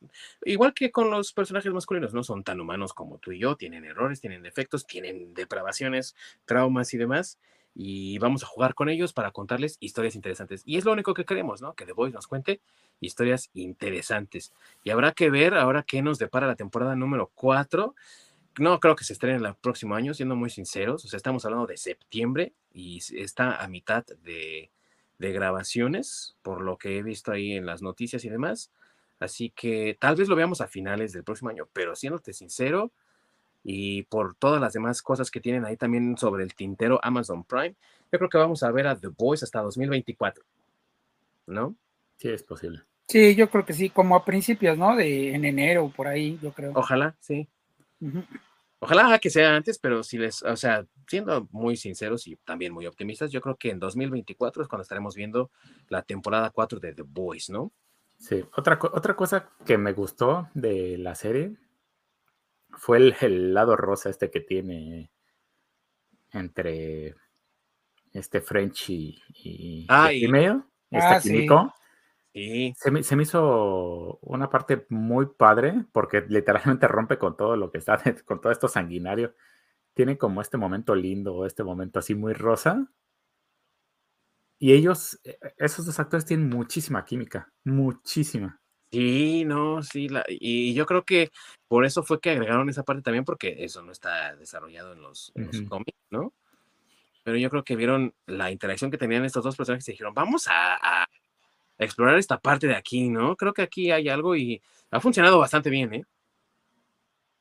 igual 0.43 0.73
que 0.73 0.91
con 0.91 1.11
los 1.11 1.33
personajes 1.33 1.71
masculinos, 1.71 2.13
no 2.13 2.23
son 2.23 2.43
tan 2.43 2.59
humanos 2.59 2.93
como 2.93 3.19
tú 3.19 3.31
y 3.31 3.39
yo, 3.39 3.55
tienen 3.55 3.85
errores, 3.85 4.19
tienen 4.19 4.41
defectos, 4.41 4.87
tienen 4.87 5.33
depravaciones, 5.35 6.15
traumas 6.45 6.93
y 6.93 6.97
demás. 6.97 7.39
y 7.73 8.17
vamos 8.17 8.43
a 8.43 8.47
jugar 8.47 8.73
con 8.73 8.89
ellos 8.89 9.13
para 9.13 9.31
contarles 9.31 9.77
historias 9.79 10.15
interesantes. 10.15 10.61
Y 10.65 10.77
es 10.77 10.83
lo 10.83 10.91
único 10.91 11.13
que 11.13 11.23
queremos, 11.23 11.61
¿no? 11.61 11.73
Que 11.73 11.85
The 11.85 11.93
Voice 11.93 12.13
nos 12.13 12.27
cuente 12.27 12.59
historias 12.99 13.49
interesantes. 13.53 14.51
Y 14.83 14.89
habrá 14.89 15.13
que 15.13 15.29
ver 15.29 15.53
ahora 15.53 15.83
qué 15.83 16.01
nos 16.01 16.19
depara 16.19 16.47
la 16.47 16.55
temporada 16.55 16.95
número 16.97 17.31
4. 17.33 17.95
No 18.59 18.79
creo 18.81 18.97
que 18.97 19.05
se 19.05 19.13
estrene 19.13 19.47
el 19.47 19.55
próximo 19.55 19.95
año, 19.95 20.13
siendo 20.13 20.35
muy 20.35 20.49
sinceros. 20.49 21.05
O 21.05 21.07
sea, 21.07 21.15
estamos 21.15 21.45
hablando 21.45 21.65
de 21.65 21.77
septiembre 21.77 22.53
y 22.73 22.99
está 23.15 23.63
a 23.63 23.67
mitad 23.69 24.03
de, 24.21 24.69
de 25.21 25.31
grabaciones, 25.31 26.35
por 26.41 26.61
lo 26.61 26.77
que 26.77 26.97
he 26.97 27.03
visto 27.03 27.31
ahí 27.31 27.53
en 27.53 27.67
las 27.67 27.83
noticias 27.83 28.25
y 28.25 28.29
demás. 28.29 28.71
Así 29.19 29.51
que 29.51 29.95
tal 29.99 30.15
vez 30.15 30.27
lo 30.27 30.35
veamos 30.35 30.61
a 30.61 30.67
finales 30.67 31.13
del 31.13 31.23
próximo 31.23 31.51
año, 31.51 31.69
pero 31.71 31.95
siéndote 31.95 32.33
sincero, 32.33 32.91
y 33.63 34.01
por 34.03 34.33
todas 34.33 34.59
las 34.59 34.73
demás 34.73 35.03
cosas 35.03 35.29
que 35.29 35.39
tienen 35.39 35.63
ahí 35.63 35.77
también 35.77 36.17
sobre 36.17 36.43
el 36.43 36.55
tintero 36.55 36.99
Amazon 37.03 37.43
Prime, 37.43 37.75
yo 38.11 38.17
creo 38.17 38.29
que 38.29 38.39
vamos 38.39 38.63
a 38.63 38.71
ver 38.71 38.87
a 38.87 38.97
The 38.97 39.09
Boys 39.09 39.43
hasta 39.43 39.61
2024, 39.61 40.43
¿no? 41.45 41.75
Sí, 42.17 42.29
es 42.29 42.41
posible. 42.41 42.81
Sí, 43.07 43.35
yo 43.35 43.47
creo 43.51 43.63
que 43.63 43.73
sí, 43.73 43.91
como 43.91 44.15
a 44.15 44.25
principios, 44.25 44.75
¿no? 44.75 44.95
De 44.95 45.35
en 45.35 45.45
enero, 45.45 45.93
por 45.95 46.07
ahí, 46.07 46.39
yo 46.41 46.51
creo. 46.51 46.71
Ojalá, 46.73 47.15
sí. 47.19 47.47
Ojalá 48.83 49.19
que 49.19 49.29
sea 49.29 49.55
antes, 49.55 49.77
pero 49.77 50.01
si 50.01 50.17
les, 50.17 50.41
o 50.41 50.55
sea, 50.55 50.87
siendo 51.05 51.47
muy 51.51 51.77
sinceros 51.77 52.25
y 52.25 52.35
también 52.37 52.73
muy 52.73 52.87
optimistas, 52.87 53.31
yo 53.31 53.39
creo 53.39 53.55
que 53.55 53.69
en 53.69 53.79
2024 53.79 54.63
es 54.63 54.67
cuando 54.67 54.81
estaremos 54.81 55.13
viendo 55.13 55.51
la 55.87 56.01
temporada 56.01 56.49
4 56.49 56.79
de 56.79 56.95
The 56.95 57.03
Boys, 57.03 57.51
¿no? 57.51 57.71
Sí, 58.17 58.43
otra, 58.55 58.79
otra 58.81 59.15
cosa 59.15 59.51
que 59.67 59.77
me 59.77 59.93
gustó 59.93 60.49
de 60.55 60.97
la 60.97 61.13
serie 61.13 61.55
fue 62.71 63.13
el, 63.21 63.53
lado 63.53 63.75
rosa 63.75 64.09
este 64.09 64.31
que 64.31 64.39
tiene 64.39 65.11
entre 66.31 67.13
este 68.13 68.41
French 68.41 68.89
y, 68.89 69.21
y 69.29 69.85
ah, 69.89 70.11
este 70.11 70.25
ah, 70.91 71.19
químico. 71.21 71.73
Se, 72.33 72.91
me, 72.91 73.03
se, 73.03 73.15
me, 73.15 73.23
hizo 73.23 74.17
una 74.21 74.49
parte 74.49 74.85
muy 74.89 75.25
padre 75.25 75.85
porque 75.91 76.21
literalmente 76.29 76.87
rompe 76.87 77.17
con 77.17 77.35
todo 77.35 77.57
lo 77.57 77.71
que 77.71 77.77
está, 77.77 78.01
con 78.25 78.39
todo 78.39 78.51
esto 78.51 78.67
sanguinario. 78.67 79.35
Tiene 79.93 80.17
como 80.17 80.41
este 80.41 80.57
momento 80.57 80.95
lindo, 80.95 81.45
este 81.45 81.63
momento 81.63 81.99
así 81.99 82.15
muy 82.15 82.33
rosa. 82.33 82.87
Y 84.59 84.73
ellos, 84.73 85.19
e, 85.23 85.31
e, 85.41 85.53
esos 85.57 85.85
dos 85.85 85.99
actores 85.99 86.25
tienen 86.25 86.47
muchísima 86.47 87.03
química, 87.03 87.51
muchísima. 87.63 88.61
Sí, 88.91 89.45
no, 89.45 89.81
sí, 89.83 90.09
la, 90.09 90.25
y 90.27 90.73
yo 90.73 90.85
creo 90.85 91.05
que 91.05 91.31
por 91.69 91.85
eso 91.85 92.03
fue 92.03 92.19
que 92.19 92.31
agregaron 92.31 92.69
esa 92.69 92.83
parte 92.83 93.01
también, 93.01 93.23
porque 93.23 93.63
eso 93.63 93.81
no 93.81 93.91
está 93.93 94.35
desarrollado 94.35 94.93
en 94.93 95.01
los, 95.01 95.31
cómics, 95.69 95.97
¿no? 96.09 96.33
Pero 97.23 97.37
yo 97.37 97.49
creo 97.49 97.63
que 97.63 97.77
vieron 97.77 98.13
la 98.25 98.51
interacción 98.51 98.91
que 98.91 98.97
tenían 98.97 99.23
estos 99.23 99.43
dos 99.43 99.55
personajes 99.55 99.87
y 99.87 99.93
dijeron, 99.93 100.13
vamos 100.13 100.47
a, 100.49 101.07
explorar 101.85 102.17
esta 102.17 102.39
parte 102.39 102.67
de 102.67 102.75
aquí, 102.75 103.09
¿no? 103.09 103.35
Creo 103.35 103.53
que 103.53 103.63
aquí 103.63 103.91
hay 103.91 104.09
algo 104.09 104.35
y 104.35 104.61
ha 104.91 104.99
funcionado 104.99 105.39
bastante 105.39 105.69
bien, 105.69 105.93
¿eh? 105.93 106.05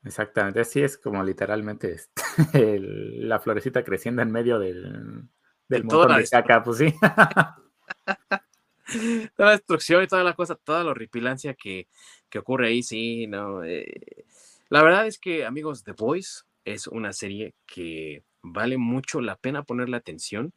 Exactamente, 0.03 0.61
así 0.61 0.81
es 0.81 0.97
como 0.97 1.23
literalmente 1.23 1.93
este, 1.93 2.79
la 2.79 3.39
florecita 3.39 3.83
creciendo 3.83 4.23
en 4.23 4.31
medio 4.31 4.57
del, 4.57 5.29
del 5.67 5.83
montón 5.83 6.17
de 6.17 6.27
caca, 6.27 6.63
pues 6.63 6.79
sí. 6.79 6.95
toda 9.35 9.49
la 9.49 9.51
destrucción 9.51 10.03
y 10.03 10.07
toda 10.07 10.23
la 10.23 10.33
cosa, 10.33 10.55
toda 10.55 10.83
la 10.83 10.91
horripilancia 10.91 11.53
que, 11.53 11.87
que 12.29 12.39
ocurre 12.39 12.69
ahí, 12.69 12.81
sí, 12.81 13.27
no. 13.27 13.63
Eh, 13.63 14.25
la 14.69 14.81
verdad 14.81 15.05
es 15.05 15.19
que, 15.19 15.45
amigos, 15.45 15.83
The 15.83 15.91
Boys 15.91 16.47
es 16.65 16.87
una 16.87 17.13
serie 17.13 17.53
que 17.67 18.23
vale 18.41 18.77
mucho 18.77 19.21
la 19.21 19.35
pena 19.35 19.61
ponerle 19.63 19.97
atención. 19.97 20.51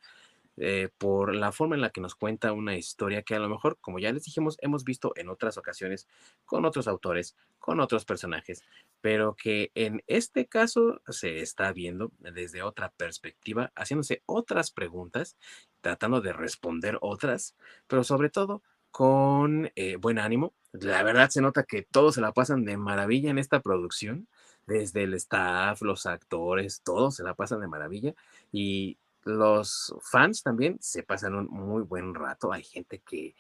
Eh, 0.57 0.89
por 0.99 1.35
la 1.35 1.51
forma 1.51 1.75
en 1.75 1.81
la 1.81 1.91
que 1.91 2.01
nos 2.01 2.15
cuenta 2.15 2.53
una 2.53 2.77
historia 2.77 3.23
que 3.23 3.35
a 3.35 3.41
lo 3.41 3.49
mejor, 3.49 3.77
como 3.81 3.99
ya 3.99 4.13
les 4.13 4.25
dijimos, 4.25 4.57
hemos 4.61 4.85
visto 4.85 5.13
en 5.17 5.29
otras 5.29 5.59
ocasiones 5.59 6.07
con 6.45 6.65
otros 6.65 6.87
autores, 6.87 7.35
con 7.59 7.81
otros 7.81 8.05
personajes, 8.05 8.63
pero 9.01 9.35
que 9.35 9.73
en 9.75 10.05
este 10.07 10.47
caso 10.47 11.01
se 11.09 11.41
está 11.41 11.73
viendo 11.73 12.13
desde 12.21 12.63
otra 12.63 12.93
perspectiva, 12.97 13.73
haciéndose 13.75 14.23
otras 14.27 14.71
preguntas, 14.71 15.37
tratando 15.81 16.21
de 16.21 16.33
responder 16.33 16.99
otras, 17.01 17.57
pero 17.89 18.05
sobre 18.05 18.31
todo 18.31 18.63
con 18.93 19.73
eh, 19.75 19.97
buen 19.97 20.21
ánimo. 20.21 20.55
La 20.71 21.03
verdad 21.03 21.31
se 21.31 21.43
nota 21.43 21.65
que 21.65 21.83
todos 21.83 22.15
se 22.15 22.21
la 22.21 22.33
pasan 22.33 22.65
de 22.65 22.77
maravilla 22.77 23.31
en 23.31 23.39
esta 23.39 23.61
producción 23.61 24.29
desde 24.67 25.03
el 25.03 25.15
staff, 25.15 25.83
los 25.83 26.07
actores, 26.07 26.81
todos 26.83 27.17
se 27.17 27.25
la 27.25 27.35
pasan 27.35 27.61
de 27.61 27.67
maravilla 27.67 28.15
y 28.53 28.99
los 29.25 29.95
fans 30.03 30.43
también 30.43 30.79
se 30.81 31.03
pasan 31.03 31.35
un 31.35 31.47
muy 31.47 31.83
buen 31.83 32.15
rato. 32.15 32.53
Hay 32.53 32.65
gente 32.65 33.01
que 33.01 33.35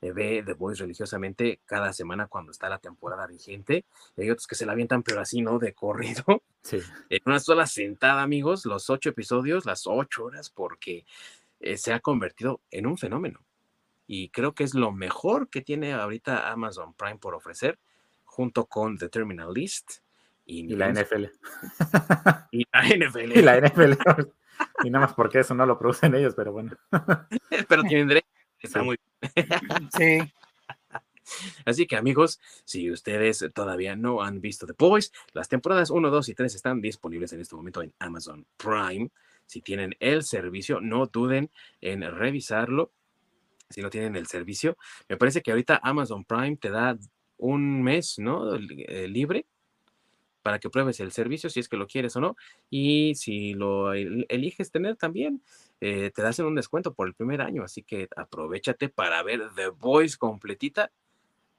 eh, 0.00 0.12
ve 0.12 0.42
The 0.44 0.54
Voice 0.54 0.82
religiosamente 0.82 1.60
cada 1.64 1.92
semana 1.92 2.26
cuando 2.26 2.52
está 2.52 2.68
la 2.68 2.78
temporada 2.78 3.26
vigente. 3.26 3.84
Y 4.16 4.22
hay 4.22 4.30
otros 4.30 4.46
que 4.46 4.54
se 4.54 4.66
la 4.66 4.72
avientan, 4.72 5.02
pero 5.02 5.20
así, 5.20 5.42
¿no? 5.42 5.58
De 5.58 5.74
corrido. 5.74 6.24
Sí. 6.60 6.80
En 7.08 7.20
una 7.24 7.40
sola 7.40 7.66
sentada, 7.66 8.20
amigos, 8.20 8.66
los 8.66 8.90
ocho 8.90 9.08
episodios, 9.08 9.64
las 9.64 9.86
ocho 9.86 10.24
horas, 10.24 10.50
porque 10.50 11.06
eh, 11.60 11.78
se 11.78 11.94
ha 11.94 12.00
convertido 12.00 12.60
en 12.70 12.86
un 12.86 12.98
fenómeno. 12.98 13.40
Y 14.06 14.28
creo 14.30 14.54
que 14.54 14.64
es 14.64 14.74
lo 14.74 14.92
mejor 14.92 15.48
que 15.48 15.62
tiene 15.62 15.94
ahorita 15.94 16.50
Amazon 16.50 16.92
Prime 16.92 17.16
por 17.16 17.34
ofrecer, 17.34 17.78
junto 18.24 18.66
con 18.66 18.98
The 18.98 19.08
Terminal 19.08 19.54
List. 19.54 20.00
Y, 20.44 20.66
la 20.74 20.92
NFL. 20.92 21.26
y 22.50 22.66
la 22.70 22.82
NFL. 22.82 23.32
Y 23.38 23.42
la 23.42 23.60
NFL. 23.60 23.92
y 24.84 24.90
nada 24.90 25.06
más 25.06 25.14
porque 25.14 25.40
eso 25.40 25.54
no 25.54 25.66
lo 25.66 25.78
producen 25.78 26.14
ellos, 26.14 26.34
pero 26.36 26.52
bueno. 26.52 26.72
pero 27.68 27.82
tienen 27.84 28.08
derecho. 28.08 28.28
Está 28.60 28.82
muy 28.82 28.96
Sí. 29.96 30.18
Así 31.64 31.86
que 31.86 31.96
amigos, 31.96 32.40
si 32.64 32.90
ustedes 32.90 33.44
todavía 33.54 33.94
no 33.94 34.22
han 34.22 34.40
visto 34.40 34.66
The 34.66 34.74
Boys, 34.76 35.12
las 35.32 35.48
temporadas 35.48 35.90
1, 35.90 36.10
2 36.10 36.28
y 36.30 36.34
3 36.34 36.54
están 36.54 36.80
disponibles 36.80 37.32
en 37.32 37.40
este 37.40 37.54
momento 37.54 37.82
en 37.82 37.92
Amazon 37.98 38.46
Prime. 38.56 39.10
Si 39.46 39.60
tienen 39.60 39.94
el 40.00 40.24
servicio, 40.24 40.80
no 40.80 41.06
duden 41.06 41.50
en 41.80 42.02
revisarlo. 42.02 42.92
Si 43.68 43.82
no 43.82 43.90
tienen 43.90 44.16
el 44.16 44.26
servicio, 44.26 44.78
me 45.08 45.18
parece 45.18 45.42
que 45.42 45.50
ahorita 45.50 45.80
Amazon 45.82 46.24
Prime 46.24 46.56
te 46.56 46.70
da 46.70 46.96
un 47.36 47.82
mes, 47.82 48.18
¿no? 48.18 48.54
Eh, 48.54 49.06
libre 49.08 49.46
para 50.42 50.58
que 50.58 50.70
pruebes 50.70 51.00
el 51.00 51.12
servicio 51.12 51.50
si 51.50 51.60
es 51.60 51.68
que 51.68 51.76
lo 51.76 51.86
quieres 51.86 52.16
o 52.16 52.20
no. 52.20 52.36
Y 52.70 53.14
si 53.14 53.54
lo 53.54 53.92
eliges 53.92 54.70
tener 54.70 54.96
también, 54.96 55.42
eh, 55.80 56.10
te 56.14 56.22
das 56.22 56.38
un 56.38 56.54
descuento 56.54 56.94
por 56.94 57.08
el 57.08 57.14
primer 57.14 57.40
año. 57.40 57.62
Así 57.62 57.82
que 57.82 58.08
aprovechate 58.16 58.88
para 58.88 59.22
ver 59.22 59.50
The 59.54 59.68
Voice 59.68 60.16
completita 60.16 60.90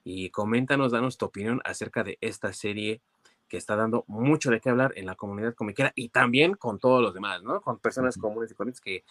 y 0.04 0.30
coméntanos, 0.30 0.92
danos 0.92 1.18
tu 1.18 1.26
opinión 1.26 1.62
acerca 1.66 2.04
de 2.04 2.18
esta 2.22 2.54
serie 2.54 3.02
que 3.48 3.58
está 3.58 3.76
dando 3.76 4.06
mucho 4.08 4.52
de 4.52 4.62
qué 4.62 4.70
hablar 4.70 4.94
en 4.96 5.06
la 5.06 5.16
comunidad 5.16 5.56
comiquera 5.56 5.92
y 5.96 6.10
también 6.10 6.54
con 6.54 6.80
todos 6.80 7.02
los 7.02 7.14
demás, 7.14 7.44
¿no? 7.44 7.62
Con 7.62 7.80
personas 7.80 8.18
comunes 8.18 8.52
y 8.52 8.56
corrientes 8.56 8.82
que 8.82 9.04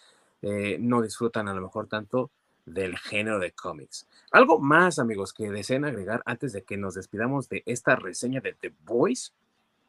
eh, 0.43 0.79
no 0.81 1.03
disfrutan 1.03 1.49
a 1.49 1.55
lo 1.55 1.61
mejor 1.61 1.89
tanto 1.89 2.31
del 2.65 2.97
género 2.97 3.39
de 3.39 3.53
cómics. 3.53 4.07
Algo 4.31 4.61
más, 4.61 4.99
amigos, 4.99 5.33
que 5.33 5.51
deseen 5.51 5.85
agregar 5.85 6.23
antes 6.25 6.53
de 6.53 6.63
que 6.63 6.77
nos 6.77 6.95
despidamos 6.95 7.49
de 7.49 7.63
esta 7.67 7.97
reseña 7.97 8.41
de 8.41 8.55
The 8.55 8.73
Voice. 8.85 9.33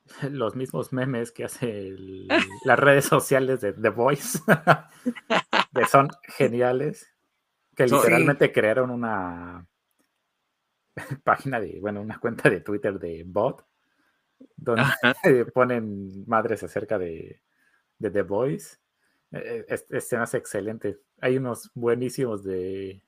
los 0.30 0.56
mismos 0.56 0.94
memes 0.94 1.32
que 1.32 1.46
hace 1.46 1.96
las 2.64 2.80
redes 2.80 3.06
sociales 3.06 3.62
de 3.62 3.74
The 3.74 3.90
Voice, 3.90 4.40
que 5.74 5.86
son 5.86 6.10
geniales, 6.24 7.08
que 7.76 7.86
literalmente 7.86 8.52
crearon 8.52 8.90
una 8.90 9.68
página 11.24 11.60
de, 11.60 11.80
bueno, 11.80 12.02
una 12.02 12.20
cuenta 12.20 12.50
de 12.50 12.62
Twitter 12.62 13.00
de 13.00 13.24
bot, 13.26 13.66
donde 14.56 15.46
ponen 15.54 16.26
madres 16.28 16.64
acerca 16.64 16.98
de, 16.98 17.42
The 18.00 18.22
Voice. 18.22 18.78
E, 19.32 19.66
e, 19.68 19.76
este 19.90 20.18
me 20.18 20.24
hace 20.24 20.38
excelente. 20.38 21.00
Hay 21.22 21.38
unos 21.38 21.72
buenísimos 21.74 22.44
de 22.44 23.04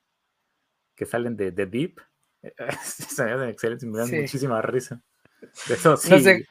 que 0.94 1.06
salen 1.06 1.36
de 1.36 1.52
The 1.52 1.66
Deep. 1.66 2.00
Se 2.84 3.24
me 3.24 3.32
hacen 3.32 3.48
excelentes 3.48 3.84
y 3.84 3.90
me 3.90 3.98
dan 3.98 4.10
muchísima 4.10 4.60
risa. 4.62 5.02
Eso 5.68 5.96
sí. 5.96 6.44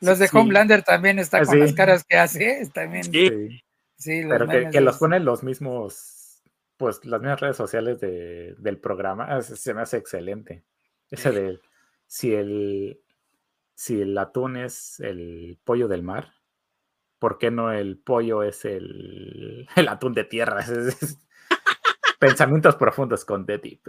Los 0.00 0.18
de 0.18 0.28
Homelander 0.32 0.82
también 0.82 1.18
están 1.18 1.42
ah, 1.42 1.46
con 1.46 1.60
las 1.60 1.72
caras 1.72 2.04
que 2.04 2.16
hace, 2.16 2.68
también. 2.74 3.04
Sí, 3.04 3.62
sí 3.96 4.22
pero 4.28 4.46
que, 4.46 4.80
los 4.80 4.98
ponen 4.98 5.24
los 5.24 5.42
mismos, 5.42 6.42
pues 6.76 7.04
las 7.04 7.20
mismas 7.20 7.40
redes 7.40 7.56
sociales 7.56 8.00
del 8.00 8.78
programa, 8.78 9.26
ah, 9.28 9.42
se 9.42 9.74
me 9.74 9.82
hace 9.82 9.96
excelente. 9.96 10.64
Ese 11.10 11.30
de 11.30 11.60
si 12.06 12.34
el 12.34 13.00
si 13.74 14.00
el 14.00 14.16
atún 14.16 14.56
es 14.56 15.00
el 15.00 15.58
pollo 15.64 15.86
del 15.86 16.02
mar, 16.02 16.32
¿por 17.18 17.38
qué 17.38 17.50
no 17.50 17.72
el 17.72 17.98
pollo 17.98 18.42
es 18.42 18.64
el, 18.64 19.68
el 19.76 19.88
atún 19.88 20.14
de 20.14 20.24
tierra? 20.24 20.64
Pensamientos 22.18 22.76
profundos 22.76 23.26
con 23.26 23.44
Deep. 23.44 23.82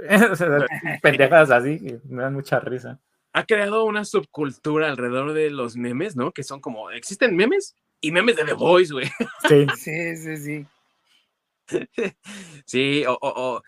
Pendejadas 1.01 1.49
así, 1.49 1.79
me 2.03 2.23
dan 2.23 2.33
mucha 2.33 2.59
risa 2.59 2.99
ha 3.37 3.45
creado 3.45 3.83
una 3.83 4.03
subcultura 4.03 4.89
alrededor 4.89 5.33
de 5.33 5.51
los 5.51 5.77
memes, 5.77 6.15
¿no? 6.15 6.31
Que 6.31 6.43
son 6.43 6.59
como, 6.59 6.89
existen 6.89 7.35
memes 7.35 7.75
y 8.01 8.11
memes 8.11 8.35
de 8.35 8.45
The 8.45 8.53
Voice, 8.53 8.91
güey. 8.91 9.07
Sí, 9.47 9.67
sí, 9.77 10.15
sí, 10.17 10.37
sí. 10.37 10.65
sí, 12.65 13.03
o, 13.07 13.61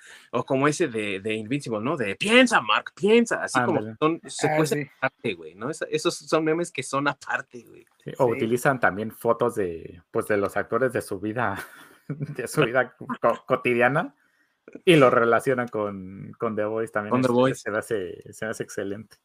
como 0.47 0.67
ese 0.67 0.87
de, 0.87 1.19
de, 1.19 1.33
Invincible, 1.35 1.81
¿no? 1.81 1.97
De 1.97 2.15
piensa, 2.15 2.61
Mark, 2.61 2.93
piensa, 2.95 3.43
así 3.43 3.59
como 3.61 3.81
son 3.99 4.21
se 4.25 4.47
ah, 4.47 4.63
aparte, 5.01 5.33
güey, 5.33 5.53
¿no? 5.53 5.69
esos 5.69 6.15
son 6.15 6.45
memes 6.45 6.71
que 6.71 6.81
son 6.81 7.07
aparte, 7.07 7.65
güey. 7.67 7.85
o 8.17 8.25
utilizan 8.25 8.79
también 8.79 9.11
fotos 9.11 9.55
de, 9.55 10.01
pues, 10.11 10.27
de 10.27 10.37
los 10.37 10.55
actores 10.57 10.93
de 10.93 11.01
su 11.01 11.19
vida, 11.19 11.63
de 12.07 12.47
su 12.47 12.63
vida 12.63 12.95
cotidiana 13.45 14.15
y 14.85 14.95
lo 14.95 15.09
relacionan 15.09 15.67
con, 15.67 16.31
con 16.39 16.55
The 16.55 16.65
Voice 16.65 16.91
también. 16.91 17.11
Con 17.11 17.21
The 17.21 17.31
Voice. 17.31 17.61
Se 17.61 17.69
hace, 17.69 18.33
se 18.33 18.45
hace 18.45 18.63
excelente. 18.63 19.17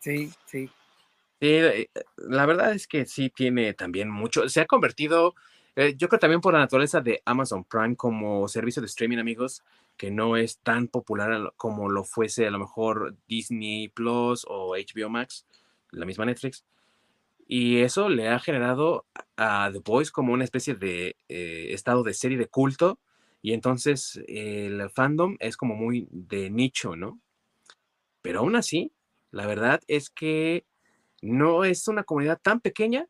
Sí, 0.00 0.30
sí. 0.46 0.70
Eh, 1.40 1.88
la 2.18 2.46
verdad 2.46 2.72
es 2.72 2.86
que 2.86 3.06
sí 3.06 3.30
tiene 3.30 3.74
también 3.74 4.10
mucho, 4.10 4.48
se 4.48 4.60
ha 4.62 4.66
convertido 4.66 5.34
eh, 5.76 5.94
yo 5.96 6.08
creo 6.08 6.18
también 6.18 6.40
por 6.40 6.54
la 6.54 6.60
naturaleza 6.60 7.02
de 7.02 7.22
Amazon 7.26 7.62
Prime 7.64 7.96
como 7.96 8.48
servicio 8.48 8.80
de 8.80 8.86
streaming, 8.86 9.18
amigos, 9.18 9.62
que 9.98 10.10
no 10.10 10.36
es 10.38 10.58
tan 10.60 10.88
popular 10.88 11.52
como 11.56 11.90
lo 11.90 12.02
fuese 12.02 12.46
a 12.46 12.50
lo 12.50 12.58
mejor 12.58 13.14
Disney 13.28 13.88
Plus 13.88 14.46
o 14.48 14.74
HBO 14.74 15.10
Max, 15.10 15.46
la 15.90 16.06
misma 16.06 16.24
Netflix. 16.24 16.64
Y 17.48 17.78
eso 17.78 18.08
le 18.08 18.28
ha 18.28 18.38
generado 18.40 19.06
a 19.36 19.70
The 19.72 19.80
Boys 19.80 20.12
como 20.12 20.32
una 20.32 20.44
especie 20.44 20.74
de 20.74 21.16
eh, 21.28 21.68
estado 21.72 22.02
de 22.02 22.14
serie 22.14 22.38
de 22.38 22.48
culto. 22.48 22.98
Y 23.42 23.52
entonces 23.52 24.20
el 24.28 24.90
fandom 24.90 25.36
es 25.40 25.56
como 25.56 25.76
muy 25.76 26.08
de 26.10 26.50
nicho, 26.50 26.96
¿no? 26.96 27.20
Pero 28.22 28.40
aún 28.40 28.56
así, 28.56 28.92
la 29.36 29.46
verdad 29.46 29.80
es 29.86 30.08
que 30.08 30.64
no 31.20 31.64
es 31.64 31.86
una 31.88 32.04
comunidad 32.04 32.40
tan 32.42 32.60
pequeña 32.60 33.06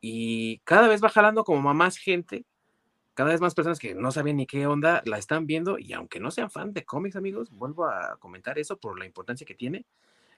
y 0.00 0.60
cada 0.60 0.88
vez 0.88 1.04
va 1.04 1.10
jalando 1.10 1.44
como 1.44 1.74
más 1.74 1.98
gente, 1.98 2.46
cada 3.12 3.30
vez 3.30 3.40
más 3.42 3.54
personas 3.54 3.78
que 3.78 3.94
no 3.94 4.12
saben 4.12 4.38
ni 4.38 4.46
qué 4.46 4.66
onda 4.66 5.02
la 5.04 5.18
están 5.18 5.46
viendo 5.46 5.78
y 5.78 5.92
aunque 5.92 6.20
no 6.20 6.30
sean 6.30 6.50
fan 6.50 6.72
de 6.72 6.86
cómics, 6.86 7.16
amigos, 7.16 7.50
vuelvo 7.50 7.84
a 7.84 8.16
comentar 8.18 8.58
eso 8.58 8.78
por 8.78 8.98
la 8.98 9.04
importancia 9.04 9.46
que 9.46 9.54
tiene, 9.54 9.84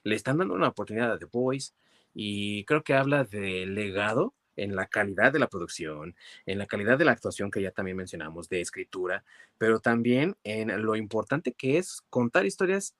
le 0.03 0.15
están 0.15 0.37
dando 0.37 0.53
una 0.53 0.67
oportunidad 0.67 1.13
a 1.13 1.17
The 1.17 1.27
Boys 1.31 1.73
y 2.13 2.65
creo 2.65 2.83
que 2.83 2.93
habla 2.93 3.23
de 3.23 3.65
legado 3.65 4.33
en 4.57 4.75
la 4.75 4.87
calidad 4.87 5.31
de 5.31 5.39
la 5.39 5.47
producción, 5.47 6.13
en 6.45 6.57
la 6.57 6.65
calidad 6.65 6.97
de 6.97 7.05
la 7.05 7.13
actuación 7.13 7.51
que 7.51 7.61
ya 7.61 7.71
también 7.71 7.95
mencionamos, 7.95 8.49
de 8.49 8.59
escritura, 8.59 9.23
pero 9.57 9.79
también 9.79 10.35
en 10.43 10.83
lo 10.83 10.97
importante 10.97 11.53
que 11.53 11.77
es 11.77 12.01
contar 12.09 12.45
historias 12.45 12.95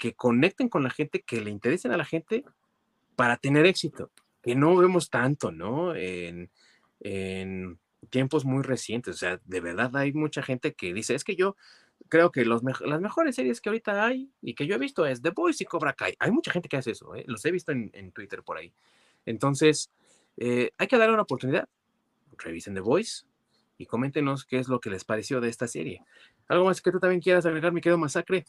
que 0.00 0.14
conecten 0.14 0.70
con 0.70 0.82
la 0.82 0.88
gente, 0.88 1.20
que 1.20 1.42
le 1.42 1.50
interesen 1.50 1.92
a 1.92 1.98
la 1.98 2.06
gente 2.06 2.42
para 3.16 3.36
tener 3.36 3.66
éxito 3.66 4.10
que 4.42 4.54
no 4.54 4.74
vemos 4.76 5.10
tanto, 5.10 5.52
¿no? 5.52 5.94
En, 5.94 6.50
tiempos 8.08 8.46
muy 8.46 8.62
recientes. 8.62 9.14
O 9.16 9.18
sea, 9.18 9.40
de 9.44 9.60
verdad 9.60 9.94
hay 9.94 10.14
mucha 10.14 10.42
gente 10.42 10.72
que 10.72 10.94
dice, 10.94 11.14
es 11.14 11.22
que 11.22 11.36
yo 11.36 11.54
creo 12.08 12.32
que 12.32 12.46
los 12.46 12.62
las 12.62 13.00
mejores 13.00 13.36
series 13.36 13.60
que 13.60 13.68
ahorita 13.68 14.06
hay 14.06 14.30
y 14.40 14.54
que 14.54 14.66
yo 14.66 14.74
he 14.74 14.78
visto 14.78 15.04
es 15.04 15.20
The 15.20 15.30
Boys 15.30 15.60
y 15.60 15.66
Cobra 15.66 15.92
Kai. 15.92 16.16
Hay 16.18 16.30
mucha 16.30 16.50
gente 16.50 16.70
que 16.70 16.78
hace 16.78 16.92
eso, 16.92 17.14
¿eh? 17.14 17.24
los 17.26 17.44
he 17.44 17.50
visto 17.50 17.72
en, 17.72 18.12
Twitter 18.12 18.42
por 18.42 18.56
ahí. 18.56 18.72
Entonces, 19.26 19.90
eh, 20.38 20.70
hay 20.78 20.86
que 20.86 20.96
darle 20.96 21.12
una 21.12 21.24
oportunidad. 21.24 21.68
Revisen 22.38 22.72
The 22.72 22.80
Voice 22.80 23.26
y 23.76 23.84
coméntenos 23.84 24.46
qué 24.46 24.58
es 24.58 24.68
lo 24.68 24.80
que 24.80 24.88
les 24.88 25.04
pareció 25.04 25.42
de 25.42 25.50
esta 25.50 25.68
serie. 25.68 26.02
¿Algo 26.48 26.64
más 26.64 26.80
que 26.80 26.90
tú 26.90 27.00
también 27.00 27.20
quieras 27.20 27.44
agregar, 27.44 27.72
mi 27.72 27.82
querido 27.82 27.98
Masacre? 27.98 28.46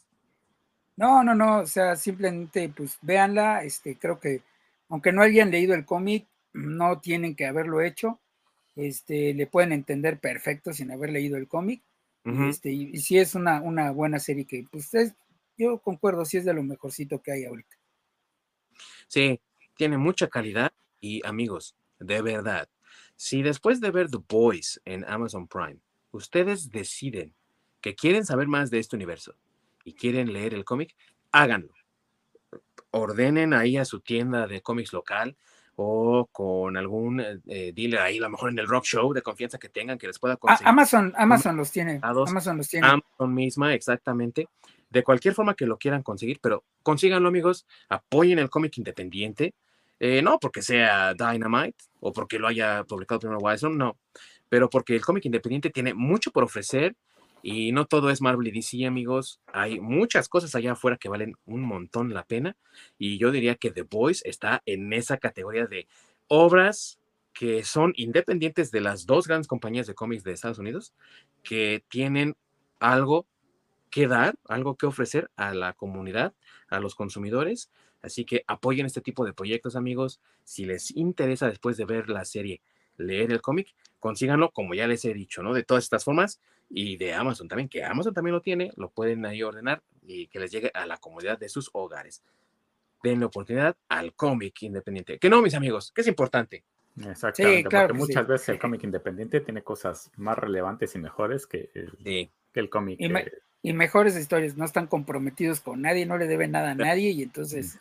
No, 0.96 1.24
no, 1.24 1.34
no, 1.34 1.60
o 1.60 1.66
sea, 1.66 1.96
simplemente 1.96 2.68
pues 2.68 2.98
véanla, 3.00 3.64
este, 3.64 3.96
creo 3.96 4.20
que 4.20 4.42
aunque 4.88 5.12
no 5.12 5.22
hayan 5.22 5.50
leído 5.50 5.74
el 5.74 5.86
cómic, 5.86 6.26
no 6.52 7.00
tienen 7.00 7.34
que 7.34 7.46
haberlo 7.46 7.80
hecho, 7.80 8.20
este, 8.76 9.32
le 9.32 9.46
pueden 9.46 9.72
entender 9.72 10.20
perfecto 10.20 10.72
sin 10.72 10.90
haber 10.90 11.10
leído 11.10 11.36
el 11.38 11.48
cómic. 11.48 11.82
este, 12.24 12.70
y, 12.70 12.98
si 12.98 13.18
es 13.18 13.34
una, 13.34 13.62
una, 13.62 13.90
buena 13.90 14.18
serie 14.20 14.44
que, 14.44 14.64
pues, 14.70 14.90
yo 15.56 15.78
concuerdo, 15.78 16.24
si 16.24 16.36
es 16.36 16.44
de 16.44 16.54
lo 16.54 16.62
mejorcito 16.62 17.20
que 17.22 17.32
hay 17.32 17.44
ahorita. 17.46 17.76
Sí, 19.08 19.40
tiene 19.76 19.96
mucha 19.96 20.28
calidad 20.28 20.72
y 21.00 21.26
amigos, 21.26 21.74
de 21.98 22.20
verdad, 22.22 22.68
si 23.16 23.42
después 23.42 23.80
de 23.80 23.90
ver 23.90 24.10
The 24.10 24.18
Boys 24.28 24.80
en 24.84 25.04
Amazon 25.06 25.48
Prime, 25.48 25.78
ustedes 26.10 26.70
deciden 26.70 27.34
que 27.80 27.94
quieren 27.94 28.26
saber 28.26 28.46
más 28.46 28.70
de 28.70 28.78
este 28.78 28.96
universo 28.96 29.34
y 29.84 29.94
quieren 29.94 30.32
leer 30.32 30.54
el 30.54 30.64
cómic, 30.64 30.94
háganlo 31.30 31.74
ordenen 32.92 33.52
ahí 33.54 33.76
a 33.76 33.84
su 33.84 34.00
tienda 34.00 34.46
de 34.46 34.62
cómics 34.62 34.92
local 34.92 35.36
o 35.74 36.28
con 36.30 36.76
algún 36.76 37.20
eh, 37.20 37.38
eh, 37.46 37.72
dealer 37.74 38.00
ahí, 38.00 38.18
a 38.18 38.22
lo 38.22 38.30
mejor 38.30 38.50
en 38.50 38.58
el 38.58 38.68
rock 38.68 38.84
show 38.84 39.12
de 39.12 39.22
confianza 39.22 39.58
que 39.58 39.70
tengan 39.70 39.98
que 39.98 40.06
les 40.06 40.18
pueda 40.18 40.36
conseguir. 40.36 40.68
Amazon, 40.68 41.12
Amazon 41.16 41.56
los 41.56 41.72
tiene. 41.72 41.98
Amazon 42.02 42.58
los 42.58 42.68
tiene. 42.68 42.86
Amazon 42.86 43.34
misma, 43.34 43.74
exactamente. 43.74 44.48
De 44.90 45.02
cualquier 45.02 45.34
forma 45.34 45.54
que 45.54 45.66
lo 45.66 45.78
quieran 45.78 46.02
conseguir, 46.02 46.38
pero 46.42 46.64
consíganlo, 46.82 47.28
amigos. 47.28 47.66
Apoyen 47.88 48.38
el 48.38 48.50
cómic 48.50 48.76
independiente. 48.76 49.54
Eh, 49.98 50.20
no 50.20 50.38
porque 50.38 50.62
sea 50.62 51.14
Dynamite 51.14 51.84
o 52.00 52.12
porque 52.12 52.38
lo 52.38 52.48
haya 52.48 52.84
publicado 52.84 53.20
primero 53.20 53.40
Wilson, 53.40 53.78
no. 53.78 53.96
Pero 54.48 54.68
porque 54.68 54.94
el 54.94 55.04
cómic 55.04 55.24
independiente 55.24 55.70
tiene 55.70 55.94
mucho 55.94 56.30
por 56.32 56.44
ofrecer 56.44 56.94
y 57.42 57.72
no 57.72 57.86
todo 57.86 58.10
es 58.10 58.20
Marvel 58.20 58.48
y 58.48 58.52
DC, 58.52 58.86
amigos. 58.86 59.40
Hay 59.52 59.80
muchas 59.80 60.28
cosas 60.28 60.54
allá 60.54 60.72
afuera 60.72 60.96
que 60.96 61.08
valen 61.08 61.34
un 61.44 61.62
montón 61.62 62.14
la 62.14 62.24
pena. 62.24 62.56
Y 62.98 63.18
yo 63.18 63.32
diría 63.32 63.56
que 63.56 63.70
The 63.70 63.82
Voice 63.82 64.28
está 64.28 64.62
en 64.64 64.92
esa 64.92 65.18
categoría 65.18 65.66
de 65.66 65.88
obras 66.28 67.00
que 67.32 67.64
son 67.64 67.92
independientes 67.96 68.70
de 68.70 68.80
las 68.80 69.06
dos 69.06 69.26
grandes 69.26 69.48
compañías 69.48 69.86
de 69.86 69.94
cómics 69.94 70.22
de 70.22 70.32
Estados 70.32 70.58
Unidos, 70.58 70.94
que 71.42 71.82
tienen 71.88 72.36
algo 72.78 73.26
que 73.90 74.06
dar, 74.06 74.36
algo 74.46 74.76
que 74.76 74.86
ofrecer 74.86 75.30
a 75.36 75.52
la 75.52 75.72
comunidad, 75.72 76.34
a 76.68 76.78
los 76.78 76.94
consumidores. 76.94 77.70
Así 78.02 78.24
que 78.24 78.44
apoyen 78.46 78.86
este 78.86 79.00
tipo 79.00 79.24
de 79.24 79.32
proyectos, 79.32 79.76
amigos. 79.76 80.20
Si 80.44 80.64
les 80.64 80.94
interesa 80.96 81.48
después 81.48 81.76
de 81.76 81.84
ver 81.86 82.08
la 82.08 82.24
serie 82.24 82.62
leer 82.96 83.32
el 83.32 83.40
cómic, 83.40 83.74
consíganlo, 83.98 84.50
como 84.50 84.74
ya 84.74 84.86
les 84.86 85.04
he 85.04 85.14
dicho, 85.14 85.42
¿no? 85.42 85.54
De 85.54 85.64
todas 85.64 85.84
estas 85.84 86.04
formas 86.04 86.40
y 86.74 86.96
de 86.96 87.12
Amazon 87.12 87.48
también, 87.48 87.68
que 87.68 87.84
Amazon 87.84 88.14
también 88.14 88.34
lo 88.34 88.40
tiene, 88.40 88.72
lo 88.76 88.88
pueden 88.90 89.26
ahí 89.26 89.42
ordenar 89.42 89.82
y 90.06 90.26
que 90.28 90.40
les 90.40 90.50
llegue 90.50 90.70
a 90.72 90.86
la 90.86 90.96
comodidad 90.96 91.38
de 91.38 91.50
sus 91.50 91.68
hogares. 91.74 92.22
Denle 93.02 93.26
oportunidad 93.26 93.76
al 93.88 94.14
cómic 94.14 94.62
independiente. 94.62 95.18
Que 95.18 95.28
no, 95.28 95.42
mis 95.42 95.54
amigos, 95.54 95.92
que 95.92 96.00
es 96.00 96.06
importante. 96.06 96.64
Exactamente, 96.96 97.68
porque 97.68 97.92
muchas 97.92 98.26
veces 98.26 98.48
el 98.50 98.58
cómic 98.58 98.82
independiente 98.84 99.40
tiene 99.40 99.62
cosas 99.62 100.10
más 100.16 100.38
relevantes 100.38 100.94
y 100.94 100.98
mejores 100.98 101.46
que 101.46 101.70
el, 101.74 102.30
que 102.52 102.60
el 102.60 102.70
cómic. 102.70 102.98
Y, 103.64 103.72
mejores 103.74 104.16
historias, 104.16 104.56
no 104.56 104.64
están 104.64 104.86
comprometidos 104.86 105.60
con 105.60 105.82
nadie, 105.82 106.06
no 106.06 106.16
le 106.16 106.26
deben 106.26 106.52
nada 106.52 106.72
a 106.72 106.74
nadie 106.74 107.10
y 107.10 107.22
entonces 107.22 107.78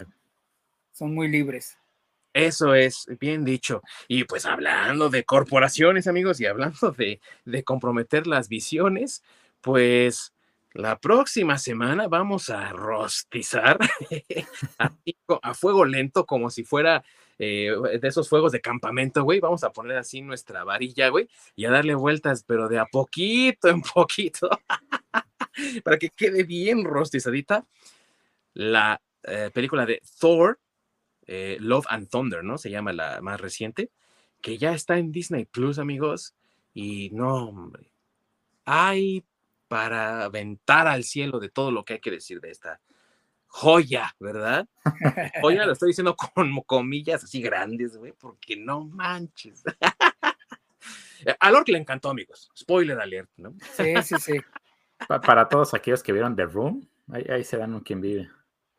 son 0.92 1.16
muy 1.16 1.30
libres. 1.30 1.78
Eso 2.34 2.76
es 2.76 3.08
bien 3.20 3.44
dicho. 3.44 3.82
Y 4.08 4.24
pues 4.24 4.45
hablando 4.45 5.10
de 5.10 5.26
corporaciones, 5.26 6.08
amigos, 6.08 6.40
y 6.40 6.45
hablando 6.45 6.91
de, 6.91 7.20
comprometer 7.64 8.28
las 8.28 8.48
visiones, 8.48 9.24
pues 9.60 10.34
la 10.74 10.99
próxima 10.99 11.58
semana 11.58 12.08
vamos 12.08 12.49
a 12.49 12.72
rostizar 12.72 13.78
a, 14.78 15.53
fuego 15.53 15.84
lento, 15.84 16.26
como 16.26 16.49
si 16.49 16.64
fuera 16.64 17.03
eh, 17.38 17.72
de 17.99 18.08
esos 18.08 18.30
fuegos 18.30 18.53
de 18.53 18.62
campamento, 18.62 19.24
güey. 19.24 19.41
Vamos 19.41 19.66
a 19.66 19.74
poner 19.74 19.98
así 19.98 20.22
nuestra 20.22 20.64
varilla, 20.64 21.10
güey, 21.10 21.28
y 21.58 21.66
a 21.66 21.72
darle 21.72 21.95
vueltas, 21.95 22.45
pero 22.48 22.70
de 22.70 22.80
a 22.80 22.86
poquito 22.86 23.68
en 23.68 23.82
poquito, 23.82 24.49
para 25.84 25.98
que 25.98 26.10
quede 26.10 26.44
bien 26.44 26.86
rostizadita 26.86 27.66
la 28.53 29.02
eh, 29.24 29.49
película 29.53 29.86
de 29.86 30.02
Thor 30.20 30.58
eh, 31.27 31.57
Love 31.60 31.85
and 31.89 32.10
Thunder, 32.10 32.43
¿no? 32.43 32.57
Se 32.57 32.69
llama 32.69 32.93
la 32.93 33.22
más 33.22 33.39
reciente, 33.39 33.89
que 34.41 34.57
ya 34.57 34.73
está 34.73 34.98
en 34.98 35.11
Disney 35.11 35.45
Plus, 35.45 35.80
amigos. 35.80 36.35
Y 36.73 37.10
no, 37.11 37.49
hombre, 37.49 37.91
hay 38.65 39.26
para 39.68 40.23
aventar 40.26 40.88
al 40.88 41.03
cielo 41.03 41.39
de 41.39 41.49
todo 41.49 41.72
lo 41.72 41.85
que 41.85 41.93
hay 41.93 41.99
que 41.99 42.11
decir 42.11 42.41
de 42.41 42.52
esta 42.52 42.81
joya, 43.48 44.15
¿verdad? 44.19 44.68
Joya 45.41 45.65
lo 45.65 45.73
estoy 45.73 45.89
diciendo 45.89 46.15
con 46.15 46.61
comillas 46.64 47.23
así 47.23 47.41
grandes, 47.41 47.98
güey, 47.98 48.14
porque 48.14 48.56
no 48.56 48.85
manches. 48.85 49.64
A 51.39 51.52
Lord 51.52 51.69
le 51.69 51.77
encantó, 51.77 52.10
amigos. 52.10 52.49
Spoiler 52.57 52.99
alert, 52.99 53.30
¿no? 53.38 53.53
Sí, 53.77 53.93
sí, 54.03 54.15
sí. 54.19 54.39
para 55.07 55.48
todos 55.48 55.73
aquellos 55.73 56.02
que 56.02 56.11
vieron 56.14 56.35
The 56.35 56.45
Room, 56.45 56.88
ahí, 57.11 57.26
ahí 57.30 57.43
se 57.43 57.57
dan 57.57 57.76
un 57.76 57.81
quien 57.81 58.02
vive. 58.02 58.30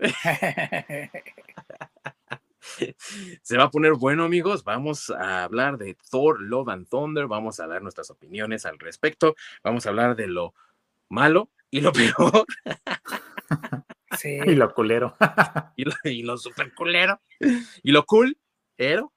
Se 3.43 3.57
va 3.57 3.65
a 3.65 3.71
poner 3.71 3.95
bueno, 3.95 4.25
amigos. 4.25 4.65
Vamos 4.65 5.11
a 5.11 5.45
hablar 5.45 5.79
de 5.79 5.97
Thor, 6.11 6.41
Love 6.41 6.69
and 6.69 6.89
Thunder. 6.89 7.27
Vamos 7.27 7.61
a 7.61 7.67
dar 7.67 7.83
nuestras 7.83 8.11
opiniones 8.11 8.67
al 8.67 8.79
respecto. 8.79 9.35
Vamos 9.63 9.87
a 9.87 9.91
hablar 9.91 10.17
de 10.17 10.29
lo 10.29 10.55
malo 11.09 11.51
y 11.71 11.81
lo 11.81 11.93
peor. 11.93 12.47
Y 14.25 14.55
lo 14.55 14.73
culero. 14.73 15.17
y, 16.05 16.23
lo, 16.23 16.37
super 16.37 16.73
culero. 16.75 17.21
Y 17.83 17.93
lo 17.93 18.05
cool, 18.05 18.39
pero. 18.77 19.13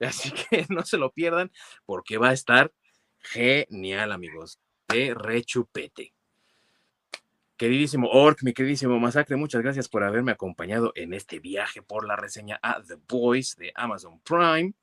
Así 0.00 0.32
que 0.32 0.66
no 0.68 0.84
se 0.84 0.98
lo 0.98 1.10
pierdan 1.10 1.50
porque 1.86 2.18
va 2.18 2.30
a 2.30 2.32
estar 2.34 2.72
genial, 3.18 4.12
amigos. 4.12 4.58
de 4.88 5.14
rechupete. 5.14 6.12
Queridísimo 7.62 8.08
Orc, 8.08 8.42
mi 8.42 8.54
queridísimo 8.54 8.98
Masacre, 8.98 9.36
muchas 9.36 9.62
gracias 9.62 9.88
por 9.88 10.02
haberme 10.02 10.32
acompañado 10.32 10.90
en 10.96 11.14
este 11.14 11.38
viaje 11.38 11.80
por 11.80 12.04
la 12.04 12.16
reseña 12.16 12.58
a 12.60 12.82
The 12.82 12.96
Voice 13.08 13.54
de 13.56 13.70
Amazon 13.76 14.18
Prime. 14.24 14.74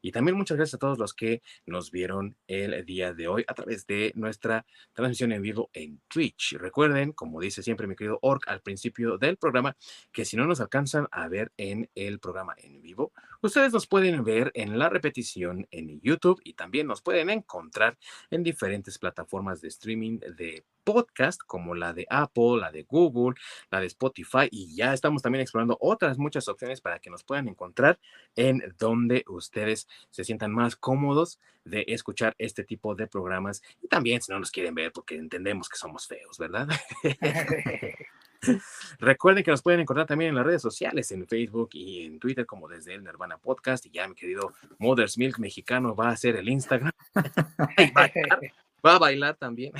Y 0.00 0.12
también 0.12 0.36
muchas 0.36 0.56
gracias 0.56 0.74
a 0.74 0.78
todos 0.78 0.98
los 0.98 1.14
que 1.14 1.42
nos 1.66 1.90
vieron 1.90 2.36
el 2.46 2.84
día 2.84 3.12
de 3.12 3.26
hoy 3.26 3.44
a 3.48 3.54
través 3.54 3.86
de 3.88 4.12
nuestra 4.14 4.64
transmisión 4.92 5.32
en 5.32 5.42
vivo 5.42 5.68
en 5.72 6.00
Twitch. 6.06 6.56
Recuerden, 6.58 7.10
como 7.12 7.40
dice 7.40 7.60
siempre 7.62 7.88
mi 7.88 7.96
querido 7.96 8.20
Orc 8.22 8.46
al 8.46 8.60
principio 8.60 9.18
del 9.18 9.36
programa, 9.36 9.76
que 10.12 10.24
si 10.24 10.36
no 10.36 10.46
nos 10.46 10.60
alcanzan 10.60 11.08
a 11.10 11.26
ver 11.26 11.50
en 11.56 11.90
el 11.96 12.20
programa 12.20 12.54
en 12.58 12.80
vivo, 12.80 13.12
ustedes 13.42 13.72
nos 13.72 13.88
pueden 13.88 14.22
ver 14.22 14.52
en 14.54 14.78
la 14.78 14.88
repetición 14.88 15.66
en 15.72 16.00
YouTube 16.00 16.40
y 16.44 16.54
también 16.54 16.86
nos 16.86 17.02
pueden 17.02 17.30
encontrar 17.30 17.98
en 18.30 18.44
diferentes 18.44 18.96
plataformas 18.96 19.60
de 19.60 19.68
streaming 19.68 20.18
de 20.20 20.64
podcast 20.92 21.38
como 21.46 21.74
la 21.74 21.92
de 21.92 22.06
Apple, 22.08 22.58
la 22.60 22.72
de 22.72 22.84
Google, 22.84 23.38
la 23.70 23.80
de 23.80 23.86
Spotify 23.88 24.48
y 24.50 24.74
ya 24.74 24.94
estamos 24.94 25.20
también 25.20 25.42
explorando 25.42 25.76
otras 25.82 26.16
muchas 26.16 26.48
opciones 26.48 26.80
para 26.80 26.98
que 26.98 27.10
nos 27.10 27.24
puedan 27.24 27.46
encontrar 27.46 27.98
en 28.36 28.62
donde 28.78 29.22
ustedes 29.28 29.86
se 30.10 30.24
sientan 30.24 30.50
más 30.52 30.76
cómodos 30.76 31.40
de 31.64 31.84
escuchar 31.88 32.34
este 32.38 32.64
tipo 32.64 32.94
de 32.94 33.06
programas 33.06 33.62
y 33.82 33.88
también 33.88 34.22
si 34.22 34.32
no 34.32 34.38
nos 34.38 34.50
quieren 34.50 34.74
ver 34.74 34.92
porque 34.92 35.16
entendemos 35.16 35.68
que 35.68 35.76
somos 35.76 36.06
feos, 36.06 36.38
¿verdad? 36.38 36.68
Recuerden 38.98 39.44
que 39.44 39.50
nos 39.50 39.62
pueden 39.62 39.80
encontrar 39.80 40.06
también 40.06 40.30
en 40.30 40.36
las 40.36 40.46
redes 40.46 40.62
sociales, 40.62 41.10
en 41.12 41.26
Facebook 41.26 41.70
y 41.72 42.06
en 42.06 42.18
Twitter, 42.18 42.46
como 42.46 42.68
desde 42.68 42.94
el 42.94 43.04
Nirvana 43.04 43.36
Podcast. 43.36 43.84
Y 43.86 43.90
ya 43.90 44.08
mi 44.08 44.14
querido 44.14 44.52
Mother's 44.78 45.18
Milk 45.18 45.38
mexicano 45.38 45.94
va 45.94 46.08
a 46.08 46.12
hacer 46.12 46.36
el 46.36 46.48
Instagram. 46.48 46.92
Va 48.84 48.96
a 48.96 48.98
bailar 48.98 49.36
también. 49.36 49.72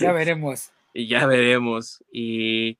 ya 0.00 0.12
veremos. 0.12 0.72
Y 0.92 1.08
ya 1.08 1.26
veremos. 1.26 2.04
Y 2.10 2.78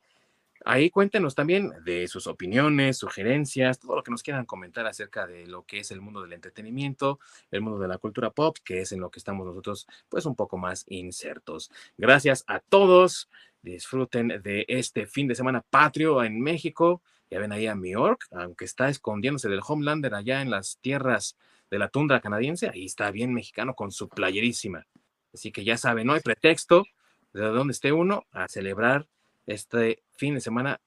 ahí 0.64 0.90
cuéntenos 0.90 1.34
también 1.34 1.72
de 1.84 2.08
sus 2.08 2.26
opiniones, 2.26 2.98
sugerencias, 2.98 3.78
todo 3.78 3.96
lo 3.96 4.02
que 4.02 4.10
nos 4.10 4.22
quieran 4.22 4.46
comentar 4.46 4.86
acerca 4.86 5.26
de 5.26 5.46
lo 5.46 5.64
que 5.64 5.80
es 5.80 5.90
el 5.90 6.00
mundo 6.00 6.22
del 6.22 6.32
entretenimiento, 6.32 7.20
el 7.50 7.60
mundo 7.60 7.78
de 7.78 7.88
la 7.88 7.98
cultura 7.98 8.30
pop, 8.30 8.56
que 8.64 8.80
es 8.80 8.92
en 8.92 9.00
lo 9.00 9.10
que 9.10 9.18
estamos 9.18 9.46
nosotros 9.46 9.86
pues 10.08 10.26
un 10.26 10.34
poco 10.34 10.56
más 10.56 10.84
insertos. 10.88 11.70
Gracias 11.96 12.44
a 12.46 12.60
todos. 12.60 13.28
Disfruten 13.62 14.28
de 14.42 14.64
este 14.68 15.06
fin 15.06 15.26
de 15.26 15.34
semana 15.34 15.62
patrio 15.62 16.22
en 16.22 16.40
México. 16.40 17.02
Ya 17.30 17.40
ven 17.40 17.52
ahí 17.52 17.66
a 17.66 17.74
New 17.74 17.90
York, 17.90 18.26
aunque 18.30 18.64
está 18.64 18.88
escondiéndose 18.88 19.48
del 19.48 19.62
Homelander 19.66 20.14
allá 20.14 20.42
en 20.42 20.50
las 20.50 20.78
tierras 20.80 21.36
de 21.74 21.80
la 21.80 21.88
tundra 21.88 22.20
canadiense, 22.20 22.68
ahí 22.68 22.84
está 22.84 23.10
bien 23.10 23.34
mexicano 23.34 23.74
con 23.74 23.90
su 23.90 24.08
playerísima. 24.08 24.86
Así 25.32 25.50
que 25.50 25.64
ya 25.64 25.76
saben, 25.76 26.06
no 26.06 26.12
hay 26.12 26.20
pretexto 26.20 26.84
de 27.32 27.42
donde 27.42 27.72
esté 27.72 27.90
uno 27.90 28.26
a 28.30 28.46
celebrar 28.46 29.08
este 29.44 30.04
fin 30.12 30.34
de 30.34 30.40
semana 30.40 30.80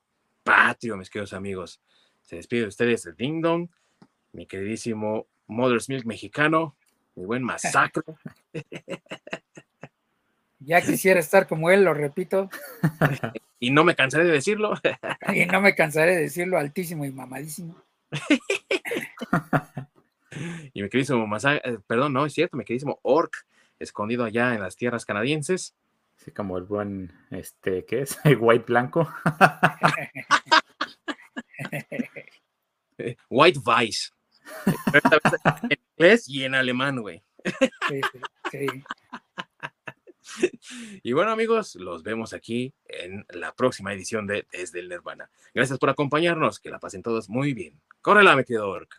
patrio, 0.44 0.96
mis 0.96 1.10
queridos 1.10 1.34
amigos. 1.34 1.82
Se 2.22 2.38
despide 2.38 2.62
de 2.62 2.68
ustedes 2.68 3.06
el 3.06 3.18
Ding 3.18 3.42
Dong, 3.42 3.68
mi 4.32 4.46
queridísimo 4.46 5.28
Mother's 5.48 5.90
Milk 5.90 6.06
mexicano, 6.06 6.78
mi 7.16 7.26
buen 7.26 7.44
masacre. 7.44 8.04
Ya 10.60 10.82
quisiera 10.82 11.20
estar 11.20 11.48
como 11.48 11.70
él, 11.70 11.84
lo 11.84 11.94
repito. 11.94 12.50
y 13.60 13.70
no 13.70 13.84
me 13.84 13.96
cansaré 13.96 14.26
de 14.26 14.32
decirlo. 14.32 14.74
y 15.34 15.46
no 15.46 15.62
me 15.62 15.76
cansaré 15.76 16.16
de 16.16 16.24
decirlo, 16.24 16.58
altísimo 16.58 17.06
y 17.06 17.12
mamadísimo. 17.12 17.76
Y 20.74 20.82
mi 20.82 20.90
queridísimo 20.90 21.26
Masacre, 21.28 21.62
eh, 21.72 21.80
perdón, 21.88 22.14
no 22.14 22.26
es 22.26 22.34
cierto, 22.34 22.58
mi 22.58 22.66
queridísimo 22.66 23.00
Orc, 23.04 23.46
escondido 23.80 24.24
allá 24.24 24.54
en 24.54 24.62
las 24.62 24.76
tierras 24.76 25.06
canadienses. 25.06 25.76
Sí, 26.18 26.32
como 26.32 26.58
el 26.58 26.64
buen, 26.64 27.14
este, 27.32 27.86
¿qué 27.86 28.02
es? 28.02 28.18
El 28.26 28.38
white 28.40 28.66
blanco. 28.68 29.08
white 33.30 33.60
Vice. 33.60 34.12
en 35.70 35.78
inglés 35.98 36.30
y 36.30 36.44
en 36.44 36.56
alemán, 36.56 37.02
güey. 37.02 37.24
Sí, 37.88 38.02
sí, 38.52 38.68
Y 41.04 41.14
bueno, 41.14 41.32
amigos, 41.32 41.76
los 41.76 42.04
vemos 42.04 42.34
aquí 42.34 42.74
en 42.86 43.26
la 43.30 43.54
próxima 43.54 43.94
edición 43.94 44.28
de 44.28 44.48
Desde 44.52 44.80
el 44.80 44.90
Nirvana. 44.90 45.30
Gracias 45.54 45.80
por 45.80 45.90
acompañarnos. 45.90 46.60
Que 46.60 46.70
la 46.70 46.80
pasen 46.80 47.04
todos 47.04 47.30
muy 47.30 47.54
bien. 47.54 47.80
Córrela, 48.02 48.36
mi 48.36 48.44
querido 48.44 48.70
Orc. 48.70 48.98